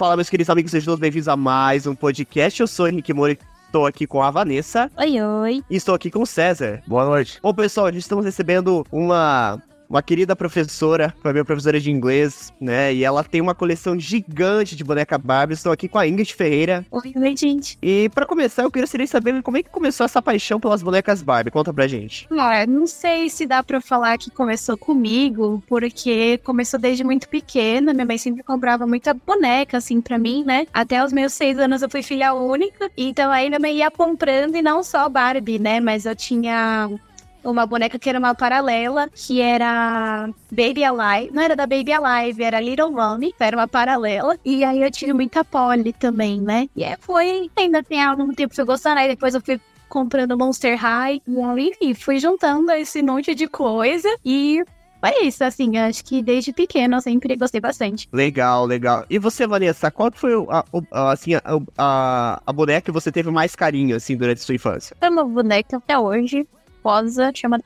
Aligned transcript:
Fala, 0.00 0.16
meus 0.16 0.30
queridos 0.30 0.48
amigos, 0.48 0.70
sejam 0.70 0.86
todos 0.86 0.98
bem-vindos 0.98 1.28
a 1.28 1.36
mais 1.36 1.86
um 1.86 1.94
podcast. 1.94 2.58
Eu 2.58 2.66
sou 2.66 2.86
o 2.86 2.88
Henrique 2.88 3.12
Mori, 3.12 3.38
estou 3.66 3.84
aqui 3.84 4.06
com 4.06 4.22
a 4.22 4.30
Vanessa. 4.30 4.90
Oi, 4.96 5.20
oi. 5.20 5.62
E 5.68 5.76
estou 5.76 5.94
aqui 5.94 6.10
com 6.10 6.22
o 6.22 6.26
César. 6.26 6.82
Boa 6.86 7.04
noite. 7.04 7.38
Bom, 7.42 7.52
pessoal, 7.52 7.84
a 7.84 7.92
gente 7.92 8.00
estamos 8.00 8.24
recebendo 8.24 8.82
uma 8.90 9.62
uma 9.90 10.00
querida 10.00 10.36
professora, 10.36 11.12
foi 11.20 11.32
minha 11.32 11.44
professora 11.44 11.80
de 11.80 11.90
inglês, 11.90 12.52
né? 12.60 12.94
E 12.94 13.02
ela 13.02 13.24
tem 13.24 13.40
uma 13.40 13.56
coleção 13.56 13.98
gigante 13.98 14.76
de 14.76 14.84
boneca 14.84 15.18
Barbie. 15.18 15.54
Estou 15.54 15.72
aqui 15.72 15.88
com 15.88 15.98
a 15.98 16.06
Ingrid 16.06 16.32
Ferreira. 16.32 16.86
Oi, 16.92 17.12
oi, 17.16 17.36
gente. 17.36 17.76
E 17.82 18.08
para 18.14 18.24
começar, 18.24 18.62
eu 18.62 18.70
queria 18.70 18.86
saber 19.08 19.42
como 19.42 19.56
é 19.56 19.64
que 19.64 19.68
começou 19.68 20.06
essa 20.06 20.22
paixão 20.22 20.60
pelas 20.60 20.80
bonecas 20.80 21.22
Barbie. 21.22 21.50
Conta 21.50 21.74
pra 21.74 21.88
gente. 21.88 22.28
Olha, 22.30 22.64
não 22.68 22.86
sei 22.86 23.28
se 23.28 23.46
dá 23.46 23.64
pra 23.64 23.80
falar 23.80 24.16
que 24.16 24.30
começou 24.30 24.78
comigo, 24.78 25.60
porque 25.66 26.38
começou 26.44 26.78
desde 26.78 27.02
muito 27.02 27.28
pequena. 27.28 27.92
Minha 27.92 28.06
mãe 28.06 28.18
sempre 28.18 28.44
comprava 28.44 28.86
muita 28.86 29.12
boneca, 29.12 29.78
assim, 29.78 30.00
pra 30.00 30.18
mim, 30.18 30.44
né? 30.44 30.68
Até 30.72 31.04
os 31.04 31.12
meus 31.12 31.32
seis 31.32 31.58
anos 31.58 31.82
eu 31.82 31.90
fui 31.90 32.04
filha 32.04 32.32
única. 32.32 32.88
Então 32.96 33.32
aí 33.32 33.48
minha 33.48 33.58
mãe 33.58 33.78
ia 33.78 33.90
comprando, 33.90 34.54
e 34.54 34.62
não 34.62 34.84
só 34.84 35.08
Barbie, 35.08 35.58
né? 35.58 35.80
Mas 35.80 36.06
eu 36.06 36.14
tinha 36.14 36.88
uma 37.44 37.66
boneca 37.66 37.98
que 37.98 38.08
era 38.08 38.18
uma 38.18 38.34
paralela, 38.34 39.08
que 39.14 39.40
era 39.40 40.28
Baby 40.50 40.84
Alive. 40.84 41.32
Não 41.32 41.42
era 41.42 41.56
da 41.56 41.66
Baby 41.66 41.92
Alive, 41.92 42.42
era 42.42 42.60
Little 42.60 42.90
Mommy, 42.90 43.34
era 43.38 43.56
uma 43.56 43.68
paralela. 43.68 44.38
E 44.44 44.64
aí 44.64 44.82
eu 44.82 44.90
tive 44.90 45.12
muita 45.12 45.44
Polly 45.44 45.92
também, 45.92 46.40
né? 46.40 46.68
E 46.76 46.84
aí 46.84 46.96
foi, 47.00 47.50
ainda 47.56 47.82
tem 47.82 48.02
algum 48.02 48.32
tempo 48.32 48.54
que 48.54 48.60
eu 48.60 48.66
gostando, 48.66 49.00
aí 49.00 49.08
depois 49.08 49.34
eu 49.34 49.40
fui 49.40 49.60
comprando 49.88 50.38
Monster 50.38 50.78
High. 50.78 51.20
E 51.26 51.40
aí, 51.40 51.68
enfim, 51.70 51.94
fui 51.94 52.18
juntando 52.18 52.70
esse 52.72 53.02
monte 53.02 53.34
de 53.34 53.46
coisa 53.48 54.08
e 54.24 54.62
é 55.02 55.24
isso, 55.24 55.42
assim, 55.42 55.78
acho 55.78 56.04
que 56.04 56.22
desde 56.22 56.52
pequeno 56.52 56.96
eu 56.96 57.00
sempre 57.00 57.34
gostei 57.34 57.60
bastante. 57.60 58.06
Legal, 58.12 58.66
legal. 58.66 59.06
E 59.08 59.18
você, 59.18 59.46
Vanessa, 59.46 59.90
qual 59.90 60.10
foi 60.12 60.32
a, 60.50 60.64
a 60.92 61.12
assim, 61.12 61.34
a, 61.34 61.42
a, 61.78 62.42
a, 62.44 62.52
boneca 62.52 62.82
que 62.82 62.90
você 62.90 63.10
teve 63.10 63.30
mais 63.30 63.56
carinho, 63.56 63.96
assim, 63.96 64.14
durante 64.14 64.38
a 64.38 64.42
sua 64.42 64.54
infância? 64.54 64.94
É 65.00 65.08
uma 65.08 65.24
boneca 65.24 65.78
até 65.78 65.98
hoje, 65.98 66.46
esposa 66.80 67.30
chamada 67.34 67.62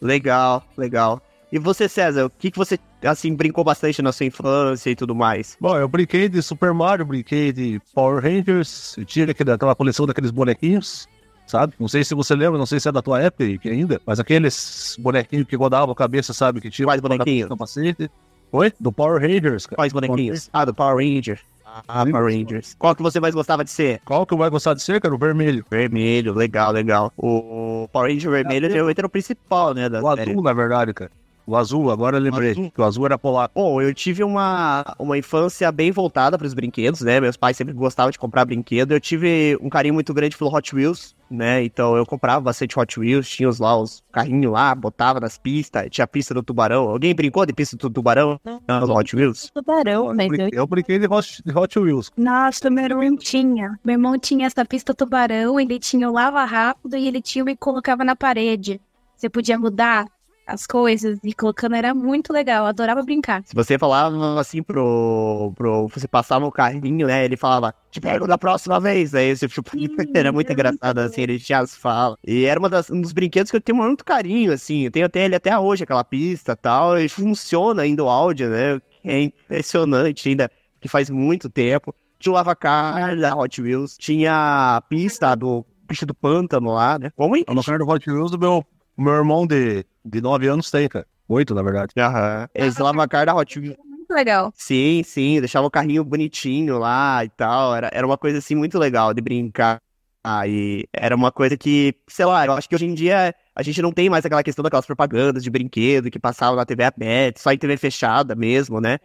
Legal, 0.00 0.62
legal. 0.76 1.22
E 1.50 1.58
você, 1.58 1.88
César, 1.88 2.26
o 2.26 2.30
que, 2.30 2.50
que 2.50 2.58
você, 2.58 2.78
assim, 3.04 3.34
brincou 3.34 3.62
bastante 3.62 4.00
na 4.02 4.10
sua 4.12 4.26
infância 4.26 4.90
e 4.90 4.96
tudo 4.96 5.14
mais? 5.14 5.56
Bom, 5.60 5.76
eu 5.76 5.88
brinquei 5.88 6.28
de 6.28 6.42
Super 6.42 6.72
Mario, 6.72 7.04
brinquei 7.04 7.52
de 7.52 7.80
Power 7.94 8.22
Rangers, 8.22 8.96
eu 8.96 9.04
tinha 9.04 9.26
aquela 9.30 9.74
coleção 9.74 10.06
daqueles 10.06 10.30
bonequinhos, 10.30 11.06
sabe? 11.46 11.74
Não 11.78 11.88
sei 11.88 12.04
se 12.04 12.14
você 12.14 12.34
lembra, 12.34 12.58
não 12.58 12.66
sei 12.66 12.80
se 12.80 12.88
é 12.88 12.92
da 12.92 13.02
tua 13.02 13.20
época 13.20 13.44
ainda, 13.68 14.00
mas 14.06 14.18
aqueles 14.18 14.96
bonequinhos 14.98 15.46
que 15.46 15.56
rodavam 15.56 15.92
a 15.92 15.96
cabeça, 15.96 16.32
sabe? 16.32 16.60
Que 16.60 16.70
tinha 16.70 16.86
Quais 16.86 17.00
bonequinhos? 17.00 17.48
Capacete. 17.48 18.10
Oi? 18.50 18.72
Do 18.80 18.90
Power 18.90 19.20
Rangers, 19.20 19.66
cara. 19.66 19.76
Quais 19.76 19.92
bonequinhos? 19.92 20.50
Ah, 20.52 20.64
do 20.64 20.74
Power 20.74 20.96
Ranger. 20.96 21.40
Ah, 21.88 22.04
Power 22.04 22.24
Rangers. 22.24 22.76
Qual 22.78 22.94
que 22.94 23.02
você 23.02 23.18
mais 23.18 23.34
gostava 23.34 23.64
de 23.64 23.70
ser? 23.70 24.00
Qual 24.04 24.26
que 24.26 24.34
eu 24.34 24.38
mais 24.38 24.50
gostava 24.50 24.76
de 24.76 24.82
ser, 24.82 25.00
cara? 25.00 25.14
O 25.14 25.18
vermelho. 25.18 25.64
Vermelho, 25.70 26.34
legal, 26.34 26.72
legal. 26.72 27.12
O 27.16 27.88
Power 27.92 28.12
Ranger 28.12 28.30
vermelho 28.30 28.66
é, 28.66 28.94
era 28.96 29.06
o 29.06 29.10
principal, 29.10 29.72
né? 29.72 29.88
Da 29.88 30.02
o 30.02 30.16
série. 30.16 30.30
azul, 30.30 30.42
na 30.42 30.52
verdade, 30.52 30.92
cara. 30.92 31.10
O 31.46 31.56
azul, 31.56 31.90
agora 31.90 32.16
eu 32.16 32.20
lembrei. 32.20 32.50
O 32.50 32.52
azul. 32.52 32.70
Que 32.70 32.80
o 32.80 32.84
azul 32.84 33.06
era 33.06 33.18
polaco. 33.18 33.54
Bom, 33.54 33.82
eu 33.82 33.92
tive 33.92 34.22
uma, 34.22 34.94
uma 34.98 35.18
infância 35.18 35.70
bem 35.72 35.90
voltada 35.90 36.38
para 36.38 36.46
os 36.46 36.54
brinquedos, 36.54 37.00
né? 37.00 37.20
Meus 37.20 37.36
pais 37.36 37.56
sempre 37.56 37.74
gostavam 37.74 38.10
de 38.10 38.18
comprar 38.18 38.44
brinquedo. 38.44 38.92
Eu 38.92 39.00
tive 39.00 39.58
um 39.60 39.68
carinho 39.68 39.94
muito 39.94 40.14
grande 40.14 40.36
pelo 40.36 40.54
Hot 40.54 40.74
Wheels, 40.74 41.16
né? 41.28 41.64
Então 41.64 41.96
eu 41.96 42.06
comprava 42.06 42.40
bastante 42.40 42.78
Hot 42.78 42.98
Wheels, 42.98 43.28
tinha 43.28 43.48
os 43.48 43.58
lá, 43.58 43.76
os 43.76 44.02
carrinhos 44.12 44.52
lá, 44.52 44.74
botava 44.74 45.18
nas 45.18 45.36
pistas, 45.36 45.88
tinha 45.90 46.04
a 46.04 46.08
pista 46.08 46.32
do 46.32 46.42
tubarão. 46.42 46.88
Alguém 46.88 47.14
brincou 47.14 47.44
de 47.44 47.52
pista 47.52 47.76
do 47.76 47.90
tubarão? 47.90 48.40
Não, 48.68 48.86
no 48.86 48.96
Hot 48.96 49.16
Wheels? 49.16 49.50
Tubarão, 49.52 50.14
mas 50.14 50.30
eu... 50.38 50.48
eu 50.52 50.66
brinquei 50.66 50.98
de 50.98 51.06
Hot, 51.06 51.42
de 51.44 51.58
Hot 51.58 51.78
Wheels. 51.78 52.10
Nossa, 52.16 52.70
meu 52.70 52.84
irmão 52.84 53.16
tinha. 53.16 53.78
Meu 53.84 53.94
irmão 53.94 54.18
tinha 54.18 54.46
essa 54.46 54.64
pista 54.64 54.94
tubarão, 54.94 55.58
ele 55.58 55.78
tinha 55.80 56.08
o 56.08 56.12
lava 56.12 56.44
rápido 56.44 56.96
e 56.96 57.08
ele 57.08 57.20
tinha 57.20 57.44
e 57.50 57.56
colocava 57.56 58.04
na 58.04 58.14
parede. 58.14 58.80
Você 59.16 59.28
podia 59.28 59.58
mudar 59.58 60.06
as 60.46 60.66
coisas 60.66 61.18
e 61.22 61.32
colocando 61.34 61.74
era 61.74 61.94
muito 61.94 62.32
legal, 62.32 62.66
adorava 62.66 63.02
brincar. 63.02 63.42
Se 63.44 63.54
você 63.54 63.78
falava 63.78 64.40
assim 64.40 64.62
pro, 64.62 65.52
pro 65.56 65.88
você 65.88 66.08
passava 66.08 66.46
o 66.46 66.52
carrinho, 66.52 67.06
né, 67.06 67.24
ele 67.24 67.36
falava, 67.36 67.74
te 67.90 68.00
pego 68.00 68.26
da 68.26 68.36
próxima 68.36 68.80
vez, 68.80 69.14
aí 69.14 69.34
você, 69.34 69.48
tipo, 69.48 69.70
era 70.14 70.32
muito 70.32 70.52
engraçado 70.52 70.98
assim, 70.98 71.22
ele 71.22 71.38
tinha 71.38 71.60
as 71.60 71.74
falas. 71.74 72.16
E 72.26 72.44
era 72.44 72.58
uma 72.58 72.68
das, 72.68 72.90
um 72.90 73.00
dos 73.00 73.12
brinquedos 73.12 73.50
que 73.50 73.56
eu 73.56 73.60
tenho 73.60 73.78
muito 73.78 74.04
carinho, 74.04 74.52
assim, 74.52 74.84
eu 74.84 74.90
tenho 74.90 75.06
até 75.06 75.24
ele 75.24 75.34
até 75.34 75.56
hoje, 75.58 75.84
aquela 75.84 76.04
pista 76.04 76.56
tal, 76.56 76.98
e 76.98 77.08
funciona 77.08 77.82
ainda 77.82 78.04
o 78.04 78.08
áudio, 78.08 78.48
né, 78.48 78.80
é 79.04 79.20
impressionante 79.20 80.28
ainda, 80.28 80.50
que 80.80 80.88
faz 80.88 81.10
muito 81.10 81.48
tempo. 81.48 81.94
Tinha 82.18 82.32
o 82.32 82.34
Lavacar 82.36 83.16
da 83.18 83.34
Hot 83.34 83.60
Wheels, 83.60 83.96
tinha 83.98 84.76
a 84.76 84.80
pista 84.80 85.34
do 85.34 85.64
bicho 85.88 86.06
do 86.06 86.14
pântano 86.14 86.72
lá, 86.72 86.98
né? 86.98 87.10
Como 87.16 87.36
é? 87.36 87.40
O 87.48 87.54
Lavacar 87.54 87.78
do 87.78 87.88
Hot 87.88 88.08
Wheels 88.08 88.30
do 88.30 88.38
meu 88.38 88.64
o 88.96 89.02
meu 89.02 89.14
irmão 89.14 89.46
de, 89.46 89.84
de 90.04 90.20
9 90.20 90.46
anos 90.48 90.70
tem, 90.70 90.88
cara. 90.88 91.06
Oito, 91.28 91.54
na 91.54 91.62
verdade. 91.62 91.92
Aham. 91.96 92.48
Eles 92.54 92.76
lavacar 92.76 93.26
da 93.26 93.34
Hot 93.34 93.58
Wheels. 93.58 93.76
Muito 93.84 94.12
legal. 94.12 94.52
Sim, 94.54 95.02
sim. 95.04 95.40
Deixava 95.40 95.66
o 95.66 95.70
carrinho 95.70 96.04
bonitinho 96.04 96.78
lá 96.78 97.24
e 97.24 97.28
tal. 97.30 97.74
Era, 97.74 97.90
era 97.92 98.06
uma 98.06 98.18
coisa, 98.18 98.38
assim, 98.38 98.54
muito 98.54 98.78
legal 98.78 99.14
de 99.14 99.22
brincar. 99.22 99.80
Ah, 100.24 100.46
e 100.46 100.86
era 100.92 101.16
uma 101.16 101.32
coisa 101.32 101.56
que, 101.56 101.96
sei 102.06 102.24
lá, 102.24 102.46
eu 102.46 102.52
acho 102.52 102.68
que 102.68 102.74
hoje 102.76 102.86
em 102.86 102.94
dia 102.94 103.34
a 103.56 103.62
gente 103.62 103.82
não 103.82 103.90
tem 103.90 104.08
mais 104.08 104.24
aquela 104.24 104.42
questão 104.42 104.62
daquelas 104.62 104.86
propagandas 104.86 105.42
de 105.42 105.50
brinquedo 105.50 106.10
que 106.10 106.18
passavam 106.18 106.54
na 106.54 106.64
TV 106.64 106.84
aberta, 106.84 107.40
só 107.40 107.50
em 107.50 107.58
TV 107.58 107.76
fechada 107.76 108.36
mesmo, 108.36 108.80
né? 108.80 108.98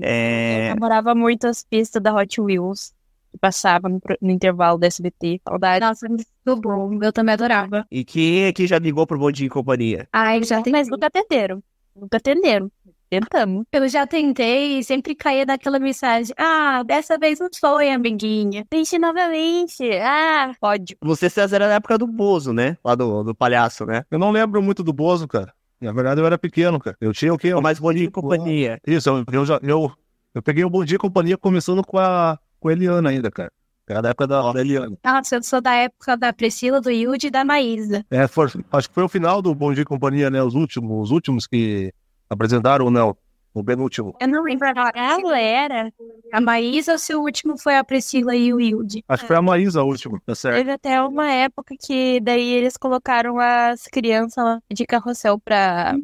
É... 0.00 0.70
Eu 0.70 0.74
namorava 0.74 1.14
muito 1.14 1.46
as 1.46 1.62
pistas 1.62 2.02
da 2.02 2.14
Hot 2.14 2.40
Wheels 2.40 2.94
que 3.32 3.38
passava 3.38 3.88
no, 3.88 4.00
no, 4.20 4.30
intervalo 4.30 4.78
da 4.78 4.86
SBT. 4.86 5.40
Saudade. 5.48 5.84
Nossa, 5.84 6.06
muito 6.08 6.60
bom. 6.60 6.98
Eu 7.02 7.12
também 7.12 7.32
adorava. 7.32 7.86
E 7.90 8.04
quem 8.04 8.46
aqui 8.46 8.66
já 8.66 8.78
ligou 8.78 9.06
pro 9.06 9.18
Bom 9.18 9.32
Dia 9.32 9.46
e 9.46 9.50
Companhia? 9.50 10.06
Ai, 10.12 10.42
já 10.44 10.62
tem. 10.62 10.72
Mas 10.72 10.88
nunca 10.88 11.06
atenderam. 11.06 11.62
Nunca 11.96 12.18
atenderam. 12.18 12.70
Tentamos. 13.08 13.64
Eu 13.70 13.86
já 13.88 14.06
tentei 14.06 14.78
e 14.78 14.84
sempre 14.84 15.14
caía 15.14 15.44
daquela 15.44 15.78
mensagem. 15.78 16.34
Ah, 16.38 16.82
dessa 16.82 17.18
vez 17.18 17.38
não 17.38 17.48
foi, 17.58 17.90
amiguinha. 17.90 18.64
Tente 18.70 18.98
novamente. 18.98 19.84
Ah, 20.00 20.52
pode. 20.58 20.96
Você, 21.02 21.28
César, 21.28 21.56
era 21.56 21.68
na 21.68 21.74
época 21.74 21.98
do 21.98 22.06
Bozo, 22.06 22.54
né? 22.54 22.78
Lá 22.82 22.94
do, 22.94 23.22
do 23.22 23.34
palhaço, 23.34 23.84
né? 23.84 24.04
Eu 24.10 24.18
não 24.18 24.30
lembro 24.30 24.62
muito 24.62 24.82
do 24.82 24.94
Bozo, 24.94 25.28
cara. 25.28 25.52
Na 25.78 25.92
verdade, 25.92 26.20
eu 26.20 26.26
era 26.26 26.38
pequeno, 26.38 26.78
cara. 26.78 26.96
Eu 27.00 27.12
tinha 27.12 27.34
o 27.34 27.38
quê? 27.38 27.54
Mais 27.56 27.78
Bom 27.78 27.92
Dia 27.92 28.04
e 28.04 28.10
Companhia. 28.10 28.80
Isso, 28.86 29.10
eu, 29.10 29.24
eu, 29.30 29.44
já, 29.44 29.60
eu, 29.62 29.92
eu 30.34 30.42
peguei 30.42 30.64
o 30.64 30.70
Bom 30.70 30.84
Dia 30.84 30.94
e 30.94 30.98
Companhia 30.98 31.36
começando 31.36 31.84
com 31.84 31.98
a 31.98 32.38
com 32.62 32.68
a 32.68 32.72
Eliana 32.72 33.10
ainda, 33.10 33.30
cara. 33.30 33.52
Era 33.88 34.00
da 34.00 34.08
época 34.10 34.26
da, 34.28 34.52
da 34.52 34.60
Eliana. 34.60 34.96
Nossa, 35.04 35.36
eu 35.36 35.42
sou 35.42 35.60
da 35.60 35.74
época 35.74 36.16
da 36.16 36.32
Priscila, 36.32 36.80
do 36.80 36.90
Yudi 36.90 37.26
e 37.26 37.30
da 37.30 37.44
Maísa. 37.44 38.06
É, 38.10 38.28
foi, 38.28 38.46
acho 38.72 38.88
que 38.88 38.94
foi 38.94 39.02
o 39.02 39.08
final 39.08 39.42
do 39.42 39.54
Bom 39.54 39.74
Dia 39.74 39.82
e 39.82 39.84
Companhia, 39.86 40.30
né? 40.30 40.42
Os 40.42 40.54
últimos, 40.54 41.08
os 41.08 41.10
últimos 41.10 41.46
que 41.46 41.92
apresentaram 42.30 42.86
ou 42.86 42.90
não? 42.90 43.16
O 43.54 43.62
penúltimo. 43.62 44.16
Eu 44.18 44.28
não 44.28 44.44
lembro 44.44 44.66
agora. 44.66 44.92
Ela 44.94 45.38
era 45.38 45.92
a 46.32 46.40
Maísa 46.40 46.92
ou 46.92 46.98
se 46.98 47.14
o 47.14 47.20
último 47.20 47.58
foi 47.58 47.76
a 47.76 47.84
Priscila 47.84 48.34
e 48.34 48.54
o 48.54 48.58
Yudi? 48.58 49.04
Acho 49.06 49.24
que 49.24 49.26
foi 49.26 49.36
a 49.36 49.42
Maísa 49.42 49.80
a 49.80 49.84
última, 49.84 50.18
tá 50.24 50.34
certo. 50.34 50.56
Teve 50.56 50.70
até 50.70 51.02
uma 51.02 51.30
época 51.30 51.74
que 51.78 52.18
daí 52.20 52.48
eles 52.48 52.78
colocaram 52.78 53.38
as 53.38 53.82
crianças 53.82 54.42
lá 54.42 54.58
de 54.72 54.86
carrossel 54.86 55.38
pra... 55.38 55.94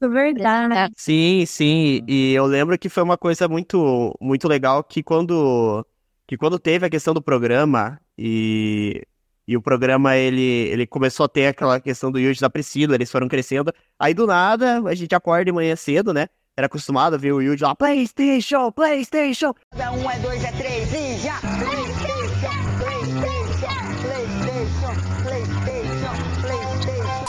Verdade. 0.00 0.92
Sim, 0.96 1.44
sim. 1.46 2.00
E 2.08 2.32
eu 2.32 2.46
lembro 2.46 2.78
que 2.78 2.88
foi 2.88 3.02
uma 3.02 3.18
coisa 3.18 3.48
muito, 3.48 4.16
muito 4.20 4.48
legal 4.48 4.82
que 4.82 5.02
quando 5.02 5.84
que 6.28 6.36
quando 6.36 6.58
teve 6.58 6.84
a 6.84 6.90
questão 6.90 7.14
do 7.14 7.22
programa 7.22 7.98
e, 8.16 9.02
e 9.46 9.56
o 9.56 9.62
programa 9.62 10.14
ele, 10.14 10.42
ele 10.42 10.86
começou 10.86 11.24
a 11.24 11.28
ter 11.28 11.46
aquela 11.46 11.80
questão 11.80 12.12
do 12.12 12.18
Yuji 12.18 12.38
da 12.38 12.50
Priscila, 12.50 12.94
eles 12.94 13.10
foram 13.10 13.26
crescendo. 13.26 13.72
Aí 13.98 14.12
do 14.12 14.26
nada, 14.26 14.82
a 14.86 14.94
gente 14.94 15.14
acorda 15.14 15.46
de 15.46 15.52
manhã 15.52 15.74
cedo, 15.74 16.12
né? 16.12 16.26
Era 16.54 16.66
acostumado 16.66 17.14
a 17.14 17.16
ver 17.16 17.32
o 17.32 17.40
Yuji 17.40 17.64
lá, 17.64 17.74
PlayStation, 17.74 18.70
PlayStation. 18.70 19.54
É 19.72 19.88
um, 19.88 20.10
é 20.10 20.18
dois, 20.18 20.44
é 20.44 20.52
três 20.52 20.92
e 20.92 21.16
já. 21.18 21.40
PlayStation, 21.40 22.52
PlayStation, 22.76 23.88
PlayStation, 25.22 25.82
PlayStation. 26.42 27.24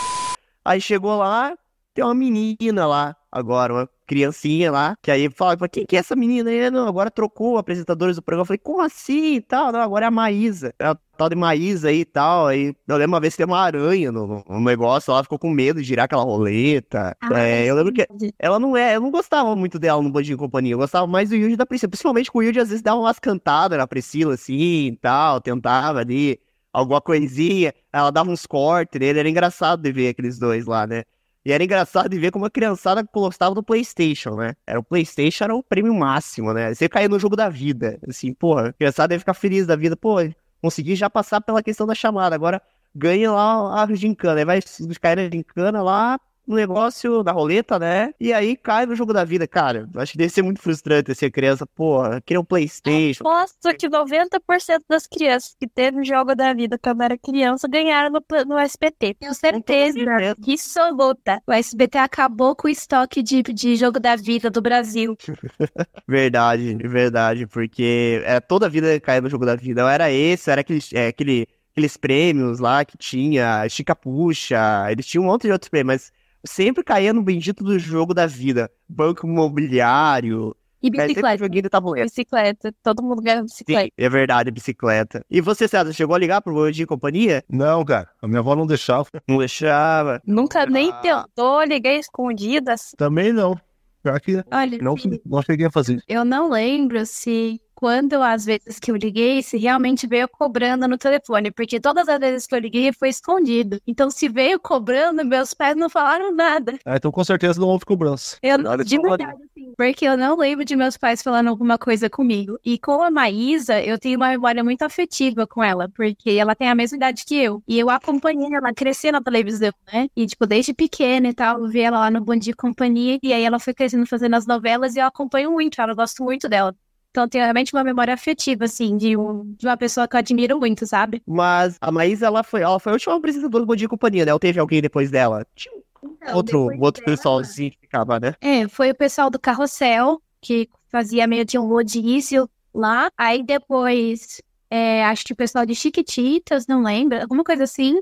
Aí 0.66 0.82
chegou 0.82 1.16
lá, 1.16 1.58
tem 1.94 2.04
uma 2.04 2.14
menina 2.14 2.86
lá 2.86 3.16
agora, 3.32 3.74
uma 3.74 3.90
criancinha 4.06 4.72
lá, 4.72 4.98
que 5.02 5.12
aí 5.12 5.30
fala, 5.30 5.56
quem 5.70 5.86
que 5.86 5.96
é 5.96 6.00
essa 6.00 6.16
menina 6.16 6.50
aí? 6.50 6.70
Não, 6.72 6.88
agora 6.88 7.12
trocou 7.12 7.58
apresentadores 7.58 8.16
do 8.16 8.22
programa. 8.22 8.42
Eu 8.42 8.46
falei, 8.46 8.60
como 8.60 8.82
assim 8.82 9.36
e 9.36 9.42
tal? 9.42 9.72
Não, 9.72 9.80
agora 9.80 10.06
é 10.06 10.08
a 10.08 10.12
Maísa. 10.12 10.74
É 10.80 10.88
a 10.88 10.98
tal 11.20 11.30
de 11.30 11.36
Maísa 11.36 11.90
aí 11.90 12.00
e 12.00 12.06
tal. 12.06 12.48
Aí 12.48 12.74
eu 12.88 12.98
lembro 12.98 13.14
uma 13.14 13.20
vez 13.20 13.34
que 13.34 13.38
tem 13.38 13.46
uma 13.46 13.60
aranha 13.60 14.12
no, 14.12 14.44
no 14.48 14.60
negócio, 14.62 15.12
ela 15.12 15.22
ficou 15.22 15.38
com 15.38 15.50
medo 15.50 15.82
de 15.82 15.88
girar 15.88 16.06
aquela 16.06 16.24
roleta. 16.24 17.16
Ah, 17.22 17.40
é, 17.40 17.66
eu 17.66 17.76
lembro 17.76 17.94
que 17.94 18.08
ela 18.40 18.58
não 18.58 18.76
é, 18.76 18.96
eu 18.96 19.02
não 19.02 19.12
gostava 19.12 19.56
muito 19.56 19.78
dela 19.78 20.02
no 20.02 20.10
Bandinho 20.10 20.38
Companhia, 20.38 20.74
eu 20.74 20.78
gostava 20.78 21.06
mais 21.06 21.30
do 21.30 21.36
Yuji 21.36 21.56
da 21.58 21.66
Priscila, 21.66 21.90
principalmente 21.90 22.32
com 22.32 22.40
o 22.40 22.44
Yuji 22.44 22.60
às 22.60 22.70
vezes 22.70 22.82
dava 22.82 23.00
umas 23.00 23.20
cantadas 23.20 23.78
na 23.78 23.86
Priscila 23.86 24.34
assim 24.34 24.88
e 24.88 24.98
tal, 24.98 25.42
tentava 25.42 26.00
ali 26.00 26.40
alguma 26.72 27.02
coisinha, 27.02 27.74
ela 27.92 28.12
dava 28.12 28.30
uns 28.30 28.46
cortes 28.46 29.00
nele, 29.00 29.20
era 29.20 29.30
engraçado 29.30 29.82
de 29.82 29.92
ver 29.92 30.10
aqueles 30.10 30.40
dois 30.40 30.66
lá, 30.66 30.88
né? 30.88 31.04
E 31.50 31.52
era 31.52 31.64
engraçado 31.64 32.08
de 32.08 32.20
ver 32.20 32.30
como 32.30 32.46
a 32.46 32.50
criançada 32.50 33.04
gostava 33.12 33.56
do 33.56 33.64
Playstation, 33.64 34.36
né? 34.36 34.54
Era 34.68 34.80
o 34.80 34.84
Playstation, 34.84 35.46
era 35.46 35.56
o 35.56 35.64
prêmio 35.64 35.92
máximo, 35.96 36.54
né? 36.54 36.76
Você 36.76 36.88
caía 36.88 37.10
no 37.10 37.18
jogo 37.18 37.36
da 37.36 37.50
vida. 37.50 38.00
Assim, 38.08 38.32
porra, 38.36 38.68
a 38.68 38.74
criançada 38.74 39.16
ia 39.16 39.20
ficar 39.20 39.34
feliz 39.34 39.66
da 39.66 39.76
vida. 39.76 39.98
Pô, 39.98 40.18
consegui 40.62 40.96
já 40.96 41.10
passar 41.10 41.42
pela 41.42 41.64
questão 41.64 41.88
da 41.88 41.96
chamada. 41.96 42.36
Agora 42.36 42.62
ganha 42.94 43.32
lá 43.32 43.82
a 43.82 43.96
gincana. 43.96 44.42
Aí 44.42 44.46
vai 44.46 44.60
cair 45.02 45.16
na 45.16 45.28
gincana 45.28 45.82
lá, 45.82 46.20
no 46.50 46.56
negócio 46.56 47.22
da 47.22 47.32
roleta, 47.32 47.78
né? 47.78 48.12
E 48.20 48.34
aí 48.34 48.58
cai 48.58 48.88
no 48.88 48.96
jogo 48.96 49.14
da 49.14 49.24
vida, 49.24 49.48
cara. 49.48 49.88
Acho 49.96 50.14
que 50.14 50.18
deve 50.18 50.34
ser 50.34 50.42
muito 50.42 50.60
frustrante 50.60 51.14
ser 51.14 51.30
criança, 51.30 51.64
porra, 51.68 52.20
queria 52.22 52.42
um 52.42 52.44
Playstation. 52.44 53.24
Aposto 53.28 53.70
que 53.78 53.88
90% 53.88 54.82
das 54.90 55.06
crianças 55.06 55.56
que 55.60 55.68
teve 55.68 56.00
o 56.00 56.04
jogo 56.04 56.34
da 56.34 56.52
vida 56.52 56.80
quando 56.82 57.04
era 57.04 57.16
criança 57.16 57.68
ganharam 57.68 58.10
no, 58.10 58.24
no 58.48 58.58
SBT. 58.58 59.14
Tenho 59.20 59.34
certeza 59.36 60.00
absoluta. 60.32 61.40
O 61.46 61.52
SBT 61.52 62.00
acabou 62.00 62.56
com 62.56 62.68
o 62.68 62.72
estoque 62.72 63.22
de, 63.22 63.44
de 63.44 63.76
jogo 63.76 64.00
da 64.00 64.16
vida 64.16 64.50
do 64.50 64.60
Brasil. 64.62 65.16
Verdade, 66.08 66.76
verdade, 66.76 67.46
porque 67.46 68.24
é, 68.26 68.40
toda 68.40 68.66
a 68.66 68.70
vida 68.70 69.00
caía 69.00 69.22
no 69.22 69.30
jogo 69.30 69.46
da 69.46 69.56
vida. 69.56 69.84
Ou 69.84 69.90
era 69.90 70.12
esse, 70.12 70.50
era 70.50 70.62
aquele, 70.62 70.80
é, 70.94 71.08
aquele, 71.08 71.48
aqueles 71.72 71.96
prêmios 71.96 72.58
lá 72.58 72.84
que 72.84 72.98
tinha, 72.98 73.68
Chica 73.70 73.96
Puxa, 73.96 74.92
eles 74.92 75.06
tinham 75.06 75.24
um 75.24 75.28
monte 75.28 75.44
de 75.44 75.52
outros 75.52 75.70
prêmios, 75.70 75.88
mas 75.88 76.19
sempre 76.46 76.84
caía 76.84 77.14
no 77.14 77.22
bendito 77.22 77.64
do 77.64 77.78
jogo 77.80 78.14
da 78.14 78.26
vida. 78.26 78.70
Banco 78.88 79.28
imobiliário. 79.28 80.56
E 80.82 80.88
sempre 80.88 81.08
bicicleta. 81.08 81.38
joguinho 81.44 81.64
de 81.64 81.70
tabuleiro. 81.70 82.08
Bicicleta. 82.10 82.74
Todo 82.82 83.04
mundo 83.04 83.22
ganha 83.22 83.44
bicicleta. 83.44 83.84
Sim, 83.84 83.90
é 83.98 84.10
verdade, 84.10 84.50
bicicleta. 84.50 85.22
E 85.30 85.42
você, 85.42 85.68
César, 85.68 85.92
chegou 85.92 86.16
a 86.16 86.20
ligar 86.20 86.42
pro 86.42 86.54
Bom 86.54 86.72
Dia 86.72 86.84
e 86.84 86.88
Companhia? 86.88 87.44
Não, 87.50 87.84
cara, 87.84 88.08
a 88.22 88.28
minha 88.28 88.40
avó 88.40 88.56
não 88.56 88.66
deixava. 88.66 89.10
Não 89.28 89.40
deixava. 89.40 90.22
Nunca 90.26 90.66
nem 90.66 90.90
Ah. 90.92 91.02
tentou 91.02 91.62
ligar 91.64 91.94
escondidas. 91.96 92.94
Também 92.98 93.34
não. 93.34 93.60
Pior 94.02 94.22
que 94.22 94.42
Olha, 94.50 94.78
não, 94.78 94.96
não 95.26 95.42
cheguei 95.42 95.66
a 95.68 95.72
fazer. 95.72 96.02
eu 96.08 96.24
não 96.24 96.50
lembro 96.50 97.06
se 97.06 97.60
quando 97.80 98.22
as 98.22 98.44
vezes 98.44 98.78
que 98.78 98.92
eu 98.92 98.96
liguei, 98.98 99.42
se 99.42 99.58
realmente 99.58 100.06
veio 100.06 100.28
cobrando 100.28 100.86
no 100.86 100.98
telefone, 100.98 101.50
porque 101.50 101.80
todas 101.80 102.10
as 102.10 102.20
vezes 102.20 102.46
que 102.46 102.54
eu 102.54 102.60
liguei 102.60 102.92
foi 102.92 103.08
escondido. 103.08 103.80
Então, 103.88 104.12
se 104.12 104.28
veio 104.28 104.60
cobrando, 104.60 105.24
meus 105.24 105.54
pais 105.54 105.78
não 105.78 105.90
falaram 105.90 106.36
nada. 106.36 106.78
Ah, 106.84 106.98
então 106.98 107.10
com 107.10 107.24
certeza 107.24 107.58
não 107.58 107.70
houve 107.70 107.86
cobrança. 107.86 108.38
Eu, 108.44 108.58
Olha 108.66 108.84
de 108.84 109.00
verdade, 109.00 109.32
assim, 109.32 109.74
porque 109.78 110.04
eu 110.04 110.18
não 110.18 110.36
lembro 110.36 110.66
de 110.66 110.76
meus 110.76 110.98
pais 110.98 111.24
falando 111.24 111.48
alguma 111.48 111.78
coisa 111.78 112.10
comigo. 112.10 112.60
E 112.66 112.78
com 112.78 113.02
a 113.02 113.10
Maísa, 113.10 113.82
eu 113.82 113.98
tenho 113.98 114.18
uma 114.18 114.28
memória 114.28 114.62
muito 114.62 114.82
afetiva 114.82 115.48
com 115.48 115.64
ela, 115.64 115.88
porque 115.88 116.32
ela 116.32 116.54
tem 116.54 116.68
a 116.68 116.76
mesma 116.76 116.98
idade 116.98 117.24
que 117.24 117.36
eu. 117.36 117.64
E 117.66 117.80
eu 117.80 117.90
acompanhei 117.90 118.54
ela 118.54 118.74
crescer 118.74 119.14
na 119.14 119.22
televisão, 119.22 119.72
né? 119.94 120.10
E, 120.18 120.28
tipo, 120.28 120.46
desde 120.46 120.74
pequena 120.74 121.30
e 121.30 121.34
tal, 121.34 121.62
eu 121.62 121.70
vi 121.70 121.80
ela 121.80 122.00
lá 122.00 122.12
no 122.12 122.20
Bom 122.20 122.36
Dia 122.36 122.54
Companhia, 122.54 123.20
e 123.24 123.32
aí 123.32 123.44
ela 123.44 123.58
foi 123.58 123.74
crescendo 123.74 124.06
fazendo 124.06 124.36
as 124.36 124.46
novelas, 124.46 124.98
e 124.98 125.00
eu 125.00 125.06
acompanho 125.06 125.50
muito 125.54 125.80
ela, 125.80 125.94
eu 125.94 125.96
gosto 125.96 126.22
muito 126.26 126.50
dela. 126.50 126.76
Então, 127.12 127.24
eu 127.24 127.30
tenho 127.30 127.44
realmente 127.44 127.74
uma 127.74 127.84
memória 127.84 128.14
afetiva, 128.14 128.66
assim, 128.66 128.96
de, 128.96 129.18
um, 129.18 129.56
de 129.58 129.66
uma 129.66 129.76
pessoa 129.76 130.08
que 130.08 130.16
eu 130.16 130.20
admiro 130.20 130.60
muito, 130.60 130.86
sabe? 130.86 131.24
Mas 131.26 131.76
a 131.82 131.92
Maísa, 131.92 132.28
ela 132.28 132.44
foi, 132.44 132.62
ela 132.62 132.80
foi 132.80 132.92
a 132.92 132.94
última 132.94 133.16
apresentadora 133.16 133.64
do 133.64 133.68
Bom 133.68 133.76
Dia 133.76 133.86
e 133.86 133.90
Companhia, 133.90 134.26
né? 134.26 134.34
Ou 134.34 134.40
teve 134.40 134.60
alguém 134.60 134.82
depois 134.82 135.10
dela? 135.10 135.46
Tinha 135.56 135.74
um 136.04 136.36
outro, 136.36 136.70
outro 136.80 137.04
pessoalzinho 137.04 137.72
que 137.72 137.80
ficava, 137.82 138.20
né? 138.20 138.36
É, 138.40 138.68
foi 138.68 138.92
o 138.92 138.96
pessoal 138.96 139.30
do 139.32 139.40
Carrossel, 139.40 140.22
que 140.40 140.70
fazia 140.88 141.26
meio 141.26 141.44
de 141.44 141.58
um 141.58 141.68
rodízio 141.68 142.48
lá. 142.74 143.12
Aí 143.18 143.44
depois, 143.44 144.40
é, 144.70 145.04
acho 145.06 145.26
que 145.26 145.34
o 145.34 145.36
pessoal 145.36 145.66
de 145.66 145.74
Chiquititas, 145.74 146.68
não 146.68 146.84
lembro, 146.84 147.20
alguma 147.20 147.44
coisa 147.44 147.64
assim. 147.64 148.00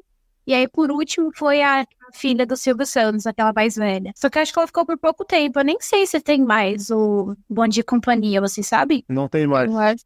E 0.47 0.53
aí, 0.53 0.67
por 0.67 0.89
último, 0.89 1.29
foi 1.35 1.61
a 1.61 1.85
filha 2.13 2.45
do 2.45 2.55
Silvio 2.55 2.85
Santos, 2.85 3.27
aquela 3.27 3.51
mais 3.53 3.75
velha. 3.75 4.13
Só 4.15 4.29
que 4.29 4.39
acho 4.39 4.53
que 4.53 4.57
ela 4.59 4.65
ficou 4.67 4.85
por 4.85 4.97
pouco 4.97 5.25
tempo. 5.25 5.59
Eu 5.59 5.65
nem 5.65 5.77
sei 5.81 6.07
se 6.07 6.21
tem 6.21 6.41
mais 6.41 6.89
o 6.89 7.35
Bom 7.49 7.67
Dia 7.67 7.81
e 7.81 7.83
Companhia, 7.83 8.39
vocês 8.39 8.65
sabem? 8.65 9.03
Não 9.09 9.27
tem 9.27 9.45
mais. 9.45 9.69
Eu 9.69 9.77
acho. 9.77 10.03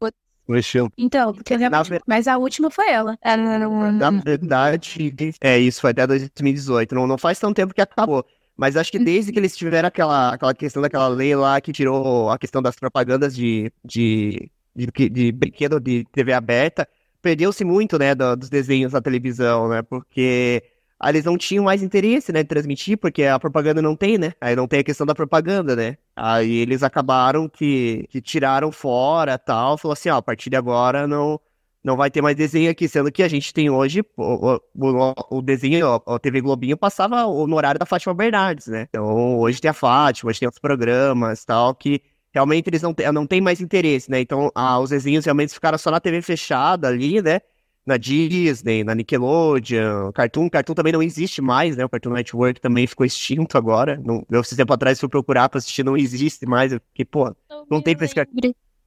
O 0.48 0.56
estilo. 0.56 0.90
Então, 0.98 1.32
porque 1.32 1.56
realmente... 1.56 1.88
ver- 1.88 2.02
Mas 2.04 2.26
a 2.26 2.36
última 2.36 2.68
foi 2.72 2.90
ela. 2.90 3.16
Ela 3.22 3.54
era 3.54 3.68
uma... 3.68 3.92
Na 3.92 4.10
verdade, 4.10 5.14
é 5.40 5.58
isso, 5.60 5.80
foi 5.80 5.90
até 5.92 6.04
2018. 6.04 6.92
Não, 6.94 7.06
não 7.06 7.16
faz 7.16 7.38
tanto 7.38 7.54
tempo 7.54 7.72
que 7.72 7.80
acabou. 7.80 8.26
Mas 8.56 8.76
acho 8.76 8.90
que 8.90 8.98
desde 8.98 9.30
que 9.32 9.38
eles 9.38 9.56
tiveram 9.56 9.86
aquela, 9.86 10.34
aquela 10.34 10.52
questão 10.52 10.82
daquela 10.82 11.06
lei 11.06 11.34
lá 11.36 11.60
que 11.60 11.72
tirou 11.72 12.28
a 12.30 12.36
questão 12.38 12.60
das 12.60 12.74
propagandas 12.74 13.34
de, 13.34 13.72
de, 13.84 14.50
de, 14.74 14.86
de, 14.86 15.08
de 15.08 15.32
brinquedo 15.32 15.78
de 15.78 16.04
TV 16.12 16.32
aberta, 16.32 16.86
perdeu-se 17.22 17.64
muito, 17.64 17.98
né, 17.98 18.14
do- 18.14 18.36
dos 18.36 18.48
desenhos 18.50 18.92
na 18.92 19.00
televisão, 19.00 19.68
né? 19.68 19.82
Porque 19.82 20.62
eles 21.04 21.24
não 21.24 21.36
tinham 21.38 21.64
mais 21.64 21.82
interesse, 21.82 22.32
né, 22.32 22.42
de 22.42 22.48
transmitir, 22.48 22.96
porque 22.98 23.24
a 23.24 23.38
propaganda 23.38 23.82
não 23.82 23.96
tem, 23.96 24.18
né? 24.18 24.34
Aí 24.40 24.54
não 24.56 24.68
tem 24.68 24.80
a 24.80 24.84
questão 24.84 25.06
da 25.06 25.14
propaganda, 25.14 25.74
né? 25.76 25.96
Aí 26.14 26.52
eles 26.58 26.82
acabaram 26.82 27.48
que, 27.48 28.06
que 28.10 28.20
tiraram 28.20 28.70
fora 28.72 29.38
tal, 29.38 29.76
falou 29.78 29.92
assim, 29.94 30.08
ó, 30.10 30.16
a 30.18 30.22
partir 30.22 30.50
de 30.50 30.56
agora 30.56 31.06
não 31.06 31.40
não 31.84 31.96
vai 31.96 32.10
ter 32.10 32.22
mais 32.22 32.36
desenho 32.36 32.70
aqui, 32.70 32.86
sendo 32.88 33.10
que 33.10 33.22
a 33.24 33.28
gente 33.28 33.52
tem 33.52 33.68
hoje 33.68 34.02
o, 34.16 34.56
o, 34.56 35.14
o- 35.38 35.42
desenho, 35.42 36.00
a 36.06 36.18
TV 36.18 36.40
Globinho 36.40 36.76
passava 36.76 37.22
no 37.24 37.56
horário 37.56 37.78
da 37.78 37.86
Fátima 37.86 38.14
Bernardes, 38.14 38.68
né? 38.68 38.82
Então 38.88 39.38
hoje 39.38 39.60
tem 39.60 39.70
a 39.70 39.74
Fátima, 39.74 40.30
hoje 40.30 40.38
tem 40.40 40.46
outros 40.46 40.60
programas 40.60 41.44
tal, 41.44 41.74
que 41.74 42.00
realmente 42.32 42.68
eles 42.68 42.82
não, 42.82 42.94
não 43.12 43.26
têm 43.26 43.40
mais 43.40 43.60
interesse, 43.60 44.10
né? 44.10 44.20
Então 44.20 44.50
ah, 44.54 44.78
os 44.80 44.90
desenhos 44.90 45.24
realmente 45.24 45.52
ficaram 45.54 45.76
só 45.78 45.90
na 45.90 46.00
TV 46.00 46.22
fechada 46.22 46.88
ali, 46.88 47.20
né? 47.22 47.40
Na 47.84 47.96
Disney, 47.96 48.84
na 48.84 48.94
Nickelodeon, 48.94 50.12
Cartoon, 50.12 50.48
Cartoon 50.48 50.74
também 50.74 50.92
não 50.92 51.02
existe 51.02 51.42
mais, 51.42 51.76
né? 51.76 51.84
O 51.84 51.88
Cartoon 51.88 52.10
Network 52.12 52.60
também 52.60 52.86
ficou 52.86 53.04
extinto 53.04 53.58
agora. 53.58 54.00
Não, 54.04 54.24
eu, 54.30 54.40
esse 54.40 54.56
tempo 54.56 54.72
atrás, 54.72 55.00
fui 55.00 55.08
procurar 55.08 55.48
pra 55.48 55.58
assistir, 55.58 55.84
não 55.84 55.96
existe 55.96 56.46
mais. 56.46 56.72
Eu 56.72 56.80
fiquei, 56.90 57.04
pô, 57.04 57.34
Não 57.68 57.82
tem 57.82 57.96
pra 57.96 58.04
esse 58.04 58.14
cara- 58.14 58.28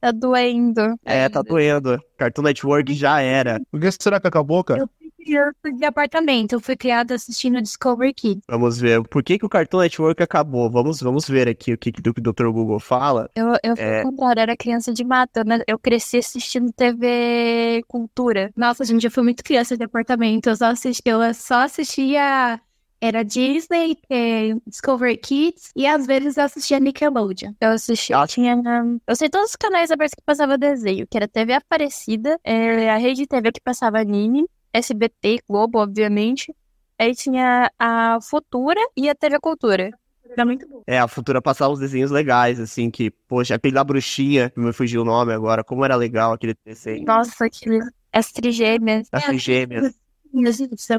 Tá 0.00 0.12
doendo. 0.12 0.80
é, 1.04 1.28
tá 1.28 1.42
doendo. 1.42 2.00
Cartoon 2.16 2.42
Network 2.42 2.94
já 2.94 3.20
era. 3.20 3.60
Por 3.70 3.80
que 3.80 3.90
será 3.92 4.18
que 4.20 4.26
acabou, 4.28 4.64
cara? 4.64 4.80
Eu 4.80 4.88
criança 5.26 5.72
de 5.76 5.84
apartamento. 5.84 6.52
Eu 6.54 6.60
fui 6.60 6.76
criada 6.76 7.14
assistindo 7.14 7.60
Discovery 7.60 8.14
Kids. 8.14 8.42
Vamos 8.48 8.78
ver. 8.80 9.02
Por 9.08 9.22
que, 9.22 9.38
que 9.38 9.44
o 9.44 9.48
Cartoon 9.48 9.80
Network 9.80 10.22
acabou? 10.22 10.70
Vamos, 10.70 11.00
vamos 11.00 11.28
ver 11.28 11.48
aqui 11.48 11.72
o 11.72 11.78
que, 11.78 11.90
que 11.92 12.00
o 12.08 12.12
Dr. 12.32 12.46
Google 12.50 12.78
fala. 12.80 13.28
Eu, 13.34 13.48
eu 13.62 13.74
É. 13.76 14.02
contrário, 14.02 14.40
era 14.40 14.56
criança 14.56 14.92
de 14.92 15.04
mata, 15.04 15.42
né? 15.44 15.60
Eu 15.66 15.78
cresci 15.78 16.18
assistindo 16.18 16.72
TV 16.72 17.82
Cultura. 17.88 18.50
Nossa, 18.56 18.84
gente, 18.84 19.04
eu 19.04 19.10
fui 19.10 19.22
muito 19.22 19.42
criança 19.44 19.76
de 19.76 19.84
apartamento. 19.84 20.48
Eu 20.48 20.56
só 20.56 20.66
assistia, 20.66 21.12
eu 21.12 21.34
só 21.34 21.62
assistia. 21.64 22.60
Era 22.98 23.22
Disney, 23.22 23.98
eh, 24.08 24.54
Discovery 24.66 25.18
Kids 25.18 25.70
e 25.76 25.86
às 25.86 26.06
vezes 26.06 26.38
eu 26.38 26.44
assistia 26.44 26.80
Nickelodeon. 26.80 27.52
Eu 27.60 27.72
assistia, 27.72 28.18
Ah. 28.18 28.26
tinha. 28.26 28.56
hum, 28.56 28.98
Eu 29.06 29.14
sei 29.14 29.28
todos 29.28 29.50
os 29.50 29.56
canais 29.56 29.90
abertos 29.90 30.14
que 30.14 30.22
passava 30.24 30.56
desenho, 30.56 31.06
que 31.06 31.14
era 31.16 31.28
TV 31.28 31.52
Aparecida, 31.52 32.38
eh, 32.42 32.88
a 32.88 32.96
Rede 32.96 33.26
TV 33.26 33.52
que 33.52 33.60
passava 33.60 33.98
anime, 34.00 34.46
SBT, 34.76 35.40
Globo, 35.48 35.78
obviamente. 35.78 36.54
Aí 36.98 37.14
tinha 37.14 37.70
a 37.78 38.18
Futura 38.22 38.80
e 38.96 39.08
a 39.08 39.14
TV 39.14 39.38
Cultura. 39.40 39.90
Era 40.28 40.44
muito 40.44 40.68
bom. 40.68 40.82
É, 40.86 40.98
a 40.98 41.08
Futura 41.08 41.40
passava 41.40 41.72
uns 41.72 41.78
desenhos 41.78 42.10
legais, 42.10 42.58
assim, 42.58 42.90
que, 42.90 43.10
poxa, 43.28 43.54
aquele 43.54 43.74
da 43.74 43.84
bruxinha, 43.84 44.50
que 44.50 44.58
me 44.60 44.72
fugiu 44.72 45.02
o 45.02 45.04
nome 45.04 45.32
agora, 45.32 45.62
como 45.62 45.84
era 45.84 45.94
legal 45.96 46.32
aquele 46.32 46.54
desenho. 46.64 47.04
Nossa, 47.04 47.46
aquele. 47.46 47.80
As 48.12 48.32
trigêmeas. 48.32 49.08
Das 49.10 49.24
trigêmeas. 49.24 49.94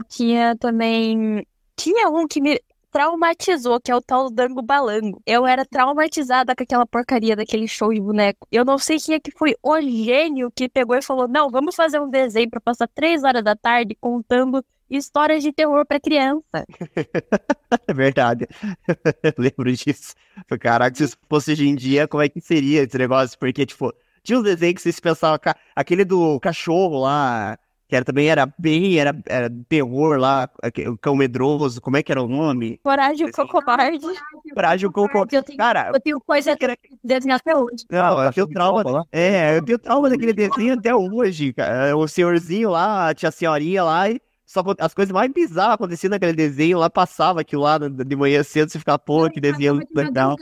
Tinha 0.10 0.56
também. 0.56 1.46
Tinha 1.76 2.10
um 2.10 2.28
que 2.28 2.42
me 2.42 2.60
traumatizou, 2.92 3.80
que 3.80 3.92
é 3.92 3.96
o 3.96 4.02
tal 4.02 4.30
do 4.30 4.36
Dango 4.36 4.62
Balango. 4.62 5.22
Eu 5.26 5.46
era 5.46 5.66
traumatizada 5.66 6.56
com 6.56 6.64
aquela 6.64 6.86
porcaria 6.86 7.36
daquele 7.36 7.68
show 7.68 7.94
de 7.94 8.00
boneco. 8.00 8.48
Eu 8.52 8.66
não 8.66 8.78
sei 8.78 9.00
quem 9.00 9.16
é 9.16 9.20
que 9.20 9.32
foi 9.32 9.56
o 9.62 9.80
gênio 9.82 10.52
que 10.56 10.70
pegou 10.70 10.96
e 10.96 11.02
falou: 11.02 11.28
não, 11.28 11.50
vamos 11.50 11.76
fazer 11.76 12.00
um 12.00 12.10
desenho 12.10 12.50
pra 12.50 12.62
passar 12.62 12.88
três 12.88 13.24
horas 13.24 13.44
da 13.44 13.56
tarde 13.56 13.96
contando 14.00 14.64
histórias 14.90 15.44
de 15.44 15.52
terror 15.52 15.86
pra 15.86 16.00
criança. 16.00 16.44
É 17.86 17.94
verdade. 17.94 18.48
Lembro 19.38 19.72
disso. 19.74 20.14
Caraca, 20.60 20.96
se 20.96 21.04
isso 21.04 21.18
fosse 21.30 21.52
hoje 21.52 21.68
em 21.68 21.76
dia, 21.76 22.08
como 22.08 22.24
é 22.24 22.30
que 22.30 22.40
seria 22.40 22.84
esse 22.84 22.98
negócio? 22.98 23.38
Porque, 23.38 23.66
tipo, 23.66 23.94
tinha 24.24 24.40
um 24.40 24.42
desenho 24.42 24.74
que 24.74 24.82
vocês 24.82 25.00
pensavam, 25.00 25.40
aquele 25.76 26.06
do 26.06 26.40
cachorro 26.40 27.00
lá, 27.02 27.58
que 27.88 27.96
era, 27.96 28.04
também 28.04 28.28
era 28.30 28.52
bem, 28.60 28.98
era, 29.00 29.18
era 29.26 29.50
terror 29.70 30.18
lá, 30.20 30.50
o 30.88 30.98
cão 30.98 31.16
medroso, 31.16 31.80
como 31.80 31.96
é 31.98 32.04
que 32.04 32.12
era 32.12 32.22
o 32.22 32.28
nome? 32.28 32.80
Coragem 32.84 33.28
Esse- 33.28 33.48
covarde. 33.48 34.06
Frágil 34.54 34.92
com... 34.92 35.08
Eu 35.32 35.44
tenho, 35.44 35.58
Cara, 35.58 35.92
eu 35.94 36.00
tenho 36.02 36.20
coisa 36.20 36.56
que 36.58 36.68
desenhar 37.04 37.38
até 37.40 37.56
hoje. 37.56 37.86
não, 37.90 38.24
eu 38.24 38.34
tenho 38.34 38.48
trauma? 38.48 39.06
É, 39.12 39.58
eu 39.58 39.64
tenho 39.64 39.80
trauma 39.80 40.10
daquele 40.10 40.34
desenho 40.34 40.74
até 40.74 40.94
hoje, 40.94 41.54
cara. 41.54 41.96
O 41.96 42.08
senhorzinho 42.08 42.70
lá, 42.72 43.10
a 43.10 43.14
tia 43.14 43.32
senhorinha 43.32 43.84
lá, 43.84 44.10
e 44.10 44.20
só 44.46 44.62
as 44.80 44.94
coisas 44.94 45.12
mais 45.14 45.32
bizarras 45.32 45.76
aconteciam 45.76 46.10
naquele 46.10 46.34
desenho 46.34 46.80
lá, 46.80 46.90
passava 46.90 47.42
aquilo 47.42 47.62
lá 47.64 47.78
de 47.78 48.16
manhã 48.16 48.44
cedo, 48.44 48.70
você 48.70 48.80
ficava, 48.80 49.00
pô, 49.00 49.30
que 49.30 49.40
desenho 49.40 49.80
legal. 49.96 50.36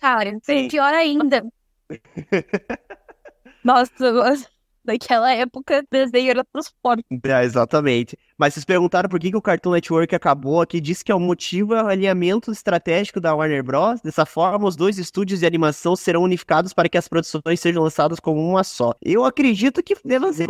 Cara, 0.00 0.36
Sim. 0.42 0.68
pior 0.68 0.92
ainda. 0.92 1.44
Nossa, 3.64 3.92
Naquela 4.90 5.32
época, 5.32 5.84
desenho 5.88 6.30
era 6.30 6.44
transporte. 6.44 7.04
É, 7.24 7.44
exatamente. 7.44 8.18
Mas 8.36 8.54
vocês 8.54 8.64
perguntaram 8.64 9.08
por 9.08 9.20
que, 9.20 9.30
que 9.30 9.36
o 9.36 9.42
Cartoon 9.42 9.70
Network 9.70 10.12
acabou 10.14 10.60
aqui. 10.60 10.80
Diz 10.80 11.00
que 11.00 11.12
é 11.12 11.14
o 11.14 11.20
motivo 11.20 11.74
é 11.74 11.84
o 11.84 11.86
alinhamento 11.86 12.50
estratégico 12.50 13.20
da 13.20 13.32
Warner 13.32 13.62
Bros. 13.62 14.00
Dessa 14.00 14.26
forma, 14.26 14.66
os 14.66 14.74
dois 14.74 14.98
estúdios 14.98 15.40
de 15.40 15.46
animação 15.46 15.94
serão 15.94 16.22
unificados 16.22 16.72
para 16.72 16.88
que 16.88 16.98
as 16.98 17.06
produções 17.06 17.60
sejam 17.60 17.84
lançadas 17.84 18.18
como 18.18 18.40
uma 18.40 18.64
só. 18.64 18.92
Eu 19.00 19.24
acredito 19.24 19.80
que 19.80 19.94
deva 20.04 20.32
ser. 20.32 20.48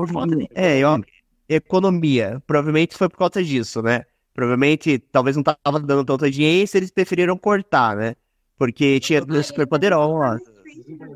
É, 0.55 0.79
eu, 0.79 1.05
economia. 1.47 2.43
Provavelmente 2.47 2.97
foi 2.97 3.11
por 3.11 3.19
causa 3.19 3.45
disso, 3.45 3.83
né? 3.83 4.05
Provavelmente, 4.33 4.99
talvez 5.13 5.37
não 5.37 5.43
tava 5.43 5.81
dando 5.81 6.05
tanta 6.05 6.25
audiência, 6.25 6.79
eles 6.79 6.91
preferiram 6.91 7.37
cortar, 7.37 7.95
né? 7.95 8.15
Porque 8.57 9.01
tinha 9.01 9.21
super 9.43 9.67
poderosa. 9.67 10.41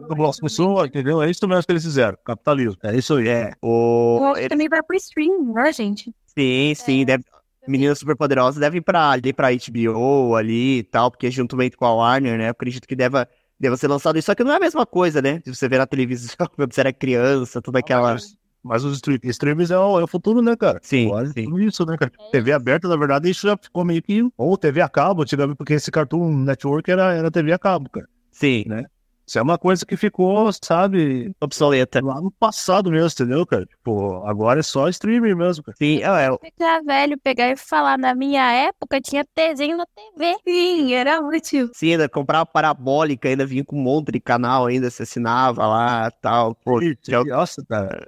Do 0.08 0.14
Bloco 0.14 0.38
Pessoa, 0.40 0.86
entendeu? 0.86 1.22
É 1.22 1.30
isso 1.30 1.46
mesmo 1.48 1.64
que 1.64 1.72
eles 1.72 1.84
fizeram. 1.84 2.16
Capitalismo. 2.24 2.76
É 2.82 2.96
isso 2.96 3.14
aí. 3.14 3.28
É, 3.28 3.52
o... 3.62 4.18
Eu 4.20 4.26
acho 4.28 4.42
que 4.42 4.48
também 4.48 4.68
vai 4.68 4.82
pro 4.82 4.96
stream, 4.96 5.52
né, 5.52 5.72
gente? 5.72 6.14
Sim, 6.36 6.72
sim, 6.74 7.04
deve... 7.04 7.24
Meninas 7.66 7.98
Superpoderosas 7.98 8.60
devem 8.60 8.78
ir 8.78 8.82
pra, 8.82 9.10
ali 9.10 9.32
pra 9.32 9.48
HBO 9.50 10.34
ali 10.36 10.78
e 10.78 10.82
tal, 10.82 11.10
porque 11.10 11.30
juntamente 11.30 11.76
com 11.78 11.86
a 11.86 11.94
Warner, 11.94 12.36
né? 12.36 12.46
Eu 12.48 12.50
acredito 12.50 12.86
que 12.86 12.94
deva, 12.94 13.26
deva 13.58 13.74
ser 13.76 13.88
lançado 13.88 14.18
isso. 14.18 14.26
Só 14.26 14.34
que 14.34 14.44
não 14.44 14.52
é 14.52 14.56
a 14.56 14.60
mesma 14.60 14.84
coisa, 14.84 15.22
né? 15.22 15.40
Se 15.42 15.54
você 15.54 15.66
ver 15.66 15.78
na 15.78 15.86
televisão 15.86 16.36
quando 16.54 16.74
você 16.74 16.80
era 16.80 16.92
criança, 16.92 17.62
toda 17.62 17.78
aquela. 17.78 18.16
Mas 18.62 18.84
os 18.84 18.96
stream- 18.96 19.18
streams 19.24 19.70
é 19.70 19.78
o, 19.78 20.00
é 20.00 20.04
o 20.04 20.06
futuro, 20.06 20.42
né, 20.42 20.56
cara? 20.56 20.78
Sim, 20.82 21.06
Agora, 21.06 21.26
sim. 21.26 21.44
tudo 21.44 21.60
isso, 21.60 21.86
né, 21.86 21.96
cara? 21.98 22.10
TV 22.32 22.52
aberta, 22.52 22.86
na 22.88 22.96
verdade, 22.96 23.30
isso 23.30 23.46
já 23.46 23.56
ficou 23.56 23.84
meio 23.84 24.02
que. 24.02 24.22
Ou 24.36 24.56
TV 24.58 24.82
a 24.82 24.88
cabo, 24.88 25.22
antigamente, 25.22 25.56
porque 25.56 25.74
esse 25.74 25.90
Cartoon 25.90 26.30
Network 26.34 26.90
era, 26.90 27.14
era 27.14 27.30
TV 27.30 27.52
a 27.52 27.58
cabo, 27.58 27.88
cara. 27.90 28.06
Sim, 28.30 28.64
Isso 29.26 29.38
é 29.38 29.42
uma 29.42 29.56
coisa 29.58 29.86
que 29.86 29.96
ficou, 29.96 30.50
sabe, 30.62 31.32
obsoleta. 31.40 32.00
lá 32.04 32.20
no 32.20 32.30
passado 32.30 32.90
mesmo, 32.90 33.08
entendeu, 33.08 33.46
cara? 33.46 33.64
Tipo, 33.64 34.24
agora 34.26 34.60
é 34.60 34.62
só 34.62 34.88
streaming 34.88 35.34
mesmo, 35.34 35.64
cara. 35.64 35.76
Sim, 35.78 36.02
é, 36.02 36.26
é, 36.26 36.38
Ficar 36.44 36.82
velho, 36.82 37.18
pegar 37.18 37.50
e 37.50 37.56
falar, 37.56 37.96
na 37.98 38.14
minha 38.14 38.52
época 38.52 39.00
tinha 39.00 39.24
desenho 39.34 39.76
na 39.78 39.86
TV. 39.86 40.36
Sim, 40.46 40.92
era 40.92 41.20
útil. 41.20 41.70
sim, 41.74 41.92
ainda 41.92 42.08
comprava 42.08 42.44
parabólica, 42.44 43.28
ainda 43.28 43.46
vinha 43.46 43.64
com 43.64 43.76
um 43.76 43.82
monte 43.82 44.12
de 44.12 44.20
canal, 44.20 44.66
ainda 44.66 44.90
se 44.90 45.02
assinava 45.02 45.66
lá 45.66 46.10
tal. 46.10 46.54
Pô, 46.56 46.80
já- 47.02 47.24
Nossa, 47.24 47.64
cara. 47.66 48.06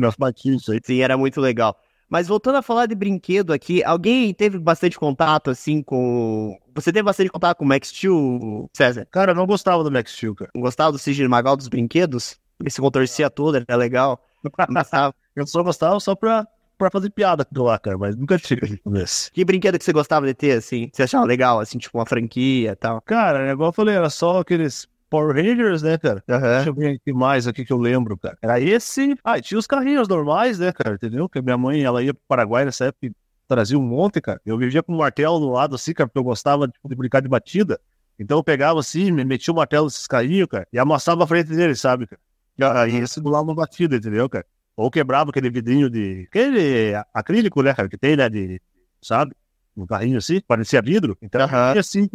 Nós 0.00 0.14
batimos 0.16 0.62
isso 0.62 0.72
aí. 0.72 0.80
Sim, 0.84 1.00
era 1.00 1.16
muito 1.18 1.40
legal. 1.40 1.76
Mas 2.08 2.28
voltando 2.28 2.56
a 2.58 2.62
falar 2.62 2.86
de 2.86 2.94
brinquedo 2.94 3.52
aqui, 3.52 3.82
alguém 3.82 4.32
teve 4.32 4.58
bastante 4.60 4.96
contato, 4.96 5.50
assim, 5.50 5.82
com... 5.82 6.56
Você 6.76 6.92
teve 6.92 7.02
bastante 7.02 7.30
contato 7.30 7.56
com 7.56 7.64
o 7.64 7.68
Max 7.68 7.88
Steel, 7.88 8.70
César? 8.74 9.06
Cara, 9.10 9.32
eu 9.32 9.34
não 9.34 9.46
gostava 9.46 9.82
do 9.82 9.90
Max 9.90 10.12
Steel, 10.12 10.34
cara. 10.34 10.50
Não 10.54 10.60
gostava 10.60 10.92
do 10.92 10.98
Sidney 10.98 11.26
Magal 11.26 11.56
dos 11.56 11.68
brinquedos? 11.68 12.38
Ele 12.60 12.68
se 12.70 12.80
contorcia 12.80 13.30
todo, 13.30 13.56
era 13.56 13.76
legal. 13.76 14.22
Gostava. 14.68 15.14
Eu 15.34 15.46
só 15.46 15.62
gostava 15.62 16.00
só 16.00 16.14
pra, 16.14 16.46
pra 16.78 16.90
fazer 16.90 17.10
piada 17.10 17.44
com 17.44 17.62
lá, 17.62 17.78
cara, 17.78 17.98
mas 17.98 18.16
nunca 18.16 18.38
tive 18.38 18.80
esse. 18.96 19.30
Que 19.32 19.44
brinquedo 19.44 19.78
que 19.78 19.84
você 19.84 19.92
gostava 19.92 20.26
de 20.26 20.34
ter, 20.34 20.52
assim? 20.52 20.90
Você 20.92 21.02
achava 21.02 21.26
legal, 21.26 21.60
assim, 21.60 21.78
tipo 21.78 21.98
uma 21.98 22.06
franquia 22.06 22.72
e 22.72 22.76
tal? 22.76 23.02
Cara, 23.02 23.48
é 23.48 23.52
igual 23.52 23.68
eu 23.68 23.72
falei, 23.74 23.94
era 23.94 24.08
só 24.08 24.40
aqueles 24.40 24.88
Power 25.10 25.34
Rangers, 25.34 25.82
né, 25.82 25.98
cara? 25.98 26.22
Aham. 26.28 26.54
Deixa 26.54 26.70
eu 26.70 26.74
ver 26.74 26.96
aqui 26.96 27.12
mais 27.12 27.46
aqui 27.46 27.64
que 27.64 27.72
eu 27.72 27.78
lembro, 27.78 28.16
cara. 28.16 28.36
Era 28.42 28.60
esse. 28.60 29.14
Ah, 29.22 29.38
e 29.38 29.42
tinha 29.42 29.58
os 29.58 29.66
carrinhos 29.66 30.08
normais, 30.08 30.58
né, 30.58 30.72
cara? 30.72 30.94
Entendeu? 30.94 31.28
Que 31.28 31.40
minha 31.42 31.58
mãe, 31.58 31.82
ela 31.82 32.02
ia 32.02 32.14
pro 32.14 32.22
Paraguai 32.26 32.64
nessa 32.64 32.86
época 32.86 33.06
e 33.06 33.12
trazia 33.48 33.78
um 33.78 33.82
monte, 33.82 34.20
cara. 34.20 34.40
Eu 34.44 34.58
vivia 34.58 34.82
com 34.82 34.92
um 34.92 34.98
martelo 34.98 35.38
do 35.38 35.50
lado, 35.50 35.74
assim, 35.74 35.92
cara, 35.92 36.08
porque 36.08 36.18
eu 36.18 36.24
gostava 36.24 36.68
tipo, 36.68 36.88
de 36.88 36.94
brincar 36.94 37.20
de 37.20 37.28
batida. 37.28 37.80
Então 38.18 38.38
eu 38.38 38.44
pegava 38.44 38.80
assim, 38.80 39.10
me 39.12 39.24
metia 39.24 39.52
o 39.52 39.56
martelo 39.56 39.86
nesses 39.86 40.06
carrinhos, 40.06 40.48
cara, 40.48 40.66
e 40.72 40.78
amassava 40.78 41.24
a 41.24 41.26
frente 41.26 41.50
dele, 41.50 41.74
sabe, 41.74 42.06
cara? 42.06 42.88
E 42.88 42.98
ia 42.98 43.06
simulava 43.06 43.44
uma 43.44 43.54
batida, 43.54 43.96
entendeu, 43.96 44.28
cara? 44.28 44.46
Ou 44.76 44.90
quebrava 44.90 45.30
aquele 45.30 45.50
vidrinho 45.50 45.88
de. 45.90 46.26
aquele 46.28 46.94
acrílico, 47.12 47.62
né, 47.62 47.74
cara, 47.74 47.88
que 47.88 47.98
tem, 47.98 48.16
né, 48.16 48.28
de. 48.28 48.60
sabe? 49.02 49.34
Um 49.76 49.86
carrinho 49.86 50.18
assim, 50.18 50.40
parecia 50.40 50.80
vidro. 50.80 51.16
Então, 51.20 51.40
assim, 51.78 52.08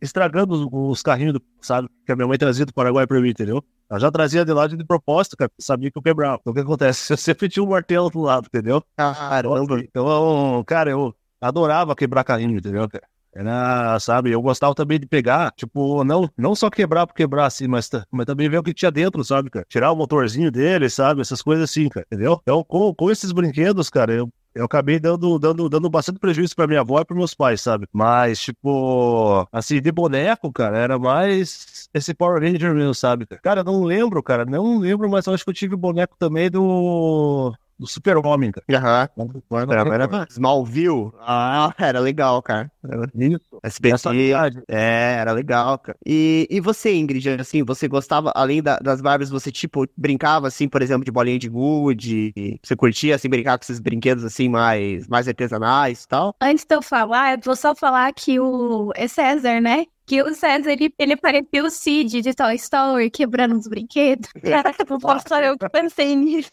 estragando 0.00 0.54
os, 0.54 0.68
os 0.72 1.02
carrinhos, 1.02 1.34
do, 1.34 1.42
sabe? 1.60 1.88
Que 2.04 2.12
a 2.12 2.16
minha 2.16 2.26
mãe 2.26 2.38
trazia 2.38 2.64
do 2.64 2.72
Paraguai 2.72 3.06
pra 3.06 3.20
mim, 3.20 3.30
entendeu? 3.30 3.62
Ela 3.88 4.00
já 4.00 4.10
trazia 4.10 4.44
de 4.44 4.52
lá 4.52 4.66
de 4.66 4.82
propósito, 4.84 5.36
cara, 5.36 5.50
sabia 5.58 5.90
que 5.90 5.98
eu 5.98 6.02
quebrava. 6.02 6.38
Então 6.40 6.52
o 6.52 6.54
que 6.54 6.60
acontece? 6.60 7.12
Eu 7.12 7.16
sempre 7.16 7.48
tinha 7.48 7.62
um 7.62 7.68
martelo 7.68 8.10
do 8.10 8.20
lado, 8.20 8.46
entendeu? 8.46 8.82
Caramba. 8.96 9.80
Então, 9.80 10.64
cara, 10.64 10.90
eu 10.90 11.14
adorava 11.40 11.94
quebrar 11.94 12.24
carrinho, 12.24 12.58
entendeu, 12.58 12.88
cara? 12.88 13.06
Era, 13.36 14.00
sabe, 14.00 14.30
eu 14.30 14.40
gostava 14.40 14.74
também 14.74 14.98
de 14.98 15.06
pegar, 15.06 15.52
tipo, 15.54 16.02
não, 16.04 16.26
não 16.38 16.54
só 16.54 16.70
quebrar 16.70 17.06
por 17.06 17.12
quebrar, 17.12 17.44
assim, 17.44 17.68
mas, 17.68 17.90
mas 18.10 18.24
também 18.24 18.48
ver 18.48 18.56
o 18.56 18.62
que 18.62 18.72
tinha 18.72 18.90
dentro, 18.90 19.22
sabe, 19.22 19.50
cara? 19.50 19.66
Tirar 19.68 19.92
o 19.92 19.96
motorzinho 19.96 20.50
dele, 20.50 20.88
sabe? 20.88 21.20
Essas 21.20 21.42
coisas 21.42 21.64
assim, 21.64 21.86
cara, 21.90 22.06
entendeu? 22.10 22.38
Então, 22.42 22.64
com, 22.64 22.94
com 22.94 23.10
esses 23.10 23.32
brinquedos, 23.32 23.90
cara, 23.90 24.10
eu, 24.10 24.32
eu 24.56 24.64
acabei 24.64 24.98
dando, 24.98 25.38
dando, 25.38 25.68
dando 25.68 25.90
bastante 25.90 26.18
prejuízo 26.18 26.56
pra 26.56 26.66
minha 26.66 26.80
avó 26.80 26.98
e 27.00 27.04
pros 27.04 27.18
meus 27.18 27.34
pais, 27.34 27.60
sabe? 27.60 27.86
Mas, 27.92 28.40
tipo, 28.40 29.46
assim, 29.52 29.80
de 29.80 29.92
boneco, 29.92 30.50
cara, 30.52 30.78
era 30.78 30.98
mais 30.98 31.88
esse 31.92 32.14
Power 32.14 32.40
Ranger 32.42 32.74
mesmo, 32.74 32.94
sabe? 32.94 33.26
cara? 33.26 33.62
Não 33.62 33.84
lembro, 33.84 34.22
cara, 34.22 34.44
não 34.46 34.78
lembro, 34.78 35.10
mas 35.10 35.26
eu 35.26 35.34
acho 35.34 35.44
que 35.44 35.50
eu 35.50 35.54
tive 35.54 35.76
boneco 35.76 36.16
também 36.18 36.50
do. 36.50 37.54
Do 37.78 37.86
Super-Homem, 37.86 38.52
cara. 38.52 38.64
Aham. 38.70 39.08
Agora 39.50 39.80
Era, 39.90 40.04
era. 40.04 40.26
Smallville. 40.30 41.12
Ah, 41.20 41.74
era 41.78 42.00
legal, 42.00 42.40
cara. 42.42 42.70
Isso. 43.14 43.58
SBT. 43.62 44.32
É, 44.66 45.16
era 45.20 45.32
legal, 45.32 45.78
cara. 45.78 45.98
E, 46.06 46.46
e 46.50 46.58
você, 46.60 46.94
Ingrid, 46.94 47.28
assim, 47.38 47.62
você 47.62 47.86
gostava, 47.86 48.32
além 48.34 48.62
da- 48.62 48.78
das 48.78 49.00
Barbies, 49.02 49.28
você, 49.28 49.52
tipo, 49.52 49.86
brincava, 49.96 50.48
assim, 50.48 50.68
por 50.68 50.80
exemplo, 50.80 51.04
de 51.04 51.10
bolinha 51.10 51.38
de 51.38 51.48
gude? 51.48 52.32
Você 52.62 52.74
curtia, 52.74 53.14
assim, 53.14 53.28
brincar 53.28 53.58
com 53.58 53.64
esses 53.64 53.78
brinquedos, 53.78 54.24
assim, 54.24 54.48
mais, 54.48 55.06
mais 55.06 55.28
artesanais 55.28 56.04
e 56.04 56.08
tal? 56.08 56.34
Antes 56.40 56.64
de 56.64 56.74
eu 56.74 56.80
falar, 56.80 57.34
eu 57.34 57.40
vou 57.44 57.56
só 57.56 57.74
falar 57.74 58.12
que 58.14 58.40
o 58.40 58.90
é 58.94 59.06
César, 59.06 59.60
né? 59.60 59.84
Que 60.06 60.22
o 60.22 60.32
César, 60.34 60.70
ele, 60.70 60.94
ele 60.98 61.16
parecia 61.16 61.64
o 61.64 61.68
Cid 61.70 62.22
de 62.22 62.32
Toy 62.32 62.54
Story, 62.54 63.10
quebrando 63.10 63.58
os 63.58 63.66
brinquedos. 63.66 64.30
Caraca, 64.40 64.84
não 64.88 64.98
posso 64.98 65.24
só 65.28 65.40
eu 65.40 65.58
que 65.58 65.68
pensei 65.68 66.14
nisso. 66.14 66.50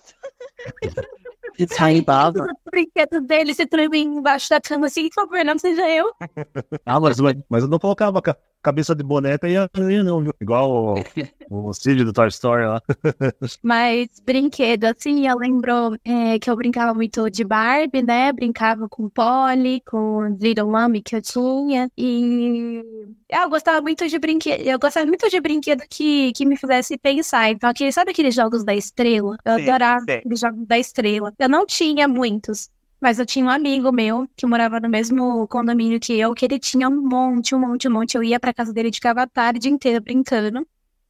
Saimbava. 1.69 2.39
Os 2.45 2.71
brinquedos 2.71 3.21
dele 3.27 3.53
se 3.53 3.65
tremem 3.67 4.03
embaixo 4.05 4.49
da 4.49 4.59
cama, 4.59 4.87
assim, 4.87 5.07
por 5.09 5.27
favor, 5.27 5.45
não 5.45 5.57
seja 5.59 5.87
eu. 5.89 6.11
Ah, 6.85 6.99
mas, 6.99 7.17
mas 7.47 7.63
eu 7.63 7.69
não 7.69 7.77
colocava 7.77 8.21
ca- 8.21 8.35
cabeça 8.63 8.95
de 8.95 9.03
boneca 9.03 9.47
e 9.47 9.57
aranha, 9.57 10.03
não, 10.03 10.21
viu? 10.21 10.33
Igual 10.41 10.95
o, 11.49 11.67
o 11.67 11.73
Cid 11.75 12.03
do 12.05 12.13
Toy 12.13 12.29
Story 12.29 12.65
lá. 12.65 12.81
Mas 13.61 14.07
brinquedo, 14.25 14.85
assim, 14.85 15.27
eu 15.27 15.37
lembro 15.37 15.97
é, 16.05 16.39
que 16.39 16.49
eu 16.49 16.55
brincava 16.55 16.93
muito 16.93 17.29
de 17.29 17.43
Barbie, 17.43 18.01
né? 18.01 18.31
Brincava 18.31 18.87
com 18.87 19.09
Polly, 19.09 19.81
com 19.85 20.35
Little 20.39 20.71
Mummy 20.71 21.01
que 21.01 21.15
eu 21.15 21.21
tinha. 21.21 21.91
E 21.97 22.81
eu 23.29 23.49
gostava 23.49 23.81
muito 23.81 24.07
de 24.07 24.17
brinquedo. 24.17 24.61
Eu 24.61 24.79
gostava 24.79 25.05
muito 25.05 25.29
de 25.29 25.39
brinquedo 25.41 25.83
que, 25.89 26.31
que 26.33 26.45
me 26.45 26.55
fizesse 26.55 26.97
pensar. 26.97 27.51
Então, 27.51 27.69
aquele, 27.69 27.91
sabe 27.91 28.11
aqueles 28.11 28.33
jogos 28.33 28.63
da 28.63 28.73
estrela? 28.73 29.37
Eu 29.43 29.55
Sim, 29.55 29.61
adorava 29.69 30.05
sim. 30.07 30.13
aqueles 30.13 30.39
jogos 30.39 30.65
da 30.65 30.79
estrela. 30.79 31.33
Eu 31.37 31.49
não 31.49 31.65
tinha 31.65 32.07
muitos. 32.07 32.69
Mas 33.03 33.19
eu 33.19 33.25
tinha 33.25 33.45
um 33.45 33.49
amigo 33.49 33.91
meu 33.91 34.25
que 34.33 34.45
morava 34.45 34.79
no 34.79 34.87
mesmo 34.87 35.45
condomínio 35.49 35.99
que 35.99 36.13
eu, 36.17 36.33
que 36.33 36.45
ele 36.45 36.57
tinha 36.57 36.87
um 36.87 37.01
monte, 37.01 37.53
um 37.53 37.59
monte, 37.59 37.85
um 37.85 37.91
monte. 37.91 38.15
Eu 38.15 38.23
ia 38.23 38.39
pra 38.39 38.53
casa 38.53 38.71
dele 38.71 38.87
e 38.87 38.93
ficava 38.93 39.23
a 39.23 39.27
tarde 39.27 39.67
inteira 39.67 39.99
brincando. 39.99 40.59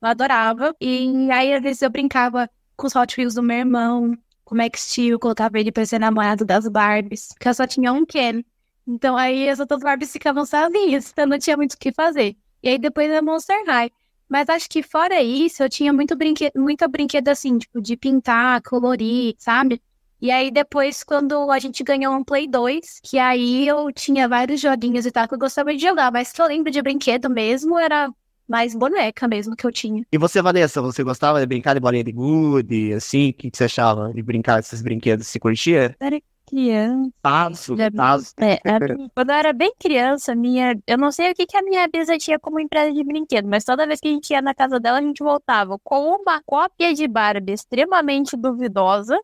Eu 0.02 0.08
adorava. 0.08 0.76
E 0.82 1.30
aí, 1.32 1.54
às 1.54 1.62
vezes, 1.62 1.84
eu 1.84 1.92
brincava 1.92 2.50
com 2.76 2.88
os 2.88 2.96
Hot 2.96 3.16
Wheels 3.16 3.36
do 3.36 3.44
meu 3.44 3.58
irmão, 3.58 4.18
com 4.44 4.56
o 4.56 4.58
Max 4.58 4.82
Steel, 4.90 5.20
colocava 5.20 5.60
ele 5.60 5.72
pra 5.72 5.86
ser 5.86 6.00
namorado 6.00 6.44
das 6.44 6.68
Barbies, 6.68 7.28
porque 7.36 7.48
eu 7.48 7.54
só 7.54 7.68
tinha 7.68 7.94
um 7.94 8.04
Ken. 8.04 8.44
Então 8.88 9.16
aí 9.16 9.48
as 9.48 9.60
outras 9.60 9.82
Barbies 9.82 10.12
ficavam 10.12 10.48
sozinhas, 10.48 11.12
então 11.14 11.28
não 11.28 11.38
tinha 11.38 11.56
muito 11.56 11.74
o 11.74 11.78
que 11.78 11.92
fazer. 11.92 12.36
E 12.64 12.70
aí 12.70 12.80
depois 12.80 13.08
é 13.12 13.22
Monster 13.22 13.64
High. 13.68 13.92
Mas 14.28 14.50
acho 14.50 14.68
que 14.68 14.82
fora 14.82 15.22
isso, 15.22 15.62
eu 15.62 15.70
tinha 15.70 15.94
muito 15.94 16.16
brinquedo, 16.16 16.54
muita 16.56 16.88
brinquedo 16.88 17.28
assim, 17.28 17.60
tipo, 17.60 17.80
de 17.80 17.96
pintar, 17.96 18.64
colorir, 18.64 19.36
sabe? 19.38 19.80
E 20.24 20.32
aí 20.32 20.50
depois, 20.50 21.04
quando 21.04 21.52
a 21.52 21.60
gente 21.60 21.84
ganhou 21.84 22.16
um 22.16 22.24
Play 22.24 22.48
2, 22.48 23.02
que 23.04 23.20
aí 23.20 23.68
eu 23.68 23.92
tinha 23.92 24.26
vários 24.26 24.62
joguinhos 24.62 25.06
e 25.06 25.12
tal 25.12 25.28
que 25.28 25.34
eu 25.34 25.38
gostava 25.38 25.76
de 25.76 25.82
jogar, 25.82 26.14
mas 26.14 26.32
que 26.32 26.42
eu 26.42 26.48
lembro 26.48 26.72
de 26.72 26.82
brinquedo 26.82 27.30
mesmo 27.30 27.78
era 27.78 28.10
mais 28.48 28.74
boneca 28.74 29.28
mesmo 29.28 29.54
que 29.54 29.68
eu 29.68 29.72
tinha. 29.72 30.02
E 30.10 30.18
você, 30.18 30.42
Vanessa, 30.42 30.82
você 30.82 31.04
gostava 31.04 31.42
de 31.42 31.46
brincar 31.46 31.74
de 31.74 31.82
bolinha 31.82 32.06
de 32.06 32.14
gude, 32.14 32.94
assim? 32.94 33.32
O 33.32 33.34
que, 33.34 33.52
que 33.52 33.58
você 33.58 33.66
achava 33.66 34.14
de 34.14 34.24
brincar 34.24 34.62
desses 34.62 34.82
brinquedos? 34.82 35.28
Você 35.28 35.38
curtia? 35.38 35.94
Criança. 36.54 37.12
Tazo, 37.22 37.76
Já- 37.76 37.90
tazo. 37.92 38.34
É, 38.40 38.60
a 38.70 38.80
minha- 38.80 39.10
quando 39.16 39.30
eu 39.32 39.36
era 39.36 39.54
bem 39.54 39.74
criança, 39.80 40.36
minha, 40.36 40.78
eu 40.86 40.98
não 40.98 41.12
sei 41.12 41.32
o 41.32 41.34
que, 41.36 41.48
que 41.48 41.58
a 41.58 41.64
minha 41.64 41.88
bisa 41.88 42.16
tinha 42.18 42.38
como 42.40 42.60
empresa 42.60 42.94
de 42.94 43.04
brinquedo, 43.04 43.48
mas 43.48 43.64
toda 43.64 43.88
vez 43.88 44.00
que 44.00 44.08
a 44.08 44.12
gente 44.12 44.30
ia 44.32 44.42
na 44.42 44.54
casa 44.54 44.80
dela, 44.80 45.00
a 45.00 45.02
gente 45.02 45.24
voltava 45.24 45.80
com 45.84 46.16
uma 46.16 46.42
cópia 46.46 46.94
de 46.94 47.08
Barbie 47.08 47.54
extremamente 47.54 48.38
duvidosa 48.38 49.20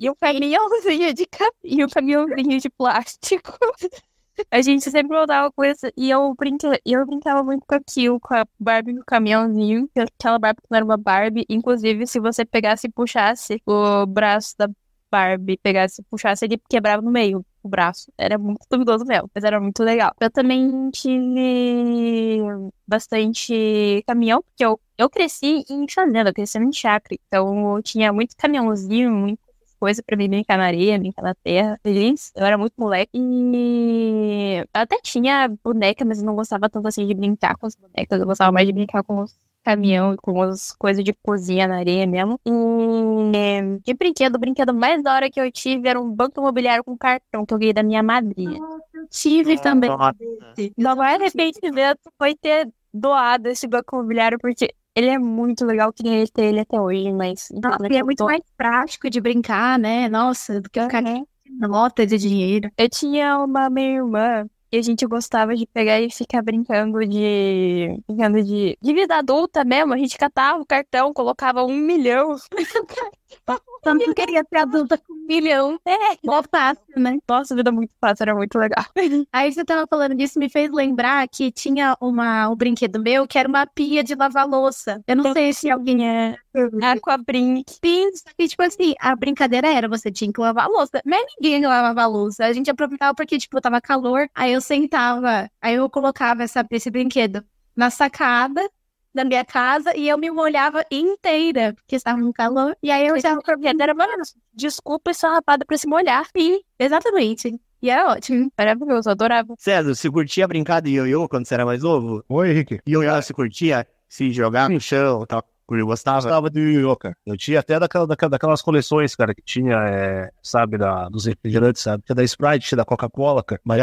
e 0.00 0.08
um 0.08 0.14
caminhãozinho 0.14 1.12
de 1.12 1.26
cap... 1.26 1.52
e 1.64 1.84
um 1.84 1.88
caminhãozinho 1.88 2.60
de 2.60 2.70
plástico. 2.70 3.52
A 4.52 4.62
gente 4.62 4.88
sempre 4.88 5.16
montava 5.16 5.50
coisa 5.50 5.92
e 5.96 6.10
eu, 6.10 6.32
brinca, 6.38 6.80
eu 6.86 7.04
brincava 7.04 7.42
muito 7.42 7.64
com 7.66 7.74
aquilo, 7.74 8.20
com 8.20 8.34
a 8.36 8.46
Barbie 8.56 8.92
no 8.92 9.04
caminhãozinho, 9.04 9.88
que 9.92 9.98
aquela 9.98 10.38
Barbie 10.38 10.62
não 10.70 10.76
era 10.76 10.84
uma 10.84 10.96
Barbie. 10.96 11.44
Inclusive, 11.48 12.06
se 12.06 12.20
você 12.20 12.44
pegasse 12.44 12.86
e 12.86 12.90
puxasse 12.90 13.60
o 13.66 14.06
braço 14.06 14.54
da 14.56 14.68
Barbie, 15.10 15.58
pegasse 15.62 16.00
e 16.00 16.04
puxasse, 16.04 16.44
ele 16.44 16.60
quebrava 16.68 17.02
no 17.02 17.10
meio 17.10 17.44
o 17.62 17.68
braço. 17.68 18.12
Era 18.16 18.38
muito 18.38 18.66
duvidoso 18.70 19.04
mesmo, 19.04 19.30
mas 19.34 19.44
era 19.44 19.60
muito 19.60 19.82
legal. 19.82 20.12
Eu 20.20 20.30
também 20.30 20.90
tive 20.90 22.50
bastante 22.86 24.02
caminhão, 24.06 24.42
porque 24.42 24.64
eu, 24.64 24.80
eu 24.96 25.10
cresci 25.10 25.64
em 25.68 25.86
fazenda, 25.88 26.30
eu 26.30 26.34
cresci 26.34 26.58
em 26.58 26.72
chácara, 26.72 27.16
então 27.26 27.76
eu 27.76 27.82
tinha 27.82 28.12
muito 28.12 28.36
caminhãozinho, 28.36 29.10
muita 29.10 29.42
coisa 29.78 30.02
pra 30.02 30.16
mim 30.16 30.28
brincar 30.28 30.58
na 30.58 30.64
areia, 30.66 30.98
brincar 30.98 31.22
na 31.22 31.34
terra. 31.34 31.80
Eu 31.84 32.44
era 32.44 32.58
muito 32.58 32.74
moleque. 32.76 33.10
E 33.14 34.58
eu 34.58 34.66
até 34.72 34.98
tinha 35.02 35.48
boneca, 35.62 36.04
mas 36.04 36.18
eu 36.20 36.26
não 36.26 36.34
gostava 36.34 36.68
tanto 36.68 36.88
assim 36.88 37.06
de 37.06 37.14
brincar 37.14 37.56
com 37.56 37.66
as 37.66 37.76
bonecas. 37.76 38.20
Eu 38.20 38.26
gostava 38.26 38.52
mais 38.52 38.66
de 38.66 38.72
brincar 38.72 39.02
com 39.04 39.22
os 39.22 39.34
caminhão 39.68 40.14
e 40.14 40.16
com 40.16 40.40
as 40.42 40.72
coisas 40.72 41.04
de 41.04 41.12
cozinha 41.22 41.66
na 41.68 41.76
areia 41.76 42.06
mesmo. 42.06 42.40
E 42.46 43.80
de 43.84 43.94
brinquedo, 43.94 44.36
o 44.36 44.38
brinquedo 44.38 44.72
mais 44.72 45.02
da 45.02 45.14
hora 45.14 45.30
que 45.30 45.38
eu 45.40 45.50
tive 45.52 45.88
era 45.88 46.00
um 46.00 46.10
banco 46.10 46.40
imobiliário 46.40 46.82
com 46.82 46.96
cartão 46.96 47.44
que 47.44 47.52
eu 47.52 47.58
ganhei 47.58 47.72
da 47.74 47.82
minha 47.82 48.02
madrinha. 48.02 48.58
Eu 48.94 49.06
tive 49.10 49.58
também. 49.60 49.90
Nossa. 49.90 50.96
mais 50.96 51.20
arrependimento 51.20 52.10
foi 52.16 52.34
ter 52.34 52.68
doado 52.92 53.48
esse 53.48 53.66
banco 53.66 53.96
imobiliário, 53.96 54.38
porque 54.40 54.72
ele 54.94 55.08
é 55.08 55.18
muito 55.18 55.64
legal, 55.64 55.92
queria 55.92 56.26
ter 56.26 56.46
ele 56.46 56.60
até 56.60 56.80
hoje, 56.80 57.12
mas. 57.12 57.48
Nossa, 57.62 57.86
e 57.90 57.96
é 57.96 58.02
muito 58.02 58.18
tô- 58.18 58.24
mais 58.24 58.42
prático 58.56 59.10
de 59.10 59.20
brincar, 59.20 59.78
né? 59.78 60.08
Nossa, 60.08 60.60
do 60.60 60.70
que 60.70 60.80
ficar 60.80 61.04
Uhum. 61.04 61.24
nota 61.60 62.06
de 62.06 62.16
dinheiro. 62.16 62.70
Eu 62.76 62.88
tinha 62.88 63.38
uma 63.38 63.68
minha 63.70 63.96
irmã 63.96 64.46
e 64.70 64.78
a 64.78 64.82
gente 64.82 65.06
gostava 65.06 65.54
de 65.54 65.66
pegar 65.66 66.00
e 66.00 66.10
ficar 66.10 66.42
brincando 66.42 66.98
de. 67.06 68.00
brincando 68.06 68.42
de, 68.42 68.76
de 68.80 68.94
vida 68.94 69.16
adulta 69.16 69.64
mesmo. 69.64 69.94
A 69.94 69.96
gente 69.96 70.16
catava 70.18 70.60
o 70.60 70.66
cartão, 70.66 71.12
colocava 71.12 71.64
um 71.64 71.74
milhão. 71.74 72.36
Tanto 73.82 74.04
que 74.04 74.14
queria 74.14 74.44
ser 74.48 74.58
adulta 74.58 74.98
com 74.98 75.12
um 75.12 75.26
milhão. 75.26 75.78
É, 75.86 76.16
mó 76.24 76.42
fácil, 76.50 76.82
né? 76.96 77.18
Nossa, 77.28 77.54
vida 77.54 77.70
muito 77.70 77.92
fácil, 78.00 78.24
era 78.24 78.34
muito 78.34 78.58
legal. 78.58 78.84
Aí 79.32 79.52
você 79.52 79.64
tava 79.64 79.86
falando 79.88 80.14
disso, 80.14 80.38
me 80.38 80.48
fez 80.48 80.70
lembrar 80.70 81.26
que 81.28 81.50
tinha 81.50 81.96
uma, 82.00 82.48
um 82.48 82.56
brinquedo 82.56 83.00
meu 83.00 83.26
que 83.26 83.38
era 83.38 83.48
uma 83.48 83.66
pia 83.66 84.02
de 84.02 84.14
lavar 84.14 84.46
louça. 84.48 85.02
Eu 85.06 85.16
não 85.16 85.32
sei 85.32 85.52
se 85.52 85.70
alguém 85.70 86.08
é. 86.08 86.36
Aquabrink. 86.82 87.78
Pins, 87.80 88.24
e 88.38 88.48
tipo 88.48 88.62
assim, 88.62 88.94
a 89.00 89.14
brincadeira 89.14 89.68
era 89.68 89.88
você 89.88 90.10
tinha 90.10 90.32
que 90.32 90.40
lavar 90.40 90.68
louça. 90.68 91.00
Mas 91.04 91.24
ninguém 91.40 91.64
lavava 91.64 92.02
a 92.02 92.06
louça. 92.06 92.44
A 92.44 92.52
gente 92.52 92.70
aproveitava 92.70 93.14
porque, 93.14 93.38
tipo, 93.38 93.60
tava 93.60 93.80
calor. 93.80 94.28
Aí 94.34 94.52
eu 94.52 94.60
sentava, 94.60 95.48
aí 95.60 95.74
eu 95.74 95.88
colocava 95.88 96.42
essa, 96.42 96.66
esse 96.70 96.90
brinquedo 96.90 97.44
na 97.76 97.90
sacada 97.90 98.68
da 99.14 99.24
minha 99.24 99.44
casa 99.44 99.96
e 99.96 100.08
eu 100.08 100.18
me 100.18 100.30
molhava 100.30 100.84
inteira, 100.90 101.74
porque 101.74 101.96
estava 101.96 102.18
no 102.18 102.32
calor. 102.32 102.76
E 102.82 102.90
aí 102.90 103.06
eu 103.06 103.18
já 103.20 103.32
aproveitava. 103.32 103.82
Era 103.82 103.94
maravilhoso. 103.94 104.34
Desculpa 104.52 105.10
essa 105.10 105.28
rapada 105.28 105.64
pra 105.64 105.76
se 105.76 105.86
molhar. 105.86 106.26
Sim, 106.36 106.60
exatamente. 106.78 107.58
E 107.80 107.90
é 107.90 108.04
ótimo. 108.04 108.50
Maravilhoso, 108.58 109.08
eu 109.08 109.12
adorava. 109.12 109.54
César, 109.58 109.94
você 109.94 110.10
curtia 110.10 110.48
brincar 110.48 110.80
de 110.80 110.90
ioiô 110.90 111.28
quando 111.28 111.46
você 111.46 111.54
era 111.54 111.64
mais 111.64 111.82
novo? 111.82 112.24
Oi, 112.28 112.50
Henrique. 112.50 112.80
Ioiô, 112.86 113.14
você 113.22 113.32
curtia 113.32 113.86
se 114.08 114.32
jogar 114.32 114.68
no 114.68 114.80
chão 114.80 115.22
e 115.22 115.26
tal? 115.26 115.44
Eu 115.76 115.86
gostava. 115.86 116.20
Gostava 116.22 116.50
do 116.50 116.58
yu 116.58 116.96
cara. 116.96 117.16
Eu 117.26 117.36
tinha 117.36 117.60
até 117.60 117.78
daquela, 117.78 118.06
daquela- 118.06 118.30
daquelas 118.30 118.62
coleções, 118.62 119.14
cara, 119.14 119.34
que 119.34 119.42
tinha, 119.42 119.76
é, 119.88 120.30
sabe, 120.42 120.78
da, 120.78 121.08
dos 121.08 121.26
refrigerantes, 121.26 121.82
sabe? 121.82 122.02
Tinha 122.04 122.16
da 122.16 122.24
Sprite, 122.24 122.74
da 122.76 122.84
Coca-Cola, 122.84 123.42
cara. 123.42 123.60
Mas, 123.64 123.80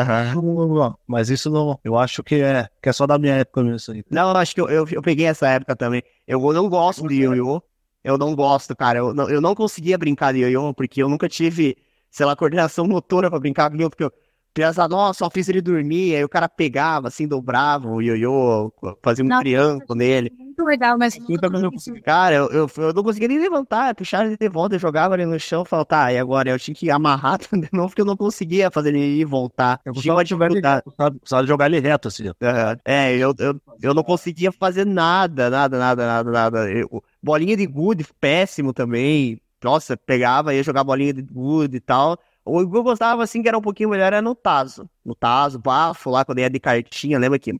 mas 1.07 1.29
isso 1.29 1.49
não, 1.49 1.79
eu 1.83 1.97
acho 1.97 2.23
que 2.23 2.35
é, 2.35 2.67
que 2.81 2.89
é 2.89 2.93
só 2.93 3.05
da 3.05 3.17
minha 3.17 3.35
época 3.35 3.61
mesmo, 3.63 3.77
isso 3.77 3.91
aí. 3.91 4.03
Não, 4.09 4.29
eu 4.31 4.37
acho 4.37 4.53
que 4.55 4.61
eu, 4.61 4.69
eu, 4.69 4.87
eu 4.89 5.01
peguei 5.01 5.25
essa 5.25 5.47
época 5.47 5.75
também. 5.75 6.03
Eu 6.27 6.39
não 6.53 6.69
gosto 6.69 7.07
de 7.07 7.15
ioiô. 7.15 7.61
Eu 8.03 8.17
não 8.17 8.35
gosto, 8.35 8.75
cara. 8.75 8.99
Eu 8.99 9.13
não, 9.13 9.29
eu 9.29 9.41
não 9.41 9.55
conseguia 9.55 9.97
brincar 9.97 10.31
de 10.33 10.39
ioiô 10.39 10.73
porque 10.73 11.01
eu 11.01 11.09
nunca 11.09 11.27
tive, 11.27 11.75
sei 12.11 12.25
lá, 12.25 12.35
coordenação 12.35 12.87
motora 12.87 13.29
pra 13.29 13.39
brincar 13.39 13.69
com 13.69 13.77
ioiô, 13.77 13.89
porque 13.89 14.03
eu 14.03 14.11
criança, 14.55 14.87
nossa, 14.87 15.19
só 15.19 15.29
fiz 15.29 15.49
ele 15.49 15.61
dormir, 15.61 16.15
aí 16.15 16.23
o 16.23 16.29
cara 16.29 16.47
pegava, 16.47 17.09
assim, 17.09 17.27
dobrava 17.27 17.89
o 17.89 18.01
ioiô, 18.01 18.71
fazia 19.03 19.23
um 19.23 19.27
Nossa. 19.27 19.41
triângulo 19.41 19.95
nele. 19.95 20.31
Muito 20.35 20.63
legal, 20.63 20.97
mas 20.97 21.19
Nunca 21.19 21.49
me- 21.49 22.01
Cara, 22.01 22.33
eu, 22.35 22.49
eu, 22.49 22.69
eu 22.77 22.93
não 22.93 23.03
conseguia 23.03 23.27
nem 23.27 23.37
levantar, 23.37 23.93
puxava 23.93 24.25
ele 24.25 24.37
de 24.37 24.47
volta, 24.47 24.75
eu 24.75 24.79
jogava 24.79 25.13
ele 25.15 25.25
no 25.25 25.37
chão, 25.37 25.65
falava, 25.65 25.85
tá, 25.85 26.13
e 26.13 26.17
agora? 26.17 26.49
Eu 26.49 26.57
tinha 26.57 26.73
que 26.73 26.89
amarrar 26.89 27.37
de 27.51 27.69
novo, 27.73 27.89
porque 27.89 28.01
eu 28.01 28.05
não 28.05 28.15
conseguia 28.15 28.71
fazer 28.71 28.89
ele 28.95 28.99
ir 28.99 29.19
e 29.19 29.25
voltar. 29.25 29.81
Eu 29.83 29.91
tinha 29.93 30.13
uma 30.13 30.23
de 30.23 30.29
jogar 30.29 30.45
ele 30.45 30.61
dificuldade. 30.61 31.43
de 31.43 31.47
jogar 31.47 31.65
ele 31.65 31.79
reto, 31.79 32.07
assim. 32.07 32.23
Aham. 32.41 32.77
É, 32.85 33.13
eu, 33.17 33.33
eu, 33.37 33.61
eu 33.81 33.93
não 33.93 34.03
conseguia 34.03 34.51
fazer 34.53 34.85
nada, 34.85 35.49
nada, 35.49 35.77
nada, 35.77 36.05
nada, 36.07 36.31
nada. 36.31 36.71
Eu- 36.71 37.03
bolinha 37.21 37.57
de 37.57 37.65
gude, 37.67 38.05
péssimo 38.19 38.71
também. 38.71 39.41
Nossa, 39.61 39.97
pegava, 39.97 40.53
ia 40.53 40.63
jogar 40.63 40.83
bolinha 40.83 41.13
de 41.13 41.21
gude 41.21 41.77
e 41.77 41.79
tal. 41.81 42.17
O 42.45 42.69
que 42.69 42.77
eu 42.77 42.83
gostava, 42.83 43.23
assim, 43.23 43.41
que 43.41 43.47
era 43.47 43.57
um 43.57 43.61
pouquinho 43.61 43.89
melhor, 43.89 44.05
era 44.07 44.21
no 44.21 44.35
Tazo. 44.35 44.87
No 45.03 45.15
Tazo, 45.15 45.57
bafo, 45.59 46.09
lá, 46.11 46.23
quando 46.23 46.39
ia 46.39 46.49
de 46.49 46.59
cartinha, 46.59 47.17
lembra 47.17 47.39
que 47.39 47.53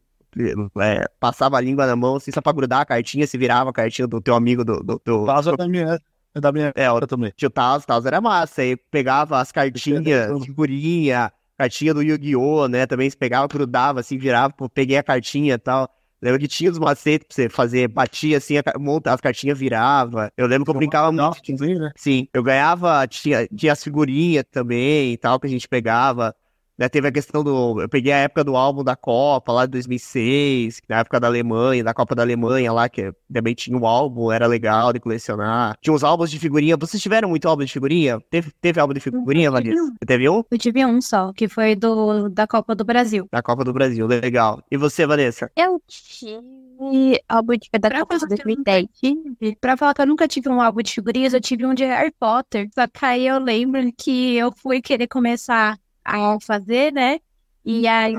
é, 0.82 1.08
passava 1.20 1.58
a 1.58 1.62
língua 1.62 1.88
na 1.88 1.96
mão, 1.96 2.18
assim, 2.18 2.32
só 2.32 2.42
pra 2.42 2.52
grudar 2.52 2.82
a 2.82 2.86
cartinha, 2.86 3.26
se 3.26 3.38
virava 3.38 3.70
a 3.70 3.74
cartinha 3.74 4.08
do 4.08 4.22
teu 4.22 4.36
amigo, 4.36 4.64
do, 4.64 4.84
do, 4.84 5.02
do- 5.04 5.24
O 5.24 5.26
Tazo 5.26 5.52
é 5.52 5.58
da 5.58 5.68
minha, 5.68 6.00
é 6.36 6.40
da 6.42 6.52
minha 6.52 6.74
É, 6.76 6.92
o 6.92 7.00
também. 7.08 7.32
Tio 7.36 7.50
Tazo, 7.50 7.88
Tazo 7.88 8.08
era 8.08 8.22
massa. 8.22 8.62
Aí 8.62 8.76
pegava 8.78 9.40
as 9.40 9.52
cartinhas, 9.52 10.44
figurinha, 10.46 11.32
cartinha 11.58 11.94
do 11.94 12.02
Yu-Gi-Oh!, 12.04 12.68
né? 12.68 12.86
Também 12.86 13.10
se 13.10 13.18
pegava, 13.18 13.48
grudava, 13.48 14.02
assim, 14.02 14.18
virava, 14.18 14.54
peguei 14.74 14.98
a 14.98 15.04
cartinha 15.04 15.56
e 15.56 15.58
tal. 15.58 15.90
Lembro 16.26 16.40
que 16.40 16.48
tinha 16.48 16.72
os 16.72 16.80
macetes 16.80 17.28
pra 17.28 17.36
você 17.36 17.50
fazer, 17.50 17.88
batia 17.88 18.38
assim, 18.38 18.56
monta, 18.80 19.14
as 19.14 19.22
cartinhas 19.22 19.58
virava. 19.58 20.32
Eu 20.36 20.48
lembro 20.48 20.66
que 20.66 20.72
eu 20.72 20.76
brincava 20.80 21.12
muito. 21.12 21.36
Sim? 21.58 21.92
Sim, 21.96 22.28
eu 22.34 22.44
ganhava, 22.44 23.08
tinha, 23.08 23.48
tinha 23.48 23.74
as 23.74 23.84
figurinhas 23.84 24.44
também 24.52 25.14
e 25.14 25.18
tal, 25.18 25.40
que 25.40 25.48
a 25.48 25.50
gente 25.50 25.68
pegava. 25.68 26.36
Né, 26.78 26.90
teve 26.90 27.08
a 27.08 27.12
questão 27.12 27.42
do. 27.44 27.82
Eu 27.82 27.88
peguei 27.88 28.12
a 28.12 28.18
época 28.18 28.44
do 28.44 28.56
álbum 28.58 28.84
da 28.84 28.96
Copa, 28.98 29.52
lá 29.54 29.66
de 29.66 29.72
2006, 29.72 30.82
na 30.90 31.00
época 31.00 31.20
da 31.20 31.28
Alemanha, 31.28 31.84
da 31.84 31.94
Copa 31.94 32.14
da 32.14 32.22
Alemanha 32.22 32.72
lá, 32.74 32.90
que 32.90 33.14
também 33.32 33.56
tinha 33.56 33.78
um 33.78 33.86
álbum, 33.86 34.30
era 34.32 34.46
legal 34.46 34.92
de 34.92 35.00
colecionar. 35.00 35.78
Tinha 35.82 35.94
uns 35.94 36.04
álbuns 36.04 36.30
de 36.30 36.38
figurinha. 36.38 36.76
Vocês 36.76 37.02
tiveram 37.02 37.30
muito 37.30 37.48
álbum 37.48 37.64
de 37.64 37.72
figurinha? 37.72 38.20
Teve, 38.30 38.52
teve 38.60 38.80
álbum 38.80 38.94
de 38.94 39.00
figurinha, 39.00 39.50
Vanessa? 39.50 39.82
Você 39.82 40.06
teve 40.06 40.30
um? 40.30 40.44
eu 40.52 40.58
tive 40.58 40.86
um 40.86 41.02
só, 41.02 41.32
que 41.32 41.48
foi 41.48 41.76
do, 41.76 42.28
da 42.30 42.46
Copa 42.46 42.76
do 42.76 42.84
Brasil. 42.84 43.28
Da 43.32 43.42
Copa 43.42 43.64
do 43.64 43.72
Brasil, 43.72 44.06
legal. 44.06 44.62
E 44.70 44.76
você, 44.76 45.06
Vanessa? 45.06 45.50
Eu 45.56 45.82
tive 45.88 47.22
álbum 47.30 47.54
de 47.54 47.70
da 47.80 47.90
Pra 47.90 48.00
Copa 48.02 48.16
de 48.16 48.20
falar 48.20 48.36
que 48.36 48.42
eu 48.42 48.46
2010. 48.46 48.88
tive. 48.94 49.56
Pra 49.62 49.78
falar 49.78 49.94
que 49.94 50.02
eu 50.02 50.08
nunca 50.08 50.28
tive 50.28 50.50
um 50.50 50.62
álbum 50.62 50.82
de 50.82 50.92
figurinhas, 50.92 51.34
eu 51.34 51.42
tive 51.42 51.66
um 51.66 51.74
de 51.74 51.86
Harry 51.86 52.14
Potter. 52.20 52.68
Só 52.74 52.86
que 52.88 53.06
aí 53.06 53.28
eu 53.28 53.40
lembro 53.40 53.82
que 53.98 54.36
eu 54.36 54.52
fui 54.52 54.82
querer 54.82 55.08
começar 55.08 55.78
a 56.06 56.38
fazer, 56.40 56.94
né? 56.94 57.20
E 57.66 57.88
aí 57.88 58.16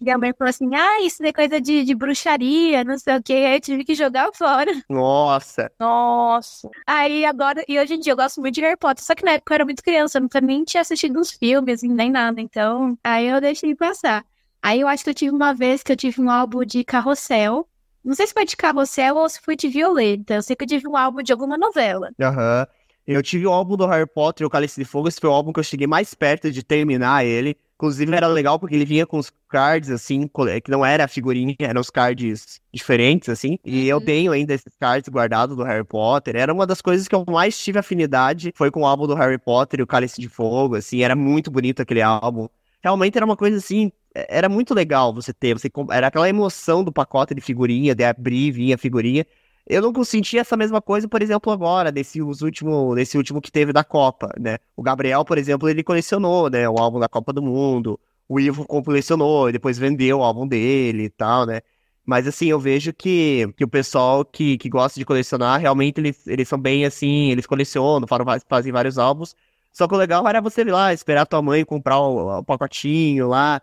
minha 0.00 0.18
mãe 0.18 0.32
falou 0.36 0.50
assim: 0.50 0.74
ah, 0.74 1.00
isso 1.02 1.24
é 1.24 1.32
coisa 1.32 1.60
de, 1.60 1.84
de 1.84 1.94
bruxaria, 1.94 2.84
não 2.84 2.98
sei 2.98 3.16
o 3.16 3.22
quê. 3.22 3.32
Aí 3.32 3.56
eu 3.56 3.60
tive 3.60 3.84
que 3.84 3.94
jogar 3.94 4.30
fora. 4.34 4.70
Nossa, 4.88 5.70
Nossa. 5.80 6.68
Aí 6.86 7.24
agora, 7.24 7.64
e 7.68 7.78
hoje 7.78 7.94
em 7.94 8.00
dia 8.00 8.12
eu 8.12 8.16
gosto 8.16 8.40
muito 8.40 8.54
de 8.54 8.60
Harry 8.60 8.76
Potter. 8.76 9.02
Só 9.04 9.14
que 9.14 9.24
na 9.24 9.32
época 9.32 9.52
eu 9.52 9.56
era 9.56 9.64
muito 9.64 9.82
criança, 9.82 10.18
eu 10.18 10.22
nunca 10.22 10.40
nem 10.40 10.64
tinha 10.64 10.80
assistido 10.80 11.18
os 11.18 11.30
filmes, 11.30 11.80
assim, 11.80 11.88
nem 11.88 12.10
nada. 12.10 12.40
Então, 12.40 12.98
aí 13.02 13.26
eu 13.26 13.40
deixei 13.40 13.74
passar. 13.74 14.24
Aí 14.62 14.80
eu 14.80 14.88
acho 14.88 15.04
que 15.04 15.10
eu 15.10 15.14
tive 15.14 15.34
uma 15.34 15.54
vez 15.54 15.82
que 15.82 15.92
eu 15.92 15.96
tive 15.96 16.20
um 16.20 16.30
álbum 16.30 16.64
de 16.64 16.84
carrossel. 16.84 17.68
Não 18.04 18.14
sei 18.14 18.26
se 18.26 18.32
foi 18.32 18.44
de 18.44 18.56
carrossel 18.56 19.16
ou 19.16 19.28
se 19.28 19.40
foi 19.40 19.56
de 19.56 19.68
violeta. 19.68 20.34
Eu 20.34 20.42
sei 20.42 20.54
que 20.54 20.64
eu 20.64 20.68
tive 20.68 20.86
um 20.86 20.96
álbum 20.96 21.22
de 21.22 21.32
alguma 21.32 21.56
novela. 21.56 22.10
Aham. 22.20 22.66
Eu 23.06 23.22
tive 23.22 23.46
o 23.46 23.52
álbum 23.52 23.76
do 23.76 23.86
Harry 23.86 24.06
Potter 24.06 24.44
e 24.44 24.46
o 24.46 24.50
Cálice 24.50 24.80
de 24.80 24.84
Fogo. 24.84 25.06
Esse 25.08 25.20
foi 25.20 25.30
o 25.30 25.32
álbum 25.32 25.52
que 25.52 25.60
eu 25.60 25.64
cheguei 25.64 25.86
mais 25.86 26.12
perto 26.14 26.50
de 26.50 26.62
terminar 26.62 27.24
ele. 27.24 27.56
Inclusive 27.76 28.12
era 28.14 28.26
legal 28.26 28.58
porque 28.58 28.74
ele 28.74 28.84
vinha 28.86 29.06
com 29.06 29.18
os 29.18 29.30
cards, 29.48 29.90
assim, 29.90 30.28
que 30.64 30.70
não 30.70 30.84
era 30.84 31.06
figurinha, 31.06 31.54
eram 31.60 31.80
os 31.80 31.90
cards 31.90 32.60
diferentes, 32.72 33.28
assim. 33.28 33.58
E 33.64 33.86
eu 33.86 33.98
Uhum. 33.98 34.04
tenho 34.04 34.32
ainda 34.32 34.54
esses 34.54 34.74
cards 34.80 35.08
guardados 35.08 35.56
do 35.56 35.62
Harry 35.62 35.84
Potter. 35.84 36.34
Era 36.36 36.52
uma 36.52 36.66
das 36.66 36.80
coisas 36.80 37.06
que 37.06 37.14
eu 37.14 37.24
mais 37.28 37.56
tive 37.58 37.78
afinidade. 37.78 38.52
Foi 38.56 38.70
com 38.70 38.80
o 38.80 38.86
álbum 38.86 39.06
do 39.06 39.14
Harry 39.14 39.38
Potter 39.38 39.80
e 39.80 39.82
o 39.82 39.86
Cálice 39.86 40.20
de 40.20 40.28
Fogo, 40.28 40.74
assim. 40.74 41.02
Era 41.02 41.14
muito 41.14 41.50
bonito 41.50 41.82
aquele 41.82 42.02
álbum. 42.02 42.48
Realmente 42.82 43.16
era 43.16 43.24
uma 43.26 43.36
coisa 43.36 43.58
assim. 43.58 43.92
é- 44.14 44.38
Era 44.38 44.48
muito 44.48 44.74
legal 44.74 45.12
você 45.14 45.32
ter. 45.32 45.54
Você, 45.54 45.70
era 45.92 46.06
aquela 46.08 46.28
emoção 46.28 46.82
do 46.82 46.90
pacote 46.92 47.34
de 47.34 47.40
figurinha, 47.40 47.94
de 47.94 48.04
abrir, 48.04 48.50
vinha 48.52 48.74
a 48.74 48.78
figurinha. 48.78 49.24
Eu 49.66 49.82
não 49.82 50.04
senti 50.04 50.38
essa 50.38 50.56
mesma 50.56 50.80
coisa, 50.80 51.08
por 51.08 51.20
exemplo, 51.20 51.52
agora, 51.52 51.90
nesse 51.90 52.22
último, 52.22 52.94
nesse 52.94 53.16
último 53.16 53.40
que 53.40 53.50
teve 53.50 53.72
da 53.72 53.82
Copa, 53.82 54.30
né? 54.38 54.58
O 54.76 54.82
Gabriel, 54.82 55.24
por 55.24 55.38
exemplo, 55.38 55.68
ele 55.68 55.82
colecionou, 55.82 56.48
né? 56.48 56.68
O 56.68 56.78
álbum 56.78 57.00
da 57.00 57.08
Copa 57.08 57.32
do 57.32 57.42
Mundo. 57.42 57.98
O 58.28 58.38
Ivo 58.38 58.64
colecionou, 58.64 59.48
e 59.48 59.52
depois 59.52 59.78
vendeu 59.78 60.18
o 60.18 60.22
álbum 60.22 60.46
dele 60.46 61.04
e 61.04 61.10
tal, 61.10 61.46
né? 61.46 61.60
Mas 62.04 62.26
assim, 62.28 62.46
eu 62.46 62.60
vejo 62.60 62.92
que, 62.92 63.52
que 63.56 63.64
o 63.64 63.68
pessoal 63.68 64.24
que, 64.24 64.56
que 64.58 64.68
gosta 64.68 64.98
de 65.00 65.04
colecionar, 65.04 65.60
realmente 65.60 66.00
eles, 66.00 66.24
eles 66.28 66.48
são 66.48 66.58
bem 66.58 66.84
assim, 66.84 67.32
eles 67.32 67.46
colecionam, 67.46 68.06
fazem, 68.48 68.72
vários 68.72 68.96
álbuns. 68.98 69.34
Só 69.72 69.88
que 69.88 69.94
o 69.94 69.98
legal 69.98 70.26
era 70.28 70.40
você 70.40 70.60
ir 70.62 70.70
lá, 70.70 70.92
esperar 70.92 71.26
tua 71.26 71.42
mãe 71.42 71.64
comprar 71.64 71.98
o, 71.98 72.38
o 72.38 72.44
pacotinho 72.44 73.28
lá. 73.28 73.60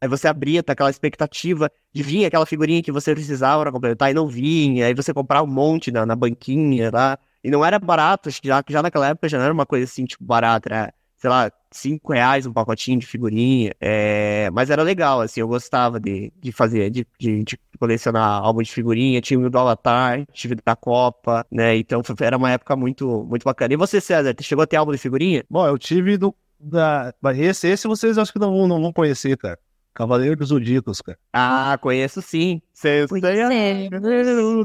Aí 0.00 0.08
você 0.08 0.28
abria, 0.28 0.62
tá 0.62 0.72
aquela 0.72 0.90
expectativa 0.90 1.70
de 1.92 2.02
vir 2.02 2.24
aquela 2.24 2.46
figurinha 2.46 2.82
que 2.82 2.92
você 2.92 3.14
precisava 3.14 3.62
pra 3.62 3.72
completar 3.72 4.10
e 4.10 4.14
não 4.14 4.26
vinha. 4.26 4.86
Aí 4.86 4.94
você 4.94 5.12
comprava 5.14 5.44
um 5.46 5.52
monte 5.52 5.90
na, 5.90 6.06
na 6.06 6.16
banquinha 6.16 6.90
lá. 6.92 7.18
E 7.42 7.50
não 7.50 7.64
era 7.64 7.78
barato, 7.78 8.28
já, 8.42 8.62
já 8.68 8.82
naquela 8.82 9.08
época 9.08 9.28
já 9.28 9.38
não 9.38 9.44
era 9.44 9.54
uma 9.54 9.66
coisa 9.66 9.84
assim, 9.84 10.04
tipo, 10.04 10.22
barata. 10.24 10.68
Era, 10.68 10.94
sei 11.16 11.30
lá, 11.30 11.50
5 11.70 12.12
reais 12.12 12.46
um 12.46 12.52
pacotinho 12.52 12.98
de 12.98 13.06
figurinha. 13.06 13.72
É, 13.80 14.50
mas 14.52 14.70
era 14.70 14.82
legal, 14.82 15.20
assim, 15.20 15.40
eu 15.40 15.48
gostava 15.48 15.98
de, 16.00 16.32
de 16.36 16.52
fazer, 16.52 16.90
de, 16.90 17.06
de, 17.18 17.44
de 17.44 17.58
colecionar 17.78 18.42
álbum 18.42 18.62
de 18.62 18.70
figurinha. 18.72 19.20
Tinha 19.20 19.38
o 19.40 19.48
do 19.50 19.58
Avatar, 19.58 20.24
tive 20.32 20.54
da 20.64 20.76
Copa, 20.76 21.46
né? 21.50 21.76
Então 21.76 22.02
foi- 22.04 22.16
era 22.20 22.36
uma 22.36 22.50
época 22.50 22.76
muito, 22.76 23.24
muito 23.24 23.44
bacana. 23.44 23.72
E 23.74 23.76
você, 23.76 24.00
César, 24.00 24.34
chegou 24.40 24.62
a 24.62 24.66
ter 24.66 24.76
álbum 24.76 24.92
de 24.92 24.98
figurinha? 24.98 25.44
Bom, 25.48 25.66
eu 25.66 25.78
tive 25.78 26.16
do. 26.18 26.34
Da... 26.60 27.14
mas 27.20 27.38
Esse, 27.38 27.68
esse 27.68 27.88
vocês 27.88 28.18
acho 28.18 28.32
que 28.32 28.38
não 28.38 28.52
vão, 28.52 28.68
não 28.68 28.80
vão 28.80 28.92
conhecer, 28.92 29.36
cara. 29.36 29.58
Cavaleiro 29.92 30.36
dos 30.36 30.48
Zodíacos, 30.48 31.00
cara. 31.00 31.18
Ah, 31.32 31.76
conheço 31.80 32.22
sim. 32.22 32.62
É. 32.84 33.06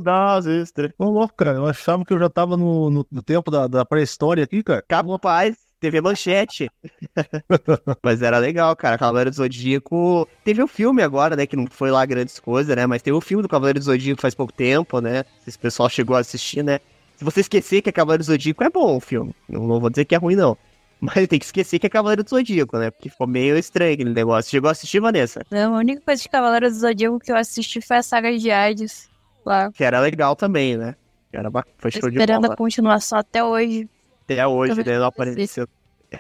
das 0.01 0.45
estrelas. 0.45 0.93
Ô, 0.97 1.10
louco, 1.10 1.34
cara. 1.36 1.58
Eu 1.58 1.65
achava 1.65 2.05
que 2.05 2.13
eu 2.13 2.19
já 2.19 2.29
tava 2.29 2.55
no, 2.55 2.89
no, 2.89 3.08
no 3.12 3.21
tempo 3.23 3.49
da, 3.49 3.67
da 3.67 3.84
pré-história 3.84 4.43
aqui, 4.43 4.62
cara. 4.62 4.84
Capaz, 4.88 5.58
TV 5.79 5.99
Manchete. 5.99 6.69
Mas 8.03 8.21
era 8.21 8.38
legal, 8.38 8.75
cara. 8.75 8.97
Cavaleiro 8.97 9.31
do 9.31 9.36
Zodíaco. 9.36 10.27
Teve 10.43 10.62
o 10.62 10.67
filme 10.67 11.01
agora, 11.01 11.36
né? 11.36 11.47
Que 11.47 11.55
não 11.55 11.67
foi 11.69 11.91
lá 11.91 12.05
grandes 12.05 12.39
coisas, 12.39 12.75
né? 12.75 12.86
Mas 12.86 13.01
teve 13.01 13.17
o 13.17 13.21
filme 13.21 13.41
do 13.41 13.49
Cavaleiro 13.49 13.79
do 13.79 13.86
Zodíaco 13.86 14.21
faz 14.21 14.36
pouco 14.36 14.53
tempo, 14.53 15.01
né? 15.01 15.23
Se 15.43 15.49
esse 15.49 15.60
pessoal 15.60 15.89
chegou 15.89 16.15
a 16.15 16.19
assistir, 16.19 16.63
né? 16.63 16.79
Se 17.17 17.23
você 17.23 17.41
esquecer 17.41 17.81
que 17.81 17.89
é 17.89 17.91
Cavaleiro 17.91 18.23
do 18.23 18.27
Zodíaco, 18.27 18.63
é 18.63 18.69
bom 18.69 18.97
o 18.97 18.99
filme. 18.99 19.34
Não, 19.49 19.67
não 19.67 19.79
vou 19.79 19.89
dizer 19.89 20.05
que 20.05 20.13
é 20.13 20.17
ruim, 20.17 20.36
não. 20.36 20.58
Mas 20.99 21.27
tem 21.27 21.38
que 21.39 21.45
esquecer 21.45 21.77
que 21.77 21.86
é 21.86 21.89
Cavaleiro 21.89 22.23
do 22.23 22.29
Zodíaco, 22.29 22.77
né? 22.77 22.89
Porque 22.89 23.10
ficou 23.10 23.27
meio 23.27 23.58
estranho 23.58 23.93
aquele 23.93 24.13
negócio. 24.13 24.49
Chegou 24.49 24.69
a 24.69 24.71
assistir, 24.71 24.99
Vanessa? 24.99 25.41
Não, 25.51 25.75
a 25.75 25.79
única 25.79 26.01
coisa 26.01 26.21
de 26.21 26.29
Cavaleiros 26.29 26.73
do 26.73 26.79
Zodíaco 26.79 27.19
que 27.19 27.31
eu 27.31 27.36
assisti 27.38 27.81
foi 27.81 27.97
a 27.97 28.03
saga 28.03 28.36
de 28.38 28.49
Hades. 28.49 29.10
Lá. 29.45 29.71
Que 29.71 29.84
era 29.84 29.99
legal 29.99 30.36
também, 30.36 30.75
né? 30.77 30.95
Que 31.29 31.38
Era 31.38 31.49
ba- 31.51 31.63
foi 31.77 31.91
show 31.91 32.10
de 32.10 32.17
esperando 32.17 32.41
bola. 32.43 32.53
a 32.53 32.58
continuação 32.58 33.19
até 33.19 33.43
hoje. 33.43 33.88
Até 34.23 34.47
hoje, 34.47 34.84
né? 34.84 34.97
Não 34.97 35.05
apareceu. 35.05 35.67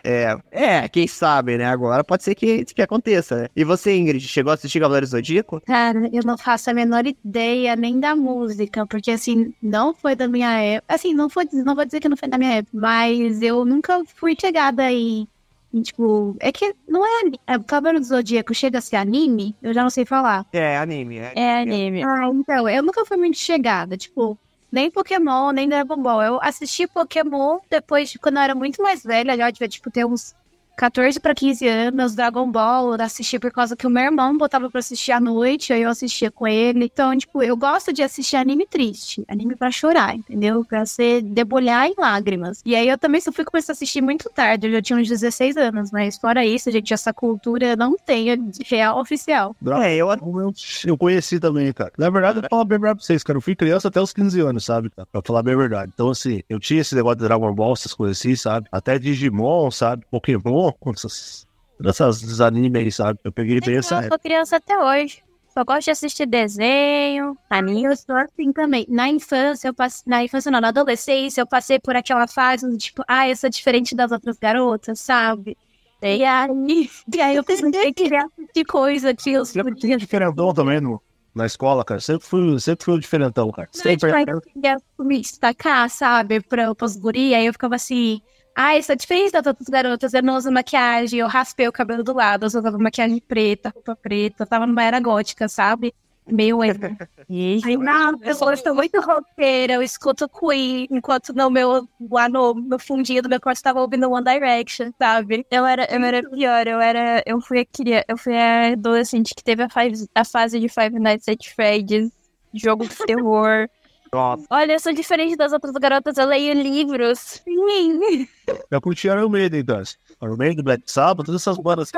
É, 0.03 0.35
é, 0.51 0.89
quem 0.89 1.07
sabe, 1.07 1.57
né? 1.57 1.65
Agora 1.65 2.03
pode 2.03 2.23
ser 2.23 2.35
que, 2.35 2.65
que 2.65 2.81
aconteça, 2.81 3.35
né? 3.43 3.47
E 3.55 3.63
você, 3.63 3.95
Ingrid, 3.95 4.25
chegou 4.27 4.51
a 4.51 4.53
assistir 4.55 4.79
Cavaleiro 4.79 5.05
do 5.05 5.09
Zodíaco? 5.09 5.61
Cara, 5.61 6.09
eu 6.11 6.23
não 6.23 6.37
faço 6.37 6.69
a 6.69 6.73
menor 6.73 7.05
ideia 7.05 7.75
nem 7.75 7.99
da 7.99 8.15
música, 8.15 8.85
porque 8.85 9.11
assim, 9.11 9.53
não 9.61 9.93
foi 9.93 10.15
da 10.15 10.27
minha 10.27 10.59
época. 10.59 10.93
Assim, 10.93 11.13
não, 11.13 11.29
foi, 11.29 11.47
não 11.51 11.75
vou 11.75 11.85
dizer 11.85 11.99
que 11.99 12.09
não 12.09 12.17
foi 12.17 12.27
da 12.29 12.37
minha 12.37 12.55
época, 12.55 12.77
mas 12.77 13.41
eu 13.41 13.65
nunca 13.65 14.03
fui 14.15 14.35
chegada 14.39 14.91
em. 14.91 15.27
em, 15.73 15.81
tipo, 15.81 16.35
é 16.39 16.51
que 16.51 16.73
não 16.87 17.05
é. 17.05 17.31
É, 17.47 17.59
Cavaleiro 17.59 17.99
do 17.99 18.05
Zodíaco 18.05 18.53
chega 18.53 18.77
a 18.79 18.81
ser 18.81 18.95
anime? 18.97 19.55
Eu 19.61 19.73
já 19.73 19.83
não 19.83 19.89
sei 19.89 20.05
falar. 20.05 20.45
É, 20.51 20.77
anime. 20.77 21.17
É, 21.17 21.33
É 21.35 21.61
anime. 21.61 22.03
Ah, 22.03 22.29
então, 22.33 22.69
eu 22.69 22.83
nunca 22.83 23.05
fui 23.05 23.17
muito 23.17 23.37
chegada, 23.37 23.97
tipo, 23.97 24.37
nem 24.75 24.91
Pokémon, 24.91 25.51
nem 25.53 25.69
Dragon 25.69 25.95
Ball. 25.95 26.21
Eu 26.21 26.39
assisti 26.41 26.85
Pokémon 26.85 27.59
depois 27.69 28.09
de 28.09 28.19
quando 28.19 28.35
eu 28.35 28.41
era 28.41 28.53
muito 28.53 28.83
mais 28.83 29.01
velha, 29.01 29.37
já 29.37 29.49
devia, 29.49 29.69
tipo, 29.69 29.89
ter 29.89 30.05
uns 30.05 30.35
14 30.75 31.19
pra 31.19 31.33
15 31.33 31.67
anos, 31.67 32.15
Dragon 32.15 32.49
Ball, 32.49 32.95
eu 32.95 33.01
assisti 33.01 33.39
por 33.39 33.51
causa 33.51 33.75
que 33.75 33.87
o 33.87 33.89
meu 33.89 34.03
irmão 34.03 34.37
botava 34.37 34.69
pra 34.69 34.79
assistir 34.79 35.11
à 35.11 35.19
noite, 35.19 35.71
aí 35.71 35.81
eu 35.81 35.89
assistia 35.89 36.29
com 36.29 36.47
ele. 36.47 36.85
Então, 36.85 37.17
tipo, 37.17 37.41
eu 37.41 37.55
gosto 37.55 37.93
de 37.93 38.03
assistir 38.03 38.35
anime 38.35 38.65
triste, 38.67 39.23
anime 39.27 39.55
pra 39.55 39.71
chorar, 39.71 40.15
entendeu? 40.15 40.63
Pra 40.65 40.85
ser 40.85 41.21
debulhar 41.21 41.87
em 41.87 41.93
lágrimas. 41.97 42.61
E 42.65 42.75
aí 42.75 42.89
eu 42.89 42.97
também 42.97 43.21
só 43.21 43.31
fui 43.31 43.45
começar 43.45 43.71
a 43.71 43.75
assistir 43.75 44.01
muito 44.01 44.29
tarde, 44.29 44.67
eu 44.67 44.71
já 44.71 44.81
tinha 44.81 44.99
uns 44.99 45.07
16 45.07 45.57
anos, 45.57 45.91
mas 45.91 46.17
fora 46.17 46.45
isso, 46.45 46.71
gente, 46.71 46.93
essa 46.93 47.13
cultura 47.13 47.75
não 47.75 47.97
tem 47.97 48.49
de 48.49 48.63
real 48.65 48.99
oficial. 48.99 49.55
É, 49.81 49.95
eu 49.95 50.09
Eu, 50.11 50.53
eu 50.85 50.97
conheci 50.97 51.39
também, 51.39 51.71
cara. 51.73 51.91
Na 51.97 52.09
verdade, 52.09 52.37
eu 52.37 52.41
vou 52.41 52.49
falar 52.49 52.65
bem 52.65 52.79
verdade 52.79 52.97
pra 52.99 53.05
vocês, 53.05 53.23
cara. 53.23 53.37
Eu 53.37 53.41
fui 53.41 53.55
criança 53.55 53.87
até 53.87 54.01
os 54.01 54.13
15 54.13 54.39
anos, 54.41 54.65
sabe? 54.65 54.89
cara? 54.89 55.07
Pra 55.11 55.21
falar 55.21 55.43
bem 55.43 55.53
a 55.53 55.57
verdade. 55.57 55.91
Então, 55.93 56.09
assim, 56.09 56.41
eu 56.49 56.59
tinha 56.59 56.81
esse 56.81 56.95
negócio 56.95 57.17
de 57.17 57.23
Dragon 57.23 57.53
Ball, 57.53 57.73
essas 57.73 57.93
coisas 57.93 58.17
assim, 58.17 58.35
sabe? 58.35 58.67
Até 58.71 58.97
Digimon, 58.99 59.71
sabe? 59.71 60.05
Pokémon, 60.09 60.64
essas, 60.93 61.47
essas 61.83 62.23
esses 62.23 62.41
animes 62.41 62.95
sabe? 62.95 63.19
Eu 63.23 63.31
peguei 63.31 63.59
bem 63.59 63.77
essa 63.77 64.03
Eu 64.03 64.09
sou 64.09 64.19
criança 64.19 64.57
até 64.57 64.77
hoje. 64.77 65.23
Só 65.57 65.63
gosto 65.63 65.85
de 65.85 65.91
assistir 65.91 66.25
desenho, 66.25 67.37
anime. 67.49 67.85
Eu 67.85 67.95
sou 67.95 68.15
assim 68.15 68.51
também. 68.51 68.85
Na 68.89 69.07
infância, 69.07 69.69
eu 69.69 69.73
passei. 69.73 70.03
Na 70.05 70.21
infância, 70.21 70.51
não, 70.51 70.59
na 70.59 70.67
adolescência, 70.67 71.39
eu 71.39 71.47
passei 71.47 71.79
por 71.79 71.95
aquela 71.95 72.27
fase 72.27 72.69
do 72.69 72.77
tipo, 72.77 73.01
ah, 73.07 73.29
eu 73.29 73.35
sou 73.37 73.49
diferente 73.49 73.95
das 73.95 74.11
outras 74.11 74.37
garotas, 74.37 74.99
sabe? 74.99 75.57
E 76.01 76.23
aí, 76.25 76.89
e 77.15 77.21
aí 77.21 77.35
eu 77.37 77.43
pensei 77.43 77.71
que 77.71 77.93
queria 77.93 78.25
assistir 78.25 78.65
coisa 78.65 79.13
que 79.13 79.31
eu 79.31 79.45
Sempre 79.45 79.75
tinha 79.75 79.97
diferentão 79.97 80.53
também 80.53 80.81
no, 80.81 81.01
na 81.33 81.45
escola, 81.45 81.85
cara. 81.85 82.01
Sempre 82.01 82.27
fui, 82.27 82.59
sempre 82.59 82.83
fui 82.83 82.93
o 82.95 82.99
diferentão, 82.99 83.49
cara. 83.49 83.69
Sempre. 83.71 84.11
Não, 84.11 84.19
tipo, 84.19 84.31
eu 84.31 84.41
queria 84.41 84.77
me 84.99 85.21
destacar, 85.21 85.89
sabe, 85.89 86.41
pra, 86.41 86.75
pras 86.75 86.97
gurias, 86.97 87.39
aí 87.39 87.45
eu 87.45 87.53
ficava 87.53 87.75
assim, 87.75 88.21
ah, 88.55 88.75
eu 88.77 88.83
sou 88.83 88.95
diferente 88.95 89.31
das 89.33 89.45
outras 89.45 89.67
garotas, 89.67 90.13
eu 90.13 90.23
não 90.23 90.35
uso 90.37 90.51
maquiagem, 90.51 91.19
eu 91.19 91.27
raspei 91.27 91.67
o 91.67 91.71
cabelo 91.73 92.03
do 92.03 92.13
lado, 92.13 92.43
eu 92.43 92.47
usava 92.47 92.77
maquiagem 92.77 93.19
preta, 93.21 93.69
roupa 93.73 93.95
preta, 93.95 94.43
eu 94.43 94.47
tava 94.47 94.65
numa 94.65 94.83
era 94.83 94.99
gótica, 94.99 95.47
sabe? 95.49 95.93
Meio 96.27 96.63
emo. 96.63 96.79
Aí, 97.61 97.77
não, 97.77 98.19
eu 98.23 98.35
sou, 98.35 98.51
eu 98.51 98.57
sou 98.57 98.75
muito 98.75 98.99
roqueira, 99.01 99.73
eu 99.73 99.81
escuto 99.83 100.29
Queen, 100.29 100.87
enquanto 100.91 101.33
no 101.33 101.49
meu, 101.49 101.87
lá 102.11 102.29
no, 102.29 102.53
no 102.53 102.77
fundinho 102.79 103.21
do 103.23 103.29
meu 103.29 103.41
quarto 103.41 103.61
tava 103.61 103.81
ouvindo 103.81 104.09
One 104.11 104.23
Direction, 104.23 104.91
sabe? 104.99 105.45
Eu 105.49 105.65
era, 105.65 105.85
eu 105.91 106.03
era 106.03 106.23
pior, 106.29 106.67
eu 106.67 106.79
era. 106.79 107.23
Eu 107.25 107.41
fui 107.41 107.59
a 107.59 107.65
cria, 107.65 108.05
eu 108.07 108.17
fui 108.17 108.37
a 108.37 108.73
adolescente 108.73 109.33
que 109.35 109.43
teve 109.43 109.63
a, 109.63 109.69
five- 109.69 110.07
a 110.13 110.23
fase 110.25 110.59
de 110.59 110.69
Five 110.69 110.99
Nights 110.99 111.27
at 111.27 111.43
Freddy's, 111.55 112.11
jogo 112.53 112.87
de 112.87 112.95
terror. 113.05 113.67
Nossa, 114.15 114.45
Olha, 114.49 114.73
eu 114.73 114.79
sou 114.79 114.93
diferente 114.93 115.35
das 115.35 115.51
outras 115.51 115.73
garotas, 115.73 116.17
eu 116.17 116.25
leio 116.25 116.53
livros. 116.53 117.19
Sim. 117.19 118.27
Eu 118.71 118.81
curti 118.81 119.07
Iron 119.07 119.29
Maiden, 119.29 119.63
cara. 119.63 119.97
Iron 120.21 120.37
Maiden, 120.37 120.63
Black 120.63 120.89
Sabbath, 120.89 121.25
todas 121.25 121.41
essas 121.41 121.57
bandas 121.57 121.91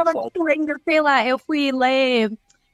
lendo, 0.43 0.73
sei 0.83 0.99
lá, 0.99 1.25
eu 1.25 1.37
fui 1.37 1.71
ler, 1.71 2.31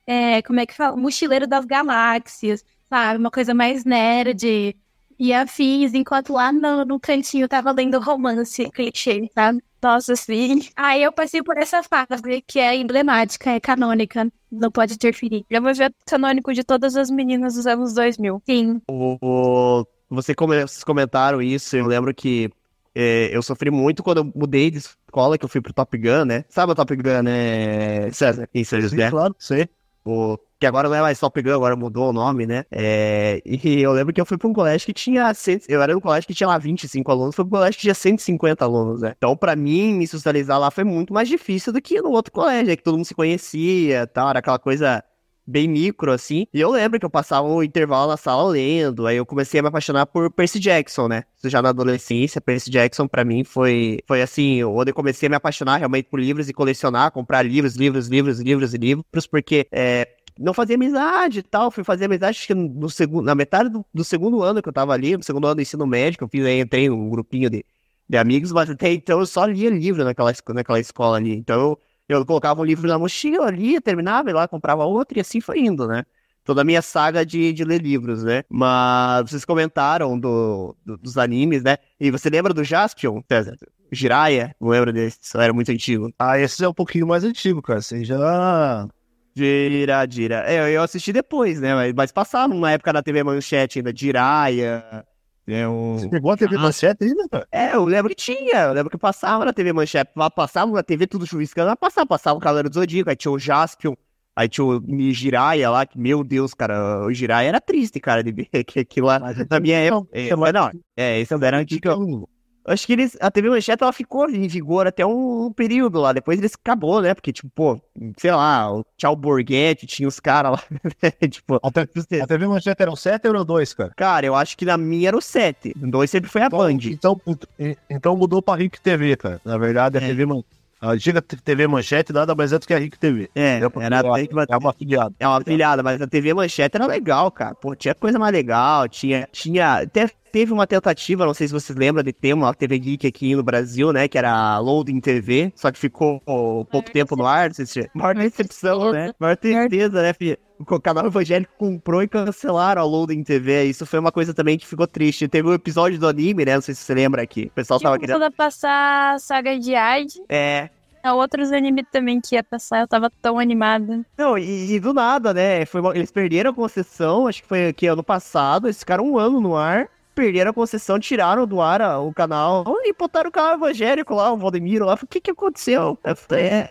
é, 0.08 0.42
como 0.42 0.60
é 0.60 0.66
que 0.66 0.74
fala? 0.74 0.96
Mochileiro 0.96 1.46
das 1.46 1.66
Galáxias, 1.66 2.64
sabe? 2.90 3.20
Uma 3.20 3.30
coisa 3.32 3.54
mais 3.54 3.84
nerd 3.84 4.76
e 5.20 5.34
afins, 5.34 5.94
enquanto 5.94 6.34
lá 6.34 6.52
no, 6.52 6.86
no 6.86 7.00
cantinho 7.00 7.44
eu 7.44 7.50
tava 7.50 7.72
lendo 7.72 8.00
romance 8.00 8.70
clichê, 8.72 9.30
sabe? 9.34 9.64
Nossa, 9.84 10.16
sim. 10.16 10.62
Aí 10.78 11.04
eu 11.04 11.12
passei 11.12 11.44
por 11.44 11.58
essa 11.58 11.84
fase 11.84 12.42
que 12.48 12.58
é 12.60 12.76
emblemática, 12.76 13.50
é 13.52 13.60
canônica, 13.60 14.32
não 14.50 14.72
pode 14.72 14.94
interferir. 14.94 15.46
Já 15.52 15.60
vou 15.60 15.74
ver 15.76 15.94
canônico 16.08 16.54
de 16.54 16.64
todas 16.64 16.96
as 16.96 17.10
meninas 17.12 17.56
dos 17.56 17.68
anos 17.68 17.94
2000. 17.94 18.42
Sim, 18.46 18.82
o, 18.88 19.18
o- 19.22 19.86
você 20.10 20.34
come- 20.34 20.62
vocês 20.62 20.84
comentaram 20.84 21.42
isso, 21.42 21.76
eu 21.76 21.86
lembro 21.86 22.14
que 22.14 22.50
é, 22.96 23.36
eu 23.36 23.42
sofri 23.42 23.72
muito 23.72 24.04
quando 24.04 24.20
eu 24.20 24.32
mudei 24.36 24.70
de 24.72 24.78
escola, 24.78 25.38
que 25.38 25.44
eu 25.46 25.50
fui 25.50 25.60
pro 25.62 25.74
Top 25.74 25.98
Gun, 25.98 26.26
né? 26.26 26.46
Sabe 26.50 26.72
o 26.72 26.76
Top 26.76 26.96
Gun, 26.96 27.24
né, 27.24 28.12
César? 28.12 28.48
Isso, 28.54 28.80
Sim, 28.90 28.96
né? 28.98 29.10
claro, 29.10 29.36
sei. 29.40 29.68
O, 30.06 30.38
que 30.60 30.66
agora 30.66 30.90
não 30.90 30.96
é 30.96 31.02
mais 31.02 31.20
Top 31.20 31.42
Gun, 31.42 31.54
agora 31.54 31.76
mudou 31.76 32.10
o 32.10 32.14
nome, 32.14 32.46
né? 32.46 32.66
É, 32.72 33.42
e 33.46 33.82
eu 33.82 33.92
lembro 33.94 34.14
que 34.14 34.20
eu 34.20 34.26
fui 34.26 34.38
pra 34.38 34.48
um 34.48 34.54
colégio 34.54 34.86
que 34.86 34.94
tinha. 34.94 35.34
cento- 35.34 35.66
Eu 35.70 35.82
era 35.82 35.94
num 35.94 36.00
colégio 36.02 36.28
que 36.28 36.34
tinha 36.34 36.48
lá 36.48 36.58
25 36.58 37.10
alunos, 37.12 37.36
foi 37.36 37.46
pra 37.46 37.58
um 37.58 37.60
colégio 37.60 37.76
que 37.78 37.82
tinha 37.84 37.94
150 37.94 38.66
alunos, 38.66 39.02
né? 39.02 39.14
Então, 39.18 39.36
pra 39.36 39.56
mim, 39.56 39.94
me 39.94 40.08
socializar 40.08 40.60
lá 40.60 40.70
foi 40.72 40.84
muito 40.84 41.14
mais 41.14 41.28
difícil 41.30 41.72
do 41.74 41.82
que 41.82 42.02
no 42.02 42.12
outro 42.12 42.32
colégio, 42.34 42.68
né? 42.68 42.76
que 42.76 42.84
todo 42.84 42.96
mundo 42.98 43.06
se 43.06 43.16
conhecia 43.16 44.06
tal, 44.08 44.30
era 44.30 44.40
aquela 44.40 44.60
coisa 44.60 45.04
bem 45.46 45.68
micro, 45.68 46.12
assim. 46.12 46.48
E 46.54 46.60
eu 46.60 46.72
lembro 46.72 47.00
que 47.00 47.06
eu 47.06 47.10
passava 47.10 47.48
o 47.48 47.64
intervalo 47.64 48.10
na 48.12 48.18
sala 48.18 48.50
lendo, 48.50 49.06
aí 49.06 49.18
eu 49.18 49.26
comecei 49.26 49.60
a 49.60 49.64
me 49.64 49.70
apaixonar 49.70 50.06
por 50.06 50.32
Percy 50.32 50.60
Jackson, 50.60 51.08
né? 51.08 51.24
Já 51.44 51.62
na 51.62 51.70
adolescência, 51.70 52.40
Percy 52.40 52.70
Jackson 52.70 53.08
pra 53.08 53.24
mim 53.26 53.44
foi, 53.44 54.00
foi 54.08 54.22
assim, 54.22 54.64
onde 54.64 54.92
eu 54.92 54.96
comecei 54.96 55.28
a 55.28 55.30
me 55.30 55.36
apaixonar 55.36 55.78
realmente 55.78 56.10
por 56.10 56.20
livros 56.20 56.50
e 56.50 56.54
colecionar, 56.54 57.12
comprar 57.12 57.44
livros, 57.44 57.76
livros, 57.76 58.08
livros, 58.08 58.40
livros 58.40 58.74
e 58.74 58.78
livros, 58.78 59.28
porque 59.28 59.68
é, 59.72 60.08
não 60.40 60.54
fazia 60.54 60.76
amizade 60.76 61.40
e 61.40 61.44
tal. 61.44 61.72
Fui 61.72 61.84
fazer 61.84 62.06
amizade 62.06 62.38
acho 62.38 62.48
que 62.48 62.54
no 62.54 62.90
segundo, 62.90 63.26
na 63.26 63.36
metade 63.36 63.70
do, 63.70 63.86
do 63.94 64.04
segundo 64.04 64.42
ano 64.42 64.62
que 64.62 64.70
eu 64.70 64.74
tava 64.74 64.94
ali, 64.94 65.16
no 65.18 65.24
segundo 65.24 65.46
ano 65.46 65.56
do 65.56 65.62
ensino 65.62 65.86
médio, 65.86 66.18
que 66.18 66.24
eu 66.24 66.30
fiz, 66.30 66.46
aí 66.46 66.60
entrei 66.60 66.90
num 66.90 67.10
grupinho 67.10 67.50
de, 67.50 67.66
de 68.10 68.18
amigos, 68.18 68.52
mas 68.52 68.70
até 68.70 68.92
então 68.92 69.20
eu 69.20 69.26
só 69.26 69.46
lia 69.46 69.70
livro 69.70 70.04
naquela, 70.04 70.32
naquela 70.50 70.80
escola 70.80 71.18
ali. 71.18 71.36
Então 71.36 71.60
eu, 71.60 71.80
eu 72.08 72.26
colocava 72.26 72.62
um 72.62 72.66
livro 72.66 72.88
na 72.88 72.98
mochila 73.00 73.48
ali, 73.48 73.80
terminava, 73.82 74.30
e 74.30 74.34
lá 74.34 74.48
comprava 74.48 74.86
outro 74.86 75.18
e 75.18 75.22
assim 75.22 75.40
foi 75.42 75.60
indo, 75.60 75.88
né? 75.88 76.04
Toda 76.44 76.62
a 76.62 76.64
minha 76.66 76.82
saga 76.82 77.26
de, 77.26 77.54
de 77.54 77.64
ler 77.64 77.82
livros, 77.82 78.24
né? 78.24 78.44
Mas 78.50 79.30
vocês 79.30 79.46
comentaram 79.46 80.20
do, 80.20 80.76
do- 80.86 80.98
dos 80.98 81.18
animes, 81.18 81.64
né? 81.64 81.78
E 82.00 82.12
você 82.12 82.30
lembra 82.30 82.54
do 82.54 82.64
Jaspion, 82.64 83.22
César? 83.30 83.56
Jiraiya? 83.92 84.54
Não 84.60 84.70
lembro 84.70 84.92
desse, 84.92 85.20
isso 85.22 85.40
era 85.40 85.54
muito 85.54 85.72
antigo. 85.72 86.12
Ah, 86.20 86.38
esse 86.40 86.64
é 86.64 86.68
um 86.68 86.74
pouquinho 86.74 87.08
mais 87.08 87.24
antigo, 87.24 87.62
cara. 87.62 87.82
Você 87.82 88.04
já. 88.04 88.88
Dira, 89.36 90.06
Dira. 90.06 90.44
É, 90.48 90.76
eu 90.76 90.82
assisti 90.84 91.12
depois, 91.12 91.60
né? 91.60 91.74
Mas, 91.74 91.94
mas 91.94 92.12
passava 92.12 92.54
numa 92.54 92.72
época 92.72 92.94
na 92.94 93.02
TV 93.02 93.24
Manchete 93.24 93.80
ainda, 93.80 93.94
Jiraya, 93.96 95.06
É 95.48 95.68
um... 95.68 95.98
Você 96.00 96.10
pegou 96.10 96.32
a 96.32 96.38
TV 96.38 96.56
Ah. 96.56 96.60
Manchete 96.60 97.04
ainda, 97.04 97.28
cara? 97.30 97.48
É, 97.52 97.76
eu 97.76 97.84
lembro 97.84 98.10
que 98.10 98.16
tinha, 98.16 98.64
eu 98.64 98.74
lembro 98.74 98.90
que 98.90 98.98
passava 98.98 99.44
na 99.44 99.52
TV 99.52 99.74
Manchete, 99.74 100.12
passava 100.36 100.72
na 100.72 100.84
TV 100.84 101.06
tudo 101.06 101.28
chuviscando, 101.28 101.76
passava, 101.76 102.08
passava 102.08 102.38
o 102.38 102.42
Cavaleiro 102.42 102.70
do 102.70 102.74
Zodíaco, 102.76 103.10
aí 103.10 103.16
tinha 103.16 103.32
o 103.32 103.40
Jaspion, 103.40 103.94
aí 104.36 104.48
tinha 104.48 104.66
o 104.66 104.82
Jiraiya 105.12 105.70
lá, 105.70 105.86
que, 105.86 106.00
meu 106.00 106.24
Deus, 106.24 106.54
cara, 106.54 107.06
o 107.06 107.14
Jiraiya 107.14 107.50
era 107.50 107.62
triste, 107.62 108.00
cara, 108.00 108.24
de 108.24 108.32
ver 108.32 108.48
que 108.64 108.80
aquilo 108.80 109.08
lá, 109.08 109.20
na 109.20 109.60
minha 109.60 109.80
época, 109.80 110.10
é, 110.14 110.30
não, 110.54 110.72
é, 110.96 111.20
esse 111.20 111.34
era 111.34 111.58
antigo, 111.58 112.30
acho 112.66 112.86
que 112.88 112.94
eles, 112.94 113.18
a 113.20 113.30
TV 113.32 113.50
Manchete, 113.50 113.84
ela 113.84 113.94
ficou 113.94 114.30
em 114.30 114.48
vigor 114.48 114.88
até 114.88 115.06
um, 115.06 115.46
um 115.46 115.52
período 115.54 116.00
lá, 116.00 116.14
depois 116.14 116.40
eles 116.40 116.54
acabou, 116.54 117.02
né, 117.02 117.14
porque, 117.14 117.32
tipo, 117.34 117.50
pô, 117.54 117.80
sei 118.18 118.32
lá, 118.32 118.74
o 118.74 118.86
Tchau 118.98 119.16
Borghetti, 119.16 119.86
tinha 119.86 120.08
os 120.08 120.20
caras 120.20 120.52
lá, 120.54 120.64
né, 121.04 121.12
tipo, 121.28 121.60
A, 121.62 121.72
te- 121.72 121.82
a 122.22 122.28
TV 122.28 122.48
Manchete 122.48 122.82
eram 122.82 122.96
7 122.96 123.28
ou 123.28 123.34
eram 123.36 123.46
2, 123.46 123.74
cara? 123.74 123.92
cara, 123.96 124.26
eu 124.26 124.36
acho 124.36 124.58
que 124.58 124.66
na 124.66 124.78
minha 124.78 125.08
era 125.10 125.18
o 125.18 125.22
7, 125.22 125.74
o 125.82 125.88
2 125.92 126.10
sempre 126.10 126.30
foi 126.30 126.42
a 126.42 126.50
Band. 126.50 126.78
Então, 126.84 127.20
então, 127.28 127.50
então 127.90 128.18
mudou 128.18 128.42
pra 128.42 128.56
RIC 128.56 128.80
TV, 128.82 129.16
cara. 129.18 129.42
Na 129.44 129.58
verdade, 129.58 129.98
a 129.98 130.02
É. 130.02 130.08
TV 130.08 130.26
Man- 130.26 130.44
a 130.84 130.92
antiga 130.92 131.22
TV 131.22 131.66
Manchete 131.66 132.12
nada 132.12 132.36
mais 132.36 132.52
é 132.52 132.60
do 132.60 132.68
que 132.68 132.74
a 132.74 132.78
RIC 132.78 132.98
TV. 133.00 133.30
É, 133.34 133.42
É, 133.42 133.56
era 133.58 133.66
é 133.66 134.02
uma- 134.04 134.20
que 134.20 134.30
É 134.50 134.58
uma 134.58 134.70
afiliada. 134.70 135.16
É 135.18 135.28
uma 135.28 135.38
afiliada, 135.38 135.82
mas 135.82 136.02
a 136.02 136.08
TV 136.08 136.34
Manchete 136.34 136.76
era 136.76 136.86
legal, 136.86 137.32
cara. 137.32 137.56
Pô, 137.56 137.74
tinha 137.76 137.96
coisa 137.96 138.20
mais 138.20 138.34
legal, 138.34 138.88
tinha. 138.90 139.28
tinha 139.32 139.76
até 139.82 140.10
teve 140.32 140.52
uma 140.52 140.66
tentativa, 140.66 141.26
não 141.28 141.34
sei 141.34 141.48
se 141.48 141.54
vocês 141.54 141.78
lembram, 141.78 142.04
de 142.04 142.12
ter 142.12 142.34
uma 142.34 142.54
TV 142.56 142.80
Geek 142.80 143.08
aqui 143.08 143.36
no 143.36 143.44
Brasil, 143.44 143.94
né? 143.94 144.08
Que 144.08 144.18
era 144.18 144.32
a 144.32 144.58
Loading 144.60 145.00
TV, 145.00 145.54
só 145.56 145.72
que 145.72 145.78
ficou 145.78 146.20
pouco 146.66 146.92
tempo 146.92 147.16
no 147.16 147.26
ar, 147.26 147.50
não 147.50 147.54
sei 147.54 147.66
se 147.68 147.90
maior 147.94 148.16
decepção, 148.16 148.92
né? 148.92 149.14
Maior 149.20 149.38
tristeza, 149.38 150.02
né, 150.02 150.12
filho? 150.14 150.38
O 150.68 150.80
canal 150.80 151.06
evangélico 151.06 151.54
comprou 151.58 152.02
e 152.04 152.08
cancelaram 152.08 152.82
a 152.82 152.86
Loading 152.86 153.24
TV. 153.24 153.66
Isso 153.66 153.86
foi 153.86 154.00
uma 154.00 154.12
coisa 154.12 154.34
também 154.34 154.58
que 154.58 154.66
ficou 154.66 154.88
triste. 154.88 155.28
Teve 155.28 155.48
um 155.48 155.54
episódio 155.54 156.00
do 156.00 156.08
anime, 156.08 156.46
né? 156.46 156.56
Não 156.56 156.62
sei 156.62 156.74
se 156.76 156.82
você 156.84 156.94
lembra 156.94 157.22
aqui. 157.22 157.46
O 157.46 157.52
pessoal 157.52 157.80
tava 157.80 157.98
Tinha 157.98 158.08
querendo. 158.08 158.22
toda 158.22 158.32
passar 158.32 159.20
Saga 159.20 159.58
de 159.60 159.74
Hide. 159.74 160.22
É, 160.30 160.70
Há 161.04 161.14
outros 161.14 161.52
animes 161.52 161.84
também 161.92 162.22
que 162.22 162.36
ia 162.36 162.44
passar, 162.44 162.80
eu 162.80 162.88
tava 162.88 163.12
tão 163.22 163.38
animada. 163.38 164.06
Não, 164.18 164.38
e, 164.38 164.72
e 164.72 164.80
do 164.80 164.94
nada, 164.94 165.34
né? 165.34 165.66
Foi 165.66 165.82
eles 165.98 166.10
perderam 166.12 166.52
a 166.52 166.54
concessão, 166.54 167.28
acho 167.28 167.42
que 167.42 167.48
foi 167.48 167.68
aqui 167.68 167.88
ano 167.88 168.02
passado, 168.02 168.68
eles 168.68 168.80
ficaram 168.80 169.06
um 169.06 169.18
ano 169.18 169.42
no 169.42 169.54
ar, 169.54 169.90
perderam 170.16 170.52
a 170.52 170.54
concessão, 170.54 170.98
tiraram 170.98 171.46
do 171.46 171.60
ar 171.60 171.82
o 172.00 172.14
canal 172.14 172.64
e 172.86 172.94
botaram 172.94 173.28
o 173.28 173.34
canal 173.34 173.56
evangélico 173.56 174.16
lá, 174.16 174.32
o 174.32 174.38
Valdemiro 174.38 174.86
lá. 174.86 174.94
O 174.94 175.06
que 175.06 175.20
que 175.20 175.32
aconteceu? 175.32 176.00
É, 176.32 176.70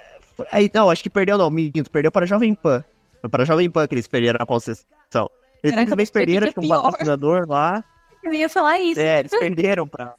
Aí, 0.50 0.70
não, 0.72 0.88
acho 0.88 1.02
que 1.02 1.10
perdeu 1.10 1.36
não, 1.36 1.50
minto, 1.50 1.90
perdeu 1.90 2.10
para 2.10 2.24
a 2.24 2.26
Jovem 2.28 2.54
Pan. 2.54 2.82
Para 3.30 3.44
Jovem 3.44 3.70
Pan 3.70 3.86
eles 3.90 4.06
perderam 4.06 4.38
a 4.40 4.46
concessão. 4.46 5.30
Eles 5.62 5.74
Caraca, 5.74 5.90
simplesmente 5.90 6.12
perderam, 6.12 6.52
que 6.52 6.58
é 6.58 6.62
um 6.62 6.68
patrocinador 6.68 7.46
lá. 7.48 7.84
Eu 8.22 8.32
ia 8.32 8.48
falar 8.48 8.78
isso. 8.80 9.00
É, 9.00 9.20
eles 9.20 9.30
perderam 9.30 9.86
pra. 9.86 10.14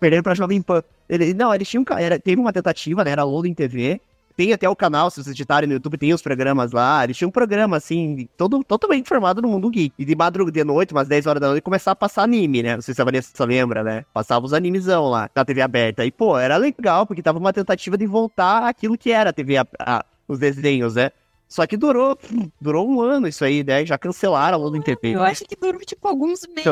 Perderam 0.00 0.22
pra 0.22 0.34
Jovem 0.34 0.60
Pan. 0.62 0.82
Ele, 1.08 1.34
não, 1.34 1.54
eles 1.54 1.68
tinham. 1.68 1.84
Era, 1.98 2.18
teve 2.18 2.40
uma 2.40 2.52
tentativa, 2.52 3.04
né? 3.04 3.10
Era 3.10 3.24
Loading 3.24 3.54
TV. 3.54 4.00
Tem 4.36 4.52
até 4.52 4.68
o 4.68 4.74
canal, 4.74 5.10
se 5.10 5.22
vocês 5.22 5.34
digitarem 5.36 5.68
no 5.68 5.74
YouTube, 5.74 5.96
tem 5.96 6.12
os 6.12 6.20
programas 6.20 6.72
lá. 6.72 7.04
Eles 7.04 7.16
tinham 7.16 7.28
um 7.28 7.32
programa, 7.32 7.76
assim, 7.76 8.28
todo, 8.36 8.64
totalmente 8.64 9.08
formado 9.08 9.40
no 9.40 9.46
mundo 9.48 9.70
geek. 9.70 9.94
E 9.96 10.04
de 10.04 10.16
madrugada 10.16 10.50
de 10.58 10.64
noite, 10.64 10.92
umas 10.92 11.06
10 11.06 11.26
horas 11.28 11.40
da 11.40 11.46
noite, 11.48 11.62
começava 11.62 11.92
a 11.92 11.96
passar 11.96 12.24
anime, 12.24 12.60
né? 12.60 12.74
Não 12.74 12.82
sei 12.82 12.92
se 12.94 13.00
a 13.00 13.04
Vanessa 13.04 13.44
lembra, 13.44 13.84
né? 13.84 14.04
Passava 14.12 14.44
os 14.44 14.52
animezão 14.52 15.08
lá, 15.08 15.30
na 15.32 15.44
TV 15.44 15.60
aberta. 15.62 16.04
E, 16.04 16.10
pô, 16.10 16.36
era 16.36 16.56
legal, 16.56 17.06
porque 17.06 17.22
tava 17.22 17.38
uma 17.38 17.52
tentativa 17.52 17.96
de 17.96 18.06
voltar 18.06 18.66
aquilo 18.66 18.98
que 18.98 19.12
era 19.12 19.30
a 19.30 19.32
TV, 19.32 19.56
a- 19.58 19.66
a- 19.78 20.04
os 20.26 20.40
desenhos, 20.40 20.96
né? 20.96 21.12
Só 21.54 21.68
que 21.68 21.76
durou, 21.76 22.18
durou 22.60 22.90
um 22.90 23.00
ano 23.00 23.28
isso 23.28 23.44
aí, 23.44 23.62
né? 23.62 23.86
Já 23.86 23.96
cancelaram 23.96 24.58
a 24.58 24.60
Loading 24.60 24.82
TV. 24.82 25.14
Eu 25.14 25.22
acho 25.22 25.44
que 25.44 25.54
durou 25.54 25.80
tipo 25.82 26.08
alguns 26.08 26.44
meses. 26.48 26.64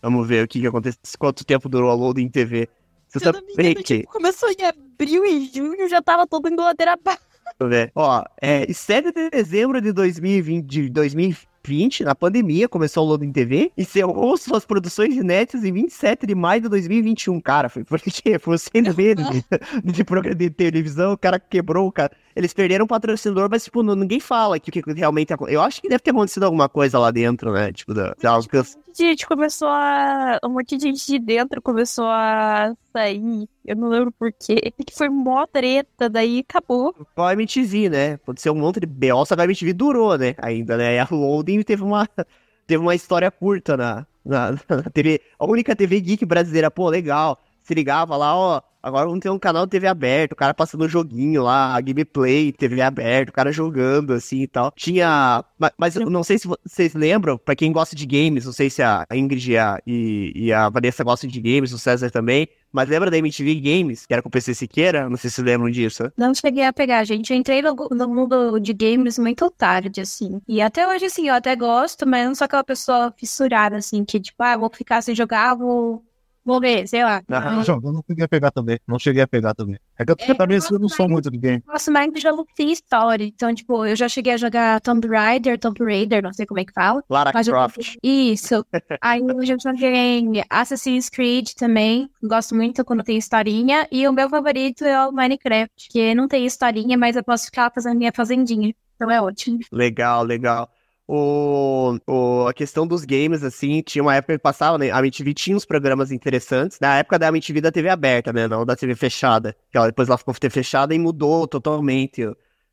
Vamos 0.00 0.26
ver 0.26 0.42
o 0.42 0.48
que, 0.48 0.58
que 0.58 0.66
aconteceu. 0.66 0.98
Quanto 1.18 1.44
tempo 1.44 1.68
durou 1.68 1.90
a 1.90 1.94
Loading 1.94 2.30
TV. 2.30 2.66
Você 3.08 3.18
Se 3.18 3.24
sabe 3.26 3.40
engano, 3.40 3.74
que. 3.74 3.82
tipo, 3.82 4.10
começou 4.10 4.48
em 4.48 4.64
abril 4.64 5.26
e 5.26 5.50
junho, 5.54 5.86
já 5.86 6.00
tava 6.00 6.26
todo 6.26 6.48
indo 6.48 6.62
ladeira 6.62 6.94
abaixo. 6.94 7.20
Deixa 7.44 7.56
eu 7.60 7.68
ver. 7.68 7.92
Ó, 7.94 8.24
é, 8.40 8.64
em 8.64 8.72
7 8.72 9.12
de 9.12 9.28
dezembro 9.28 9.82
de 9.82 9.92
2020, 9.92 10.66
de 10.66 10.88
2020, 10.88 12.02
na 12.02 12.14
pandemia, 12.14 12.66
começou 12.70 13.04
o 13.04 13.08
Loading 13.10 13.32
TV. 13.32 13.70
Encerrou 13.76 14.34
suas 14.38 14.64
produções 14.64 15.14
inéditas 15.14 15.62
em 15.62 15.74
27 15.74 16.26
de 16.26 16.34
maio 16.34 16.62
de 16.62 16.68
2021. 16.70 17.38
Cara, 17.38 17.68
foi 17.68 17.84
porque 17.84 18.38
foi 18.40 18.56
sem 18.56 18.80
medo 18.96 19.22
de, 19.30 19.44
de 19.92 20.04
programa 20.04 20.34
de 20.34 20.48
televisão, 20.48 21.12
o 21.12 21.18
cara 21.18 21.38
quebrou, 21.38 21.92
cara. 21.92 22.12
Eles 22.34 22.52
perderam 22.52 22.84
o 22.84 22.88
patrocinador, 22.88 23.48
mas, 23.50 23.64
tipo, 23.64 23.82
ninguém 23.82 24.20
fala 24.20 24.58
que, 24.58 24.70
que 24.70 24.92
realmente 24.92 25.32
aconteceu. 25.32 25.60
Eu 25.60 25.62
acho 25.62 25.80
que 25.82 25.88
deve 25.88 26.02
ter 26.02 26.10
acontecido 26.10 26.44
alguma 26.44 26.68
coisa 26.68 26.98
lá 26.98 27.10
dentro, 27.10 27.52
né? 27.52 27.72
Tipo, 27.72 27.92
da, 27.92 28.14
da, 28.20 28.32
Um 28.32 28.36
monte 28.36 28.76
de 28.96 29.06
gente 29.06 29.26
começou 29.26 29.68
a. 29.68 30.38
Um 30.44 30.48
monte 30.50 30.76
de 30.76 30.82
gente 30.88 31.06
de 31.06 31.18
dentro 31.18 31.60
começou 31.60 32.06
a 32.06 32.74
sair. 32.92 33.48
Eu 33.64 33.76
não 33.76 33.88
lembro 33.88 34.12
porquê. 34.12 34.72
Que 34.84 34.94
foi 34.94 35.08
mó 35.08 35.46
treta, 35.46 36.08
daí 36.08 36.40
acabou. 36.48 36.94
Igual 37.12 37.28
a 37.28 37.32
MTV, 37.34 37.90
né? 37.90 38.12
Aconteceu 38.14 38.52
um 38.52 38.58
monte 38.58 38.80
de 38.80 38.86
BO, 38.86 39.24
só 39.26 39.36
que 39.36 39.42
a 39.42 39.44
MTV 39.44 39.72
durou, 39.72 40.16
né? 40.16 40.34
Ainda, 40.38 40.76
né? 40.76 40.96
E 40.96 40.98
a 40.98 41.08
Loading 41.10 41.62
teve 41.62 41.82
uma, 41.82 42.08
teve 42.66 42.82
uma 42.82 42.94
história 42.94 43.30
curta 43.30 43.76
na, 43.76 44.06
na, 44.24 44.52
na 44.68 44.82
TV. 44.92 45.20
A 45.38 45.46
única 45.46 45.76
TV 45.76 46.00
geek 46.00 46.24
brasileira, 46.24 46.70
pô, 46.70 46.88
legal. 46.88 47.38
Se 47.62 47.74
ligava 47.74 48.16
lá, 48.16 48.36
ó. 48.36 48.62
Agora 48.82 49.06
vamos 49.06 49.20
ter 49.20 49.30
um 49.30 49.38
canal 49.38 49.66
TV 49.66 49.86
aberto, 49.86 50.32
o 50.32 50.36
cara 50.36 50.52
passando 50.52 50.84
um 50.84 50.88
joguinho 50.88 51.42
lá, 51.42 51.80
gameplay, 51.80 52.52
TV 52.52 52.80
aberto, 52.82 53.28
o 53.28 53.32
cara 53.32 53.52
jogando 53.52 54.12
assim 54.12 54.42
e 54.42 54.48
tal. 54.48 54.72
Tinha. 54.74 55.44
ma- 55.58 55.72
Mas 55.78 55.94
eu 55.96 56.10
não 56.10 56.24
sei 56.24 56.38
se 56.38 56.48
vocês 56.48 56.92
lembram, 56.94 57.38
pra 57.38 57.54
quem 57.54 57.70
gosta 57.72 57.94
de 57.94 58.04
games, 58.06 58.44
não 58.44 58.52
sei 58.52 58.68
se 58.68 58.82
a 58.82 59.06
Ingrid 59.12 59.52
e 59.52 59.56
a, 59.58 59.80
e, 59.86 60.32
e 60.34 60.52
a 60.52 60.68
Vanessa 60.68 61.04
gostam 61.04 61.30
de 61.30 61.40
games, 61.40 61.72
o 61.72 61.78
César 61.78 62.10
também. 62.10 62.48
Mas 62.72 62.88
lembra 62.88 63.10
da 63.10 63.18
MTV 63.18 63.54
Games, 63.60 64.06
que 64.06 64.14
era 64.14 64.22
com 64.22 64.28
o 64.28 64.32
PC 64.32 64.54
Siqueira? 64.54 65.06
Não 65.08 65.16
sei 65.18 65.28
se 65.28 65.42
lembram 65.42 65.70
disso. 65.70 66.10
Não 66.16 66.34
cheguei 66.34 66.64
a 66.64 66.72
pegar, 66.72 67.04
gente. 67.04 67.30
Eu 67.30 67.36
entrei 67.38 67.60
no, 67.60 67.74
no 67.74 68.08
mundo 68.08 68.58
de 68.58 68.72
games 68.72 69.18
muito 69.18 69.50
tarde, 69.50 70.00
assim. 70.00 70.40
E 70.48 70.60
até 70.62 70.88
hoje, 70.88 71.04
assim, 71.04 71.28
eu 71.28 71.34
até 71.34 71.54
gosto, 71.54 72.06
mas 72.08 72.26
não 72.26 72.34
sou 72.34 72.46
aquela 72.46 72.64
pessoa 72.64 73.12
fissurada, 73.16 73.76
assim, 73.76 74.02
que, 74.06 74.18
tipo, 74.18 74.42
ah, 74.42 74.56
vou 74.56 74.70
ficar 74.72 75.02
sem 75.02 75.14
jogar, 75.14 75.54
vou, 75.54 76.02
vou 76.44 76.60
ver, 76.60 76.86
sei 76.88 77.02
lá. 77.04 77.22
Aham. 77.30 77.62
Eu 77.66 77.74
Eu 77.82 77.92
não 77.92 78.02
cheguei 78.08 78.24
a 78.24 78.28
pegar 78.28 78.50
também. 78.50 78.78
Não 78.86 78.98
cheguei 78.98 79.22
a 79.22 79.26
pegar 79.28 79.54
também. 79.54 79.78
É 79.98 80.04
que 80.04 80.12
eu 80.12 80.16
É, 80.18 80.34
também 80.34 80.58
eu 80.58 80.64
eu 80.70 80.78
não 80.78 80.88
sou 80.88 81.08
muito 81.08 81.30
de 81.30 81.38
game. 81.38 81.62
gosto 81.66 81.90
mais 81.92 82.12
de 82.12 82.20
jogo 82.20 82.44
que 82.44 82.54
tem 82.54 82.70
história. 82.72 83.24
Então, 83.24 83.54
tipo, 83.54 83.84
eu 83.86 83.94
já 83.96 84.08
cheguei 84.08 84.32
a 84.32 84.36
jogar 84.36 84.80
Tomb 84.80 85.06
Raider, 85.08 85.58
Tomb 85.58 85.78
Raider, 85.84 86.22
não 86.22 86.32
sei 86.32 86.44
como 86.46 86.60
é 86.60 86.64
que 86.64 86.72
fala. 86.72 87.02
Lara 87.08 87.30
Mas 87.32 87.46
eu- 87.46 87.54
Croft. 87.54 87.96
Isso. 88.02 88.64
Aí 89.00 89.20
eu 89.20 89.44
já 89.46 89.56
joguei 89.58 90.42
Assassin's 90.50 91.08
Creed 91.08 91.50
também. 91.56 92.08
Gosto 92.22 92.54
muito 92.54 92.84
quando 92.84 93.02
tem 93.02 93.16
historinha. 93.16 93.86
E 93.90 94.06
o 94.08 94.12
meu 94.12 94.28
favorito 94.28 94.84
é 94.84 95.06
o 95.06 95.12
Minecraft, 95.12 95.88
que 95.90 96.14
não 96.14 96.26
tem 96.28 96.44
historinha, 96.46 96.96
mas 96.98 97.16
eu 97.16 97.24
posso 97.24 97.46
ficar 97.46 97.70
fazendo 97.74 97.96
minha 97.98 98.12
fazendinha. 98.14 98.72
Então 98.96 99.10
é 99.10 99.20
ótimo. 99.20 99.58
Legal, 99.72 100.22
legal. 100.24 100.70
O, 101.06 101.98
o, 102.06 102.46
a 102.46 102.54
questão 102.54 102.86
dos 102.86 103.04
games, 103.04 103.42
assim, 103.42 103.82
tinha 103.82 104.02
uma 104.02 104.14
época 104.14 104.34
que 104.34 104.42
passava, 104.42 104.78
né? 104.78 104.90
A 104.90 104.98
MTV 105.00 105.34
tinha 105.34 105.56
uns 105.56 105.64
programas 105.64 106.10
interessantes. 106.12 106.78
Na 106.80 106.98
época 106.98 107.18
da 107.18 107.28
MTV 107.28 107.60
da 107.60 107.72
TV 107.72 107.88
aberta, 107.88 108.32
né? 108.32 108.48
Não 108.48 108.64
da 108.64 108.76
TV 108.76 108.94
fechada. 108.94 109.56
Que 109.70 109.78
depois 109.86 110.08
ela 110.08 110.18
ficou 110.18 110.34
TV 110.34 110.50
fechada 110.50 110.94
e 110.94 110.98
mudou 110.98 111.46
totalmente. 111.46 112.22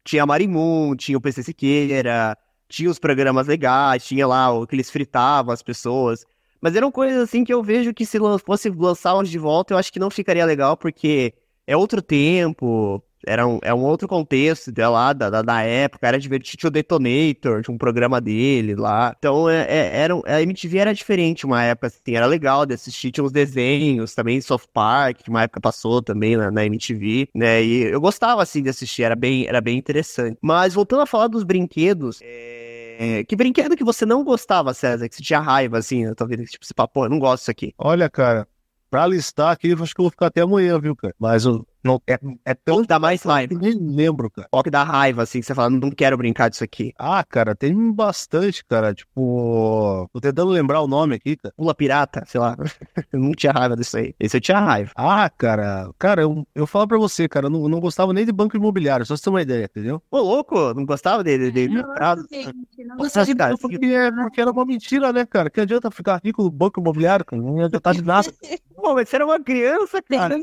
Tinha 0.04 0.24
a 0.24 0.26
Marimun, 0.26 0.96
tinha 0.96 1.18
o 1.18 1.22
PC 1.22 1.44
Siqueira, 1.44 2.38
tinha 2.68 2.90
os 2.90 3.00
programas 3.00 3.48
legais, 3.48 4.06
tinha 4.06 4.26
lá 4.28 4.52
o 4.52 4.66
que 4.66 4.76
eles 4.76 4.90
fritavam 4.90 5.54
as 5.54 5.64
pessoas. 5.64 6.26
Mas 6.62 6.76
eram 6.76 6.92
coisas 6.92 7.22
assim 7.24 7.44
que 7.44 7.54
eu 7.54 7.64
vejo 7.64 7.94
que 7.94 8.06
se 8.06 8.20
fosse 8.46 8.70
lançar 8.70 9.22
de 9.24 9.40
volta, 9.40 9.74
eu 9.74 9.78
acho 9.78 9.92
que 9.92 10.00
não 10.00 10.10
ficaria 10.10 10.46
legal, 10.46 10.78
porque 10.78 11.34
é 11.66 11.76
outro 11.76 12.02
tempo, 12.02 13.02
era 13.26 13.48
um, 13.48 13.60
é 13.62 13.74
um 13.74 13.84
outro 13.84 14.08
contexto 14.08 14.72
de 14.72 14.86
lá, 14.86 15.14
da, 15.14 15.30
da, 15.30 15.42
da 15.42 15.62
época, 15.62 16.08
era 16.08 16.20
divertido, 16.20 16.68
o 16.68 16.72
Detonator, 16.72 17.62
tinha 17.62 17.74
um 17.74 17.78
programa 17.78 18.20
dele 18.22 18.76
lá. 18.76 19.14
Então, 19.18 19.50
é, 19.50 19.62
é- 19.70 19.98
era, 20.02 20.14
a 20.26 20.42
MTV 20.42 20.78
era 20.78 20.94
diferente 20.94 21.46
uma 21.46 21.64
época, 21.64 21.88
assim, 21.88 22.16
era 22.16 22.26
legal 22.26 22.66
de 22.66 22.74
assistir, 22.74 23.12
tinha 23.12 23.24
uns 23.24 23.32
desenhos 23.32 24.14
também, 24.16 24.40
South 24.42 24.62
Park, 24.74 25.18
que 25.24 25.30
uma 25.30 25.44
época 25.44 25.60
passou 25.62 26.02
também 26.02 26.38
na, 26.38 26.50
na 26.52 26.66
MTV, 26.66 27.30
né, 27.36 27.64
e 27.64 27.84
eu 27.84 28.00
gostava, 28.02 28.42
assim, 28.42 28.62
de 28.64 28.70
assistir, 28.70 29.04
era 29.04 29.16
bem, 29.16 29.48
era 29.48 29.62
bem 29.62 29.78
interessante. 29.78 30.38
Mas, 30.42 30.74
voltando 30.74 31.02
a 31.02 31.06
falar 31.06 31.28
dos 31.28 31.44
brinquedos, 31.44 32.20
é, 32.22 33.24
que 33.28 33.36
brinquedo 33.36 33.76
que 33.76 33.84
você 33.84 34.06
não 34.06 34.24
gostava, 34.24 34.74
César, 34.74 35.08
que 35.08 35.16
você 35.16 35.24
tinha 35.24 35.40
raiva, 35.40 35.78
assim, 35.78 36.06
eu 36.06 36.16
tô 36.16 36.26
vendo, 36.26 36.44
tipo, 36.46 36.66
você 36.66 36.74
fala, 36.76 36.88
pô, 36.88 37.06
eu 37.06 37.10
não 37.10 37.20
gosto 37.20 37.42
disso 37.42 37.52
aqui. 37.52 37.74
Olha, 37.78 38.10
cara, 38.10 38.48
pra 38.90 39.06
listar 39.08 39.52
aqui, 39.52 39.70
eu 39.70 39.84
acho 39.84 39.94
que 39.94 40.02
eu 40.02 40.04
vou 40.04 40.12
ficar 40.12 40.28
até 40.28 40.42
amanhã, 40.42 40.80
viu, 40.80 40.96
cara? 40.96 41.14
Mas 41.20 41.46
eu 41.46 41.66
não, 41.84 42.02
é, 42.08 42.20
é 42.46 42.54
tão 42.54 42.82
que 42.82 42.88
dá 42.88 43.00
mais 43.00 43.22
que 43.22 43.28
raiva? 43.28 43.56
nem 43.60 43.74
lembro, 43.74 44.30
cara. 44.30 44.48
Qual 44.52 44.64
que 44.64 44.70
dá 44.70 44.84
raiva, 44.84 45.24
assim, 45.24 45.40
que 45.40 45.46
você 45.46 45.56
fala, 45.56 45.70
não 45.70 45.92
quero 45.92 46.18
brincar 46.18 46.50
disso 46.50 46.64
aqui? 46.64 46.94
Ah, 46.98 47.24
cara, 47.24 47.56
tem 47.56 47.92
bastante, 47.92 48.64
cara. 48.66 48.94
Tipo, 48.94 50.10
tô 50.12 50.20
tentando 50.20 50.50
lembrar 50.52 50.82
o 50.82 50.88
nome 50.88 51.16
aqui, 51.16 51.38
cara. 51.38 51.54
Pula 51.56 51.74
pirata, 51.74 52.24
sei 52.28 52.40
lá. 52.40 52.58
eu 53.14 53.20
não 53.20 53.32
tinha 53.32 53.52
raiva 53.52 53.76
disso 53.76 53.98
aí. 53.98 54.14
Esse 54.20 54.38
eu 54.38 54.42
tinha 54.42 54.60
raiva. 54.60 54.92
Ah, 54.96 55.30
cara, 55.30 55.90
cara, 55.98 56.22
eu, 56.22 56.46
eu 56.54 56.68
falo 56.68 56.88
pra 56.88 56.98
você, 56.98 57.28
cara, 57.30 57.46
eu 57.46 57.50
não, 57.50 57.64
eu 57.64 57.70
não 57.70 57.80
gostava 57.80 58.14
nem 58.14 58.26
de 58.26 58.32
banco 58.32 58.58
imobiliário, 58.58 59.06
só 59.06 59.14
pra 59.14 59.18
você 59.18 59.24
ter 59.24 59.30
uma 59.30 59.42
ideia, 59.42 59.66
entendeu? 59.66 60.02
Ô, 60.12 60.20
louco, 60.20 60.74
não 60.74 60.86
gostava 60.86 61.24
dele? 61.24 61.52
dele 61.52 61.82
Nossa, 61.82 62.28
gente, 62.30 62.54
não 62.86 62.98
Nossa, 62.98 63.36
cara, 63.36 63.58
Porque, 63.58 63.80
porque 63.80 64.42
era 64.42 64.52
uma 64.52 64.66
mentira, 64.66 65.14
né, 65.14 65.26
cara? 65.26 65.50
Que 65.50 65.62
adianta 65.62 65.90
ficar 65.90 66.20
rico 66.24 66.44
no 66.44 66.52
banco 66.52 66.82
imobiliário, 66.82 67.26
cara? 67.26 67.42
Não 67.42 67.58
ia 67.58 67.66
adiantar 67.66 67.94
de 67.94 68.02
nada. 68.02 68.32
Pô, 68.76 68.94
mas 68.94 69.10
você 69.10 69.18
era 69.18 69.26
uma 69.26 69.40
criança, 69.40 70.02
cara. 70.02 70.42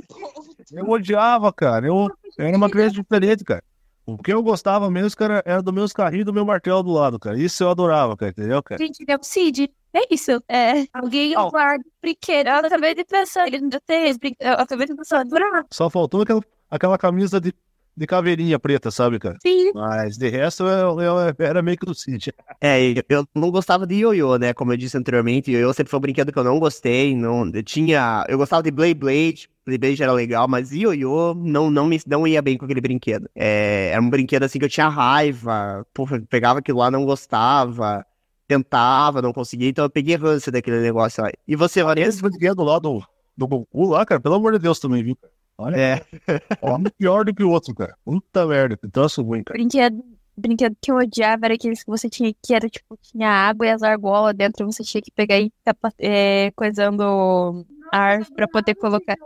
Eu 0.73 0.89
odiava, 0.89 1.53
cara. 1.53 1.87
Eu, 1.87 2.09
eu 2.37 2.47
era 2.47 2.57
uma 2.57 2.71
criança 2.71 2.95
diferente, 2.95 3.45
cara. 3.45 3.63
O 4.07 4.17
que 4.17 4.33
eu 4.33 4.41
gostava 4.41 4.89
mesmo, 4.89 5.17
cara, 5.17 5.43
era 5.45 5.61
do 5.61 5.73
meus 5.73 5.93
carrinhos 5.93 6.23
e 6.23 6.27
do 6.27 6.33
meu 6.33 6.45
martelo 6.45 6.83
do 6.83 6.93
lado, 6.93 7.19
cara. 7.19 7.37
Isso 7.37 7.65
eu 7.65 7.71
adorava, 7.71 8.17
cara, 8.17 8.31
entendeu, 8.31 8.63
cara? 8.63 8.79
Gente, 8.79 9.01
ele 9.03 9.11
é 9.11 9.17
o 9.17 9.23
Cid. 9.23 9.69
É 9.93 10.15
isso. 10.15 10.31
É, 10.49 10.87
Alguém 10.93 11.35
Au. 11.35 11.51
guarda 11.51 11.85
brinquedo. 12.01 12.49
eu 12.49 12.67
acabei 12.67 12.95
de 12.95 13.05
pensar, 13.05 13.47
ele 13.49 13.57
ainda 13.57 13.81
tem 13.81 14.15
Eu 14.39 14.53
acabei 14.53 14.87
de 14.87 14.95
pensar. 14.95 15.25
Só 15.73 15.91
faltou 15.91 16.23
aquela, 16.23 16.41
aquela 16.71 16.99
camisa 16.99 17.41
de, 17.41 17.53
de 17.97 18.07
caveirinha 18.07 18.59
preta, 18.59 18.91
sabe, 18.91 19.19
cara? 19.19 19.39
Sim. 19.41 19.73
Mas 19.75 20.19
de 20.19 20.29
resto 20.29 20.65
eu, 20.65 21.01
eu 21.01 21.17
era 21.39 21.63
meio 21.63 21.79
que 21.79 21.87
do 21.87 21.95
Cid. 21.95 22.33
É, 22.61 22.79
eu 23.09 23.27
não 23.35 23.51
gostava 23.51 23.87
de 23.87 23.97
ioiô, 23.97 24.37
né? 24.39 24.55
Como 24.55 24.73
eu 24.73 24.77
disse 24.77 24.97
anteriormente, 24.97 25.51
ioiô 25.51 25.73
sempre 25.75 25.91
foi 25.91 25.99
um 25.99 26.01
brinquedo 26.01 26.33
que 26.33 26.39
eu 26.39 26.45
não 26.45 26.59
gostei. 26.59 27.15
Não, 27.15 27.49
eu 27.53 27.63
tinha. 27.63 28.25
Eu 28.29 28.39
gostava 28.39 28.63
de 28.63 28.71
Blade 28.71 28.95
Blade. 28.95 29.51
Blade 29.65 29.79
Blade 29.79 30.03
era 30.03 30.13
legal, 30.13 30.49
mas 30.49 30.73
ioiô 30.73 31.35
não, 31.35 31.71
não, 31.71 31.87
me, 31.87 32.01
não 32.07 32.27
ia 32.27 32.41
bem 32.41 32.57
com 32.57 32.65
aquele 32.65 32.81
brinquedo. 32.81 33.29
É, 33.35 33.91
era 33.93 34.01
um 34.01 34.09
brinquedo 34.11 34.43
assim 34.45 34.59
que 34.59 34.65
eu 34.65 34.69
tinha 34.71 34.89
raiva. 34.89 35.87
Porra, 35.93 36.17
eu 36.17 36.27
pegava 36.27 36.61
aquilo 36.61 36.79
lá, 36.79 36.91
não 36.91 37.05
gostava. 37.05 38.05
Tentava, 38.49 39.21
não 39.21 39.33
conseguia. 39.33 39.69
Então 39.69 39.85
eu 39.85 39.91
peguei 39.91 40.17
ranço 40.17 40.51
daquele 40.51 40.81
negócio 40.81 41.23
lá. 41.23 41.31
E 41.47 41.57
você, 41.57 41.81
Esse 41.81 41.87
Vanessa? 41.87 42.23
brinquedo 42.23 42.63
lá 42.63 42.79
do, 42.79 43.03
do 43.37 43.47
Goku 43.47 43.91
lá, 43.91 44.07
cara, 44.07 44.21
pelo 44.21 44.37
amor 44.37 44.53
de 44.53 44.59
Deus 44.61 44.79
também, 44.81 45.03
viu? 45.03 45.17
cara? 45.17 45.36
Olha, 45.59 45.77
É, 45.77 46.01
ó, 46.61 46.77
um 46.77 46.85
pior 46.85 47.25
do 47.25 47.35
que 47.35 47.43
o 47.43 47.51
outro, 47.51 47.75
cara. 47.75 47.97
Puta 48.05 48.47
merda, 48.47 48.77
que 48.77 48.89
troço 48.89 49.23
ruim, 49.23 49.43
cara. 49.43 49.59
brinquedo, 49.59 50.05
brinquedo 50.37 50.77
que 50.81 50.91
eu 50.91 50.97
odiava 50.97 51.47
era 51.47 51.55
aqueles 51.55 51.83
que 51.83 51.91
você 51.91 52.09
tinha, 52.11 52.33
que 52.43 52.55
era 52.55 52.69
tipo, 52.69 52.97
tinha 53.01 53.29
água 53.29 53.67
e 53.67 53.71
as 53.71 53.83
argolas 53.83 54.35
dentro, 54.35 54.67
você 54.67 54.83
tinha 54.83 55.01
que 55.03 55.11
pegar 55.11 55.39
e 55.39 55.51
ficar 55.65 55.77
é, 55.99 56.51
coisando 56.53 57.67
ar 57.93 58.25
pra 58.35 58.47
poder 58.49 58.75
colocar. 58.75 59.17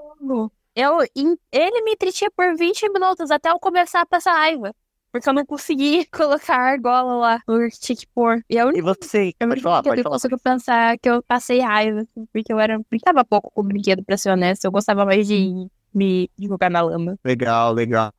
Eu, 0.75 1.01
em- 1.17 1.37
ele 1.51 1.83
me 1.83 1.93
entretinha 1.93 2.31
por 2.31 2.57
20 2.57 2.89
minutos 2.91 3.31
até 3.31 3.51
eu 3.51 3.59
começar 3.59 4.01
a 4.03 4.07
passar 4.07 4.33
raiva. 4.35 4.75
Porque 5.13 5.29
eu 5.29 5.33
não 5.33 5.45
conseguia 5.45 6.07
colocar 6.15 6.55
a 6.57 6.71
argola 6.71 7.15
lá. 7.17 7.43
Eu 7.49 7.69
tinha 7.71 7.97
que 7.97 8.07
pôr. 8.15 8.45
E 8.49 8.57
a 8.57 8.65
única 8.67 8.79
e 8.79 8.83
você? 8.83 9.35
eu 9.41 9.49
Pode 9.49 9.61
falar, 9.61 9.83
que 9.83 9.89
eu 9.89 9.91
pode 9.93 10.03
falar. 10.05 10.15
consigo 10.15 10.39
pensar 10.39 10.99
que 10.99 11.11
eu 11.11 11.21
passei 11.25 11.59
raiva, 11.59 12.03
assim, 12.03 12.27
porque 12.33 12.53
eu 12.53 12.61
era, 12.61 12.79
brincava 12.89 13.25
pouco 13.25 13.51
com 13.51 13.63
brinquedo, 13.65 14.05
pra 14.05 14.17
ser 14.17 14.31
honesto. 14.31 14.65
Eu 14.65 14.71
gostava 14.71 15.05
mais 15.05 15.27
de 15.27 15.67
me 15.93 16.31
jogar 16.39 16.71
na 16.71 16.81
lama. 16.81 17.19
Legal, 17.25 17.73
legal. 17.73 18.13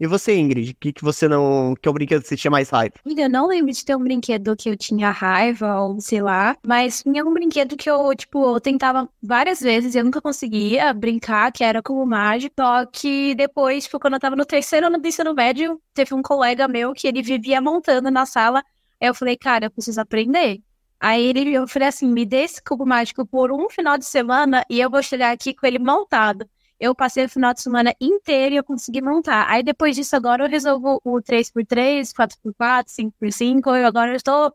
E 0.00 0.06
você, 0.06 0.36
Ingrid? 0.36 0.70
O 0.70 0.76
que, 0.78 0.92
que 0.92 1.02
você 1.02 1.26
não. 1.26 1.74
Que 1.74 1.88
é 1.88 1.90
o 1.90 1.92
brinquedo 1.92 2.22
que 2.22 2.28
você 2.28 2.36
tinha 2.36 2.52
mais 2.52 2.70
raiva? 2.70 2.94
Eu 3.04 3.28
não 3.28 3.48
lembro 3.48 3.72
de 3.72 3.84
ter 3.84 3.96
um 3.96 4.02
brinquedo 4.02 4.54
que 4.54 4.68
eu 4.68 4.76
tinha 4.76 5.10
raiva 5.10 5.80
ou 5.80 6.00
sei 6.00 6.22
lá, 6.22 6.56
mas 6.64 7.02
tinha 7.02 7.24
um 7.24 7.34
brinquedo 7.34 7.76
que 7.76 7.90
eu, 7.90 8.14
tipo, 8.14 8.54
eu 8.54 8.60
tentava 8.60 9.08
várias 9.20 9.58
vezes 9.58 9.94
e 9.94 9.98
eu 9.98 10.04
nunca 10.04 10.20
conseguia 10.20 10.92
brincar, 10.94 11.50
que 11.50 11.64
era 11.64 11.82
como 11.82 12.06
mágico. 12.06 12.54
Só 12.56 12.86
que 12.86 13.34
depois, 13.34 13.84
tipo, 13.84 13.98
quando 13.98 14.14
eu 14.14 14.20
tava 14.20 14.36
no 14.36 14.46
terceiro 14.46 14.86
ano 14.86 14.98
do 15.00 15.08
ensino 15.08 15.34
médio, 15.34 15.80
teve 15.92 16.14
um 16.14 16.22
colega 16.22 16.68
meu 16.68 16.92
que 16.92 17.08
ele 17.08 17.20
vivia 17.20 17.60
montando 17.60 18.08
na 18.08 18.24
sala. 18.24 18.62
Aí 19.00 19.08
eu 19.08 19.14
falei, 19.14 19.36
cara, 19.36 19.66
eu 19.66 19.70
preciso 19.70 20.00
aprender. 20.00 20.60
Aí 21.00 21.26
ele, 21.26 21.52
eu 21.54 21.66
falei 21.66 21.88
assim, 21.88 22.08
me 22.08 22.24
dê 22.24 22.44
esse 22.44 22.62
cubo 22.62 22.86
mágico 22.86 23.26
por 23.26 23.50
um 23.50 23.68
final 23.68 23.98
de 23.98 24.04
semana 24.04 24.64
e 24.70 24.80
eu 24.80 24.88
vou 24.88 25.02
chegar 25.02 25.32
aqui 25.32 25.54
com 25.54 25.66
ele 25.66 25.78
montado. 25.80 26.48
Eu 26.80 26.94
passei 26.94 27.24
o 27.24 27.28
final 27.28 27.52
de 27.52 27.60
semana 27.60 27.94
inteiro 28.00 28.54
e 28.54 28.58
eu 28.58 28.64
consegui 28.64 29.02
montar. 29.02 29.46
Aí 29.48 29.62
depois 29.62 29.96
disso, 29.96 30.14
agora 30.14 30.44
eu 30.44 30.48
resolvo 30.48 31.00
o 31.04 31.20
3x3, 31.20 32.12
4x4, 32.12 32.86
5x5. 32.86 33.76
E 33.76 33.84
agora 33.84 34.12
eu 34.12 34.16
estou 34.16 34.52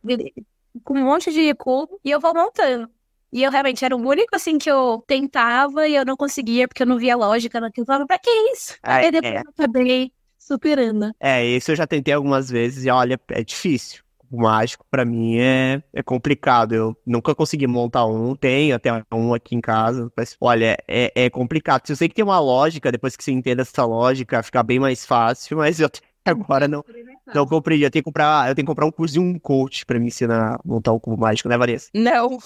com 0.83 0.97
um 0.97 1.03
monte 1.03 1.31
de 1.31 1.53
cubo 1.55 1.99
e 2.03 2.12
eu 2.12 2.19
vou 2.19 2.33
montando. 2.33 2.89
E 3.31 3.43
eu 3.43 3.51
realmente 3.51 3.83
era 3.83 3.95
o 3.95 3.99
único 3.99 4.36
assim 4.36 4.59
que 4.59 4.69
eu 4.69 5.03
tentava 5.07 5.88
e 5.88 5.95
eu 5.95 6.05
não 6.05 6.15
conseguia 6.15 6.67
porque 6.67 6.83
eu 6.83 6.88
não 6.88 6.99
via 6.99 7.15
lógica 7.15 7.59
naquilo. 7.59 7.83
Eu 7.83 7.88
falava, 7.88 8.05
pra 8.05 8.19
que 8.19 8.29
isso? 8.51 8.77
Aí 8.83 9.12
depois 9.12 9.33
é. 9.33 9.38
eu 9.39 9.49
acabei 9.49 10.12
superando. 10.38 11.12
É, 11.19 11.43
esse 11.43 11.71
eu 11.71 11.75
já 11.75 11.88
tentei 11.88 12.13
algumas 12.13 12.49
vezes 12.49 12.86
e 12.86 12.89
olha, 12.89 13.19
é 13.29 13.43
difícil. 13.43 14.03
O 14.34 14.41
mágico, 14.41 14.84
pra 14.89 15.06
mim, 15.06 15.38
é, 15.38 15.84
é 15.93 16.02
complicado. 16.02 16.74
Eu 16.74 16.98
nunca 17.06 17.36
consegui 17.36 17.67
montar 17.67 18.08
um, 18.08 18.36
tenho 18.36 18.76
até 18.76 18.89
um 19.13 19.32
aqui 19.32 19.56
em 19.56 19.62
casa. 19.62 20.12
Mas, 20.17 20.36
olha, 20.41 20.76
é, 20.88 21.12
é 21.13 21.30
complicado. 21.30 21.84
Eu 21.88 21.96
sei 21.96 22.10
que 22.10 22.15
tem 22.15 22.26
uma 22.26 22.39
lógica, 22.39 22.91
depois 22.91 23.15
que 23.15 23.24
você 23.24 23.32
entende 23.32 23.62
essa 23.62 23.86
lógica, 23.86 24.41
fica 24.41 24.63
bem 24.63 24.80
mais 24.80 25.06
fácil, 25.06 25.58
mas 25.62 25.80
eu 25.80 25.86
até 25.86 26.00
agora 26.26 26.67
não, 26.67 26.84
não 27.32 27.46
compreendi. 27.46 27.84
Eu 27.84 27.91
tenho 27.91 28.02
que 28.02 28.10
comprar, 28.10 28.50
eu 28.50 28.56
tenho 28.56 28.65
que 28.65 28.72
comprar 28.72 28.88
um 28.88 28.91
curso 28.91 29.13
de 29.13 29.19
um 29.19 29.38
coach 29.38 29.86
pra 29.86 30.00
me 30.00 30.08
ensinar 30.08 30.56
a 30.56 30.60
montar 30.65 30.93
um 30.93 31.00
cubo 31.00 31.15
mágico, 31.15 31.48
né, 31.48 31.56
Vanessa? 31.56 31.89
Não. 31.93 32.39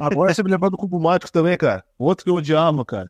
Agora 0.00 0.34
você 0.34 0.42
me 0.42 0.50
lembrou 0.50 0.68
do 0.68 0.76
cubo 0.76 0.98
mágico 0.98 1.30
também, 1.30 1.56
cara. 1.56 1.84
Outro 1.96 2.24
que 2.24 2.30
eu 2.30 2.34
odiava, 2.34 2.84
cara. 2.84 3.08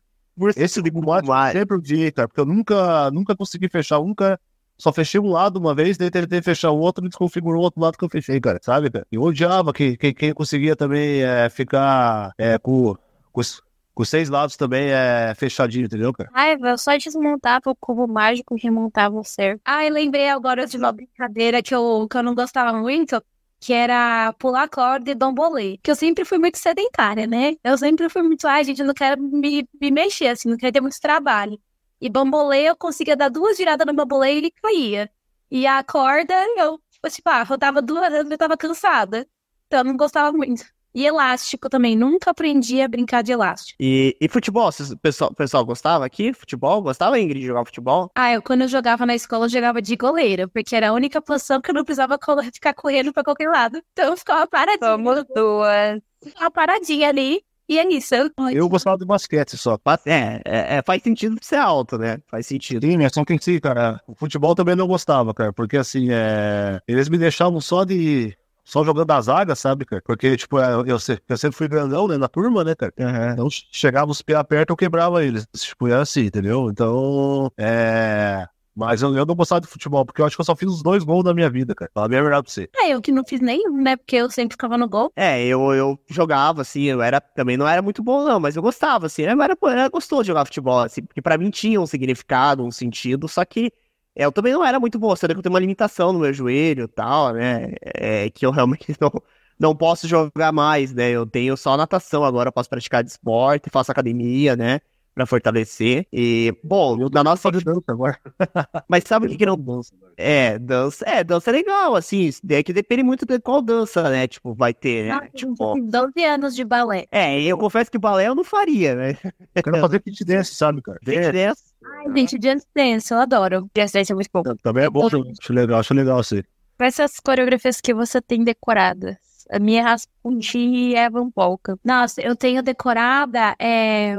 Esse 0.56 0.82
de 0.82 0.90
cubo 0.90 1.06
mágico 1.06 1.32
eu 1.32 1.52
sempre 1.52 1.76
odiei, 1.76 2.12
cara, 2.12 2.28
porque 2.28 2.40
eu 2.40 2.46
nunca, 2.46 3.10
nunca 3.10 3.34
consegui 3.34 3.70
fechar, 3.70 3.98
nunca. 3.98 4.38
Só 4.80 4.90
fechei 4.94 5.20
um 5.20 5.28
lado 5.28 5.58
uma 5.58 5.74
vez, 5.74 5.98
daí 5.98 6.10
tentei 6.10 6.40
fechar 6.40 6.70
o 6.70 6.78
outro 6.78 7.04
e 7.04 7.08
desconfigurou 7.10 7.60
o 7.60 7.64
outro 7.64 7.82
lado 7.82 7.98
que 7.98 8.04
eu 8.04 8.08
fechei, 8.08 8.40
cara, 8.40 8.58
sabe, 8.62 8.90
cara? 8.90 9.06
Eu 9.12 9.20
odiava 9.20 9.74
que, 9.74 9.94
que 9.94 10.14
quem 10.14 10.32
conseguia 10.32 10.74
também 10.74 11.22
é, 11.22 11.50
ficar 11.50 12.32
é, 12.38 12.56
com, 12.58 12.96
com, 13.30 13.40
os, 13.42 13.62
com 13.94 14.04
seis 14.06 14.30
lados 14.30 14.56
também 14.56 14.88
é, 14.88 15.34
fechadinho, 15.36 15.84
entendeu, 15.84 16.14
cara? 16.14 16.30
Raiva, 16.32 16.70
eu 16.70 16.78
só 16.78 16.96
desmontava 16.96 17.68
o 17.68 17.76
cubo 17.76 18.08
mágico 18.08 18.56
e 18.56 18.60
remontava 18.62 19.18
o 19.18 19.22
cerco. 19.22 19.60
Ah, 19.66 19.86
lembrei 19.86 20.30
agora 20.30 20.66
de 20.66 20.78
uma 20.78 20.92
brincadeira 20.92 21.62
que 21.62 21.74
eu, 21.74 22.08
que 22.10 22.16
eu 22.16 22.22
não 22.22 22.34
gostava 22.34 22.72
muito, 22.72 23.22
que 23.60 23.74
era 23.74 24.32
pular 24.38 24.66
corda 24.66 25.10
e 25.10 25.14
dombolê. 25.14 25.78
Que 25.82 25.90
eu 25.90 25.94
sempre 25.94 26.24
fui 26.24 26.38
muito 26.38 26.56
sedentária, 26.56 27.26
né? 27.26 27.54
Eu 27.62 27.76
sempre 27.76 28.08
fui 28.08 28.22
muito, 28.22 28.46
ai, 28.48 28.64
gente, 28.64 28.80
eu 28.80 28.86
não 28.86 28.94
quero 28.94 29.20
me, 29.20 29.68
me 29.78 29.90
mexer, 29.90 30.28
assim, 30.28 30.48
não 30.48 30.56
quero 30.56 30.72
ter 30.72 30.80
muito 30.80 30.98
trabalho. 30.98 31.60
E 32.00 32.08
bambolê, 32.08 32.68
eu 32.68 32.76
conseguia 32.76 33.16
dar 33.16 33.28
duas 33.28 33.58
viradas 33.58 33.86
no 33.86 33.94
bambolê 33.94 34.34
e 34.34 34.38
ele 34.38 34.50
caía. 34.50 35.10
E 35.50 35.66
a 35.66 35.82
corda, 35.82 36.34
eu, 36.56 36.80
tipo, 37.08 37.28
ah, 37.28 37.42
rodava 37.42 37.82
duas 37.82 38.10
vezes, 38.10 38.30
eu 38.30 38.38
tava 38.38 38.56
cansada. 38.56 39.26
Então, 39.66 39.80
eu 39.80 39.84
não 39.84 39.96
gostava 39.96 40.32
muito. 40.32 40.64
E 40.92 41.06
elástico 41.06 41.68
também, 41.68 41.96
nunca 41.96 42.32
aprendi 42.32 42.80
a 42.80 42.88
brincar 42.88 43.22
de 43.22 43.30
elástico. 43.30 43.76
E, 43.80 44.16
e 44.20 44.28
futebol, 44.28 44.68
o 44.68 44.98
pessoal, 44.98 45.30
o 45.30 45.34
pessoal 45.34 45.64
gostava 45.64 46.04
aqui? 46.04 46.32
Futebol? 46.32 46.82
Gostava, 46.82 47.18
Ingrid, 47.18 47.40
de 47.40 47.46
jogar 47.46 47.64
futebol? 47.64 48.10
Ah, 48.14 48.32
eu 48.32 48.42
quando 48.42 48.62
eu 48.62 48.68
jogava 48.68 49.06
na 49.06 49.14
escola, 49.14 49.44
eu 49.44 49.50
jogava 49.50 49.80
de 49.80 49.94
goleira, 49.94 50.48
porque 50.48 50.74
era 50.74 50.88
a 50.88 50.92
única 50.92 51.22
posição 51.22 51.60
que 51.60 51.70
eu 51.70 51.74
não 51.74 51.84
precisava 51.84 52.18
ficar 52.52 52.74
correndo 52.74 53.12
pra 53.12 53.22
qualquer 53.22 53.48
lado. 53.48 53.80
Então 53.92 54.10
eu 54.10 54.16
ficava 54.16 54.46
paradinha. 54.48 54.90
Somos 54.90 55.24
duas. 55.32 56.00
Ficava 56.24 56.50
paradinha 56.50 57.08
ali. 57.08 57.44
E 57.70 57.78
é 57.78 57.88
isso. 57.88 58.12
Eu, 58.16 58.28
Eu 58.52 58.68
gostava 58.68 58.98
de 58.98 59.04
basquete 59.06 59.56
só. 59.56 59.78
É, 60.04 60.40
é, 60.44 60.76
é, 60.78 60.82
faz 60.84 61.00
sentido 61.04 61.36
ser 61.40 61.54
alto, 61.54 61.96
né? 61.96 62.18
Faz 62.26 62.44
sentido. 62.46 62.84
Sim, 62.84 62.96
mas 62.96 63.12
só 63.12 63.24
que 63.24 63.32
em 63.32 63.38
si, 63.38 63.60
cara, 63.60 64.00
o 64.08 64.14
futebol 64.16 64.56
também 64.56 64.74
não 64.74 64.88
gostava, 64.88 65.32
cara, 65.32 65.52
porque 65.52 65.76
assim, 65.76 66.08
é... 66.10 66.80
eles 66.88 67.08
me 67.08 67.16
deixavam 67.16 67.60
só 67.60 67.84
de. 67.84 68.36
Só 68.64 68.84
jogando 68.84 69.10
as 69.12 69.24
zaga, 69.26 69.54
sabe, 69.54 69.84
cara? 69.84 70.02
Porque, 70.04 70.36
tipo, 70.36 70.58
eu, 70.58 70.84
eu, 70.86 70.98
se- 70.98 71.20
eu 71.28 71.36
sempre 71.36 71.56
fui 71.56 71.66
grandão, 71.68 72.06
né, 72.06 72.16
na 72.16 72.28
turma, 72.28 72.62
né, 72.64 72.74
cara? 72.74 72.92
Então, 73.32 73.48
chegava 73.50 74.10
os 74.10 74.20
pés 74.22 74.42
perto, 74.48 74.70
eu 74.70 74.76
quebrava 74.76 75.24
eles. 75.24 75.46
Tipo, 75.56 75.88
é 75.88 75.94
assim, 75.94 76.22
entendeu? 76.26 76.68
Então, 76.70 77.50
é. 77.56 78.46
Mas 78.74 79.02
eu, 79.02 79.14
eu 79.16 79.26
não 79.26 79.34
gostava 79.34 79.60
de 79.60 79.66
futebol, 79.66 80.04
porque 80.06 80.20
eu 80.22 80.26
acho 80.26 80.36
que 80.36 80.40
eu 80.40 80.44
só 80.44 80.56
fiz 80.56 80.68
os 80.68 80.82
dois 80.82 81.02
gols 81.04 81.24
da 81.24 81.34
minha 81.34 81.50
vida, 81.50 81.74
cara. 81.74 81.90
Fala 81.92 82.08
bem 82.08 82.18
a 82.18 82.22
verdade 82.22 82.44
pra 82.44 82.52
você. 82.52 82.70
é, 82.76 82.90
eu 82.90 83.02
que 83.02 83.12
não 83.12 83.24
fiz 83.24 83.40
nenhum, 83.40 83.82
né? 83.82 83.96
Porque 83.96 84.16
eu 84.16 84.30
sempre 84.30 84.54
ficava 84.54 84.78
no 84.78 84.88
gol. 84.88 85.12
É, 85.16 85.44
eu, 85.44 85.72
eu 85.74 85.98
jogava, 86.08 86.62
assim, 86.62 86.84
eu 86.84 87.02
era, 87.02 87.20
também 87.20 87.56
não 87.56 87.66
era 87.68 87.82
muito 87.82 88.02
bom, 88.02 88.24
não, 88.24 88.38
mas 88.40 88.56
eu 88.56 88.62
gostava, 88.62 89.06
assim, 89.06 89.22
era, 89.22 89.32
era, 89.44 89.56
era 89.64 89.88
gostoso 89.88 90.22
de 90.22 90.28
jogar 90.28 90.44
futebol, 90.44 90.78
assim, 90.80 91.02
porque 91.02 91.20
pra 91.20 91.36
mim 91.36 91.50
tinha 91.50 91.80
um 91.80 91.86
significado, 91.86 92.64
um 92.64 92.70
sentido, 92.70 93.28
só 93.28 93.44
que 93.44 93.72
é, 94.14 94.24
eu 94.24 94.32
também 94.32 94.52
não 94.52 94.64
era 94.64 94.78
muito 94.80 94.98
bom, 94.98 95.14
sendo 95.16 95.32
que 95.34 95.38
eu 95.38 95.42
tenho 95.42 95.52
uma 95.52 95.60
limitação 95.60 96.12
no 96.12 96.20
meu 96.20 96.32
joelho 96.32 96.84
e 96.84 96.88
tal, 96.88 97.32
né, 97.34 97.72
é, 97.82 98.30
que 98.30 98.44
eu 98.46 98.50
realmente 98.50 98.86
não, 99.00 99.10
não 99.58 99.76
posso 99.76 100.06
jogar 100.08 100.52
mais, 100.52 100.92
né, 100.94 101.10
eu 101.10 101.26
tenho 101.26 101.56
só 101.56 101.76
natação 101.76 102.24
agora, 102.24 102.48
eu 102.48 102.52
posso 102.52 102.68
praticar 102.68 103.02
de 103.04 103.10
esporte, 103.10 103.70
faço 103.70 103.90
academia, 103.92 104.56
né, 104.56 104.80
pra 105.14 105.26
fortalecer. 105.26 106.06
E, 106.12 106.54
bom, 106.62 106.96
na 107.10 107.24
nossa. 107.24 107.42
Só 107.42 107.50
de 107.50 107.64
dança 107.64 107.82
agora. 107.88 108.18
Mas 108.88 109.04
sabe 109.04 109.26
o 109.26 109.28
que, 109.30 109.36
que 109.36 109.46
não. 109.46 109.56
dança? 109.56 109.92
É, 110.16 110.58
dança. 110.58 111.04
É, 111.06 111.24
dança 111.24 111.50
é 111.50 111.52
legal, 111.52 111.96
assim. 111.96 112.22
isso 112.22 112.40
daí 112.44 112.58
É 112.58 112.62
que 112.62 112.72
depende 112.72 113.02
muito 113.02 113.24
de 113.24 113.38
qual 113.38 113.62
dança, 113.62 114.08
né? 114.10 114.26
Tipo, 114.26 114.54
vai 114.54 114.74
ter, 114.74 115.06
né? 115.06 115.14
Nossa, 115.14 115.28
Tipo. 115.34 115.74
gente, 115.76 115.90
12 115.90 116.24
anos 116.24 116.54
de 116.54 116.64
balé. 116.64 117.06
É, 117.10 117.42
eu 117.42 117.56
confesso 117.56 117.90
que 117.90 117.98
balé 117.98 118.28
eu 118.28 118.34
não 118.34 118.44
faria, 118.44 118.94
né? 118.94 119.16
Eu 119.54 119.62
quero 119.62 119.80
fazer 119.80 120.02
fit 120.02 120.24
dance, 120.24 120.54
sabe, 120.54 120.82
cara? 120.82 120.98
Gente, 121.02 121.32
dessa. 121.32 121.70
Ai, 121.82 122.14
gente, 122.14 122.38
Just 122.40 122.66
Dance, 122.74 123.12
eu 123.12 123.18
adoro. 123.18 123.70
Just 123.76 123.94
Dance 123.94 124.12
é 124.12 124.14
muito 124.14 124.30
bom. 124.32 124.42
Também 124.62 124.84
é 124.84 124.90
bom, 124.90 125.06
acho 125.06 125.52
legal, 125.52 125.80
acho 125.80 125.94
legal 125.94 126.18
assim. 126.18 126.42
Quais 126.76 126.94
são 126.94 127.04
as 127.04 127.18
coreografias 127.20 127.80
que 127.80 127.92
você 127.92 128.20
tem 128.20 128.44
decoradas? 128.44 129.16
A 129.50 129.58
minha 129.58 129.82
Rasputin 129.82 130.72
e 130.72 130.94
Evan 130.94 131.30
Polka. 131.30 131.78
Nossa, 131.84 132.20
eu 132.22 132.36
tenho 132.36 132.62
decorada 132.62 133.54
é, 133.58 134.14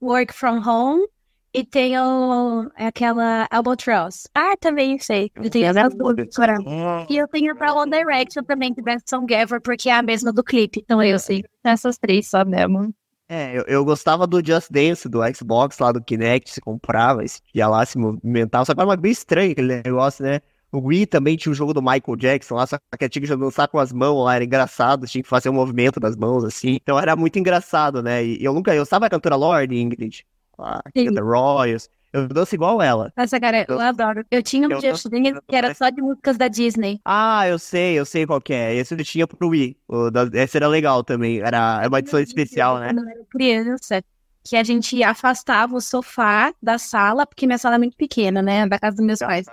Work 0.00 0.32
From 0.32 0.62
Home 0.66 1.06
e 1.52 1.64
tenho 1.64 2.70
aquela 2.76 3.46
Albatross. 3.50 4.28
Ah, 4.34 4.56
também 4.58 4.98
sei. 4.98 5.30
Eu 5.34 5.50
tenho 5.50 5.66
essas 5.66 5.94
duas 5.94 6.16
decoradas. 6.16 6.64
E 7.08 7.16
eu 7.16 7.26
tenho 7.28 7.56
pra 7.56 7.74
One 7.74 7.90
Direction 7.90 8.42
também, 8.44 8.72
que 8.72 8.80
é 8.88 8.98
Song 9.04 9.26
Together, 9.26 9.60
porque 9.60 9.88
é 9.88 9.94
a 9.94 10.02
mesma 10.02 10.32
do 10.32 10.44
clipe. 10.44 10.80
Então 10.80 11.02
eu 11.02 11.18
sei. 11.18 11.44
Essas 11.64 11.98
três 11.98 12.28
só 12.28 12.44
mesmo. 12.44 12.94
É, 13.28 13.56
eu, 13.56 13.62
eu 13.68 13.84
gostava 13.84 14.26
do 14.26 14.44
Just 14.44 14.72
Dance, 14.72 15.08
do 15.08 15.20
Xbox 15.32 15.78
lá, 15.78 15.92
do 15.92 16.02
Kinect, 16.02 16.50
se 16.50 16.60
comprava, 16.60 17.26
se 17.28 17.40
ia 17.54 17.68
lá, 17.68 17.86
se 17.86 17.96
movimentava, 17.96 18.64
só 18.64 18.74
que 18.74 18.80
era 18.80 18.96
bem 18.96 19.12
estranho 19.12 19.52
aquele 19.52 19.82
negócio, 19.84 20.24
né? 20.24 20.40
O 20.72 20.78
Wii 20.86 21.06
também 21.06 21.36
tinha 21.36 21.50
o 21.50 21.54
jogo 21.54 21.74
do 21.74 21.82
Michael 21.82 22.16
Jackson 22.16 22.54
lá, 22.54 22.66
só 22.66 22.78
que 22.98 23.08
tinha 23.08 23.22
que 23.26 23.36
dançar 23.36 23.66
com 23.68 23.78
as 23.78 23.92
mãos 23.92 24.24
lá, 24.24 24.36
era 24.36 24.44
engraçado, 24.44 25.06
tinha 25.06 25.22
que 25.22 25.28
fazer 25.28 25.48
o 25.48 25.52
movimento 25.52 25.98
das 25.98 26.16
mãos, 26.16 26.44
assim. 26.44 26.78
Então 26.80 26.98
era 26.98 27.16
muito 27.16 27.38
engraçado, 27.38 28.02
né? 28.02 28.24
E 28.24 28.44
eu 28.44 28.54
nunca, 28.54 28.74
eu 28.74 28.86
sabe 28.86 29.06
a 29.06 29.10
cantora 29.10 29.34
Lorde, 29.36 29.74
Ingrid? 29.76 30.24
Ah, 30.58 30.82
canta 30.94 31.22
Royals. 31.22 31.88
Eu 32.12 32.26
danço 32.26 32.54
igual 32.54 32.82
ela. 32.82 33.12
Nossa, 33.16 33.38
cara, 33.38 33.64
eu 33.68 33.76
Eu- 33.76 33.80
adoro. 33.80 34.24
Eu 34.30 34.42
tinha 34.42 34.66
um 34.66 34.80
Dance 34.80 35.08
que 35.48 35.54
era 35.56 35.72
só 35.74 35.90
de 35.90 36.02
músicas 36.02 36.36
da 36.36 36.48
Disney. 36.48 37.00
Ah, 37.04 37.46
eu 37.48 37.56
sei, 37.58 37.98
eu 37.98 38.04
sei 38.04 38.26
qual 38.26 38.40
que 38.40 38.52
é. 38.52 38.74
Esse 38.74 38.94
eu 38.94 39.04
tinha 39.04 39.26
pro 39.28 39.48
Wii. 39.48 39.76
O 39.88 40.10
da- 40.10 40.28
esse 40.34 40.56
era 40.56 40.66
legal 40.66 41.04
também. 41.04 41.38
Era 41.40 41.80
é 41.84 41.88
uma 41.88 42.00
edição 42.00 42.18
especial, 42.18 42.78
né? 42.80 42.88
Quando 42.92 43.04
eu 43.04 43.08
era 43.10 43.24
criança, 43.30 44.02
que 44.44 44.56
a 44.56 44.64
gente 44.64 45.02
afastava 45.04 45.76
o 45.76 45.80
sofá 45.80 46.52
da 46.60 46.78
sala, 46.78 47.24
porque 47.26 47.46
minha 47.46 47.58
sala 47.58 47.76
é 47.76 47.78
muito 47.78 47.96
pequena, 47.96 48.42
né? 48.42 48.66
Da 48.66 48.78
casa 48.78 48.96
dos 48.96 49.06
meus 49.06 49.20
pais. 49.20 49.46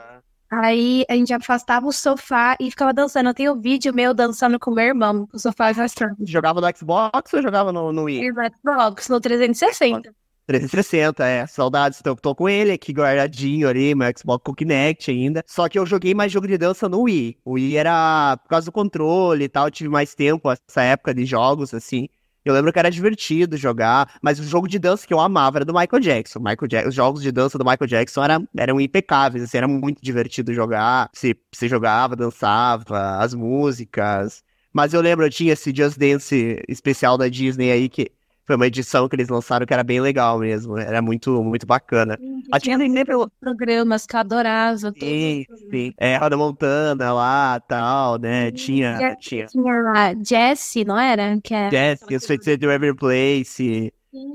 Aí 0.49 1.05
a 1.09 1.13
gente 1.13 1.33
afastava 1.33 1.85
o 1.87 1.91
sofá 1.91 2.55
e 2.59 2.69
ficava 2.69 2.93
dançando. 2.93 3.29
Eu 3.29 3.33
tenho 3.33 3.55
vídeo 3.59 3.93
meu 3.93 4.13
dançando 4.13 4.57
com 4.59 4.71
meu 4.71 4.85
irmão, 4.85 5.27
o 5.33 5.39
sofá 5.39 5.69
afastando. 5.69 6.15
Jogava 6.25 6.61
no 6.61 6.77
Xbox 6.77 7.33
ou 7.33 7.41
jogava 7.41 7.71
no, 7.71 7.91
no 7.91 8.03
Wii? 8.03 8.31
No 8.31 8.43
Xbox, 8.55 9.09
no 9.09 9.19
360. 9.19 10.13
360, 10.47 11.25
é. 11.27 11.45
Saudades. 11.45 11.99
Então, 11.99 12.13
eu 12.13 12.17
tô 12.17 12.33
com 12.33 12.47
ele 12.47 12.71
aqui 12.71 12.93
guardadinho 12.93 13.67
ali, 13.67 13.93
meu 13.93 14.09
Xbox 14.17 14.41
com 14.43 14.55
Kinect 14.55 15.11
ainda. 15.11 15.43
Só 15.45 15.67
que 15.67 15.77
eu 15.77 15.85
joguei 15.85 16.13
mais 16.13 16.31
jogo 16.31 16.47
de 16.47 16.57
dança 16.57 16.87
no 16.87 17.01
Wii. 17.01 17.37
O 17.43 17.53
Wii 17.53 17.75
era 17.75 18.37
por 18.37 18.49
causa 18.49 18.65
do 18.65 18.71
controle 18.71 19.43
e 19.43 19.49
tal. 19.49 19.67
Eu 19.67 19.71
tive 19.71 19.89
mais 19.89 20.15
tempo 20.15 20.49
essa 20.49 20.81
época 20.81 21.13
de 21.13 21.25
jogos, 21.25 21.73
assim. 21.73 22.07
Eu 22.47 22.53
lembro 22.53 22.71
que 22.71 22.79
era 22.79 22.89
divertido 22.89 23.57
jogar, 23.57 24.17
mas 24.21 24.39
o 24.39 24.43
jogo 24.43 24.67
de 24.67 24.79
dança 24.79 25.05
que 25.05 25.13
eu 25.13 25.19
amava 25.19 25.57
era 25.59 25.65
do 25.65 25.73
Michael 25.73 25.99
Jackson. 26.01 26.39
Michael 26.39 26.67
Ja- 26.71 26.87
Os 26.87 26.95
jogos 26.95 27.21
de 27.21 27.31
dança 27.31 27.57
do 27.57 27.65
Michael 27.65 27.87
Jackson 27.87 28.23
eram, 28.23 28.47
eram 28.57 28.79
impecáveis, 28.81 29.43
assim, 29.43 29.57
era 29.57 29.67
muito 29.67 30.01
divertido 30.01 30.53
jogar. 30.53 31.09
Você, 31.13 31.35
você 31.53 31.67
jogava, 31.67 32.15
dançava, 32.15 33.17
as 33.19 33.33
músicas. 33.33 34.43
Mas 34.73 34.93
eu 34.93 35.01
lembro, 35.01 35.25
eu 35.25 35.29
tinha 35.29 35.53
esse 35.53 35.73
Just 35.75 35.97
Dance 35.97 36.61
especial 36.67 37.17
da 37.17 37.27
Disney 37.27 37.71
aí, 37.71 37.89
que 37.89 38.11
foi 38.47 38.55
uma 38.55 38.65
edição 38.65 39.09
que 39.09 39.15
eles 39.17 39.27
lançaram 39.27 39.65
que 39.65 39.73
era 39.73 39.83
bem 39.83 39.99
legal 39.99 40.39
mesmo. 40.39 40.77
Era 40.77 41.01
muito, 41.01 41.43
muito 41.43 41.67
bacana. 41.67 42.17
A 42.49 42.59
Tinha 42.59 42.77
sempre. 42.77 43.13
programas 43.41 44.05
que 44.05 44.15
eu 44.15 44.19
adorava. 44.21 44.77
Sim, 44.97 45.45
sim. 45.69 45.93
É, 45.97 46.15
Roda 46.15 46.37
Montana 46.37 47.11
lá 47.13 47.59
tal, 47.59 48.17
né? 48.17 48.49
Tinha, 48.51 48.91
É. 49.01 49.15
tinha. 49.15 49.45
Tinha 49.47 49.73
a 49.91 50.13
Jessie, 50.23 50.85
não 50.85 50.97
era? 50.97 51.37
Que 51.43 51.53
é... 51.53 51.69
Jess, 51.69 52.01
os 52.09 52.25
feiticeiros 52.25 52.61
do 52.61 52.71
Every 52.71 52.95
Place. 52.95 53.91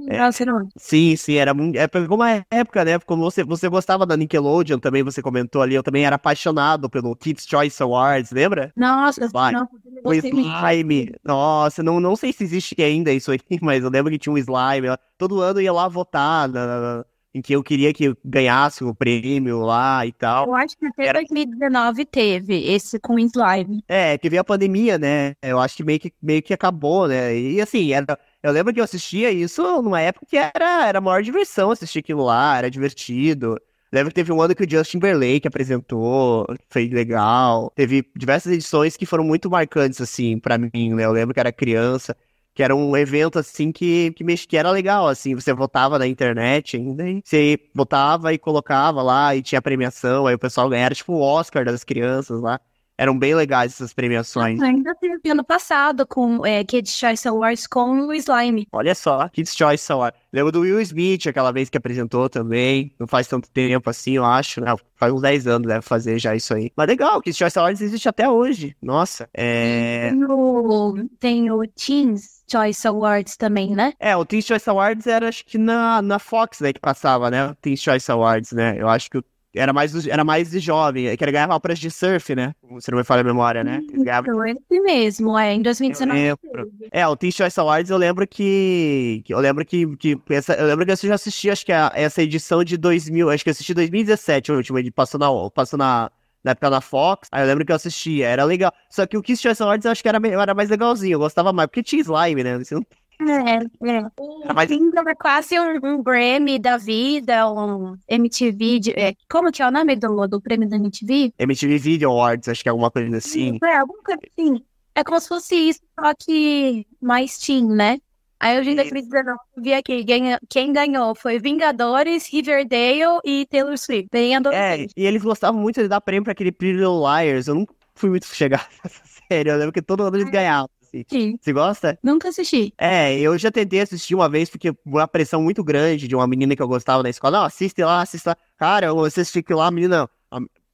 É. 0.09 0.19
Nossa, 0.19 0.45
não. 0.45 0.69
Sim, 0.77 1.17
sim, 1.17 1.35
era 1.37 1.53
muito. 1.55 1.77
É, 1.77 1.89
pegou 1.89 2.17
uma 2.17 2.45
época, 2.51 2.85
né? 2.85 2.99
Como 3.01 3.23
você, 3.23 3.43
você 3.43 3.69
gostava 3.69 4.07
da 4.07 4.17
Nickelodeon 4.17 4.79
também, 4.79 5.03
você 5.03 5.21
comentou 5.23 5.61
ali. 5.63 5.75
Eu 5.75 5.83
também 5.83 6.05
era 6.05 6.17
apaixonado 6.17 6.89
pelo 6.89 7.17
Kids 7.17 7.47
Choice 7.49 7.83
Awards, 7.83 8.31
lembra? 8.31 8.71
Nossa, 8.77 9.25
Slime. 9.25 9.53
não, 9.53 9.69
O 10.05 10.13
slime. 10.15 11.15
Nossa, 11.25 11.83
não, 11.83 12.01
não 12.01 12.17
sei 12.17 12.33
se 12.33 12.43
existe 12.45 12.75
ainda 12.83 13.13
isso 13.13 13.31
aí, 13.31 13.39
mas 13.63 13.83
eu 13.85 13.91
lembro 13.91 14.11
que 14.11 14.19
tinha 14.19 14.33
um 14.33 14.39
slime. 14.39 14.89
Todo 15.17 15.41
ano 15.41 15.61
eu 15.61 15.65
ia 15.65 15.73
lá 15.73 15.89
votar 15.89 16.49
na- 16.49 16.67
na- 16.67 17.05
em 17.35 17.41
que 17.41 17.55
eu 17.55 17.63
queria 17.63 17.95
que 17.95 18.15
ganhasse 18.23 18.85
o 18.85 18.95
prêmio 18.95 19.61
lá 19.61 20.05
e 20.05 20.13
tal. 20.13 20.47
Eu 20.49 20.55
acho 20.55 20.77
que 20.77 20.85
até 20.85 21.07
Era- 21.07 21.19
2019 21.21 22.05
teve 22.05 22.55
esse 22.71 22.99
com 22.99 23.19
slime. 23.19 23.83
É, 23.89 24.19
que 24.19 24.29
veio 24.29 24.43
a 24.43 24.45
pandemia, 24.45 24.99
né? 24.99 25.35
Eu 25.41 25.59
acho 25.59 25.77
que 25.77 25.83
meio 25.85 25.99
que, 25.99 26.13
meio 26.21 26.43
que 26.43 26.53
acabou, 26.53 27.09
né? 27.09 27.35
E 27.35 27.59
assim, 27.61 27.93
era, 27.93 28.19
eu 28.43 28.53
lembro 28.53 28.73
que 28.75 28.81
eu 28.81 28.85
assistia 28.85 29.31
isso 29.31 29.63
numa 29.81 30.01
época 30.01 30.27
que 30.29 30.37
era, 30.37 30.87
era 30.87 30.99
a 30.99 31.01
maior 31.01 31.23
diversão 31.23 31.71
assistir 31.71 32.01
aquilo 32.01 32.25
lá, 32.25 32.59
era 32.59 32.71
divertido. 32.71 33.59
Lembro 33.93 34.11
que 34.11 34.15
teve 34.15 34.33
um 34.33 34.41
ano 34.41 34.55
que 34.55 34.65
o 34.65 34.71
Justin 34.71 34.99
Timberlake 34.99 35.47
apresentou, 35.47 36.47
foi 36.71 36.89
legal. 36.89 37.71
Teve 37.75 38.03
diversas 38.17 38.53
edições 38.53 38.97
que 38.97 39.05
foram 39.05 39.23
muito 39.25 39.51
marcantes, 39.51 40.01
assim, 40.01 40.39
pra 40.39 40.57
mim, 40.57 40.95
né? 40.95 41.05
Eu 41.05 41.13
lembro 41.13 41.35
que 41.35 41.41
era 41.41 41.53
criança, 41.53 42.17
que 42.55 42.63
era 42.63 42.75
um 42.75 42.97
evento, 42.97 43.39
assim, 43.39 43.71
que, 43.71 44.13
que, 44.13 44.25
mex- 44.25 44.47
que 44.47 44.57
era 44.57 44.71
legal, 44.71 45.09
assim. 45.09 45.35
Você 45.35 45.53
votava 45.53 45.99
na 45.99 46.07
internet 46.07 46.77
ainda, 46.77 47.07
e 47.09 47.21
você 47.23 47.59
votava 47.75 48.33
e 48.33 48.39
colocava 48.39 49.03
lá, 49.03 49.37
e 49.37 49.43
tinha 49.43 49.61
premiação, 49.61 50.27
aí 50.27 50.35
o 50.35 50.39
pessoal 50.39 50.69
ganhava, 50.71 50.95
tipo, 50.95 51.13
o 51.13 51.21
Oscar 51.21 51.65
das 51.65 51.85
crianças 51.85 52.41
lá. 52.41 52.59
Eram 52.99 53.19
bem 53.19 53.35
legais 53.35 53.73
essas 53.73 53.93
premiações. 53.93 54.61
Ainda 54.61 54.95
teve 54.95 55.31
ano 55.31 55.43
passado 55.45 56.07
com 56.07 56.45
é, 56.47 56.63
Kids 56.63 56.97
Choice 56.97 57.27
Awards 57.27 57.67
com 57.67 58.07
o 58.07 58.13
slime. 58.15 58.67
Olha 58.71 58.95
só, 58.95 59.29
Kids 59.29 59.57
Choice 59.57 59.91
Award. 59.91 60.17
Lembro 60.33 60.53
do 60.53 60.61
Will 60.61 60.81
Smith, 60.81 61.27
aquela 61.27 61.53
vez 61.53 61.69
que 61.69 61.77
apresentou 61.79 62.29
também. 62.29 62.95
Não 62.99 63.07
faz 63.07 63.27
tanto 63.27 63.51
tempo 63.51 63.89
assim, 63.91 64.13
eu 64.13 64.25
acho, 64.25 64.61
né? 64.61 64.75
Faz 64.95 65.13
uns 65.13 65.23
10 65.23 65.47
anos 65.47 65.67
deve 65.67 65.83
fazer 65.83 66.19
já 66.19 66.35
isso 66.37 66.55
aí. 66.55 66.71
Mas 66.77 66.87
legal, 66.87 67.21
Kids 67.21 67.37
Choice 67.37 67.59
Awards 67.59 67.81
existe 67.83 68.09
até 68.09 68.29
hoje. 68.29 68.77
Nossa, 68.81 69.29
é... 69.35 70.11
Tem, 70.11 70.25
o, 70.25 71.09
tem 71.19 71.51
o 71.51 71.63
Teens 71.67 72.43
Choice 72.51 72.87
Awards 72.87 73.37
também, 73.37 73.75
né? 73.75 73.95
É, 73.99 74.15
o 74.15 74.25
Teen 74.27 74.43
Choice 74.43 74.69
Awards 74.69 75.07
era 75.07 75.29
acho 75.29 75.45
que 75.45 75.57
na, 75.57 76.03
na 76.03 76.19
Fox, 76.19 76.61
né, 76.61 76.73
que 76.73 76.81
passava, 76.81 77.31
né? 77.31 77.47
O 77.49 77.55
Teen 77.55 77.77
Choice 77.77 78.11
Awards, 78.13 78.53
né? 78.53 78.77
Eu 78.79 78.89
acho 78.89 79.11
que 79.11 79.19
o- 79.19 79.25
era 79.55 79.73
mais, 79.73 80.07
era 80.07 80.25
mais 80.25 80.51
de 80.51 80.59
jovem, 80.59 81.09
é 81.09 81.17
que 81.17 81.25
ele 81.25 81.33
ganhava 81.33 81.59
prêmio 81.61 81.81
de 81.81 81.91
surf, 81.91 82.35
né? 82.35 82.55
Se 82.81 82.91
não 82.91 82.99
me 82.99 83.05
falha 83.05 83.21
a 83.21 83.25
memória, 83.25 83.63
né? 83.63 83.81
Eles 83.91 84.03
ganhavam 84.05 84.31
Então, 84.33 84.47
esse 84.47 84.81
mesmo, 84.81 85.39
é, 85.39 85.53
em 85.53 85.59
Eu 85.59 85.63
2019. 85.65 86.21
lembro. 86.21 86.73
É, 86.91 87.07
o 87.07 87.17
Teen 87.17 87.31
Choice 87.33 87.59
Awards 87.61 87.91
eu 87.91 87.97
lembro 87.99 88.27
que. 88.27 89.23
que 89.25 89.33
eu 89.35 89.39
lembro 89.39 89.65
que. 89.65 89.97
que 89.97 90.19
essa, 90.31 90.55
eu 90.55 90.67
lembro 90.67 90.85
que 90.87 90.93
eu 90.93 90.97
já 90.97 91.15
assisti, 91.15 91.51
acho 91.51 91.65
que 91.67 91.73
a- 91.73 91.93
essa 91.95 92.23
edição 92.23 92.65
de 92.65 92.77
2000. 92.77 93.31
Acho 93.31 93.45
que 93.45 93.51
eu 93.51 93.53
assisti 93.53 93.75
2017, 93.75 94.51
a 94.51 94.55
última, 94.55 94.81
ele 94.81 94.91
passou 94.91 95.19
na, 95.21 95.29
passou 95.51 95.79
na, 95.79 96.11
na 96.43 96.53
época 96.53 96.71
da 96.71 96.81
Fox. 96.81 97.29
Aí 97.31 97.43
eu 97.43 97.47
lembro 97.47 97.65
que 97.65 97.73
eu 97.73 97.77
assistia, 97.77 98.27
era 98.29 98.45
legal. 98.45 98.73
Só 98.91 99.07
que 99.07 99.17
o 99.17 99.23
Kiss 99.23 99.43
Choice 99.43 99.63
Awards 99.63 99.85
eu 99.85 99.93
acho 99.93 100.03
que 100.03 100.09
era, 100.09 100.19
era 100.29 100.55
mais 100.55 100.69
legalzinho, 100.71 101.15
eu 101.15 101.19
gostava 101.19 101.53
mais, 101.53 101.67
porque 101.69 101.83
tinha 101.83 102.01
slime, 102.03 102.43
né? 102.43 102.59
Você 102.59 102.75
não- 102.75 102.85
É, 103.29 103.89
é. 103.89 104.11
Era 104.45 104.55
mais- 104.55 104.69
Sim, 104.69 104.91
é 104.95 105.15
quase 105.15 105.59
um, 105.59 105.79
um 105.83 106.03
Grammy 106.03 106.59
da 106.59 106.77
vida, 106.77 107.51
um 107.51 107.97
MTV. 108.09 108.79
de- 108.81 108.93
é, 108.93 109.15
como 109.31 109.51
que 109.53 109.63
é 109.63 109.67
o 109.67 109.71
nome 109.71 109.97
do, 109.97 110.27
do 110.27 110.41
prêmio 110.41 110.69
da 110.69 110.77
MTV? 110.77 111.33
MTV 111.39 111.79
Video 111.79 112.11
Awards, 112.11 112.49
acho 112.49 112.63
que 112.63 112.69
é 112.69 112.71
alguma 112.71 112.91
coisa 112.91 113.17
assim. 113.17 113.59
É, 113.63 113.77
alguma 113.79 114.03
coisa 114.03 114.21
assim. 114.31 114.63
É 114.95 115.03
como 115.03 115.19
se 115.21 115.29
fosse 115.29 115.55
isso, 115.57 115.81
só 115.99 116.13
que 116.19 116.87
mais 117.01 117.39
teen, 117.39 117.67
né? 117.67 117.99
Aí 118.39 118.57
eu 118.57 118.63
em 118.65 118.75
Isso. 118.75 118.77
2019, 118.91 119.39
vi 119.57 119.73
aqui, 119.73 120.03
ganha, 120.03 120.39
quem 120.51 120.73
ganhou 120.73 121.15
foi 121.15 121.39
Vingadores, 121.39 122.27
Riverdale 122.29 123.21
e 123.25 123.47
Taylor 123.47 123.79
Swift. 123.79 124.09
Bem 124.11 124.35
É, 124.53 124.85
e 124.97 125.07
eles 125.07 125.23
gostavam 125.23 125.61
muito 125.61 125.81
de 125.81 125.87
dar 125.89 126.01
prêmio 126.01 126.25
pra 126.25 126.33
aquele 126.33 126.51
Pretty 126.51 126.77
Little 126.79 127.01
Liars. 127.07 127.47
Eu 127.47 127.55
nunca 127.55 127.73
fui 127.95 128.11
muito 128.11 128.27
chegado 128.27 128.67
nessa 128.85 129.01
série, 129.31 129.49
eu 129.49 129.57
lembro 129.57 129.73
que 129.73 129.81
todo 129.81 130.03
ano 130.03 130.17
eles 130.17 130.29
ganhavam. 130.29 130.69
Assim. 130.93 131.05
Sim. 131.09 131.39
Você 131.41 131.53
gosta? 131.53 131.99
Nunca 132.03 132.29
assisti. 132.29 132.75
É, 132.77 133.19
eu 133.19 133.37
já 133.39 133.51
tentei 133.51 133.81
assistir 133.81 134.15
uma 134.15 134.29
vez, 134.29 134.51
porque 134.51 134.75
uma 134.85 135.09
pressão 135.09 135.43
muito 135.43 135.65
grande 135.65 136.07
de 136.07 136.15
uma 136.15 136.27
menina 136.27 136.55
que 136.55 136.63
eu 136.63 136.69
gostava 136.69 137.03
na 137.03 137.09
escola. 137.09 137.39
Não, 137.39 137.45
assiste 137.47 137.83
lá, 137.83 138.03
assista 138.03 138.31
lá. 138.31 138.37
Cara, 138.59 138.87
eu 138.87 139.01
assisti 139.05 139.39
aquilo 139.39 139.59
lá, 139.61 139.69
a 139.69 139.71
menina, 139.71 140.09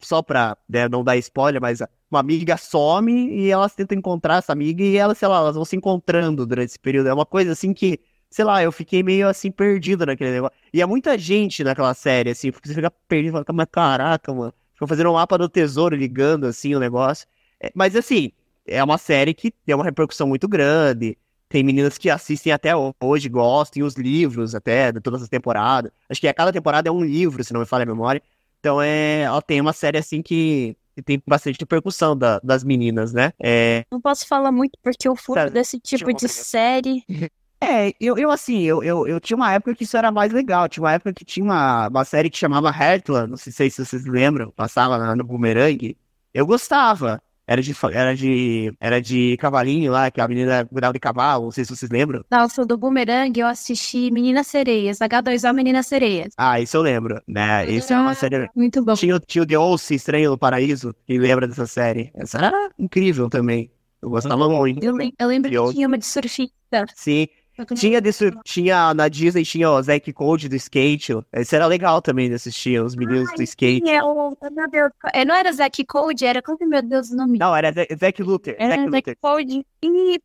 só 0.00 0.22
pra 0.22 0.56
né, 0.68 0.88
não 0.88 1.04
dar 1.04 1.16
spoiler, 1.16 1.60
mas 1.60 1.80
uma 2.10 2.20
amiga 2.20 2.56
some 2.56 3.30
e 3.30 3.50
elas 3.50 3.74
tentam 3.74 3.96
encontrar 3.96 4.38
essa 4.38 4.52
amiga 4.52 4.82
e 4.82 4.96
elas, 4.96 5.18
sei 5.18 5.28
lá, 5.28 5.38
elas 5.38 5.54
vão 5.54 5.64
se 5.64 5.76
encontrando 5.76 6.46
durante 6.46 6.70
esse 6.70 6.78
período. 6.78 7.08
É 7.08 7.14
uma 7.14 7.26
coisa 7.26 7.52
assim 7.52 7.72
que, 7.72 8.00
sei 8.30 8.44
lá, 8.44 8.62
eu 8.62 8.72
fiquei 8.72 9.02
meio 9.02 9.28
assim 9.28 9.50
perdido 9.50 10.06
naquele 10.06 10.32
negócio. 10.32 10.56
E 10.72 10.80
é 10.80 10.86
muita 10.86 11.16
gente 11.18 11.62
naquela 11.62 11.94
série, 11.94 12.30
assim, 12.30 12.50
porque 12.50 12.68
você 12.68 12.74
fica 12.74 12.90
perdido, 12.90 13.32
fala, 13.32 13.44
mas 13.52 13.68
caraca, 13.70 14.32
mano. 14.32 14.54
Ficam 14.74 14.88
fazendo 14.88 15.10
um 15.10 15.14
mapa 15.14 15.36
do 15.36 15.48
tesouro, 15.48 15.96
ligando 15.96 16.46
assim 16.46 16.74
o 16.74 16.80
negócio. 16.80 17.26
É, 17.60 17.70
mas 17.74 17.96
assim, 17.96 18.30
é 18.68 18.82
uma 18.84 18.98
série 18.98 19.34
que 19.34 19.50
tem 19.50 19.74
uma 19.74 19.84
repercussão 19.84 20.26
muito 20.26 20.48
grande. 20.48 21.16
Tem 21.48 21.62
meninas 21.64 21.96
que 21.96 22.10
assistem 22.10 22.52
até 22.52 22.72
hoje, 23.00 23.28
gostam, 23.28 23.80
e 23.80 23.82
os 23.82 23.94
livros 23.94 24.54
até, 24.54 24.92
de 24.92 25.00
todas 25.00 25.22
as 25.22 25.28
temporadas. 25.28 25.90
Acho 26.08 26.20
que 26.20 26.28
a 26.28 26.34
cada 26.34 26.52
temporada 26.52 26.88
é 26.88 26.92
um 26.92 27.02
livro, 27.02 27.42
se 27.42 27.52
não 27.52 27.60
me 27.60 27.66
falha 27.66 27.84
a 27.84 27.86
memória. 27.86 28.22
Então 28.60 28.82
é, 28.82 29.22
ela 29.22 29.40
tem 29.40 29.60
uma 29.60 29.72
série 29.72 29.98
assim 29.98 30.20
que, 30.20 30.76
que 30.94 31.02
tem 31.02 31.22
bastante 31.26 31.58
repercussão 31.60 32.16
da- 32.16 32.40
das 32.40 32.62
meninas, 32.64 33.12
né? 33.12 33.32
É, 33.40 33.84
Não 33.90 34.00
posso 34.00 34.26
falar 34.26 34.52
muito 34.52 34.78
porque 34.82 35.08
eu 35.08 35.16
fujo 35.16 35.34
Sério, 35.40 35.52
desse 35.52 35.78
tipo 35.80 36.12
de 36.12 36.28
série. 36.28 37.02
É, 37.60 37.92
eu, 38.00 38.16
eu 38.16 38.30
assim, 38.30 38.62
eu, 38.62 38.84
eu, 38.84 39.04
eu 39.08 39.18
tinha 39.18 39.36
uma 39.36 39.52
época 39.52 39.74
que 39.74 39.82
isso 39.82 39.96
era 39.96 40.12
mais 40.12 40.32
legal. 40.32 40.68
Tinha 40.68 40.84
uma 40.84 40.92
época 40.92 41.12
que 41.12 41.24
tinha 41.24 41.42
uma, 41.42 41.88
uma 41.88 42.04
série 42.04 42.30
que 42.30 42.38
chamava 42.38 42.68
Heartland, 42.70 43.30
não 43.30 43.36
sei 43.36 43.68
se 43.68 43.84
vocês 43.84 44.04
lembram, 44.06 44.52
passava 44.52 45.14
no 45.16 45.24
Boomerang. 45.24 45.96
Eu 46.32 46.46
gostava. 46.46 47.20
Era 47.50 47.62
de, 47.62 47.74
era 47.94 48.14
de, 48.14 48.72
era 48.78 49.00
de 49.00 49.36
cavalinho 49.38 49.90
lá, 49.90 50.10
que 50.10 50.20
a 50.20 50.28
menina 50.28 50.66
cuidava 50.66 50.92
de 50.92 51.00
cavalo, 51.00 51.44
não 51.46 51.50
sei 51.50 51.64
se 51.64 51.74
vocês 51.74 51.90
lembram. 51.90 52.22
Nossa, 52.30 52.66
do 52.66 52.76
Boomerang 52.76 53.40
eu 53.40 53.46
assisti 53.46 54.10
Meninas 54.10 54.46
Sereias, 54.48 54.98
H2O 54.98 55.54
Meninas 55.54 55.86
Sereias. 55.86 56.34
Ah, 56.36 56.60
isso 56.60 56.76
eu 56.76 56.82
lembro, 56.82 57.22
né? 57.26 57.64
Isso 57.70 57.90
é 57.90 57.98
uma 57.98 58.14
série... 58.14 58.50
Muito 58.54 58.84
bom. 58.84 58.92
Tinha, 58.94 59.16
o- 59.16 59.20
tinha 59.20 59.42
o 59.42 59.46
The 59.46 59.58
Olsen, 59.58 59.96
Estranho 59.96 60.30
no 60.32 60.36
Paraíso, 60.38 60.94
quem 61.06 61.18
lembra 61.18 61.48
dessa 61.48 61.66
série? 61.66 62.10
Essa 62.14 62.36
era 62.38 62.70
incrível 62.78 63.30
também. 63.30 63.70
Eu 64.02 64.10
gostava 64.10 64.46
muito. 64.48 64.84
Eu, 64.84 64.94
lem- 64.94 65.14
eu 65.18 65.26
lembro 65.26 65.50
que 65.50 65.72
tinha 65.72 65.88
uma 65.88 65.96
de 65.98 66.04
surfista. 66.06 66.52
Sim, 66.94 67.26
Tinha, 67.74 68.00
desse, 68.00 68.30
tinha 68.44 68.94
na 68.94 69.08
Disney, 69.08 69.44
tinha 69.44 69.70
o 69.70 69.82
Zack 69.82 70.12
Code 70.12 70.48
do 70.48 70.56
skate. 70.56 71.12
Esse 71.32 71.56
era 71.56 71.66
legal 71.66 72.00
também 72.00 72.28
de 72.28 72.34
assistir, 72.34 72.80
os 72.82 72.94
meninos 72.94 73.32
do 73.34 73.42
skate. 73.42 73.88
É, 73.88 74.02
o, 74.02 74.36
meu 74.52 74.70
Deus, 74.70 74.90
é, 75.12 75.24
não 75.24 75.34
era 75.34 75.52
Zack 75.52 75.84
Code, 75.84 76.24
era 76.24 76.40
como 76.42 76.58
meu 76.68 76.82
Deus 76.82 77.10
o 77.10 77.16
nome? 77.16 77.38
Não, 77.38 77.54
era 77.54 77.72
Zack 77.72 78.22
Luther. 78.22 78.56
Era 78.58 78.76
Zack 78.76 78.90
Zack. 78.90 79.16
Code. 79.20 79.66
Isso, 79.82 80.20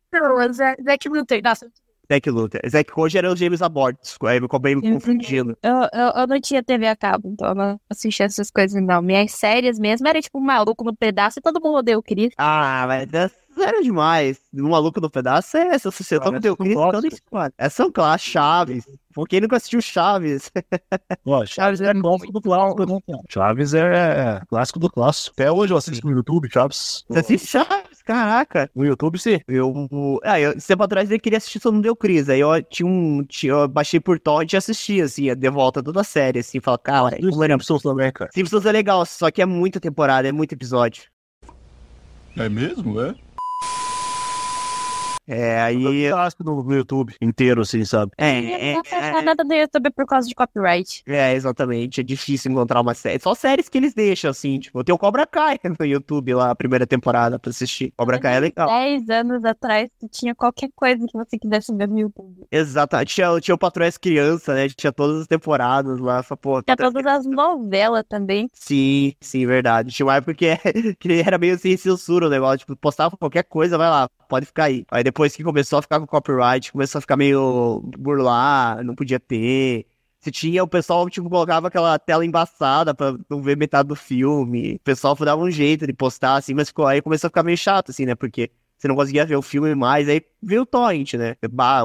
Zack 0.84 1.08
Luther. 1.08 1.40
Nossa, 1.42 1.70
Zack 2.12 2.30
Luther. 2.30 2.60
Zack 2.68 2.92
Code 2.92 3.16
era 3.18 3.32
o 3.32 3.36
James 3.36 3.62
Abort. 3.62 3.96
Aí 4.24 4.38
eu 4.38 4.44
acabei 4.44 4.74
me 4.74 4.86
Eu- 4.86 4.94
confundindo. 4.94 5.56
Eu, 5.62 5.72
eu, 5.92 6.12
eu 6.20 6.26
não 6.26 6.40
tinha 6.40 6.62
TV 6.62 6.86
a 6.86 6.94
cabo, 6.96 7.28
então 7.32 7.48
eu 7.48 7.54
não 7.54 7.80
assistia 7.88 8.26
essas 8.26 8.50
coisas, 8.50 8.80
não. 8.82 9.00
Minhas 9.00 9.32
séries 9.32 9.78
mesmo 9.78 10.06
era 10.06 10.20
tipo 10.20 10.38
um 10.38 10.42
maluco 10.42 10.84
no 10.84 10.94
pedaço 10.94 11.38
e 11.38 11.42
todo 11.42 11.60
mundo 11.62 11.78
odeia 11.78 11.98
o 11.98 12.02
Chris. 12.02 12.32
Ah, 12.36 12.84
mas 12.86 13.12
essa 13.12 13.34
era 13.58 13.82
demais. 13.82 14.40
Um 14.52 14.70
maluco 14.70 15.00
no 15.00 15.10
pedaço 15.10 15.56
é 15.56 15.74
essa. 15.74 15.90
Você 15.90 16.18
Cara, 16.18 16.32
não 16.32 16.40
deu 16.40 16.56
são 16.56 17.00
Cristo, 17.00 17.22
mano. 17.30 17.52
Essa 17.58 17.76
são 17.76 17.92
clássicos, 17.92 18.32
Chaves. 18.32 18.84
Por 19.14 19.28
quem 19.28 19.40
nunca 19.40 19.56
assistiu 19.56 19.80
Chaves? 19.80 20.50
Ó, 21.24 21.46
Chaves 21.46 21.80
é 21.80 21.94
clássico 21.94 22.32
do 22.32 22.40
clássico, 22.40 22.86
né? 22.86 23.18
Chaves 23.28 23.74
é, 23.74 23.80
é 23.80 24.42
clássico 24.48 24.78
do 24.78 24.90
clássico. 24.90 25.34
Até 25.38 25.50
hoje 25.50 25.72
eu 25.72 25.76
assisto 25.76 26.06
no 26.06 26.12
YouTube, 26.12 26.48
Chaves. 26.50 27.04
Você 27.08 27.18
assiste 27.20 27.46
Chaves? 27.46 28.02
Caraca. 28.04 28.70
No 28.74 28.84
YouTube, 28.84 29.18
sim. 29.18 29.40
Eu, 29.48 29.72
ah, 30.24 30.38
eu, 30.38 30.58
tempo 30.60 30.82
atrás 30.82 31.10
eu 31.10 31.18
queria 31.18 31.38
assistir, 31.38 31.60
só 31.60 31.70
não 31.70 31.80
deu 31.80 31.96
Cris. 31.96 32.28
Aí 32.28 32.40
eu 32.40 32.62
tinha 32.62 32.86
um. 32.86 33.24
Tinha, 33.24 33.52
eu 33.52 33.68
baixei 33.68 33.98
por 33.98 34.18
torrent 34.18 34.52
e 34.52 34.56
assisti, 34.56 35.00
assim, 35.00 35.34
de 35.34 35.50
volta 35.50 35.82
toda 35.82 36.00
a 36.00 36.04
série, 36.04 36.40
assim, 36.40 36.60
fala, 36.60 36.78
cara, 36.78 37.16
era. 37.16 37.52
Simpsons 37.54 37.82
também, 37.82 38.12
cara. 38.12 38.30
Simpsons 38.32 38.66
é 38.66 38.72
legal, 38.72 39.06
só 39.06 39.30
que 39.30 39.40
é 39.40 39.46
muita 39.46 39.80
temporada, 39.80 40.28
é 40.28 40.32
muito 40.32 40.52
episódio. 40.52 41.04
É 42.36 42.48
mesmo, 42.48 43.00
é? 43.00 43.14
É, 45.26 45.60
aí. 45.60 46.10
Clássico 46.10 46.44
no, 46.44 46.62
no 46.62 46.74
YouTube 46.74 47.14
inteiro, 47.20 47.62
assim, 47.62 47.84
sabe? 47.84 48.12
É, 48.16 48.40
não 48.40 48.48
é, 48.48 48.82
pra 48.82 48.98
achar 48.98 49.18
é, 49.18 49.22
nada 49.22 49.44
no 49.44 49.54
YouTube 49.54 49.90
por 49.90 50.06
causa 50.06 50.28
de 50.28 50.34
copyright. 50.34 51.02
é, 51.06 51.34
exatamente. 51.34 52.00
É 52.00 52.04
difícil 52.04 52.52
encontrar 52.52 52.80
uma 52.80 52.94
série. 52.94 53.20
Só 53.20 53.34
séries 53.34 53.68
que 53.68 53.78
eles 53.78 53.94
deixam, 53.94 54.30
assim, 54.30 54.58
tipo, 54.58 54.82
tem 54.84 54.94
o 54.94 54.98
Cobra 54.98 55.26
Kai 55.26 55.58
no 55.78 55.86
YouTube 55.86 56.34
lá, 56.34 56.50
a 56.50 56.54
primeira 56.54 56.86
temporada 56.86 57.38
pra 57.38 57.50
assistir. 57.50 57.92
Cobra 57.96 58.18
Kai 58.18 58.36
é 58.36 58.40
legal. 58.40 58.68
10 58.68 59.08
anos 59.10 59.44
atrás, 59.44 59.90
tu 59.98 60.08
tinha 60.08 60.34
qualquer 60.34 60.68
coisa 60.74 61.06
que 61.06 61.16
você 61.16 61.38
quisesse 61.38 61.74
ver 61.74 61.88
no 61.88 61.98
YouTube. 61.98 62.46
Exato. 62.50 62.96
Tinha, 63.04 63.40
tinha 63.40 63.54
o 63.54 63.58
Patrulha 63.58 63.88
as 63.88 63.96
Crianças, 63.98 64.54
né? 64.54 64.68
Tinha 64.68 64.92
todas 64.92 65.22
as 65.22 65.26
temporadas 65.26 65.98
lá. 65.98 66.22
Só, 66.22 66.36
pô, 66.36 66.62
Tinha 66.62 66.76
todas 66.76 67.04
as 67.06 67.26
novelas 67.26 68.04
também. 68.08 68.50
Sim, 68.52 69.12
sim, 69.20 69.46
verdade. 69.46 69.92
Tinha 69.92 70.06
uma 70.06 70.16
época 70.16 70.34
que, 70.34 70.46
que 70.98 71.22
era 71.24 71.38
meio 71.38 71.58
sem 71.58 71.76
censura 71.76 72.26
o 72.26 72.30
negócio. 72.30 72.58
Tipo, 72.58 72.76
postava 72.76 73.16
qualquer 73.16 73.44
coisa, 73.44 73.78
vai 73.78 73.88
lá, 73.88 74.08
pode 74.28 74.46
ficar 74.46 74.64
aí. 74.64 74.84
Aí 74.90 75.02
depois 75.02 75.13
que 75.36 75.44
começou 75.44 75.78
a 75.78 75.82
ficar 75.82 76.00
com 76.00 76.06
copyright, 76.06 76.72
começou 76.72 76.98
a 76.98 77.02
ficar 77.02 77.16
meio 77.16 77.82
burlar, 77.98 78.82
não 78.84 78.94
podia 78.94 79.18
ter. 79.20 79.86
Se 80.20 80.30
tinha, 80.30 80.64
o 80.64 80.68
pessoal, 80.68 81.08
tipo, 81.10 81.28
colocava 81.28 81.68
aquela 81.68 81.98
tela 81.98 82.24
embaçada 82.24 82.94
pra 82.94 83.14
não 83.28 83.42
ver 83.42 83.56
metade 83.56 83.88
do 83.88 83.94
filme. 83.96 84.76
O 84.76 84.80
pessoal 84.80 85.14
dava 85.16 85.42
um 85.42 85.50
jeito 85.50 85.86
de 85.86 85.92
postar, 85.92 86.36
assim, 86.36 86.54
mas 86.54 86.68
ficou, 86.68 86.86
aí 86.86 87.02
começou 87.02 87.28
a 87.28 87.30
ficar 87.30 87.42
meio 87.42 87.58
chato, 87.58 87.90
assim, 87.90 88.06
né? 88.06 88.14
Porque 88.14 88.50
você 88.76 88.88
não 88.88 88.96
conseguia 88.96 89.26
ver 89.26 89.36
o 89.36 89.42
filme 89.42 89.74
mais, 89.74 90.08
aí 90.08 90.22
veio 90.42 90.62
o 90.62 90.66
torrent, 90.66 91.14
né? 91.14 91.36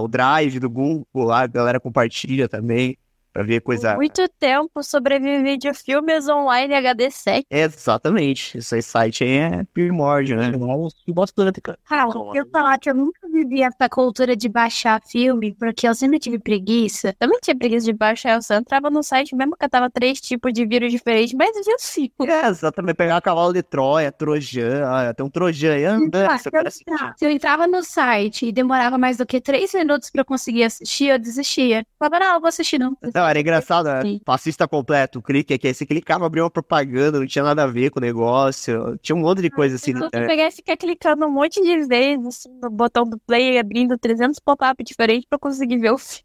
O 0.01 0.07
drive 0.07 0.59
do 0.59 0.69
Google 0.69 1.05
lá, 1.15 1.41
a 1.41 1.47
galera 1.47 1.79
compartilha 1.79 2.47
também, 2.47 2.97
pra 3.33 3.43
ver 3.43 3.61
coisa... 3.61 3.95
Muito 3.95 4.27
tempo 4.39 4.81
sobrevivi 4.83 5.57
de 5.57 5.73
filmes 5.73 6.27
online 6.27 6.73
HD 6.73 7.09
7. 7.11 7.45
Exatamente. 7.49 8.57
Esse 8.57 8.81
site 8.81 9.23
aí 9.23 9.37
é 9.37 9.63
primórdio, 9.73 10.37
né? 10.37 10.51
Eu 10.53 10.85
assisti 10.87 11.11
bastante, 11.11 11.61
cara. 11.61 11.77
Cara, 11.85 12.07
eu 12.35 12.47
falar 12.49 12.77
que 12.79 12.89
eu 12.89 12.95
nunca 12.95 13.27
vivi 13.31 13.61
essa 13.61 13.89
cultura 13.89 14.35
de 14.35 14.47
baixar 14.49 15.01
filme, 15.05 15.53
porque 15.55 15.87
eu 15.87 15.95
sempre 15.95 16.19
tive 16.19 16.39
preguiça. 16.39 17.13
Também 17.19 17.39
tinha 17.41 17.57
preguiça 17.57 17.85
de 17.85 17.93
baixar, 17.93 18.35
eu 18.35 18.41
só 18.41 18.55
entrava 18.55 18.89
no 18.89 19.01
site 19.03 19.35
mesmo 19.35 19.55
que 19.57 19.65
eu 19.65 19.69
tava 19.69 19.89
três 19.89 20.19
tipos 20.21 20.51
de 20.53 20.65
vírus 20.65 20.91
diferentes, 20.91 21.33
mas 21.33 21.55
eu 21.67 21.77
sim. 21.79 22.09
É, 22.27 22.47
exatamente. 22.47 22.95
Pegar 22.95 23.21
cavalo 23.21 23.53
de 23.53 23.63
Troia, 23.63 24.11
Trojan. 24.11 24.83
Ah, 24.85 25.13
tem 25.13 25.25
um 25.25 25.29
Trojan 25.29 25.73
aí. 25.73 25.85
Anda, 25.85 26.27
você 26.37 26.43
se, 26.43 26.47
eu 26.47 26.51
parece- 26.51 26.83
entra- 26.87 27.13
se 27.17 27.25
eu 27.25 27.29
entrava 27.31 27.67
no 27.67 27.83
site 27.83 28.45
e 28.47 28.51
demorava 28.51 28.97
mais 28.97 29.17
do 29.17 29.25
que 29.25 29.39
três 29.41 29.73
minutos 29.73 30.09
pra 30.09 30.21
eu 30.21 30.25
conseguir 30.25 30.63
assistir, 30.63 31.07
eu 31.07 31.19
desistia. 31.19 31.85
Falava, 31.97 32.19
não, 32.19 32.33
eu 32.35 32.39
vou 32.41 32.47
assistir 32.49 32.77
não. 32.79 32.95
Não, 33.19 33.27
era 33.27 33.39
engraçado, 33.39 33.87
né? 33.87 34.01
Sim. 34.01 34.21
Fascista 34.25 34.65
completo, 34.65 35.21
clique 35.21 35.53
aqui. 35.53 35.67
Aí 35.67 35.73
você 35.73 35.85
clicava, 35.85 36.25
abria 36.25 36.43
uma 36.43 36.49
propaganda, 36.49 37.19
não 37.19 37.27
tinha 37.27 37.43
nada 37.43 37.63
a 37.63 37.67
ver 37.67 37.89
com 37.89 37.99
o 37.99 38.01
negócio. 38.01 38.97
Tinha 39.01 39.15
um 39.15 39.19
monte 39.19 39.41
de 39.41 39.49
coisa 39.49 39.75
assim. 39.75 39.93
Né? 39.93 39.99
tu 39.99 40.09
pegar 40.09 40.47
e 40.47 40.51
ficar 40.51 40.77
clicando 40.77 41.25
um 41.25 41.31
monte 41.31 41.61
de 41.61 41.85
vezes 41.85 42.25
assim, 42.25 42.49
no 42.61 42.69
botão 42.69 43.03
do 43.03 43.19
play, 43.19 43.59
abrindo 43.59 43.97
300 43.97 44.39
pop-up 44.39 44.81
diferentes 44.83 45.27
pra 45.29 45.37
conseguir 45.37 45.79
ver 45.79 45.91
o 45.91 45.97
filme. 45.99 46.23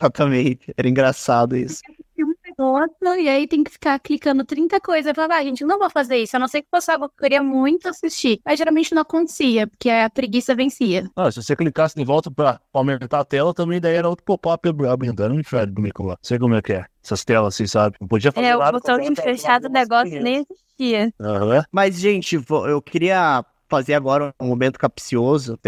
Exatamente. 0.00 0.72
Era 0.76 0.88
engraçado 0.88 1.56
isso. 1.56 1.82
Negócio, 2.58 3.20
e 3.20 3.28
aí 3.28 3.46
tem 3.46 3.62
que 3.64 3.70
ficar 3.70 3.98
clicando 3.98 4.44
30 4.44 4.80
coisas. 4.80 5.06
Eu 5.06 5.14
falava, 5.14 5.34
ah, 5.34 5.42
gente, 5.42 5.64
não 5.64 5.78
vou 5.78 5.90
fazer 5.90 6.16
isso, 6.18 6.36
a 6.36 6.38
não 6.38 6.48
ser 6.48 6.62
que 6.62 6.68
fosse 6.70 6.90
algo 6.90 7.08
que 7.08 7.14
eu 7.14 7.22
queria 7.22 7.42
muito 7.42 7.88
assistir. 7.88 8.40
Mas 8.44 8.58
geralmente 8.58 8.94
não 8.94 9.02
acontecia, 9.02 9.66
porque 9.66 9.90
a 9.90 10.08
preguiça 10.10 10.54
vencia. 10.54 11.10
Ah, 11.16 11.30
se 11.30 11.42
você 11.42 11.54
clicasse 11.56 11.94
de 11.94 12.04
volta 12.04 12.30
pra, 12.30 12.60
aumentar 12.72 13.20
a 13.20 13.24
tela, 13.24 13.52
também 13.54 13.80
daí 13.80 13.94
era 13.94 14.08
outro 14.08 14.24
pop-up 14.24 14.68
abrindo. 14.88 15.22
Era 15.22 15.32
um 15.32 15.40
inferno 15.40 15.74
comigo 15.74 16.02
lá. 16.04 16.16
Sei 16.22 16.38
como 16.38 16.54
é 16.54 16.62
que 16.62 16.72
é. 16.72 16.84
Essas 17.02 17.24
telas 17.24 17.54
assim, 17.54 17.66
sabe? 17.66 17.96
Não 18.00 18.08
podia 18.08 18.32
fazer 18.32 18.46
É, 18.46 18.56
o 18.56 18.60
nada. 18.60 18.72
botão 18.72 18.98
de 18.98 19.14
fechar 19.14 19.60
do 19.60 19.68
negócio 19.68 20.22
nem 20.22 20.44
existia. 20.48 21.12
Aham. 21.20 21.64
Mas, 21.70 21.96
gente, 21.98 22.38
eu 22.68 22.80
queria 22.80 23.44
fazer 23.68 23.94
agora 23.94 24.34
um 24.40 24.46
momento 24.46 24.78
capcioso. 24.78 25.58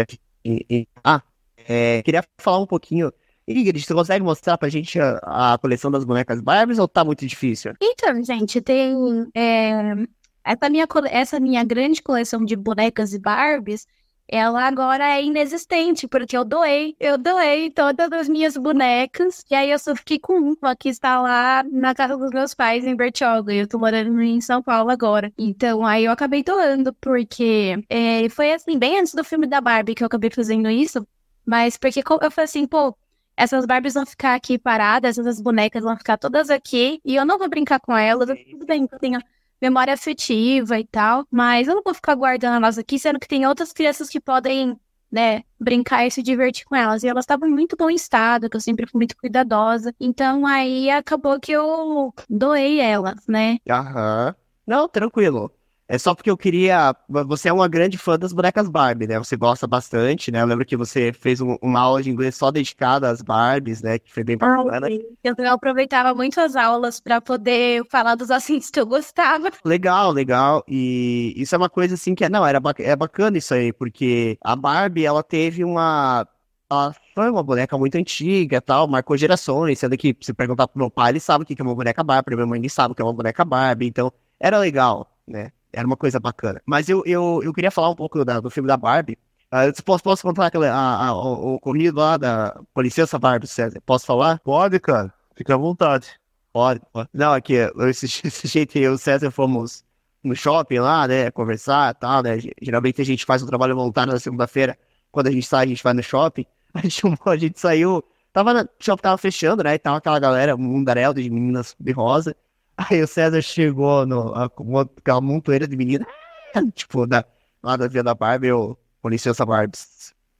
Ah, 1.03 1.21
é, 1.67 2.01
queria 2.03 2.23
falar 2.39 2.59
um 2.59 2.65
pouquinho. 2.65 3.11
Ingrid, 3.47 3.81
você 3.81 3.93
consegue 3.93 4.23
mostrar 4.23 4.57
pra 4.57 4.67
gente 4.67 4.99
a, 4.99 5.53
a 5.53 5.57
coleção 5.57 5.89
das 5.89 6.03
bonecas 6.03 6.41
Barbies 6.41 6.79
ou 6.79 6.87
tá 6.87 7.03
muito 7.05 7.25
difícil? 7.25 7.73
Então, 7.81 8.21
gente, 8.23 8.59
tem. 8.59 8.93
é, 9.33 9.95
essa, 10.43 10.69
minha, 10.69 10.87
essa 11.09 11.39
minha 11.39 11.63
grande 11.63 12.01
coleção 12.01 12.43
de 12.43 12.55
bonecas 12.57 13.13
e 13.13 13.19
Barbies, 13.19 13.87
ela 14.27 14.67
agora 14.67 15.17
é 15.17 15.23
inexistente, 15.23 16.07
porque 16.09 16.35
eu 16.35 16.43
doei. 16.43 16.93
Eu 16.99 17.17
doei 17.17 17.71
todas 17.71 18.11
as 18.11 18.27
minhas 18.27 18.57
bonecas, 18.57 19.45
e 19.49 19.55
aí 19.55 19.71
eu 19.71 19.79
só 19.79 19.95
fiquei 19.95 20.19
com 20.19 20.33
uma 20.33 20.75
que 20.75 20.89
está 20.89 21.21
lá 21.21 21.63
na 21.63 21.95
casa 21.95 22.17
dos 22.17 22.31
meus 22.31 22.53
pais, 22.53 22.85
em 22.85 22.95
Bertioga, 22.95 23.53
eu 23.53 23.65
tô 23.65 23.79
morando 23.79 24.21
em 24.21 24.41
São 24.41 24.61
Paulo 24.61 24.89
agora. 24.89 25.31
Então, 25.37 25.85
aí 25.85 26.03
eu 26.03 26.11
acabei 26.11 26.43
doando, 26.43 26.93
porque 26.95 27.81
é, 27.89 28.27
foi 28.27 28.51
assim, 28.51 28.77
bem 28.77 28.99
antes 28.99 29.13
do 29.13 29.23
filme 29.23 29.47
da 29.47 29.61
Barbie 29.61 29.95
que 29.95 30.03
eu 30.03 30.07
acabei 30.07 30.29
fazendo 30.29 30.69
isso, 30.69 31.07
mas 31.45 31.77
porque 31.77 32.01
eu 32.01 32.31
falei 32.31 32.45
assim, 32.45 32.67
pô. 32.67 32.93
Essas 33.37 33.65
Barbies 33.67 33.93
vão 33.93 34.05
ficar 34.05 34.33
aqui 34.33 34.57
paradas, 34.57 35.17
essas 35.19 35.39
bonecas 35.39 35.83
vão 35.83 35.95
ficar 35.95 36.17
todas 36.17 36.49
aqui, 36.49 36.99
e 37.05 37.15
eu 37.15 37.23
não 37.23 37.37
vou 37.37 37.47
brincar 37.47 37.79
com 37.79 37.95
elas. 37.95 38.27
Tudo 38.49 38.65
bem 38.65 38.87
que 38.87 38.95
eu 38.95 38.99
tenho 38.99 39.19
memória 39.61 39.93
afetiva 39.93 40.79
e 40.79 40.85
tal, 40.85 41.25
mas 41.31 41.67
eu 41.67 41.75
não 41.75 41.83
vou 41.83 41.93
ficar 41.93 42.15
guardando 42.15 42.55
elas 42.55 42.77
aqui, 42.77 42.97
sendo 42.97 43.19
que 43.19 43.27
tem 43.27 43.45
outras 43.45 43.71
crianças 43.71 44.09
que 44.09 44.19
podem, 44.19 44.75
né, 45.11 45.43
brincar 45.59 46.05
e 46.05 46.11
se 46.11 46.23
divertir 46.23 46.65
com 46.65 46.75
elas. 46.75 47.03
E 47.03 47.07
elas 47.07 47.23
estavam 47.23 47.47
em 47.47 47.51
muito 47.51 47.75
bom 47.77 47.89
estado, 47.89 48.49
que 48.49 48.57
eu 48.57 48.61
sempre 48.61 48.87
fui 48.87 48.99
muito 48.99 49.15
cuidadosa. 49.15 49.93
Então 49.99 50.45
aí 50.45 50.89
acabou 50.89 51.39
que 51.39 51.51
eu 51.51 52.13
doei 52.27 52.79
elas, 52.79 53.25
né? 53.27 53.59
Aham. 53.69 54.35
Não, 54.65 54.89
tranquilo. 54.89 55.51
É 55.89 55.97
só 55.97 56.13
porque 56.13 56.29
eu 56.29 56.35
queria. 56.37 56.93
Você 57.07 57.47
é 57.47 57.53
uma 57.53 57.67
grande 57.67 57.97
fã 57.97 58.19
das 58.19 58.33
bonecas 58.33 58.67
Barbie, 58.67 59.07
né? 59.07 59.17
Você 59.17 59.37
gosta 59.37 59.65
bastante, 59.65 60.29
né? 60.31 60.41
Eu 60.41 60.45
lembro 60.45 60.65
que 60.65 60.75
você 60.75 61.13
fez 61.13 61.39
um- 61.39 61.57
uma 61.61 61.79
aula 61.79 62.03
de 62.03 62.09
inglês 62.09 62.35
só 62.35 62.51
dedicada 62.51 63.09
às 63.09 63.21
Barbies, 63.21 63.81
né? 63.81 63.97
Que 63.97 64.11
foi 64.11 64.23
bem 64.23 64.37
bacana. 64.37 64.89
Eu, 64.89 65.33
eu 65.37 65.51
aproveitava 65.51 66.13
muito 66.13 66.41
as 66.41 66.57
aulas 66.57 66.99
para 66.99 67.21
poder 67.21 67.85
falar 67.89 68.15
dos 68.15 68.29
assuntos 68.29 68.69
que 68.69 68.79
eu 68.79 68.85
gostava. 68.85 69.49
Legal, 69.63 70.11
legal. 70.11 70.61
E 70.67 71.33
isso 71.37 71.55
é 71.55 71.57
uma 71.57 71.69
coisa 71.69 71.93
assim 71.95 72.13
que 72.13 72.25
é. 72.25 72.29
Não, 72.29 72.45
era 72.45 72.61
é 72.79 72.95
bacana 72.95 73.37
isso 73.37 73.53
aí, 73.53 73.71
porque 73.71 74.37
a 74.41 74.55
Barbie, 74.57 75.05
ela 75.05 75.23
teve 75.23 75.63
uma. 75.63 76.27
ela 76.69 76.93
foi 77.15 77.29
uma 77.29 77.41
boneca 77.43 77.77
muito 77.77 77.95
antiga 77.97 78.59
tal, 78.61 78.87
marcou 78.89 79.15
gerações, 79.15 79.79
sendo 79.79 79.97
que 79.97 80.15
se 80.19 80.33
perguntar 80.33 80.67
pro 80.67 80.79
meu 80.79 80.89
pai, 80.91 81.11
ele 81.13 81.19
sabe 81.21 81.43
o 81.43 81.47
que 81.47 81.59
é 81.61 81.63
uma 81.63 81.73
boneca 81.73 82.03
Barbie, 82.03 82.25
pra 82.25 82.35
minha 82.35 82.45
mãe 82.47 82.59
nem 82.59 82.67
sabe 82.69 82.91
o 82.91 82.95
que 82.95 83.01
é 83.01 83.05
uma 83.05 83.13
boneca 83.13 83.45
Barbie, 83.45 83.87
então 83.87 84.11
era 84.39 84.57
legal, 84.59 85.09
né? 85.25 85.51
Era 85.71 85.85
uma 85.85 85.97
coisa 85.97 86.19
bacana. 86.19 86.61
Mas 86.65 86.89
eu, 86.89 87.03
eu, 87.05 87.41
eu 87.43 87.53
queria 87.53 87.71
falar 87.71 87.89
um 87.89 87.95
pouco 87.95 88.23
da- 88.25 88.39
do 88.39 88.49
filme 88.49 88.67
da 88.67 88.77
Barbie. 88.77 89.17
Eu 89.51 89.73
posso, 89.83 90.03
posso 90.03 90.23
contar 90.23 90.47
aquele, 90.47 90.65
a, 90.67 90.75
a- 91.07 91.13
o, 91.13 91.51
o 91.51 91.53
ocorrido 91.55 91.99
lá 91.99 92.17
da. 92.17 92.59
Com 92.73 92.81
licença, 92.81 93.17
Barbie, 93.19 93.47
César? 93.47 93.79
Posso 93.85 94.05
falar? 94.05 94.39
Pode, 94.39 94.79
cara. 94.79 95.13
Fica 95.35 95.53
à 95.53 95.57
vontade. 95.57 96.07
Pode, 96.51 96.81
pode. 96.91 97.09
Não, 97.13 97.33
aqui, 97.33 97.53
eu- 97.53 97.89
esse, 97.89 98.05
esse 98.27 98.47
jeito 98.47 98.77
eu 98.77 98.91
e 98.93 98.95
o 98.95 98.97
César 98.97 99.29
fomos 99.31 99.83
no 100.23 100.35
shopping 100.35 100.79
lá, 100.79 101.07
né, 101.07 101.31
conversar 101.31 101.91
e 101.95 101.99
tal, 101.99 102.21
né, 102.23 102.39
ge- 102.39 102.51
geralmente 102.61 102.99
a 103.01 103.05
gente 103.05 103.23
faz 103.23 103.41
um 103.41 103.45
trabalho 103.45 103.75
voluntário 103.75 104.11
na 104.11 104.19
segunda-feira, 104.19 104.77
quando 105.11 105.27
a 105.27 105.31
gente 105.31 105.45
sai, 105.45 105.65
a 105.65 105.67
gente 105.69 105.81
vai 105.83 105.93
no 105.93 106.03
shopping, 106.03 106.45
a 106.73 106.81
gente, 106.81 107.01
a 107.25 107.37
gente 107.37 107.59
saiu, 107.59 108.03
tava, 108.33 108.53
na, 108.53 108.61
o 108.63 108.67
shopping 108.83 109.01
tava 109.03 109.17
fechando, 109.17 109.63
né, 109.63 109.75
e 109.75 109.79
tava 109.79 109.97
aquela 109.97 110.19
galera, 110.19 110.55
um 110.55 110.59
mundaréu 110.59 111.13
de 111.13 111.29
meninas 111.29 111.75
de 111.79 111.91
rosa, 111.93 112.35
aí 112.77 113.01
o 113.01 113.07
César 113.07 113.41
chegou 113.41 114.05
no, 114.05 114.49
com 114.51 114.79
aquela 114.79 115.21
montoeira 115.21 115.67
de 115.67 115.75
menina, 115.75 116.05
tipo, 116.75 117.05
da, 117.07 117.25
lá 117.61 117.75
da 117.75 117.87
Via 117.87 118.03
da 118.03 118.13
Barbie, 118.13 118.47
eu, 118.47 118.77
com 119.01 119.09
licença, 119.09 119.45
Barbie, 119.45 119.77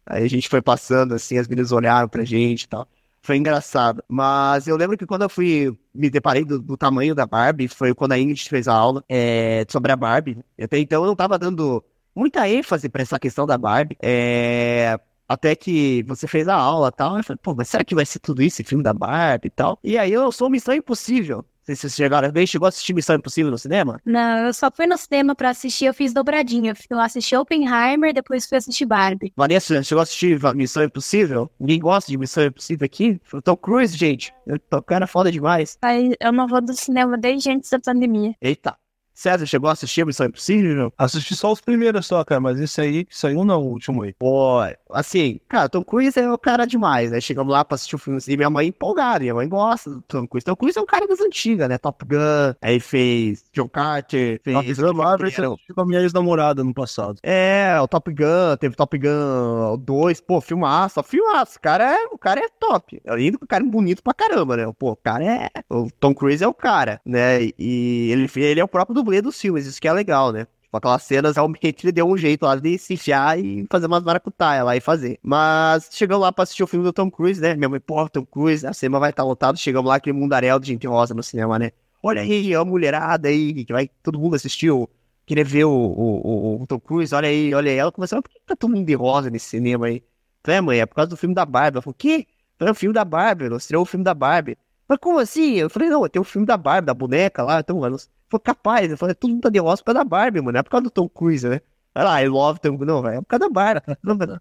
aí 0.05 0.23
a 0.23 0.29
gente 0.29 0.47
foi 0.47 0.61
passando, 0.61 1.13
assim, 1.15 1.37
as 1.37 1.47
meninas 1.47 1.71
olharam 1.71 2.07
pra 2.07 2.23
gente 2.23 2.63
e 2.63 2.67
tal, 2.67 2.87
foi 3.21 3.35
engraçado. 3.37 4.01
Mas 4.07 4.67
eu 4.67 4.77
lembro 4.77 4.97
que 4.97 5.05
quando 5.05 5.23
eu 5.23 5.29
fui, 5.29 5.77
me 5.93 6.09
deparei 6.09 6.45
do, 6.45 6.59
do 6.61 6.77
tamanho 6.77 7.13
da 7.13 7.25
Barbie, 7.25 7.67
foi 7.67 7.93
quando 7.93 8.13
a 8.13 8.19
Ingrid 8.19 8.47
fez 8.47 8.67
a 8.69 8.73
aula 8.73 9.03
é, 9.09 9.65
sobre 9.69 9.91
a 9.91 9.95
Barbie. 9.97 10.37
Até 10.61 10.79
então 10.79 11.03
eu 11.03 11.07
não 11.07 11.15
tava 11.15 11.37
dando 11.37 11.83
muita 12.15 12.47
ênfase 12.47 12.87
pra 12.87 13.01
essa 13.01 13.19
questão 13.19 13.45
da 13.45 13.57
Barbie. 13.57 13.97
É, 14.01 14.97
até 15.27 15.55
que 15.55 16.03
você 16.03 16.25
fez 16.25 16.47
a 16.47 16.55
aula 16.55 16.87
e 16.87 16.91
tal. 16.91 17.17
Eu 17.17 17.23
falei, 17.23 17.39
pô, 17.43 17.53
mas 17.53 17.67
será 17.67 17.83
que 17.83 17.95
vai 17.95 18.05
ser 18.05 18.19
tudo 18.19 18.41
isso, 18.41 18.61
esse 18.61 18.69
filme 18.69 18.83
da 18.83 18.93
Barbie 18.93 19.47
e 19.47 19.51
tal? 19.51 19.77
E 19.83 19.97
aí 19.97 20.13
eu 20.13 20.31
sou 20.31 20.49
Missão 20.49 20.73
Impossível. 20.73 21.43
Sei 21.67 21.75
se 21.75 21.81
vocês 21.81 21.95
chegaram 21.95 22.31
chegou 22.47 22.65
a 22.65 22.69
assistir 22.69 22.93
Missão 22.93 23.17
Impossível 23.17 23.51
no 23.51 23.57
cinema? 23.57 23.99
Não, 24.05 24.45
eu 24.45 24.53
só 24.53 24.71
fui 24.71 24.87
no 24.87 24.97
cinema 24.97 25.35
pra 25.35 25.49
assistir, 25.49 25.83
eu 25.83 25.93
fiz 25.93 26.13
dobradinha. 26.13 26.73
Eu 26.89 26.97
assisti 26.97 27.35
Oppenheimer, 27.35 28.13
depois 28.13 28.45
fui 28.47 28.57
assistir 28.57 28.85
Barbie. 28.85 29.33
Vanessa, 29.35 29.83
chegou 29.83 29.99
a 29.99 30.03
assistir 30.03 30.39
Missão 30.55 30.85
Impossível? 30.85 31.51
Ninguém 31.59 31.79
gosta 31.79 32.09
de 32.09 32.17
Missão 32.17 32.45
Impossível 32.45 32.85
aqui? 32.85 33.19
O 33.33 33.41
Tom 33.41 33.57
Cruise, 33.57 33.97
gente. 33.97 34.33
O 34.71 34.81
cara 34.81 35.03
é 35.03 35.07
foda 35.07 35.29
demais. 35.29 35.77
Aí 35.81 36.15
eu 36.21 36.31
não 36.31 36.47
vou 36.47 36.61
do 36.61 36.73
cinema 36.73 37.17
desde 37.17 37.51
antes 37.51 37.69
da 37.69 37.79
pandemia. 37.81 38.33
Eita. 38.41 38.77
César, 39.17 39.47
chegou 39.47 39.67
a 39.67 39.73
assistir 39.73 40.05
Missão 40.05 40.27
Impossível? 40.27 40.93
Assisti 40.95 41.35
só 41.35 41.51
os 41.51 41.59
primeiros 41.59 42.05
só, 42.05 42.23
cara, 42.23 42.39
mas 42.39 42.59
esse 42.59 42.79
aí 42.79 43.07
saiu 43.09 43.43
não, 43.43 43.63
o 43.63 43.69
último 43.71 44.03
aí. 44.03 44.13
Pô, 44.13 44.59
assim, 44.91 45.39
cara, 45.49 45.67
Tom 45.67 45.83
Cruise 45.83 46.19
é 46.19 46.31
o 46.31 46.37
cara 46.37 46.67
demais, 46.67 47.09
né? 47.09 47.19
Chegamos 47.19 47.51
lá 47.51 47.65
pra 47.65 47.73
assistir 47.73 47.95
o 47.95 47.97
filme 47.97 48.19
e 48.27 48.37
minha 48.37 48.49
mãe 48.51 48.67
empolgada, 48.67 49.21
minha 49.21 49.33
mãe 49.33 49.49
gosta 49.49 49.89
do 49.89 50.01
Tom 50.03 50.27
Cruise. 50.27 50.45
Tom 50.45 50.55
Cruise 50.55 50.77
é 50.77 50.81
um 50.83 50.85
cara 50.85 51.07
das 51.07 51.19
antigas, 51.19 51.67
né? 51.67 51.79
Top 51.79 52.05
Gun, 52.05 52.53
aí 52.61 52.79
fez 52.79 53.43
John 53.51 53.67
Carter, 53.67 54.39
fez... 54.43 54.77
Top 54.77 54.93
Gun 54.93 55.01
assisti 55.01 55.73
com 55.73 55.81
a 55.81 55.85
minha 55.87 56.01
ex-namorada 56.01 56.63
no 56.63 56.71
passado. 56.71 57.17
É, 57.23 57.75
o 57.81 57.87
Top 57.87 58.13
Gun, 58.13 58.55
teve 58.59 58.75
Top 58.75 58.95
Gun 58.95 59.79
2, 59.79 60.21
pô, 60.21 60.39
filmaço, 60.41 61.01
filmaço, 61.01 61.57
o 61.57 61.61
cara 61.61 61.91
é, 61.91 62.05
o 62.11 62.19
cara 62.19 62.39
é 62.39 62.49
top. 62.59 63.01
Além 63.07 63.31
do 63.31 63.39
que 63.39 63.45
o 63.45 63.47
cara 63.47 63.63
é 63.63 63.67
bonito 63.67 64.03
pra 64.03 64.13
caramba, 64.13 64.55
né? 64.55 64.71
Pô, 64.77 64.91
o 64.91 64.95
cara 64.95 65.25
é, 65.25 65.49
o 65.71 65.89
Tom 65.99 66.13
Cruise 66.13 66.43
é 66.43 66.47
o 66.47 66.53
cara, 66.53 67.01
né? 67.03 67.41
E 67.57 68.09
ele, 68.11 68.29
ele 68.35 68.59
é 68.59 68.63
o 68.63 68.67
próprio 68.67 69.06
dublê 69.07 69.21
dos 69.21 69.39
filmes, 69.39 69.65
isso 69.65 69.81
que 69.81 69.87
é 69.87 69.93
legal, 69.93 70.31
né? 70.31 70.45
Tipo, 70.61 70.77
aquelas 70.77 71.03
cenas, 71.03 71.35
realmente 71.35 71.61
ele 71.83 71.91
deu 71.91 72.07
um 72.07 72.17
jeito 72.17 72.43
lá 72.45 72.55
de 72.55 72.77
se 72.77 72.93
enfiar 72.93 73.39
e 73.39 73.65
fazer 73.69 73.87
umas 73.87 74.03
maracutaia 74.03 74.63
lá 74.63 74.75
e 74.75 74.81
fazer. 74.81 75.19
Mas 75.23 75.89
chegamos 75.91 76.21
lá 76.23 76.31
pra 76.31 76.43
assistir 76.43 76.63
o 76.63 76.67
filme 76.67 76.83
do 76.85 76.93
Tom 76.93 77.09
Cruise, 77.09 77.39
né? 77.41 77.55
Minha 77.55 77.69
mãe, 77.69 77.79
pô, 77.79 78.07
Tom 78.09 78.25
Cruise, 78.25 78.65
a 78.67 78.73
cinema 78.73 78.99
vai 78.99 79.09
estar 79.11 79.23
lotado. 79.23 79.57
Chegamos 79.57 79.89
lá, 79.89 79.95
aquele 79.95 80.17
mundaréu 80.17 80.59
de 80.59 80.67
gente 80.67 80.85
rosa 80.87 81.13
no 81.13 81.23
cinema, 81.23 81.57
né? 81.59 81.71
Olha 82.03 82.21
aí, 82.21 82.53
a 82.53 82.63
mulherada 82.65 83.27
aí, 83.29 83.65
que 83.65 83.73
vai, 83.73 83.89
todo 84.03 84.19
mundo 84.19 84.35
assistiu 84.35 84.89
queria 85.25 85.43
ver 85.43 85.65
o, 85.65 85.71
o, 85.71 86.57
o- 86.59 86.61
o 86.63 86.67
Tom 86.67 86.79
Cruise, 86.79 87.13
olha 87.13 87.27
aí, 87.27 87.53
olha 87.53 87.71
aí. 87.71 87.77
Ela 87.77 87.91
começou, 87.91 88.21
por 88.21 88.29
que 88.31 88.39
tá 88.45 88.55
todo 88.55 88.71
mundo 88.73 88.85
de 88.85 88.93
rosa 88.93 89.29
nesse 89.29 89.47
cinema 89.49 89.87
aí? 89.87 90.03
Falei, 90.43 90.57
"É, 90.57 90.61
mãe, 90.61 90.79
é 90.79 90.85
por 90.85 90.95
causa 90.95 91.09
do 91.09 91.17
filme 91.17 91.35
da 91.35 91.45
Barbie. 91.45 91.75
Ela 91.77 91.81
falou, 91.81 91.93
o 91.93 91.97
quê? 91.97 92.25
Falei, 92.57 92.69
é 92.69 92.71
o 92.71 92.75
filme 92.75 92.93
da 92.93 93.03
Barbie, 93.05 93.49
não 93.49 93.57
estreou 93.57 93.83
o 93.83 93.85
filme 93.85 94.03
da 94.03 94.13
Barbie. 94.13 94.57
Mas 94.87 94.97
como 94.99 95.19
assim? 95.19 95.55
Eu 95.55 95.69
falei, 95.69 95.89
não, 95.89 96.07
tem 96.07 96.21
o 96.21 96.25
filme 96.25 96.45
da 96.47 96.57
Barbie, 96.57 96.87
da 96.87 96.93
boneca 96.93 97.43
lá, 97.43 97.59
então, 97.59 97.79
mano. 97.79 97.97
Foi 98.29 98.39
capaz, 98.39 98.91
eu 98.91 98.97
falei, 98.97 99.15
todo 99.15 99.31
mundo 99.31 99.41
tá 99.41 99.49
de 99.49 99.59
causa 99.59 99.81
da 99.93 100.03
Barbie, 100.03 100.41
mano, 100.41 100.57
é 100.57 100.63
por 100.63 100.69
causa 100.69 100.83
do 100.83 100.91
Tom 100.91 101.07
Cruise, 101.07 101.47
né? 101.47 101.61
Olha 101.95 102.05
lá, 102.05 102.21
I 102.23 102.27
love 102.27 102.59
Tom 102.59 102.77
Não, 102.77 103.01
velho, 103.01 103.15
é 103.15 103.21
por 103.21 103.27
causa 103.27 103.45
da 103.45 103.49
Barbie. 103.49 103.81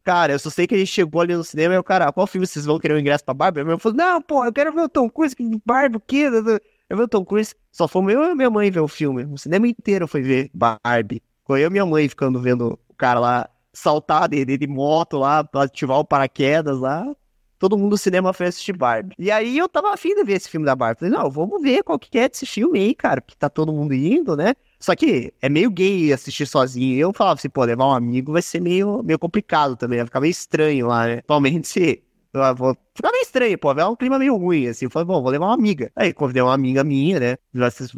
Cara, 0.05 0.33
eu 0.33 0.39
só 0.39 0.51
sei 0.51 0.67
que 0.67 0.75
a 0.75 0.79
gente 0.79 0.93
chegou 0.93 1.21
ali 1.21 1.35
no 1.35 1.45
cinema 1.45 1.75
e 1.75 1.79
o 1.79 1.85
cara, 1.85 2.13
qual 2.13 2.27
filme 2.27 2.47
vocês 2.47 2.67
vão 2.67 2.79
querer 2.79 2.95
o 2.95 2.99
ingresso 2.99 3.25
pra 3.25 3.33
Barbie? 3.33 3.61
Eu 3.61 3.79
falei, 3.79 3.97
não, 3.97 4.21
pô, 4.21 4.45
eu 4.45 4.53
quero 4.53 4.73
ver 4.73 4.83
o 4.83 4.89
Tom 4.89 5.09
Cruise, 5.09 5.35
que 5.35 5.63
Barbie, 5.65 5.97
o 5.97 6.01
quê? 6.01 6.29
Eu 6.89 6.97
vi 6.97 7.03
o 7.03 7.09
Tom 7.09 7.25
Cruise, 7.25 7.55
só 7.73 7.89
fomos 7.89 8.13
eu 8.13 8.25
e 8.25 8.35
minha 8.35 8.51
mãe 8.51 8.71
ver 8.71 8.81
o 8.81 8.89
filme. 8.89 9.25
O 9.25 9.39
cinema 9.39 9.67
inteiro 9.67 10.07
foi 10.07 10.23
ver 10.23 10.51
Barbie. 10.53 11.23
Foi 11.47 11.63
eu 11.63 11.69
e 11.69 11.71
minha 11.71 11.87
mãe 11.87 12.09
ficando 12.09 12.41
vendo 12.41 12.79
o 12.89 12.95
cara 12.95 13.19
lá 13.21 13.49
saltar 13.73 14.29
de, 14.29 14.45
de, 14.45 14.59
de 14.59 14.67
moto 14.67 15.19
lá, 15.19 15.45
pra 15.45 15.63
ativar 15.63 15.99
o 15.99 16.05
paraquedas 16.05 16.79
lá. 16.79 17.07
Todo 17.59 17.77
mundo 17.77 17.93
no 17.93 17.99
cinema 17.99 18.33
foi 18.33 18.47
assistir 18.47 18.73
Barbie. 18.73 19.15
E 19.19 19.31
aí 19.31 19.57
eu 19.57 19.69
tava 19.69 19.93
afim 19.93 20.15
de 20.15 20.25
ver 20.25 20.35
esse 20.35 20.49
filme 20.49 20.67
da 20.67 20.75
Barbie. 20.75 21.01
Falei, 21.01 21.15
não, 21.15 21.31
vamos 21.31 21.63
ver 21.63 21.83
qual 21.83 21.99
que 21.99 22.19
é 22.19 22.29
desse 22.29 22.47
filme 22.47 22.79
aí, 22.79 22.95
cara, 22.95 23.21
porque 23.21 23.37
tá 23.39 23.49
todo 23.49 23.73
mundo 23.73 23.95
indo, 23.95 24.37
né? 24.37 24.55
Só 24.79 24.95
que 24.95 25.33
é 25.41 25.49
meio 25.49 25.71
gay 25.71 26.13
assistir 26.13 26.47
sozinho. 26.47 26.99
Eu 26.99 27.13
falava 27.13 27.39
assim, 27.39 27.49
pô, 27.49 27.65
levar 27.65 27.87
um 27.87 27.93
amigo 27.93 28.33
vai 28.33 28.43
ser 28.43 28.61
meio, 28.61 29.03
meio 29.03 29.19
complicado 29.19 29.77
também, 29.77 29.99
vai 29.99 30.07
ficar 30.07 30.21
meio 30.21 30.31
estranho 30.31 30.87
lá, 30.87 31.07
né? 31.07 31.23
Se 31.65 32.03
eu 32.35 32.55
vou 32.55 32.77
ficar 32.95 33.11
meio 33.11 33.23
estranho, 33.23 33.59
pô, 33.59 33.75
vai 33.75 33.85
um 33.87 33.97
clima 33.97 34.19
meio 34.19 34.37
ruim, 34.37 34.67
assim. 34.69 34.85
Eu 34.85 34.91
falei, 34.91 35.07
bom, 35.07 35.23
vou 35.23 35.31
levar 35.31 35.47
uma 35.47 35.55
amiga. 35.55 35.91
Aí 35.97 36.13
convidei 36.13 36.43
uma 36.43 36.53
amiga 36.53 36.85
minha, 36.85 37.19
né? 37.19 37.37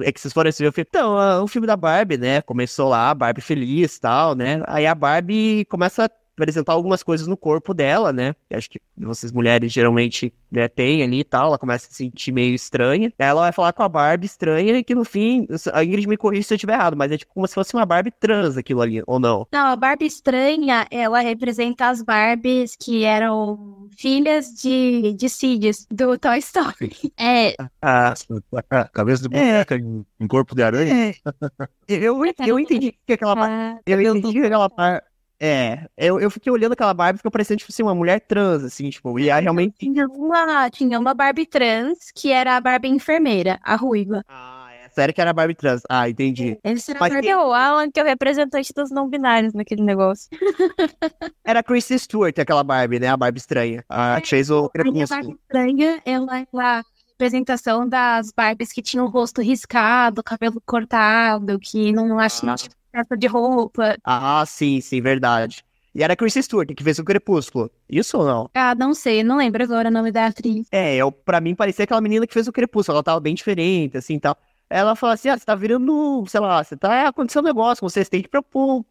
É 0.00 0.12
que 0.12 0.20
vocês 0.20 0.32
foram 0.32 0.48
assistir, 0.48 0.64
eu 0.64 0.72
falei, 0.72 0.86
então, 0.88 1.18
ah, 1.18 1.42
o 1.42 1.48
filme 1.48 1.66
da 1.66 1.76
Barbie, 1.76 2.16
né? 2.16 2.40
Começou 2.42 2.88
lá, 2.88 3.12
Barbie 3.14 3.40
feliz 3.40 3.96
e 3.96 4.00
tal, 4.00 4.36
né? 4.36 4.62
Aí 4.68 4.86
a 4.86 4.94
Barbie 4.94 5.64
começa 5.68 6.04
a 6.04 6.10
apresentar 6.42 6.72
algumas 6.72 7.02
coisas 7.02 7.26
no 7.26 7.36
corpo 7.36 7.74
dela, 7.74 8.12
né? 8.12 8.34
Acho 8.50 8.70
que 8.70 8.80
vocês 8.96 9.32
mulheres 9.32 9.72
geralmente 9.72 10.32
né, 10.50 10.68
têm 10.68 11.02
ali 11.02 11.20
e 11.20 11.24
tal. 11.24 11.48
Ela 11.48 11.58
começa 11.58 11.86
a 11.86 11.90
se 11.90 11.96
sentir 11.96 12.32
meio 12.32 12.54
estranha. 12.54 13.12
Ela 13.18 13.42
vai 13.42 13.52
falar 13.52 13.72
com 13.72 13.82
a 13.82 13.88
Barbie 13.88 14.26
estranha 14.26 14.78
e 14.78 14.84
que 14.84 14.94
no 14.94 15.04
fim, 15.04 15.46
a 15.72 15.84
Ingrid 15.84 16.08
me 16.08 16.16
corrige 16.16 16.44
se 16.44 16.54
eu 16.54 16.56
estiver 16.56 16.74
errado, 16.74 16.96
mas 16.96 17.12
é 17.12 17.18
tipo 17.18 17.32
como 17.34 17.46
se 17.46 17.54
fosse 17.54 17.74
uma 17.74 17.84
Barbie 17.84 18.10
trans 18.10 18.56
aquilo 18.56 18.80
ali, 18.80 19.02
ou 19.06 19.18
não? 19.18 19.46
Não, 19.52 19.66
a 19.66 19.76
Barbie 19.76 20.06
estranha, 20.06 20.86
ela 20.90 21.20
representa 21.20 21.88
as 21.88 22.02
Barbies 22.02 22.76
que 22.76 23.04
eram 23.04 23.88
filhas 23.96 24.54
de, 24.54 25.12
de 25.14 25.28
Sidious, 25.28 25.86
do 25.90 26.18
Toy 26.18 26.38
Story. 26.38 26.88
É, 27.18 27.54
Ah, 27.82 28.14
Cabeça 28.92 29.22
de 29.22 29.28
boneca 29.28 29.76
em, 29.76 30.06
em 30.20 30.26
corpo 30.26 30.54
de 30.54 30.62
aranha. 30.62 31.10
é. 31.10 31.14
Eu, 31.88 32.22
eu 32.46 32.58
entendi 32.58 32.94
que 33.06 33.12
aquela 33.14 33.34
ah, 33.36 33.78
Eu 33.86 34.00
entendi 34.00 34.40
que 34.40 34.46
aquela. 34.46 34.70
É, 35.40 35.86
eu, 35.96 36.18
eu 36.18 36.30
fiquei 36.30 36.50
olhando 36.50 36.72
aquela 36.72 36.92
Barbie 36.92 37.16
e 37.16 37.18
ficou 37.18 37.30
parecendo, 37.30 37.58
tipo 37.58 37.70
assim, 37.70 37.82
uma 37.82 37.94
mulher 37.94 38.20
trans, 38.20 38.64
assim, 38.64 38.90
tipo, 38.90 39.18
e 39.18 39.30
aí 39.30 39.40
realmente. 39.40 39.76
Tinha 39.78 40.06
uma, 40.06 40.68
tinha 40.68 40.98
uma 40.98 41.14
Barbie 41.14 41.46
trans, 41.46 42.10
que 42.12 42.32
era 42.32 42.56
a 42.56 42.60
Barbie 42.60 42.88
enfermeira, 42.88 43.60
a 43.62 43.76
ruiva. 43.76 44.24
Ah, 44.28 44.68
é 44.84 44.88
sério 44.88 45.14
que 45.14 45.20
era 45.20 45.32
Barbie 45.32 45.54
trans. 45.54 45.82
Ah, 45.88 46.08
entendi. 46.08 46.58
Essa 46.64 46.90
era 46.90 46.98
a 46.98 47.00
Mas 47.00 47.12
Barbie 47.12 47.28
é 47.28 47.36
o 47.36 47.52
Alan, 47.52 47.88
que 47.88 48.00
é 48.00 48.02
o 48.02 48.06
representante 48.06 48.72
dos 48.74 48.90
não 48.90 49.08
binários 49.08 49.54
naquele 49.54 49.82
negócio. 49.82 50.28
Era 51.44 51.60
a 51.60 51.62
Kristen 51.62 51.96
Stewart, 51.96 52.38
aquela 52.38 52.62
Barbie, 52.62 52.98
né? 52.98 53.08
A 53.08 53.16
Barbie 53.16 53.38
estranha. 53.38 53.84
A 53.88 54.20
que 54.20 54.28
fez 54.28 54.50
o 54.50 54.70
a. 54.74 55.06
Barbie 55.08 55.32
estranha, 55.32 56.02
ela 56.04 56.40
é 56.40 56.46
a 56.54 56.84
representação 57.12 57.88
das 57.88 58.32
Barbies 58.32 58.72
que 58.72 58.82
tinham 58.82 59.06
o 59.06 59.08
rosto 59.08 59.40
riscado, 59.40 60.22
cabelo 60.22 60.60
cortado, 60.64 61.58
que 61.58 61.92
não 61.92 62.18
acho 62.18 62.44
não 62.44 62.54
tinha 62.54 62.70
peça 62.90 63.16
de 63.16 63.26
roupa. 63.26 63.96
Ah, 64.04 64.44
sim, 64.46 64.80
sim, 64.80 65.00
verdade. 65.00 65.64
E 65.94 66.02
era 66.02 66.12
a 66.12 66.16
Kristen 66.16 66.42
Stewart, 66.42 66.68
que 66.74 66.84
fez 66.84 66.98
o 66.98 67.04
Crepúsculo. 67.04 67.70
Isso 67.88 68.18
ou 68.18 68.24
não? 68.24 68.50
Ah, 68.54 68.74
não 68.74 68.94
sei, 68.94 69.24
não 69.24 69.36
lembro 69.36 69.62
agora 69.64 69.88
o 69.88 69.92
nome 69.92 70.12
da 70.12 70.26
atriz. 70.26 70.68
É, 70.70 70.96
eu, 70.96 71.10
pra 71.10 71.40
mim 71.40 71.54
parecia 71.54 71.84
aquela 71.84 72.00
menina 72.00 72.26
que 72.26 72.34
fez 72.34 72.46
o 72.46 72.52
Crepúsculo. 72.52 72.96
Ela 72.96 73.02
tava 73.02 73.20
bem 73.20 73.34
diferente, 73.34 73.96
assim, 73.96 74.14
e 74.14 74.20
tal. 74.20 74.36
Ela 74.70 74.94
fala 74.94 75.14
assim, 75.14 75.28
ah, 75.28 75.38
você 75.38 75.44
tá 75.44 75.54
virando, 75.54 76.24
sei 76.28 76.40
lá, 76.40 76.62
você 76.62 76.76
tá 76.76 77.08
acontecendo 77.08 77.44
um 77.44 77.48
negócio, 77.48 77.80
vocês 77.80 78.08
têm 78.08 78.20
que 78.20 78.26
ir 78.26 78.30
pro, 78.30 78.42
pro, 78.42 78.84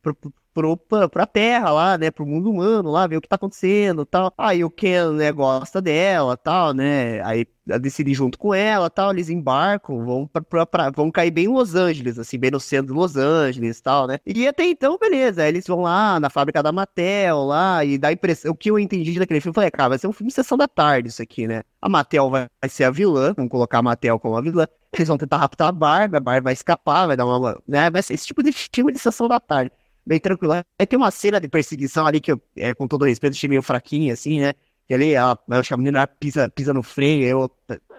pro, 0.00 0.14
pro, 0.14 0.32
pro, 0.56 0.74
pra, 0.74 1.06
pra 1.06 1.26
terra 1.26 1.70
lá, 1.70 1.98
né, 1.98 2.10
pro 2.10 2.24
mundo 2.26 2.50
humano 2.50 2.90
lá, 2.90 3.06
ver 3.06 3.18
o 3.18 3.20
que 3.20 3.28
tá 3.28 3.36
acontecendo 3.36 4.06
tal. 4.06 4.32
Aí 4.38 4.64
o 4.64 4.70
Ken, 4.70 5.12
né, 5.12 5.30
gosta 5.30 5.82
dela 5.82 6.34
tal, 6.34 6.72
né, 6.72 7.20
aí 7.22 7.46
ela 7.68 7.78
decide 7.78 8.12
ir 8.12 8.14
junto 8.14 8.38
com 8.38 8.54
ela 8.54 8.88
tal, 8.88 9.10
eles 9.10 9.28
embarcam, 9.28 10.02
vão, 10.04 10.26
pra, 10.26 10.40
pra, 10.40 10.64
pra- 10.66 10.90
vão 10.90 11.10
cair 11.10 11.30
bem 11.30 11.44
em 11.44 11.48
Los 11.48 11.74
Angeles, 11.74 12.18
assim, 12.18 12.38
bem 12.38 12.50
no 12.50 12.60
centro 12.60 12.86
de 12.94 12.98
Los 12.98 13.16
Angeles 13.16 13.80
tal, 13.82 14.06
né. 14.06 14.18
E 14.24 14.46
até 14.48 14.64
então, 14.64 14.96
beleza, 14.98 15.46
eles 15.46 15.66
vão 15.66 15.82
lá 15.82 16.18
na 16.20 16.30
fábrica 16.30 16.62
da 16.62 16.72
Mattel 16.72 17.44
lá, 17.44 17.84
e 17.84 17.98
dá 17.98 18.10
impressão, 18.12 18.52
o 18.52 18.56
que 18.56 18.70
eu 18.70 18.78
entendi 18.78 19.18
daquele 19.18 19.40
filme, 19.40 19.50
eu 19.50 19.54
falei, 19.54 19.70
cara, 19.70 19.90
vai 19.90 19.98
ser 19.98 20.06
um 20.06 20.12
filme 20.12 20.30
sessão 20.30 20.56
da 20.56 20.66
tarde 20.68 21.08
isso 21.10 21.20
aqui, 21.20 21.46
né. 21.46 21.62
A 21.82 21.88
Mattel 21.88 22.30
vai, 22.30 22.46
vai 22.62 22.70
ser 22.70 22.84
a 22.84 22.90
vilã, 22.90 23.34
vamos 23.36 23.50
colocar 23.50 23.78
a 23.78 23.82
Mattel 23.82 24.18
como 24.18 24.36
a 24.36 24.40
vilã, 24.40 24.66
eles 24.92 25.08
vão 25.08 25.18
tentar 25.18 25.36
raptar 25.36 25.68
a 25.68 25.72
Barbie, 25.72 26.16
a 26.16 26.20
Barbie 26.20 26.44
vai 26.44 26.52
escapar, 26.54 27.06
vai 27.08 27.16
dar 27.16 27.26
uma, 27.26 27.60
né, 27.68 27.90
vai 27.90 28.02
ser 28.02 28.14
esse 28.14 28.26
tipo 28.26 28.42
de 28.42 28.52
filme 28.52 28.92
de 28.92 28.98
sessão 28.98 29.28
da 29.28 29.38
tarde. 29.40 29.70
Bem 30.06 30.20
tranquilo. 30.20 30.54
Aí 30.78 30.86
tem 30.86 30.96
uma 30.96 31.10
cena 31.10 31.40
de 31.40 31.48
perseguição 31.48 32.06
ali 32.06 32.20
que 32.20 32.32
eu, 32.32 32.40
é, 32.56 32.72
com 32.74 32.86
todo 32.86 33.04
respeito, 33.04 33.34
achei 33.34 33.48
meio 33.48 33.62
fraquinha, 33.62 34.12
assim, 34.12 34.40
né? 34.40 34.54
Que 34.86 34.94
ali, 34.94 35.14
eu 35.14 35.38
acho 35.48 35.68
que 35.68 35.74
a 35.74 35.76
menina 35.76 36.06
pisa, 36.06 36.48
pisa 36.48 36.72
no 36.72 36.82
freio, 36.82 37.26
eu, 37.26 37.50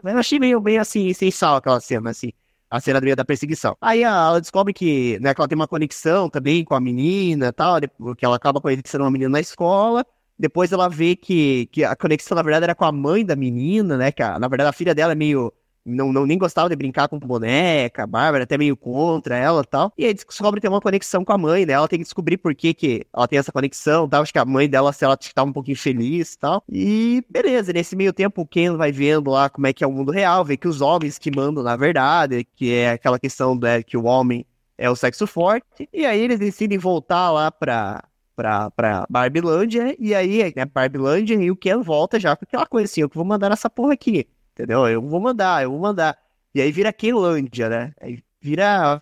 eu 0.03 0.17
achei 0.17 0.39
meio, 0.39 0.61
meio 0.61 0.79
assim, 0.79 1.13
sem 1.13 1.29
sal 1.29 1.57
aquela 1.57 1.81
cena, 1.81 2.11
assim. 2.11 2.31
A 2.69 2.79
cena 2.81 2.99
da 3.15 3.25
perseguição. 3.25 3.77
Aí 3.79 4.03
ela 4.03 4.39
descobre 4.39 4.73
que, 4.73 5.17
né, 5.21 5.33
que 5.33 5.39
ela 5.39 5.47
tem 5.47 5.55
uma 5.55 5.67
conexão 5.67 6.29
também 6.29 6.65
com 6.65 6.75
a 6.75 6.79
menina 6.81 7.47
e 7.47 7.51
tal, 7.51 7.79
que 8.17 8.25
ela 8.25 8.35
acaba 8.35 8.59
conhecendo 8.59 9.01
uma 9.03 9.11
menina 9.11 9.29
na 9.29 9.39
escola. 9.39 10.05
Depois 10.37 10.71
ela 10.71 10.89
vê 10.89 11.15
que, 11.15 11.67
que 11.67 11.83
a 11.83 11.95
conexão, 11.95 12.35
na 12.35 12.41
verdade, 12.43 12.65
era 12.65 12.75
com 12.75 12.85
a 12.85 12.91
mãe 12.91 13.25
da 13.25 13.35
menina, 13.35 13.97
né? 13.97 14.11
Que 14.11 14.21
a, 14.21 14.37
na 14.37 14.47
verdade 14.47 14.69
a 14.69 14.73
filha 14.73 14.93
dela 14.93 15.13
é 15.13 15.15
meio 15.15 15.51
não, 15.87 16.11
não 16.11 16.25
nem 16.25 16.37
gostava 16.37 16.69
de 16.69 16.75
brincar 16.75 17.07
com 17.07 17.17
boneca, 17.17 18.03
a 18.03 18.07
Bárbara 18.07 18.43
até 18.43 18.57
meio 18.57 18.75
contra 18.75 19.37
ela 19.37 19.61
e 19.61 19.65
tal. 19.65 19.93
E 19.97 20.05
aí 20.05 20.13
descobre 20.13 20.59
ter 20.59 20.67
uma 20.67 20.81
conexão 20.81 21.23
com 21.23 21.31
a 21.31 21.37
mãe, 21.37 21.65
né? 21.65 21.73
Ela 21.73 21.87
tem 21.87 21.99
que 21.99 22.03
descobrir 22.03 22.37
por 22.37 22.53
que, 22.53 22.73
que 22.73 23.07
ela 23.13 23.27
tem 23.27 23.39
essa 23.39 23.51
conexão, 23.51 24.07
tal. 24.07 24.21
Acho 24.21 24.33
que 24.33 24.39
a 24.39 24.45
mãe 24.45 24.69
dela, 24.69 24.91
se 24.91 25.05
ela 25.05 25.17
tá 25.17 25.43
um 25.43 25.53
pouquinho 25.53 25.77
feliz 25.77 26.33
e 26.33 26.39
tal. 26.39 26.63
E 26.69 27.23
beleza, 27.29 27.71
nesse 27.71 27.95
meio 27.95 28.11
tempo 28.11 28.41
o 28.41 28.47
Ken 28.47 28.75
vai 28.75 28.91
vendo 28.91 29.31
lá 29.31 29.49
como 29.49 29.67
é 29.67 29.73
que 29.73 29.83
é 29.83 29.87
o 29.87 29.91
mundo 29.91 30.11
real, 30.11 30.43
vê 30.43 30.57
que 30.57 30.67
os 30.67 30.81
homens 30.81 31.17
que 31.17 31.33
mandam 31.33 31.63
na 31.63 31.75
verdade, 31.75 32.45
que 32.55 32.73
é 32.73 32.91
aquela 32.91 33.17
questão 33.17 33.55
né, 33.55 33.81
que 33.81 33.95
o 33.97 34.03
homem 34.05 34.45
é 34.77 34.89
o 34.89 34.95
sexo 34.95 35.25
forte. 35.25 35.87
E 35.93 36.05
aí 36.05 36.19
eles 36.19 36.39
decidem 36.39 36.77
voltar 36.77 37.31
lá 37.31 37.51
pra, 37.51 38.03
pra, 38.35 38.69
pra 38.71 39.05
Barbilândia, 39.09 39.95
e 39.97 40.13
aí, 40.13 40.53
né, 40.55 40.65
Barbilândia, 40.65 41.35
e 41.35 41.49
o 41.49 41.55
Ken 41.55 41.81
volta 41.81 42.19
já 42.19 42.35
com 42.35 42.45
aquela 42.45 42.65
coisa 42.65 42.85
assim, 42.85 43.01
eu 43.01 43.09
que 43.09 43.15
vou 43.15 43.25
mandar 43.25 43.51
essa 43.51 43.69
porra 43.69 43.93
aqui 43.93 44.27
entendeu? 44.57 44.87
Eu 44.87 45.01
vou 45.01 45.19
mandar, 45.19 45.63
eu 45.63 45.71
vou 45.71 45.79
mandar. 45.79 46.17
E 46.53 46.61
aí 46.61 46.71
vira 46.71 46.91
Kenlândia, 46.91 47.69
né? 47.69 47.93
Aí 48.01 48.23
vira. 48.41 49.01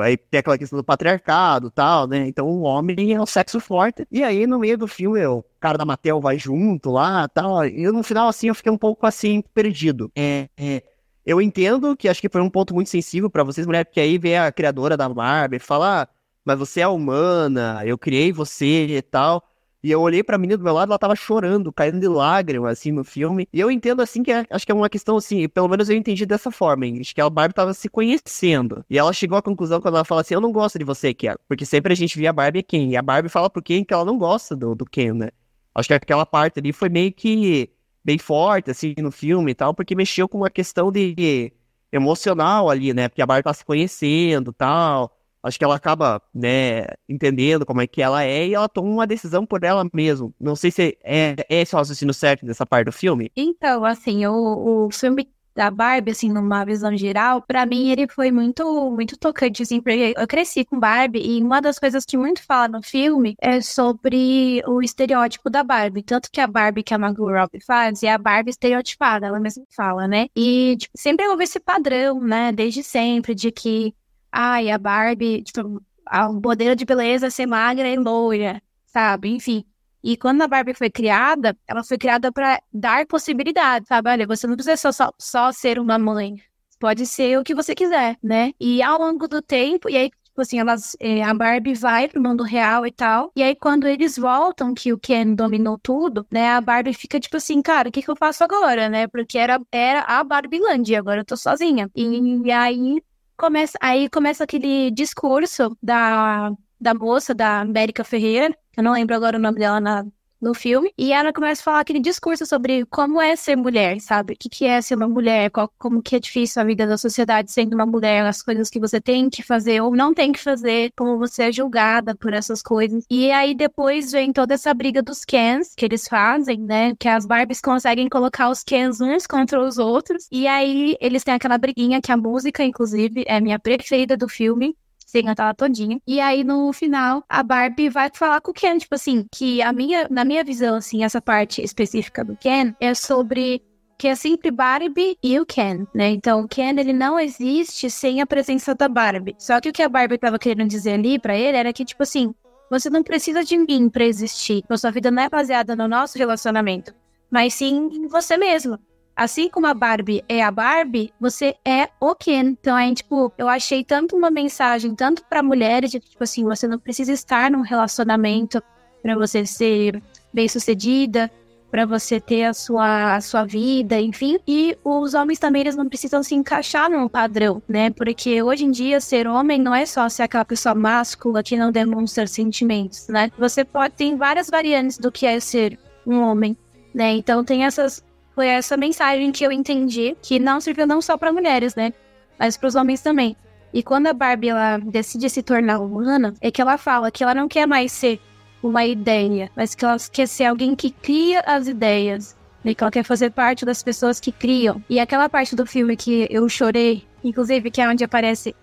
Aí 0.00 0.16
tem 0.16 0.40
aquela 0.40 0.56
questão 0.56 0.78
do 0.78 0.84
patriarcado 0.84 1.70
tal, 1.70 2.06
né? 2.06 2.26
Então 2.26 2.46
o 2.48 2.62
homem 2.62 3.12
é 3.12 3.20
o 3.20 3.26
sexo 3.26 3.60
forte. 3.60 4.06
E 4.10 4.24
aí 4.24 4.46
no 4.46 4.58
meio 4.58 4.78
do 4.78 4.88
filme 4.88 5.24
o 5.26 5.44
cara 5.60 5.76
da 5.76 5.84
Mattel 5.84 6.18
vai 6.18 6.38
junto 6.38 6.90
lá 6.90 7.28
tal. 7.28 7.66
E 7.66 7.86
no 7.90 8.02
final, 8.02 8.28
assim, 8.28 8.48
eu 8.48 8.54
fiquei 8.54 8.72
um 8.72 8.78
pouco 8.78 9.06
assim, 9.06 9.42
perdido. 9.52 10.10
É, 10.16 10.48
é, 10.56 10.82
eu 11.26 11.42
entendo 11.42 11.94
que 11.94 12.08
acho 12.08 12.22
que 12.22 12.28
foi 12.30 12.40
um 12.40 12.48
ponto 12.48 12.74
muito 12.74 12.88
sensível 12.88 13.28
para 13.28 13.44
vocês, 13.44 13.66
mulher, 13.66 13.84
porque 13.84 14.00
aí 14.00 14.16
vem 14.16 14.38
a 14.38 14.50
criadora 14.50 14.96
da 14.96 15.08
Barbie 15.08 15.56
e 15.56 15.60
fala: 15.60 16.02
ah, 16.02 16.08
mas 16.42 16.58
você 16.58 16.80
é 16.80 16.88
humana, 16.88 17.82
eu 17.84 17.98
criei 17.98 18.32
você 18.32 18.86
e 18.86 19.02
tal. 19.02 19.44
E 19.86 19.90
eu 19.92 20.00
olhei 20.00 20.20
pra 20.20 20.36
menina 20.36 20.58
do 20.58 20.64
meu 20.64 20.72
lado, 20.74 20.90
ela 20.90 20.98
tava 20.98 21.14
chorando, 21.14 21.72
caindo 21.72 22.00
de 22.00 22.08
lágrimas, 22.08 22.72
assim, 22.72 22.90
no 22.90 23.04
filme. 23.04 23.48
E 23.52 23.60
eu 23.60 23.70
entendo, 23.70 24.02
assim, 24.02 24.20
que 24.20 24.32
é, 24.32 24.44
acho 24.50 24.66
que 24.66 24.72
é 24.72 24.74
uma 24.74 24.90
questão, 24.90 25.16
assim, 25.16 25.48
pelo 25.48 25.68
menos 25.68 25.88
eu 25.88 25.96
entendi 25.96 26.26
dessa 26.26 26.50
forma? 26.50 26.84
Acho 27.00 27.14
que 27.14 27.20
a 27.20 27.30
Barbie 27.30 27.54
tava 27.54 27.72
se 27.72 27.88
conhecendo. 27.88 28.84
E 28.90 28.98
ela 28.98 29.12
chegou 29.12 29.38
à 29.38 29.42
conclusão 29.42 29.80
quando 29.80 29.94
ela 29.94 30.04
fala 30.04 30.22
assim, 30.22 30.34
eu 30.34 30.40
não 30.40 30.50
gosto 30.50 30.76
de 30.76 30.84
você, 30.84 31.14
Ken. 31.14 31.36
Porque 31.46 31.64
sempre 31.64 31.92
a 31.92 31.94
gente 31.94 32.18
via 32.18 32.30
a 32.30 32.32
Barbie 32.32 32.58
e 32.58 32.62
Ken. 32.64 32.88
E 32.88 32.96
a 32.96 33.02
Barbie 33.02 33.28
fala 33.28 33.48
pro 33.48 33.62
Ken 33.62 33.84
que 33.84 33.94
ela 33.94 34.04
não 34.04 34.18
gosta 34.18 34.56
do, 34.56 34.74
do 34.74 34.84
Ken, 34.84 35.12
né? 35.12 35.28
Acho 35.72 35.86
que 35.86 35.94
aquela 35.94 36.26
parte 36.26 36.58
ali 36.58 36.72
foi 36.72 36.88
meio 36.88 37.12
que 37.12 37.70
bem 38.04 38.18
forte, 38.18 38.72
assim, 38.72 38.92
no 38.98 39.12
filme 39.12 39.52
e 39.52 39.54
tal, 39.54 39.72
porque 39.72 39.94
mexeu 39.94 40.28
com 40.28 40.38
uma 40.38 40.50
questão 40.50 40.90
de 40.90 41.52
emocional 41.92 42.68
ali, 42.68 42.92
né? 42.92 43.08
Porque 43.08 43.22
a 43.22 43.26
Barbie 43.26 43.44
tá 43.44 43.54
se 43.54 43.64
conhecendo 43.64 44.52
tal 44.52 45.15
acho 45.46 45.58
que 45.58 45.64
ela 45.64 45.76
acaba, 45.76 46.20
né, 46.34 46.86
entendendo 47.08 47.64
como 47.64 47.80
é 47.80 47.86
que 47.86 48.02
ela 48.02 48.24
é 48.24 48.46
e 48.46 48.54
ela 48.54 48.68
toma 48.68 48.88
uma 48.88 49.06
decisão 49.06 49.46
por 49.46 49.62
ela 49.64 49.88
mesma. 49.92 50.30
Não 50.40 50.56
sei 50.56 50.70
se 50.70 50.98
é, 51.02 51.36
é 51.48 51.60
esse 51.62 51.74
o 51.74 51.78
raciocínio 51.78 52.14
certo 52.14 52.44
dessa 52.44 52.66
parte 52.66 52.86
do 52.86 52.92
filme. 52.92 53.30
Então, 53.36 53.84
assim, 53.84 54.26
o, 54.26 54.86
o 54.86 54.90
filme 54.90 55.28
da 55.56 55.70
Barbie, 55.70 56.10
assim, 56.10 56.30
numa 56.30 56.64
visão 56.64 56.94
geral, 56.96 57.40
para 57.40 57.64
mim 57.64 57.88
ele 57.88 58.06
foi 58.06 58.30
muito, 58.30 58.90
muito 58.90 59.16
tocante, 59.16 59.62
assim, 59.62 59.80
porque 59.80 60.12
eu 60.16 60.26
cresci 60.28 60.64
com 60.64 60.78
Barbie 60.78 61.38
e 61.38 61.42
uma 61.42 61.60
das 61.60 61.78
coisas 61.78 62.04
que 62.04 62.16
muito 62.16 62.44
fala 62.44 62.68
no 62.68 62.82
filme 62.82 63.34
é 63.40 63.60
sobre 63.62 64.62
o 64.66 64.82
estereótipo 64.82 65.48
da 65.48 65.64
Barbie, 65.64 66.02
tanto 66.02 66.30
que 66.30 66.40
a 66.40 66.46
Barbie 66.46 66.82
que 66.82 66.92
a 66.92 66.98
Margot 66.98 67.32
Robbie 67.32 67.64
faz 67.64 68.02
é 68.02 68.12
a 68.12 68.18
Barbie 68.18 68.50
estereotipada, 68.50 69.26
ela 69.26 69.40
mesma 69.40 69.64
fala, 69.74 70.06
né? 70.06 70.26
E 70.36 70.76
tipo, 70.78 70.92
sempre 70.94 71.26
houve 71.26 71.44
esse 71.44 71.58
padrão, 71.58 72.20
né, 72.20 72.52
desde 72.52 72.82
sempre, 72.82 73.34
de 73.34 73.50
que 73.50 73.94
ai, 74.36 74.70
a 74.70 74.76
Barbie, 74.76 75.42
tipo, 75.42 75.82
a 76.04 76.30
modelo 76.30 76.76
de 76.76 76.84
beleza 76.84 77.30
ser 77.30 77.46
magra 77.46 77.88
e 77.88 77.96
loira, 77.96 78.62
sabe? 78.86 79.30
Enfim. 79.30 79.64
E 80.02 80.16
quando 80.16 80.42
a 80.42 80.48
Barbie 80.48 80.74
foi 80.74 80.90
criada, 80.90 81.56
ela 81.66 81.82
foi 81.82 81.96
criada 81.96 82.30
para 82.30 82.60
dar 82.72 83.06
possibilidades, 83.06 83.88
sabe? 83.88 84.10
Olha, 84.10 84.26
você 84.26 84.46
não 84.46 84.54
precisa 84.54 84.92
só, 84.92 85.10
só 85.18 85.50
ser 85.52 85.78
uma 85.78 85.98
mãe. 85.98 86.36
Pode 86.78 87.06
ser 87.06 87.38
o 87.38 87.42
que 87.42 87.54
você 87.54 87.74
quiser, 87.74 88.18
né? 88.22 88.52
E 88.60 88.82
ao 88.82 89.00
longo 89.00 89.26
do 89.26 89.40
tempo, 89.40 89.88
e 89.88 89.96
aí, 89.96 90.10
tipo 90.10 90.42
assim, 90.42 90.60
elas, 90.60 90.94
é, 91.00 91.24
a 91.24 91.32
Barbie 91.32 91.72
vai 91.72 92.06
pro 92.06 92.22
mundo 92.22 92.44
real 92.44 92.86
e 92.86 92.92
tal. 92.92 93.32
E 93.34 93.42
aí, 93.42 93.56
quando 93.56 93.88
eles 93.88 94.18
voltam, 94.18 94.74
que 94.74 94.92
o 94.92 94.98
Ken 94.98 95.34
dominou 95.34 95.78
tudo, 95.78 96.26
né? 96.30 96.50
A 96.50 96.60
Barbie 96.60 96.92
fica 96.92 97.18
tipo 97.18 97.38
assim, 97.38 97.62
cara, 97.62 97.88
o 97.88 97.92
que, 97.92 98.02
que 98.02 98.10
eu 98.10 98.16
faço 98.16 98.44
agora, 98.44 98.90
né? 98.90 99.06
Porque 99.08 99.38
era, 99.38 99.58
era 99.72 100.02
a 100.02 100.22
Land, 100.22 100.94
agora 100.94 101.22
eu 101.22 101.24
tô 101.24 101.38
sozinha. 101.38 101.90
E, 101.96 102.42
e 102.44 102.52
aí 102.52 103.00
começa, 103.36 103.78
aí 103.80 104.08
começa 104.10 104.44
aquele 104.44 104.90
discurso 104.90 105.76
da, 105.82 106.50
da 106.80 106.94
moça, 106.94 107.34
da 107.34 107.60
América 107.60 108.04
Ferreira, 108.04 108.56
eu 108.76 108.82
não 108.82 108.92
lembro 108.92 109.14
agora 109.14 109.38
o 109.38 109.40
nome 109.40 109.58
dela 109.58 109.80
na, 109.80 110.04
no 110.40 110.54
filme, 110.54 110.92
e 110.98 111.12
ela 111.12 111.32
começa 111.32 111.60
a 111.62 111.64
falar 111.64 111.80
aquele 111.80 112.00
discurso 112.00 112.44
sobre 112.46 112.84
como 112.86 113.20
é 113.20 113.34
ser 113.36 113.56
mulher, 113.56 114.00
sabe? 114.00 114.34
O 114.34 114.36
que, 114.38 114.48
que 114.48 114.64
é 114.64 114.80
ser 114.80 114.94
uma 114.94 115.08
mulher, 115.08 115.50
qual, 115.50 115.70
como 115.78 116.02
que 116.02 116.16
é 116.16 116.20
difícil 116.20 116.60
a 116.60 116.64
vida 116.64 116.86
da 116.86 116.98
sociedade 116.98 117.50
sendo 117.50 117.74
uma 117.74 117.86
mulher, 117.86 118.24
as 118.26 118.42
coisas 118.42 118.68
que 118.68 118.80
você 118.80 119.00
tem 119.00 119.30
que 119.30 119.42
fazer 119.42 119.80
ou 119.80 119.94
não 119.94 120.12
tem 120.14 120.32
que 120.32 120.38
fazer, 120.38 120.92
como 120.96 121.18
você 121.18 121.44
é 121.44 121.52
julgada 121.52 122.14
por 122.14 122.32
essas 122.32 122.62
coisas. 122.62 123.04
E 123.10 123.30
aí 123.30 123.54
depois 123.54 124.12
vem 124.12 124.32
toda 124.32 124.54
essa 124.54 124.72
briga 124.74 125.02
dos 125.02 125.24
Kens 125.24 125.74
que 125.76 125.84
eles 125.84 126.06
fazem, 126.08 126.58
né? 126.58 126.94
Que 126.98 127.08
as 127.08 127.26
Barbies 127.26 127.60
conseguem 127.60 128.08
colocar 128.08 128.50
os 128.50 128.62
Kens 128.62 129.00
uns 129.00 129.26
contra 129.26 129.60
os 129.60 129.78
outros, 129.78 130.26
e 130.30 130.46
aí 130.46 130.96
eles 131.00 131.24
têm 131.24 131.34
aquela 131.34 131.58
briguinha 131.58 132.00
que 132.00 132.12
a 132.12 132.16
música, 132.16 132.62
inclusive, 132.62 133.24
é 133.26 133.40
minha 133.40 133.58
preferida 133.58 134.16
do 134.16 134.28
filme, 134.28 134.76
sem 135.06 135.24
cantar 135.24 135.44
ela 135.44 135.54
todinha. 135.54 136.00
E 136.06 136.20
aí, 136.20 136.42
no 136.42 136.72
final, 136.72 137.24
a 137.28 137.42
Barbie 137.42 137.88
vai 137.88 138.10
falar 138.12 138.40
com 138.40 138.50
o 138.50 138.54
Ken, 138.54 138.76
tipo 138.76 138.94
assim, 138.94 139.24
que 139.32 139.62
a 139.62 139.72
minha, 139.72 140.08
na 140.10 140.24
minha 140.24 140.42
visão, 140.44 140.74
assim, 140.74 141.04
essa 141.04 141.22
parte 141.22 141.62
específica 141.62 142.24
do 142.24 142.36
Ken 142.36 142.74
é 142.80 142.92
sobre 142.92 143.62
que 143.98 144.08
é 144.08 144.14
sempre 144.14 144.50
Barbie 144.50 145.16
e 145.22 145.40
o 145.40 145.46
Ken, 145.46 145.86
né? 145.94 146.10
Então, 146.10 146.42
o 146.42 146.48
Ken, 146.48 146.78
ele 146.78 146.92
não 146.92 147.18
existe 147.18 147.88
sem 147.88 148.20
a 148.20 148.26
presença 148.26 148.74
da 148.74 148.88
Barbie. 148.88 149.34
Só 149.38 149.58
que 149.60 149.70
o 149.70 149.72
que 149.72 149.82
a 149.82 149.88
Barbie 149.88 150.18
tava 150.18 150.38
querendo 150.38 150.68
dizer 150.68 150.94
ali 150.94 151.18
para 151.18 151.34
ele 151.34 151.56
era 151.56 151.72
que, 151.72 151.84
tipo 151.84 152.02
assim, 152.02 152.34
você 152.68 152.90
não 152.90 153.02
precisa 153.02 153.42
de 153.42 153.56
mim 153.56 153.88
para 153.88 154.04
existir. 154.04 154.62
Sua 154.76 154.90
vida 154.90 155.10
não 155.10 155.22
é 155.22 155.30
baseada 155.30 155.74
no 155.74 155.88
nosso 155.88 156.18
relacionamento, 156.18 156.94
mas 157.30 157.54
sim 157.54 157.88
em 157.90 158.06
você 158.06 158.36
mesmo 158.36 158.78
assim 159.16 159.48
como 159.48 159.66
a 159.66 159.74
Barbie 159.74 160.22
é 160.28 160.42
a 160.42 160.50
Barbie, 160.50 161.12
você 161.18 161.56
é 161.64 161.88
o 161.98 162.14
Ken. 162.14 162.48
Então, 162.48 162.76
aí, 162.76 162.94
tipo, 162.94 163.32
eu 163.38 163.48
achei 163.48 163.82
tanto 163.82 164.14
uma 164.14 164.30
mensagem, 164.30 164.94
tanto 164.94 165.24
para 165.24 165.42
mulheres, 165.42 165.90
de 165.90 165.98
tipo 165.98 166.22
assim, 166.22 166.44
você 166.44 166.68
não 166.68 166.78
precisa 166.78 167.12
estar 167.12 167.50
num 167.50 167.62
relacionamento 167.62 168.62
para 169.02 169.14
você 169.16 169.46
ser 169.46 170.02
bem-sucedida, 170.32 171.30
para 171.70 171.84
você 171.84 172.20
ter 172.20 172.44
a 172.44 172.54
sua, 172.54 173.16
a 173.16 173.20
sua 173.20 173.44
vida, 173.44 174.00
enfim. 174.00 174.38
E 174.46 174.76
os 174.84 175.14
homens 175.14 175.38
também, 175.38 175.62
eles 175.62 175.76
não 175.76 175.88
precisam 175.88 176.22
se 176.22 176.34
encaixar 176.34 176.90
num 176.90 177.08
padrão, 177.08 177.62
né? 177.68 177.90
Porque 177.90 178.42
hoje 178.42 178.64
em 178.64 178.70
dia, 178.70 179.00
ser 179.00 179.26
homem 179.26 179.60
não 179.60 179.74
é 179.74 179.86
só 179.86 180.08
ser 180.08 180.22
aquela 180.22 180.44
pessoa 180.44 180.74
máscula 180.74 181.42
que 181.42 181.56
não 181.56 181.72
demonstra 181.72 182.26
sentimentos, 182.26 183.08
né? 183.08 183.30
Você 183.38 183.64
pode, 183.64 183.94
tem 183.94 184.16
várias 184.16 184.48
variantes 184.48 184.98
do 184.98 185.10
que 185.10 185.26
é 185.26 185.40
ser 185.40 185.78
um 186.06 186.20
homem, 186.20 186.56
né? 186.94 187.12
Então, 187.12 187.44
tem 187.44 187.64
essas 187.64 188.04
foi 188.36 188.48
essa 188.48 188.76
mensagem 188.76 189.32
que 189.32 189.44
eu 189.44 189.50
entendi, 189.50 190.14
que 190.20 190.38
não 190.38 190.60
serviu 190.60 190.86
não 190.86 191.00
só 191.00 191.16
para 191.16 191.32
mulheres, 191.32 191.74
né? 191.74 191.94
Mas 192.38 192.54
para 192.54 192.68
os 192.68 192.74
homens 192.74 193.00
também. 193.00 193.34
E 193.72 193.82
quando 193.82 194.08
a 194.08 194.12
Barbie 194.12 194.50
ela 194.50 194.76
decide 194.76 195.30
se 195.30 195.42
tornar 195.42 195.80
humana, 195.80 196.34
é 196.42 196.50
que 196.50 196.60
ela 196.60 196.76
fala 196.76 197.10
que 197.10 197.24
ela 197.24 197.34
não 197.34 197.48
quer 197.48 197.66
mais 197.66 197.90
ser 197.92 198.20
uma 198.62 198.84
ideia, 198.84 199.50
mas 199.56 199.74
que 199.74 199.86
ela 199.86 199.96
quer 200.12 200.28
ser 200.28 200.44
alguém 200.44 200.76
que 200.76 200.90
cria 200.90 201.40
as 201.46 201.66
ideias. 201.66 202.36
E 202.62 202.74
que 202.74 202.84
ela 202.84 202.90
quer 202.90 203.04
fazer 203.04 203.30
parte 203.30 203.64
das 203.64 203.82
pessoas 203.82 204.20
que 204.20 204.30
criam. 204.30 204.84
E 204.90 205.00
aquela 205.00 205.30
parte 205.30 205.56
do 205.56 205.64
filme 205.64 205.96
que 205.96 206.26
eu 206.28 206.46
chorei, 206.46 207.06
inclusive, 207.24 207.70
que 207.70 207.80
é 207.80 207.88
onde 207.88 208.04
aparece 208.04 208.54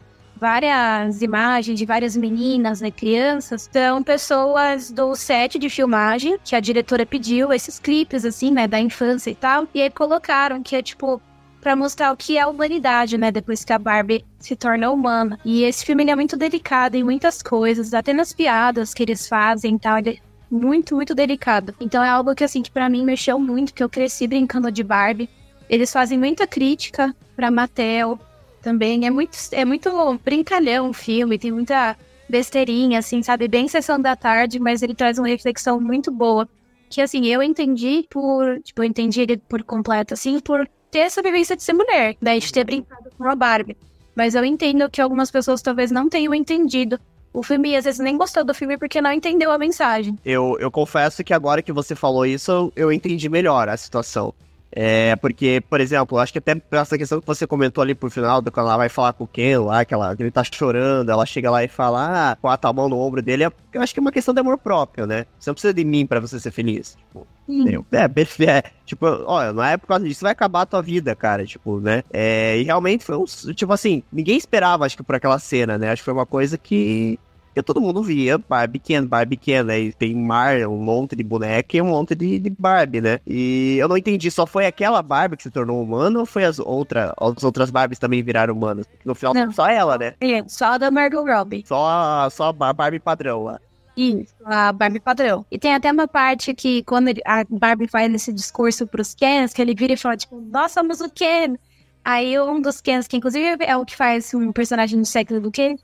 várias 0.44 1.22
imagens 1.22 1.80
de 1.80 1.86
várias 1.86 2.18
meninas, 2.18 2.82
né, 2.82 2.92
crianças, 2.92 3.70
são 3.72 4.04
pessoas 4.04 4.92
do 4.92 5.16
set 5.16 5.58
de 5.58 5.70
filmagem, 5.70 6.38
que 6.44 6.54
a 6.54 6.60
diretora 6.60 7.06
pediu 7.06 7.54
esses 7.54 7.80
clipes, 7.80 8.26
assim, 8.26 8.52
né, 8.52 8.68
da 8.68 8.78
infância 8.78 9.32
e 9.32 9.36
tal, 9.36 9.66
e 9.74 9.82
aí 9.82 9.90
colocaram 9.90 10.62
que 10.62 10.76
é, 10.76 10.82
tipo, 10.82 11.22
para 11.62 11.78
mostrar 11.78 12.12
o 12.12 12.18
que 12.18 12.38
é 12.38 12.42
a 12.42 12.50
humanidade, 12.50 13.18
né, 13.18 13.32
depois 13.32 13.64
que 13.64 13.72
a 13.72 13.80
Barbie 13.80 14.26
se 14.38 14.54
torna 14.54 14.92
humana. 14.92 15.40
E 15.46 15.64
esse 15.64 15.86
filme 15.86 16.04
é 16.12 16.16
muito 16.16 16.36
delicado 16.36 16.96
em 16.96 17.06
muitas 17.06 17.42
coisas, 17.42 17.94
até 17.94 18.12
nas 18.12 18.34
piadas 18.34 18.94
que 18.94 19.02
eles 19.02 19.26
fazem 19.30 19.76
e 19.76 19.80
tal, 19.80 19.98
ele 19.98 20.10
é 20.10 20.18
muito, 20.52 20.94
muito 20.94 21.16
delicado. 21.16 21.74
Então 21.80 22.04
é 22.04 22.10
algo 22.10 22.36
que, 22.36 22.44
assim, 22.44 22.62
que 22.62 22.70
para 22.70 22.90
mim 22.90 23.06
mexeu 23.06 23.40
muito, 23.40 23.74
que 23.74 23.82
eu 23.82 23.88
cresci 23.88 24.28
brincando 24.28 24.70
de 24.70 24.84
Barbie. 24.84 25.30
Eles 25.70 25.90
fazem 25.94 26.20
muita 26.20 26.46
crítica 26.46 27.16
pra 27.34 27.50
Mattel, 27.50 28.20
também. 28.64 29.06
É 29.06 29.10
muito, 29.12 29.38
é 29.52 29.66
muito 29.66 29.92
brincalhão 30.24 30.90
o 30.90 30.94
filme, 30.94 31.38
tem 31.38 31.52
muita 31.52 31.96
besteirinha, 32.28 33.00
assim, 33.00 33.22
sabe? 33.22 33.48
Bem 33.48 33.68
sessão 33.68 34.02
da 34.02 34.16
tarde, 34.16 34.60
mas 34.60 34.82
ele 34.82 34.96
traz 34.96 35.20
uma 35.20 35.28
reflexão 35.28 35.80
muito 35.80 36.10
boa. 36.10 36.48
Que, 36.90 37.02
assim, 37.02 37.26
eu 37.28 37.44
entendi 37.44 38.06
por... 38.10 38.62
Tipo, 38.62 38.82
eu 38.82 38.86
entendi 38.86 39.22
ele 39.22 39.38
por 39.38 39.62
completo, 39.64 40.14
assim, 40.14 40.40
por 40.40 40.68
ter 40.90 41.00
essa 41.00 41.22
vivência 41.22 41.56
de 41.56 41.64
ser 41.64 41.74
mulher, 41.74 42.16
né? 42.22 42.40
De 42.40 42.52
ter 42.52 42.64
brincado 42.64 43.10
com 43.18 43.28
a 43.28 43.36
Barbie. 43.36 43.78
Mas 44.16 44.36
eu 44.36 44.46
entendo 44.46 44.90
que 44.90 45.02
algumas 45.02 45.30
pessoas 45.30 45.62
talvez 45.62 45.92
não 45.92 46.08
tenham 46.08 46.34
entendido 46.34 47.00
o 47.34 47.42
filme 47.42 47.76
às 47.76 47.86
vezes 47.86 48.00
nem 48.00 48.16
gostou 48.16 48.44
do 48.44 48.54
filme 48.54 48.78
porque 48.78 49.02
não 49.02 49.12
entendeu 49.12 49.52
a 49.52 49.58
mensagem. 49.58 50.18
Eu, 50.24 50.56
eu 50.60 50.70
confesso 50.70 51.24
que 51.24 51.34
agora 51.34 51.64
que 51.64 51.74
você 51.74 51.96
falou 51.96 52.26
isso, 52.26 52.72
eu 52.76 52.92
entendi 52.92 53.28
melhor 53.28 53.68
a 53.68 53.76
situação. 53.76 54.34
É, 54.76 55.16
porque, 55.18 55.62
por 55.70 55.80
exemplo, 55.80 56.18
acho 56.18 56.34
que 56.34 56.40
até 56.40 56.60
essa 56.72 56.98
questão 56.98 57.22
que 57.22 57.28
você 57.28 57.46
comentou 57.46 57.82
ali 57.84 57.94
por 57.94 58.10
final, 58.10 58.42
do 58.42 58.52
quando 58.52 58.68
ela 58.68 58.78
vai 58.78 58.90
falar 58.90 59.14
com 59.14 59.24
o 59.24 59.28
Ken 59.28 59.60
lá, 59.60 59.86
que, 59.86 59.94
ela, 59.94 60.16
que 60.16 60.24
ele 60.24 60.32
tá 60.32 60.44
chorando, 60.44 61.12
ela 61.12 61.26
chega 61.28 61.52
lá 61.52 61.64
e 61.64 61.68
fala, 61.68 62.32
ah, 62.32 62.38
bota 62.42 62.68
a 62.68 62.74
mão 62.74 62.90
no 62.90 62.98
ombro 62.98 63.22
dele, 63.22 63.44
é- 63.44 63.52
eu 63.72 63.82
acho 63.82 63.94
que 63.94 64.00
é 64.00 64.02
uma 64.02 64.12
questão 64.12 64.34
de 64.34 64.40
amor 64.40 64.58
próprio, 64.58 65.06
né? 65.06 65.26
Você 65.40 65.50
não 65.50 65.54
precisa 65.54 65.74
de 65.74 65.84
mim 65.86 66.08
pra 66.08 66.20
você 66.20 66.40
ser 66.40 66.50
feliz. 66.52 66.96
Tipo, 66.96 67.28
eu, 67.68 67.86
é, 67.92 68.08
perfeito. 68.08 68.50
É, 68.50 68.64
tipo, 68.86 69.06
olha, 69.06 69.54
não 69.54 69.64
é 69.64 69.78
por 69.78 69.88
causa 69.88 70.06
disso, 70.08 70.22
vai 70.24 70.32
acabar 70.32 70.62
a 70.62 70.66
tua 70.66 70.82
vida, 70.82 71.16
cara, 71.16 71.46
tipo, 71.46 71.80
né? 71.80 72.04
É, 72.12 72.58
e 72.58 72.64
realmente 72.64 73.04
foi 73.04 73.16
um, 73.18 73.26
tipo 73.26 73.72
assim, 73.74 74.02
ninguém 74.12 74.38
esperava, 74.38 74.86
acho 74.86 74.98
que 74.98 75.04
por 75.04 75.16
aquela 75.16 75.38
cena, 75.38 75.78
né? 75.78 75.92
Acho 75.92 76.02
que 76.02 76.06
foi 76.06 76.14
uma 76.14 76.26
coisa 76.26 76.58
que 76.58 77.20
que 77.54 77.62
todo 77.64 77.80
mundo 77.82 78.02
via 78.04 78.38
Barbie 78.38 78.80
Ken, 78.80 79.06
Barbie 79.06 79.38
Ken, 79.38 79.64
né? 79.64 79.80
E 79.80 79.94
tem 79.94 80.16
mar, 80.16 80.58
um 80.68 80.78
monte 80.78 81.16
de 81.16 81.24
boneca 81.24 81.78
e 81.78 81.82
um 81.82 81.86
monte 81.88 82.16
de, 82.16 82.40
de 82.40 82.50
Barbie, 82.50 83.02
né? 83.02 83.20
E 83.28 83.78
eu 83.80 83.88
não 83.88 83.98
entendi, 83.98 84.30
só 84.32 84.46
foi 84.46 84.66
aquela 84.66 85.02
Barbie 85.02 85.38
que 85.38 85.44
se 85.44 85.52
tornou 85.52 85.82
humana 85.82 86.20
ou 86.20 86.26
foi 86.26 86.44
as, 86.44 86.60
outra, 86.60 87.14
as 87.20 87.44
outras 87.44 87.70
Barbies 87.70 88.00
também 88.00 88.22
viraram 88.24 88.54
humanas? 88.56 88.86
No 89.06 89.14
final, 89.16 89.34
Não. 89.34 89.52
só 89.52 89.68
ela, 89.68 89.98
né? 89.98 90.14
É, 90.20 90.44
só 90.48 90.74
a 90.74 90.78
da 90.78 90.90
Margot 90.92 91.24
Robbie. 91.26 91.64
Só, 91.68 91.86
a- 91.88 92.30
só 92.32 92.54
a 92.60 92.74
Barbie 92.74 93.00
padrão 93.00 93.44
lá. 93.44 93.60
Isso, 93.96 94.34
a 94.44 94.72
Barbie 94.74 95.00
padrão. 95.00 95.46
E 95.52 95.60
tem 95.60 95.76
até 95.76 95.92
uma 95.92 96.08
parte 96.08 96.54
que, 96.56 96.82
quando 96.84 97.10
a 97.26 97.44
Barbie 97.48 97.88
faz 97.88 98.12
esse 98.12 98.34
discurso 98.34 98.88
pros 98.88 99.14
Kens, 99.14 99.54
que 99.54 99.62
ele 99.62 99.76
vira 99.76 99.94
e 99.94 99.98
fala, 99.98 100.18
tipo, 100.18 100.42
nós 100.52 100.72
somos 100.72 101.00
o 101.00 101.10
Ken. 101.10 101.56
Aí 102.04 102.40
um 102.40 102.60
dos 102.60 102.82
Kens, 102.82 103.08
que 103.08 103.16
inclusive 103.18 103.58
é 103.64 103.78
o 103.78 103.86
que 103.86 103.96
faz 103.96 104.34
um 104.34 104.52
personagem 104.52 105.00
do 105.00 105.06
século 105.06 105.40
do 105.40 105.52
Ken, 105.52 105.76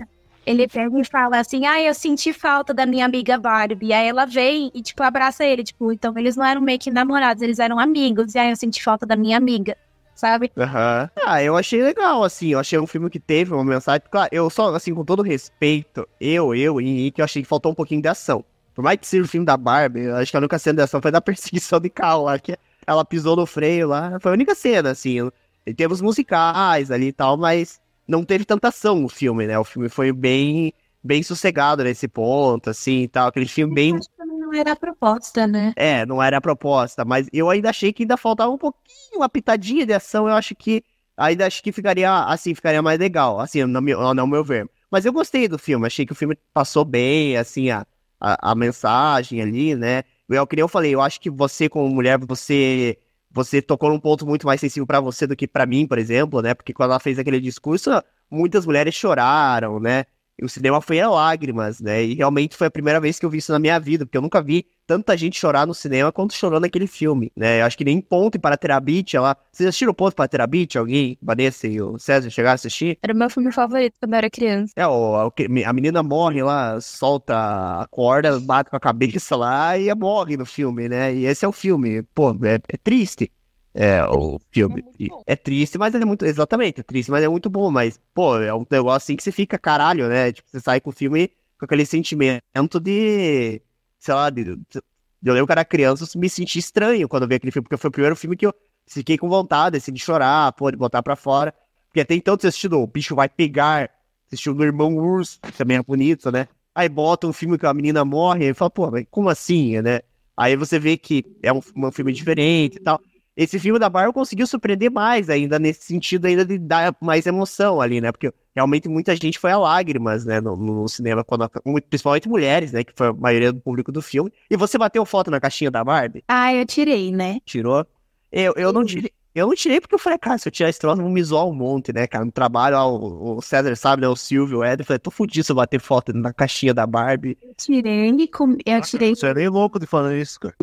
ele 0.45 0.67
pega 0.67 0.99
e 0.99 1.03
fala 1.03 1.39
assim, 1.39 1.65
ah, 1.65 1.81
eu 1.81 1.93
senti 1.93 2.33
falta 2.33 2.73
da 2.73 2.85
minha 2.85 3.05
amiga 3.05 3.37
Barbie. 3.37 3.93
Aí 3.93 4.07
ela 4.07 4.25
vem 4.25 4.71
e, 4.73 4.81
tipo, 4.81 5.03
abraça 5.03 5.45
ele. 5.45 5.63
Tipo, 5.63 5.91
então 5.91 6.13
eles 6.17 6.35
não 6.35 6.45
eram 6.45 6.61
meio 6.61 6.79
que 6.79 6.89
namorados, 6.91 7.41
eles 7.43 7.59
eram 7.59 7.79
amigos. 7.79 8.35
E 8.35 8.39
aí 8.39 8.49
eu 8.49 8.55
senti 8.55 8.83
falta 8.83 9.05
da 9.05 9.15
minha 9.15 9.37
amiga, 9.37 9.77
sabe? 10.15 10.51
Aham. 10.57 11.09
Ah, 11.25 11.43
eu 11.43 11.55
achei 11.55 11.81
legal, 11.81 12.23
assim, 12.23 12.49
eu 12.49 12.59
achei 12.59 12.79
um 12.79 12.87
filme 12.87 13.09
que 13.09 13.19
teve 13.19 13.53
uma 13.53 13.63
mensagem. 13.63 14.01
Claro, 14.09 14.29
eu 14.31 14.49
só, 14.49 14.73
assim, 14.73 14.93
com 14.93 15.05
todo 15.05 15.21
respeito, 15.21 16.07
eu, 16.19 16.55
eu 16.55 16.81
e 16.81 16.87
Henrique, 16.87 17.21
eu 17.21 17.25
achei 17.25 17.41
que 17.41 17.47
faltou 17.47 17.71
um 17.71 17.75
pouquinho 17.75 18.01
de 18.01 18.07
ação. 18.07 18.43
Por 18.73 18.83
mais 18.83 18.97
que 18.97 19.07
seja 19.07 19.23
o 19.23 19.27
filme 19.27 19.45
da 19.45 19.57
Barbie, 19.57 20.09
acho 20.09 20.31
que 20.31 20.37
a 20.37 20.39
única 20.39 20.57
cena 20.57 20.77
de 20.77 20.83
ação 20.83 21.01
foi 21.01 21.11
da 21.11 21.19
perseguição 21.21 21.79
de 21.79 21.89
carro 21.89 22.23
lá, 22.23 22.39
que 22.39 22.57
ela 22.87 23.03
pisou 23.03 23.35
no 23.35 23.45
freio 23.45 23.87
lá. 23.87 24.17
Foi 24.19 24.31
a 24.31 24.33
única 24.33 24.55
cena, 24.55 24.91
assim. 24.91 25.29
E 25.65 25.73
teve 25.73 25.93
os 25.93 26.01
musicais 26.01 26.89
ali 26.89 27.07
e 27.07 27.13
tal, 27.13 27.37
mas 27.37 27.79
não 28.09 28.25
teve 28.25 28.43
tanta 28.43 28.69
ação 28.69 28.99
no 28.99 29.07
filme, 29.07 29.45
né? 29.45 29.57
O 29.59 29.63
filme 29.63 29.87
foi 29.87 30.11
bem, 30.11 30.73
bem 31.03 31.21
sossegado 31.21 31.83
nesse 31.83 32.07
ponto, 32.07 32.71
assim 32.71 33.03
e 33.03 33.07
tal. 33.07 33.27
Aquele 33.27 33.45
filme 33.45 33.73
bem. 33.73 33.95
Acho 33.95 34.09
que 34.09 34.17
também 34.17 34.39
não 34.39 34.51
era 34.51 34.71
a 34.71 34.75
proposta, 34.75 35.45
né? 35.45 35.73
É, 35.75 36.05
não 36.07 36.21
era 36.21 36.37
a 36.37 36.41
proposta, 36.41 37.05
mas 37.05 37.27
eu 37.31 37.49
ainda 37.51 37.69
achei 37.69 37.93
que 37.93 38.03
ainda 38.03 38.17
faltava 38.17 38.51
um 38.51 38.57
pouquinho, 38.57 39.17
uma 39.17 39.29
pitadinha 39.29 39.85
de 39.85 39.93
ação. 39.93 40.27
Eu 40.27 40.33
acho 40.33 40.55
que 40.55 40.83
ainda 41.15 41.45
acho 41.45 41.61
que 41.61 41.71
ficaria 41.71 42.11
assim, 42.25 42.55
ficaria 42.55 42.81
mais 42.81 42.97
legal, 42.97 43.39
assim, 43.39 43.63
no 43.63 43.81
meu, 43.81 44.13
no 44.13 44.27
meu 44.27 44.43
ver. 44.43 44.67
Mas 44.89 45.05
eu 45.05 45.13
gostei 45.13 45.47
do 45.47 45.59
filme, 45.59 45.85
achei 45.85 46.03
que 46.03 46.11
o 46.11 46.15
filme 46.15 46.35
passou 46.51 46.83
bem, 46.83 47.37
assim, 47.37 47.69
a, 47.69 47.85
a, 48.19 48.51
a 48.51 48.55
mensagem 48.55 49.39
ali, 49.39 49.75
né? 49.75 50.03
Eu, 50.27 50.47
que 50.47 50.55
nem 50.55 50.61
eu 50.61 50.67
falei, 50.67 50.95
eu 50.95 51.01
acho 51.01 51.21
que 51.21 51.29
você, 51.29 51.69
como 51.69 51.87
mulher, 51.89 52.17
você 52.17 52.97
você 53.31 53.61
tocou 53.61 53.89
num 53.89 53.99
ponto 53.99 54.25
muito 54.25 54.45
mais 54.47 54.59
sensível 54.59 54.87
pra 54.87 54.99
você 54.99 55.27
do 55.27 55.35
que 55.35 55.47
pra 55.47 55.65
mim, 55.65 55.87
por 55.87 55.97
exemplo, 55.97 56.41
né? 56.41 56.53
Porque 56.53 56.73
quando 56.73 56.91
ela 56.91 56.99
fez 56.99 57.19
aquele 57.19 57.39
discurso, 57.39 57.89
muitas 58.29 58.65
mulheres 58.65 58.95
choraram, 58.95 59.79
né? 59.79 60.05
O 60.43 60.49
cinema 60.49 60.81
foi 60.81 60.99
a 60.99 61.09
lágrimas, 61.09 61.79
né? 61.79 62.03
E 62.03 62.15
realmente 62.15 62.55
foi 62.55 62.67
a 62.67 62.71
primeira 62.71 62.99
vez 62.99 63.19
que 63.19 63.25
eu 63.25 63.29
vi 63.29 63.39
isso 63.39 63.51
na 63.51 63.59
minha 63.59 63.79
vida, 63.79 64.05
porque 64.05 64.17
eu 64.17 64.21
nunca 64.21 64.41
vi 64.41 64.65
tanta 64.87 65.15
gente 65.15 65.39
chorar 65.39 65.67
no 65.67 65.73
cinema 65.73 66.11
quanto 66.11 66.33
chorou 66.33 66.59
naquele 66.59 66.87
filme, 66.87 67.31
né? 67.35 67.61
Eu 67.61 67.65
acho 67.65 67.77
que 67.77 67.85
nem 67.85 68.01
Ponto 68.01 68.39
para 68.39 68.57
Terabit, 68.57 69.15
ela... 69.15 69.37
Vocês 69.51 69.67
assistiram 69.67 69.93
Ponto 69.93 70.15
para 70.15 70.27
Terabit? 70.27 70.77
Alguém? 70.77 71.17
Vanessa 71.21 71.67
e 71.67 71.79
o 71.79 71.99
César 71.99 72.29
chegaram 72.29 72.53
a 72.53 72.55
assistir? 72.55 72.97
Era 73.01 73.13
o 73.13 73.15
meu 73.15 73.29
filme 73.29 73.51
favorito 73.51 73.95
quando 73.99 74.13
eu 74.13 74.17
era 74.17 74.29
criança. 74.29 74.73
É, 74.75 74.87
o, 74.87 75.31
a 75.65 75.73
menina 75.73 76.01
morre 76.01 76.41
lá, 76.41 76.81
solta 76.81 77.35
a 77.35 77.87
corda, 77.91 78.39
bate 78.39 78.69
com 78.69 78.75
a 78.75 78.79
cabeça 78.79 79.35
lá 79.35 79.77
e 79.77 79.93
morre 79.93 80.37
no 80.37 80.45
filme, 80.45 80.89
né? 80.89 81.13
E 81.13 81.25
esse 81.25 81.45
é 81.45 81.47
o 81.47 81.51
filme. 81.51 82.01
Pô, 82.15 82.31
é, 82.43 82.55
é 82.67 82.77
triste. 82.77 83.31
É, 83.73 84.03
o 84.05 84.39
filme. 84.51 84.83
É. 85.27 85.33
É 85.33 85.35
triste, 85.35 85.77
mas 85.77 85.93
é 85.93 86.03
muito. 86.03 86.25
Exatamente, 86.25 86.79
é 86.81 86.83
triste, 86.83 87.11
mas 87.11 87.23
é 87.23 87.27
muito 87.29 87.49
bom. 87.49 87.69
Mas, 87.71 87.99
pô, 88.13 88.37
é 88.37 88.53
um 88.53 88.65
negócio 88.69 88.97
assim 88.97 89.15
que 89.15 89.23
você 89.23 89.31
fica 89.31 89.57
caralho, 89.59 90.07
né? 90.09 90.31
Tipo, 90.31 90.49
você 90.49 90.59
sai 90.59 90.81
com 90.81 90.89
o 90.89 90.93
filme 90.93 91.29
com 91.57 91.65
aquele 91.65 91.85
sentimento 91.85 92.79
de. 92.81 93.61
Sei 93.99 94.13
lá, 94.13 94.29
de. 94.29 94.43
de- 94.55 94.81
Eu 95.23 95.33
lembro 95.33 95.45
que 95.47 95.51
era 95.51 95.65
criança, 95.65 96.03
eu 96.05 96.19
me 96.19 96.29
senti 96.29 96.59
estranho 96.59 97.07
quando 97.07 97.23
eu 97.23 97.29
vi 97.29 97.35
aquele 97.35 97.51
filme, 97.51 97.63
porque 97.63 97.77
foi 97.77 97.89
o 97.89 97.91
primeiro 97.91 98.15
filme 98.15 98.35
que 98.37 98.45
eu 98.45 98.53
fiquei 98.87 99.17
com 99.17 99.27
vontade, 99.29 99.77
assim, 99.77 99.91
de 99.91 99.99
chorar, 99.99 100.51
pô, 100.53 100.71
de 100.71 100.77
botar 100.77 101.03
pra 101.03 101.15
fora. 101.15 101.53
Porque 101.87 102.01
até 102.01 102.15
então 102.15 102.37
você 102.39 102.47
assistiu 102.47 102.71
O 102.81 102.87
Bicho 102.87 103.15
Vai 103.15 103.27
Pegar, 103.29 103.89
assistiu 104.27 104.53
do 104.53 104.63
Irmão 104.63 104.95
Urso, 104.97 105.39
que 105.41 105.51
também 105.51 105.77
é 105.77 105.83
bonito, 105.83 106.31
né? 106.31 106.47
Aí 106.73 106.87
bota 106.87 107.27
um 107.27 107.33
filme 107.33 107.57
que 107.57 107.65
a 107.65 107.73
menina 107.73 108.05
morre, 108.05 108.49
e 108.49 108.53
fala, 108.53 108.69
pô, 108.69 108.89
mas 108.91 109.05
como 109.11 109.29
assim, 109.29 109.81
né? 109.81 109.99
Aí 110.37 110.55
você 110.55 110.79
vê 110.79 110.95
que 110.97 111.25
é 111.43 111.51
um, 111.51 111.59
um 111.75 111.91
filme 111.91 112.13
diferente 112.13 112.77
e 112.77 112.79
tal. 112.79 113.01
Esse 113.39 113.57
filme 113.57 113.79
da 113.79 113.89
Marvel 113.89 114.11
conseguiu 114.11 114.45
surpreender 114.45 114.91
mais 114.91 115.29
ainda, 115.29 115.57
nesse 115.57 115.85
sentido 115.85 116.25
ainda 116.25 116.43
de 116.43 116.57
dar 116.57 116.93
mais 116.99 117.25
emoção 117.25 117.79
ali, 117.79 118.01
né? 118.01 118.11
Porque 118.11 118.33
realmente 118.53 118.89
muita 118.89 119.15
gente 119.15 119.39
foi 119.39 119.49
a 119.49 119.57
lágrimas, 119.57 120.25
né, 120.25 120.41
no, 120.41 120.57
no 120.57 120.89
cinema, 120.89 121.23
quando, 121.23 121.49
principalmente 121.89 122.27
mulheres, 122.27 122.73
né, 122.73 122.83
que 122.83 122.91
foi 122.93 123.07
a 123.07 123.13
maioria 123.13 123.53
do 123.53 123.61
público 123.61 123.93
do 123.93 124.01
filme. 124.01 124.29
E 124.49 124.57
você 124.57 124.77
bateu 124.77 125.05
foto 125.05 125.31
na 125.31 125.39
caixinha 125.39 125.71
da 125.71 125.81
Barbie? 125.85 126.21
Ah, 126.27 126.53
eu 126.53 126.65
tirei, 126.65 127.13
né? 127.13 127.39
Tirou? 127.45 127.87
Eu, 128.29 128.53
eu 128.57 128.73
não 128.73 128.83
tirei. 128.83 129.13
Eu 129.33 129.47
não 129.47 129.55
tirei 129.55 129.79
porque 129.79 129.93
eu 129.93 129.99
falei, 129.99 130.17
cara, 130.17 130.37
se 130.37 130.47
eu 130.47 130.51
tirar 130.51 130.69
esse 130.69 130.79
troço, 130.79 131.01
vão 131.01 131.09
me 131.09 131.23
zoar 131.23 131.45
um 131.45 131.53
monte, 131.53 131.93
né, 131.93 132.07
cara? 132.07 132.25
No 132.25 132.31
trabalho, 132.31 132.75
ó, 132.77 133.35
o, 133.37 133.41
César 133.41 133.75
sabe, 133.75 134.01
né? 134.01 134.07
O 134.07 134.15
Silvio, 134.15 134.59
o 134.59 134.65
Ed, 134.65 134.81
eu 134.81 134.85
falei, 134.85 134.99
tô 134.99 135.11
fudido 135.11 135.45
se 135.45 135.51
eu 135.51 135.55
bater 135.55 135.79
foto 135.79 136.11
na 136.13 136.33
caixinha 136.33 136.73
da 136.73 136.87
Barbie. 136.87 137.37
Eu 137.41 137.53
tirei, 137.55 138.27
com- 138.27 138.57
eu 138.65 138.81
tirei 138.81 139.15
Você 139.15 139.27
é 139.27 139.33
nem 139.33 139.47
louco 139.47 139.79
de 139.79 139.85
falar 139.85 140.15
isso, 140.15 140.39
cara. 140.39 140.55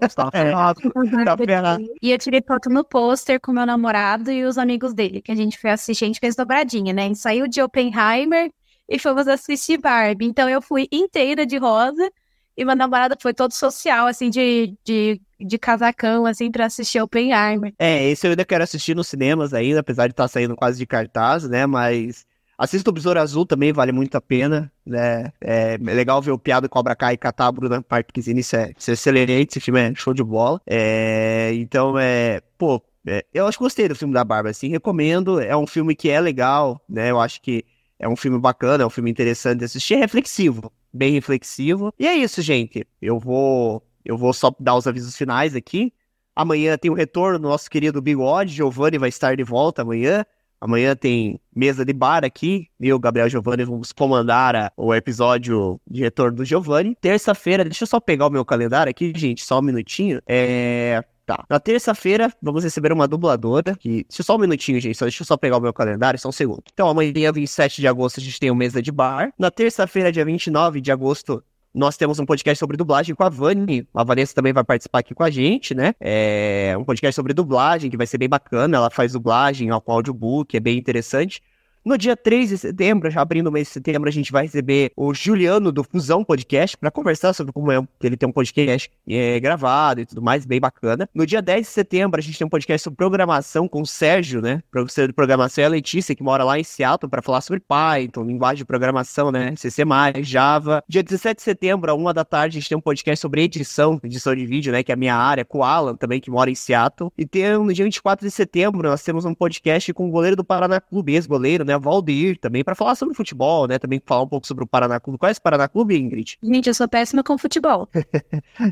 Você 0.00 0.14
tá 0.14 0.30
ferrado. 0.30 0.80
Tá 1.24 1.36
ferrado. 1.36 1.84
E 2.00 2.10
eu 2.12 2.18
tirei 2.18 2.42
foto 2.46 2.70
no 2.70 2.84
pôster 2.84 3.40
com 3.40 3.52
meu 3.52 3.66
namorado 3.66 4.30
e 4.30 4.44
os 4.44 4.58
amigos 4.58 4.94
dele, 4.94 5.20
que 5.20 5.32
a 5.32 5.36
gente 5.36 5.58
foi 5.58 5.70
assistir, 5.70 6.04
a 6.04 6.06
gente 6.06 6.20
fez 6.20 6.36
dobradinha, 6.36 6.92
né? 6.92 7.02
A 7.02 7.06
gente 7.06 7.18
saiu 7.18 7.48
de 7.48 7.60
Oppenheimer 7.60 8.50
e 8.88 8.98
fomos 8.98 9.26
assistir 9.26 9.78
Barbie. 9.78 10.26
Então 10.26 10.48
eu 10.48 10.62
fui 10.62 10.86
inteira 10.92 11.44
de 11.44 11.56
rosa 11.56 12.10
e 12.56 12.64
meu 12.64 12.76
namorado 12.76 13.16
foi 13.20 13.32
todo 13.32 13.52
social, 13.52 14.06
assim, 14.06 14.30
de, 14.30 14.74
de, 14.84 15.20
de 15.40 15.58
casacão, 15.58 16.26
assim, 16.26 16.50
pra 16.50 16.66
assistir 16.66 17.00
Oppenheimer. 17.00 17.72
É, 17.78 18.08
esse 18.10 18.26
eu 18.26 18.30
ainda 18.30 18.44
quero 18.44 18.64
assistir 18.64 18.94
nos 18.94 19.08
cinemas 19.08 19.54
ainda, 19.54 19.80
apesar 19.80 20.06
de 20.06 20.12
estar 20.12 20.28
saindo 20.28 20.56
quase 20.56 20.78
de 20.78 20.86
cartaz, 20.86 21.48
né? 21.48 21.66
Mas 21.66 22.26
assista 22.56 22.90
o 22.90 22.92
Besouro 22.92 23.20
Azul 23.20 23.46
também, 23.46 23.72
vale 23.72 23.92
muito 23.92 24.14
a 24.16 24.20
pena, 24.20 24.70
né? 24.84 25.32
É 25.40 25.78
legal 25.78 26.20
ver 26.20 26.32
o 26.32 26.38
Piado 26.38 26.68
Cobra 26.68 26.94
Kai 26.94 27.14
e 27.14 27.18
catar 27.18 27.46
a 27.46 27.52
Bruna 27.52 27.84
Marquezine, 27.90 28.40
isso 28.40 28.56
é, 28.56 28.72
isso 28.78 28.90
é 28.90 28.94
excelente, 28.94 29.50
esse 29.50 29.60
filme 29.60 29.80
é 29.80 29.94
show 29.94 30.12
de 30.12 30.22
bola. 30.22 30.60
É, 30.66 31.52
então, 31.54 31.98
é, 31.98 32.40
pô, 32.58 32.82
é, 33.06 33.24
eu 33.32 33.46
acho 33.46 33.58
que 33.58 33.64
gostei 33.64 33.88
do 33.88 33.96
filme 33.96 34.14
da 34.14 34.24
Barbie, 34.24 34.50
assim, 34.50 34.68
recomendo, 34.68 35.40
é 35.40 35.56
um 35.56 35.66
filme 35.66 35.94
que 35.94 36.08
é 36.08 36.20
legal, 36.20 36.80
né? 36.88 37.10
Eu 37.10 37.20
acho 37.20 37.40
que 37.40 37.64
é 37.98 38.08
um 38.08 38.16
filme 38.16 38.38
bacana, 38.38 38.82
é 38.82 38.86
um 38.86 38.90
filme 38.90 39.10
interessante 39.10 39.58
de 39.60 39.64
assistir, 39.64 39.94
é 39.94 39.98
reflexivo, 39.98 40.72
bem 40.92 41.12
reflexivo. 41.12 41.92
E 41.98 42.06
é 42.06 42.14
isso, 42.16 42.42
gente. 42.42 42.86
Eu 43.00 43.18
vou, 43.18 43.82
eu 44.04 44.16
vou 44.16 44.32
só 44.32 44.54
dar 44.58 44.74
os 44.76 44.86
avisos 44.86 45.16
finais 45.16 45.54
aqui. 45.54 45.92
Amanhã 46.34 46.76
tem 46.78 46.90
o 46.90 46.94
retorno 46.94 47.38
do 47.38 47.48
nosso 47.48 47.68
querido 47.70 48.00
Bigode. 48.00 48.52
Giovanni 48.54 48.98
vai 48.98 49.08
estar 49.08 49.36
de 49.36 49.44
volta 49.44 49.82
amanhã. 49.82 50.24
Amanhã 50.60 50.94
tem 50.94 51.40
mesa 51.54 51.84
de 51.84 51.92
bar 51.92 52.24
aqui. 52.24 52.68
Eu, 52.80 52.98
Gabriel 52.98 53.28
Giovanni, 53.28 53.64
vamos 53.64 53.92
comandar 53.92 54.54
a- 54.54 54.72
o 54.76 54.94
episódio 54.94 55.80
de 55.90 56.00
retorno 56.02 56.36
do 56.36 56.44
Giovanni. 56.44 56.96
Terça-feira, 57.00 57.64
deixa 57.64 57.82
eu 57.82 57.88
só 57.88 57.98
pegar 58.00 58.28
o 58.28 58.30
meu 58.30 58.44
calendário 58.44 58.88
aqui, 58.90 59.12
gente, 59.14 59.44
só 59.44 59.58
um 59.58 59.62
minutinho. 59.62 60.22
É. 60.26 61.04
Tá. 61.24 61.44
Na 61.48 61.60
terça-feira, 61.60 62.32
vamos 62.42 62.64
receber 62.64 62.92
uma 62.92 63.06
dubladora. 63.06 63.76
Que... 63.76 64.04
Deixa 64.08 64.22
só 64.22 64.36
um 64.36 64.38
minutinho, 64.38 64.80
gente. 64.80 64.96
Só 64.96 65.04
deixa 65.04 65.22
eu 65.22 65.26
só 65.26 65.36
pegar 65.36 65.56
o 65.56 65.60
meu 65.60 65.72
calendário, 65.72 66.18
só 66.18 66.28
um 66.28 66.32
segundo. 66.32 66.64
Então, 66.72 66.88
amanhã, 66.88 67.32
27 67.32 67.80
de 67.80 67.86
agosto, 67.86 68.18
a 68.18 68.22
gente 68.22 68.40
tem 68.40 68.50
o 68.50 68.54
mesa 68.54 68.82
de 68.82 68.90
bar. 68.90 69.32
Na 69.38 69.50
terça-feira, 69.50 70.10
dia 70.10 70.24
29 70.24 70.80
de 70.80 70.90
agosto, 70.90 71.42
nós 71.74 71.96
temos 71.96 72.18
um 72.18 72.26
podcast 72.26 72.58
sobre 72.58 72.76
dublagem 72.76 73.14
com 73.14 73.22
a 73.22 73.28
Vani. 73.28 73.86
A 73.94 74.04
Vanessa 74.04 74.34
também 74.34 74.52
vai 74.52 74.64
participar 74.64 74.98
aqui 74.98 75.14
com 75.14 75.22
a 75.22 75.30
gente, 75.30 75.74
né? 75.74 75.94
É 76.00 76.74
um 76.78 76.84
podcast 76.84 77.14
sobre 77.14 77.32
dublagem 77.32 77.90
que 77.90 77.96
vai 77.96 78.06
ser 78.06 78.18
bem 78.18 78.28
bacana. 78.28 78.76
Ela 78.76 78.90
faz 78.90 79.12
dublagem 79.12 79.70
ao 79.70 79.82
audiobook, 79.86 80.56
é 80.56 80.60
bem 80.60 80.76
interessante. 80.76 81.40
No 81.84 81.98
dia 81.98 82.16
3 82.16 82.48
de 82.48 82.58
setembro, 82.58 83.10
já 83.10 83.20
abrindo 83.22 83.48
o 83.48 83.52
mês 83.52 83.66
de 83.66 83.72
setembro, 83.72 84.08
a 84.08 84.12
gente 84.12 84.30
vai 84.30 84.44
receber 84.44 84.92
o 84.96 85.12
Juliano 85.12 85.72
do 85.72 85.82
Fusão 85.82 86.22
Podcast 86.22 86.76
para 86.76 86.92
conversar 86.92 87.32
sobre 87.32 87.52
como 87.52 87.72
é 87.72 87.82
que 87.98 88.06
ele 88.06 88.16
tem 88.16 88.28
um 88.28 88.32
podcast 88.32 88.88
é, 89.08 89.40
gravado 89.40 90.00
e 90.00 90.06
tudo 90.06 90.22
mais, 90.22 90.46
bem 90.46 90.60
bacana. 90.60 91.08
No 91.12 91.26
dia 91.26 91.42
10 91.42 91.66
de 91.66 91.72
setembro, 91.72 92.20
a 92.20 92.22
gente 92.22 92.38
tem 92.38 92.46
um 92.46 92.50
podcast 92.50 92.84
sobre 92.84 92.96
programação 92.96 93.66
com 93.66 93.80
o 93.80 93.86
Sérgio, 93.86 94.40
né? 94.40 94.62
Professor 94.70 95.08
de 95.08 95.12
programação 95.12 95.62
e 95.62 95.64
a 95.64 95.70
Letícia, 95.70 96.14
que 96.14 96.22
mora 96.22 96.44
lá 96.44 96.56
em 96.56 96.62
Seattle, 96.62 97.10
para 97.10 97.20
falar 97.20 97.40
sobre 97.40 97.58
Python, 97.58 98.22
linguagem 98.22 98.58
de 98.58 98.64
programação, 98.64 99.32
né? 99.32 99.56
CC+, 99.56 99.82
Java. 100.22 100.84
Dia 100.88 101.02
17 101.02 101.38
de 101.38 101.42
setembro, 101.42 101.90
a 101.90 101.94
uma 101.94 102.14
da 102.14 102.24
tarde, 102.24 102.58
a 102.58 102.60
gente 102.60 102.68
tem 102.68 102.78
um 102.78 102.80
podcast 102.80 103.20
sobre 103.20 103.42
edição, 103.42 103.98
edição 104.04 104.36
de 104.36 104.46
vídeo, 104.46 104.70
né? 104.70 104.84
Que 104.84 104.92
é 104.92 104.94
a 104.94 104.96
minha 104.96 105.16
área, 105.16 105.44
com 105.44 105.58
o 105.58 105.64
Alan 105.64 105.96
também, 105.96 106.20
que 106.20 106.30
mora 106.30 106.48
em 106.48 106.54
Seattle. 106.54 107.10
E 107.18 107.26
tem, 107.26 107.58
no 107.58 107.74
dia 107.74 107.84
24 107.84 108.24
de 108.24 108.30
setembro, 108.30 108.88
nós 108.88 109.02
temos 109.02 109.24
um 109.24 109.34
podcast 109.34 109.92
com 109.92 110.06
o 110.06 110.12
goleiro 110.12 110.36
do 110.36 110.44
Paraná 110.44 110.80
Clube, 110.80 111.14
ex-goleiro, 111.14 111.64
né? 111.64 111.71
Valdir, 111.78 112.38
também, 112.38 112.62
para 112.64 112.74
falar 112.74 112.94
sobre 112.94 113.14
futebol, 113.14 113.66
né? 113.66 113.78
Também 113.78 114.00
falar 114.04 114.22
um 114.22 114.28
pouco 114.28 114.46
sobre 114.46 114.64
o 114.64 114.66
Paraná 114.66 114.98
Clube. 115.00 115.18
Qual 115.18 115.28
é 115.28 115.32
esse 115.32 115.40
Paraná 115.40 115.68
Clube, 115.68 115.96
Ingrid? 115.96 116.38
Gente, 116.42 116.68
eu 116.68 116.74
sou 116.74 116.88
péssima 116.88 117.22
com 117.22 117.36
futebol. 117.38 117.88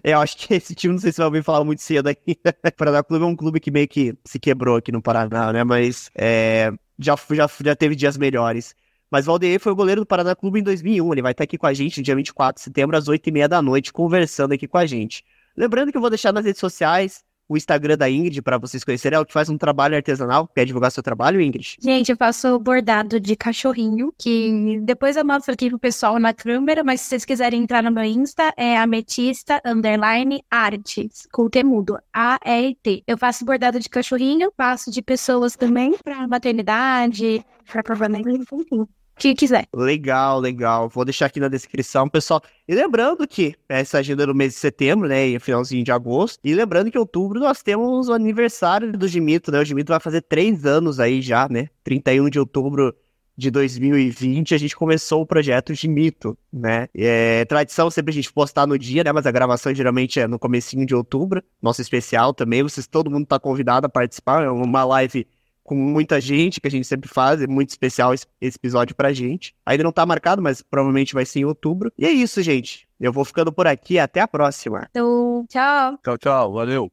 É, 0.02 0.12
eu 0.14 0.20
acho 0.20 0.36
que 0.36 0.54
esse 0.54 0.74
time, 0.74 0.94
não 0.94 1.00
sei 1.00 1.12
se 1.12 1.18
vai 1.18 1.26
ouvir 1.26 1.42
falar 1.42 1.64
muito 1.64 1.82
cedo 1.82 2.08
aqui. 2.08 2.38
o 2.66 2.72
Paraná 2.76 3.02
Clube 3.02 3.24
é 3.24 3.28
um 3.28 3.36
clube 3.36 3.60
que 3.60 3.70
meio 3.70 3.88
que 3.88 4.14
se 4.24 4.38
quebrou 4.38 4.76
aqui 4.76 4.92
no 4.92 5.02
Paraná, 5.02 5.52
né? 5.52 5.64
Mas 5.64 6.10
é, 6.14 6.72
já, 6.98 7.16
já, 7.30 7.50
já 7.64 7.76
teve 7.76 7.94
dias 7.94 8.16
melhores. 8.16 8.74
Mas 9.10 9.26
Valdeir 9.26 9.58
foi 9.58 9.72
o 9.72 9.76
goleiro 9.76 10.02
do 10.02 10.06
Paraná 10.06 10.36
Clube 10.36 10.60
em 10.60 10.62
2001. 10.62 11.12
Ele 11.12 11.22
vai 11.22 11.32
estar 11.32 11.44
aqui 11.44 11.58
com 11.58 11.66
a 11.66 11.74
gente 11.74 11.98
no 11.98 12.04
dia 12.04 12.14
24 12.14 12.60
de 12.60 12.64
setembro, 12.64 12.96
às 12.96 13.06
8h30 13.06 13.48
da 13.48 13.60
noite, 13.60 13.92
conversando 13.92 14.52
aqui 14.52 14.68
com 14.68 14.78
a 14.78 14.86
gente. 14.86 15.24
Lembrando 15.56 15.90
que 15.90 15.96
eu 15.96 16.00
vou 16.00 16.10
deixar 16.10 16.32
nas 16.32 16.44
redes 16.44 16.60
sociais 16.60 17.24
o 17.50 17.56
Instagram 17.56 17.98
da 17.98 18.08
Ingrid 18.08 18.40
para 18.42 18.56
vocês 18.58 18.84
conhecerem. 18.84 19.16
Ela 19.16 19.26
que 19.26 19.32
faz 19.32 19.48
um 19.48 19.58
trabalho 19.58 19.96
artesanal. 19.96 20.48
Quer 20.54 20.64
divulgar 20.64 20.92
seu 20.92 21.02
trabalho, 21.02 21.40
Ingrid? 21.40 21.78
Gente, 21.80 22.12
eu 22.12 22.16
faço 22.16 22.56
bordado 22.60 23.18
de 23.18 23.34
cachorrinho, 23.34 24.14
que 24.16 24.80
depois 24.84 25.16
eu 25.16 25.24
mostro 25.24 25.52
aqui 25.52 25.68
pro 25.68 25.78
pessoal 25.78 26.20
na 26.20 26.32
câmera, 26.32 26.84
mas 26.84 27.00
se 27.00 27.08
vocês 27.08 27.24
quiserem 27.24 27.60
entrar 27.60 27.82
no 27.82 27.90
meu 27.90 28.04
Insta, 28.04 28.54
é 28.56 28.78
ametista 28.78 29.60
underline 29.64 30.44
artes, 30.48 31.26
com 31.32 31.50
temudo, 31.50 31.98
A-E-T. 32.12 33.02
Eu 33.04 33.18
faço 33.18 33.44
bordado 33.44 33.80
de 33.80 33.88
cachorrinho, 33.88 34.52
faço 34.56 34.88
de 34.88 35.02
pessoas 35.02 35.56
também, 35.56 35.96
pra 36.04 36.28
maternidade, 36.28 37.44
pra 37.68 37.82
provavelmente, 37.82 38.46
enfim, 38.52 38.86
que 39.20 39.34
quiser. 39.34 39.66
Legal, 39.74 40.40
legal. 40.40 40.88
Vou 40.88 41.04
deixar 41.04 41.26
aqui 41.26 41.38
na 41.38 41.48
descrição, 41.48 42.08
pessoal. 42.08 42.42
E 42.66 42.74
lembrando 42.74 43.26
que 43.28 43.54
essa 43.68 43.98
agenda 43.98 44.22
é 44.22 44.26
no 44.26 44.34
mês 44.34 44.54
de 44.54 44.58
setembro, 44.58 45.08
né? 45.08 45.26
E 45.26 45.38
finalzinho 45.38 45.84
de 45.84 45.92
agosto. 45.92 46.40
E 46.42 46.54
lembrando 46.54 46.90
que 46.90 46.96
em 46.96 47.00
outubro 47.00 47.38
nós 47.38 47.62
temos 47.62 48.08
o 48.08 48.12
aniversário 48.12 48.92
do 48.92 49.06
Gimito, 49.06 49.52
né? 49.52 49.60
O 49.60 49.64
Gimito 49.64 49.92
vai 49.92 50.00
fazer 50.00 50.22
três 50.22 50.64
anos 50.64 50.98
aí 50.98 51.20
já, 51.20 51.48
né? 51.48 51.68
31 51.84 52.30
de 52.30 52.38
outubro 52.38 52.94
de 53.40 53.50
2020, 53.50 54.54
a 54.54 54.58
gente 54.58 54.76
começou 54.76 55.22
o 55.22 55.26
projeto 55.26 55.72
Gimito, 55.72 56.36
né? 56.52 56.88
É 56.94 57.44
tradição 57.46 57.90
sempre 57.90 58.10
a 58.10 58.14
gente 58.14 58.30
postar 58.30 58.66
no 58.66 58.78
dia, 58.78 59.02
né? 59.02 59.12
Mas 59.12 59.26
a 59.26 59.30
gravação 59.30 59.74
geralmente 59.74 60.20
é 60.20 60.28
no 60.28 60.38
comecinho 60.38 60.84
de 60.84 60.94
outubro. 60.94 61.42
Nosso 61.60 61.80
especial 61.80 62.34
também. 62.34 62.62
Vocês, 62.62 62.86
todo 62.86 63.10
mundo 63.10 63.26
tá 63.26 63.40
convidado 63.40 63.86
a 63.86 63.88
participar. 63.88 64.44
É 64.44 64.50
uma 64.50 64.84
live 64.84 65.26
com 65.70 65.76
muita 65.76 66.20
gente, 66.20 66.60
que 66.60 66.66
a 66.66 66.70
gente 66.70 66.84
sempre 66.84 67.08
faz, 67.08 67.40
é 67.40 67.46
muito 67.46 67.70
especial 67.70 68.12
esse, 68.12 68.26
esse 68.40 68.56
episódio 68.56 68.92
pra 68.92 69.12
gente. 69.12 69.54
Ainda 69.64 69.84
não 69.84 69.92
tá 69.92 70.04
marcado, 70.04 70.42
mas 70.42 70.60
provavelmente 70.62 71.14
vai 71.14 71.24
ser 71.24 71.38
em 71.38 71.44
outubro. 71.44 71.92
E 71.96 72.04
é 72.04 72.10
isso, 72.10 72.42
gente. 72.42 72.88
Eu 72.98 73.12
vou 73.12 73.24
ficando 73.24 73.52
por 73.52 73.68
aqui, 73.68 73.96
até 73.96 74.18
a 74.18 74.26
próxima. 74.26 74.88
Então, 74.90 75.46
tchau! 75.48 75.96
Tchau, 76.02 76.18
tchau. 76.18 76.52
Valeu. 76.54 76.88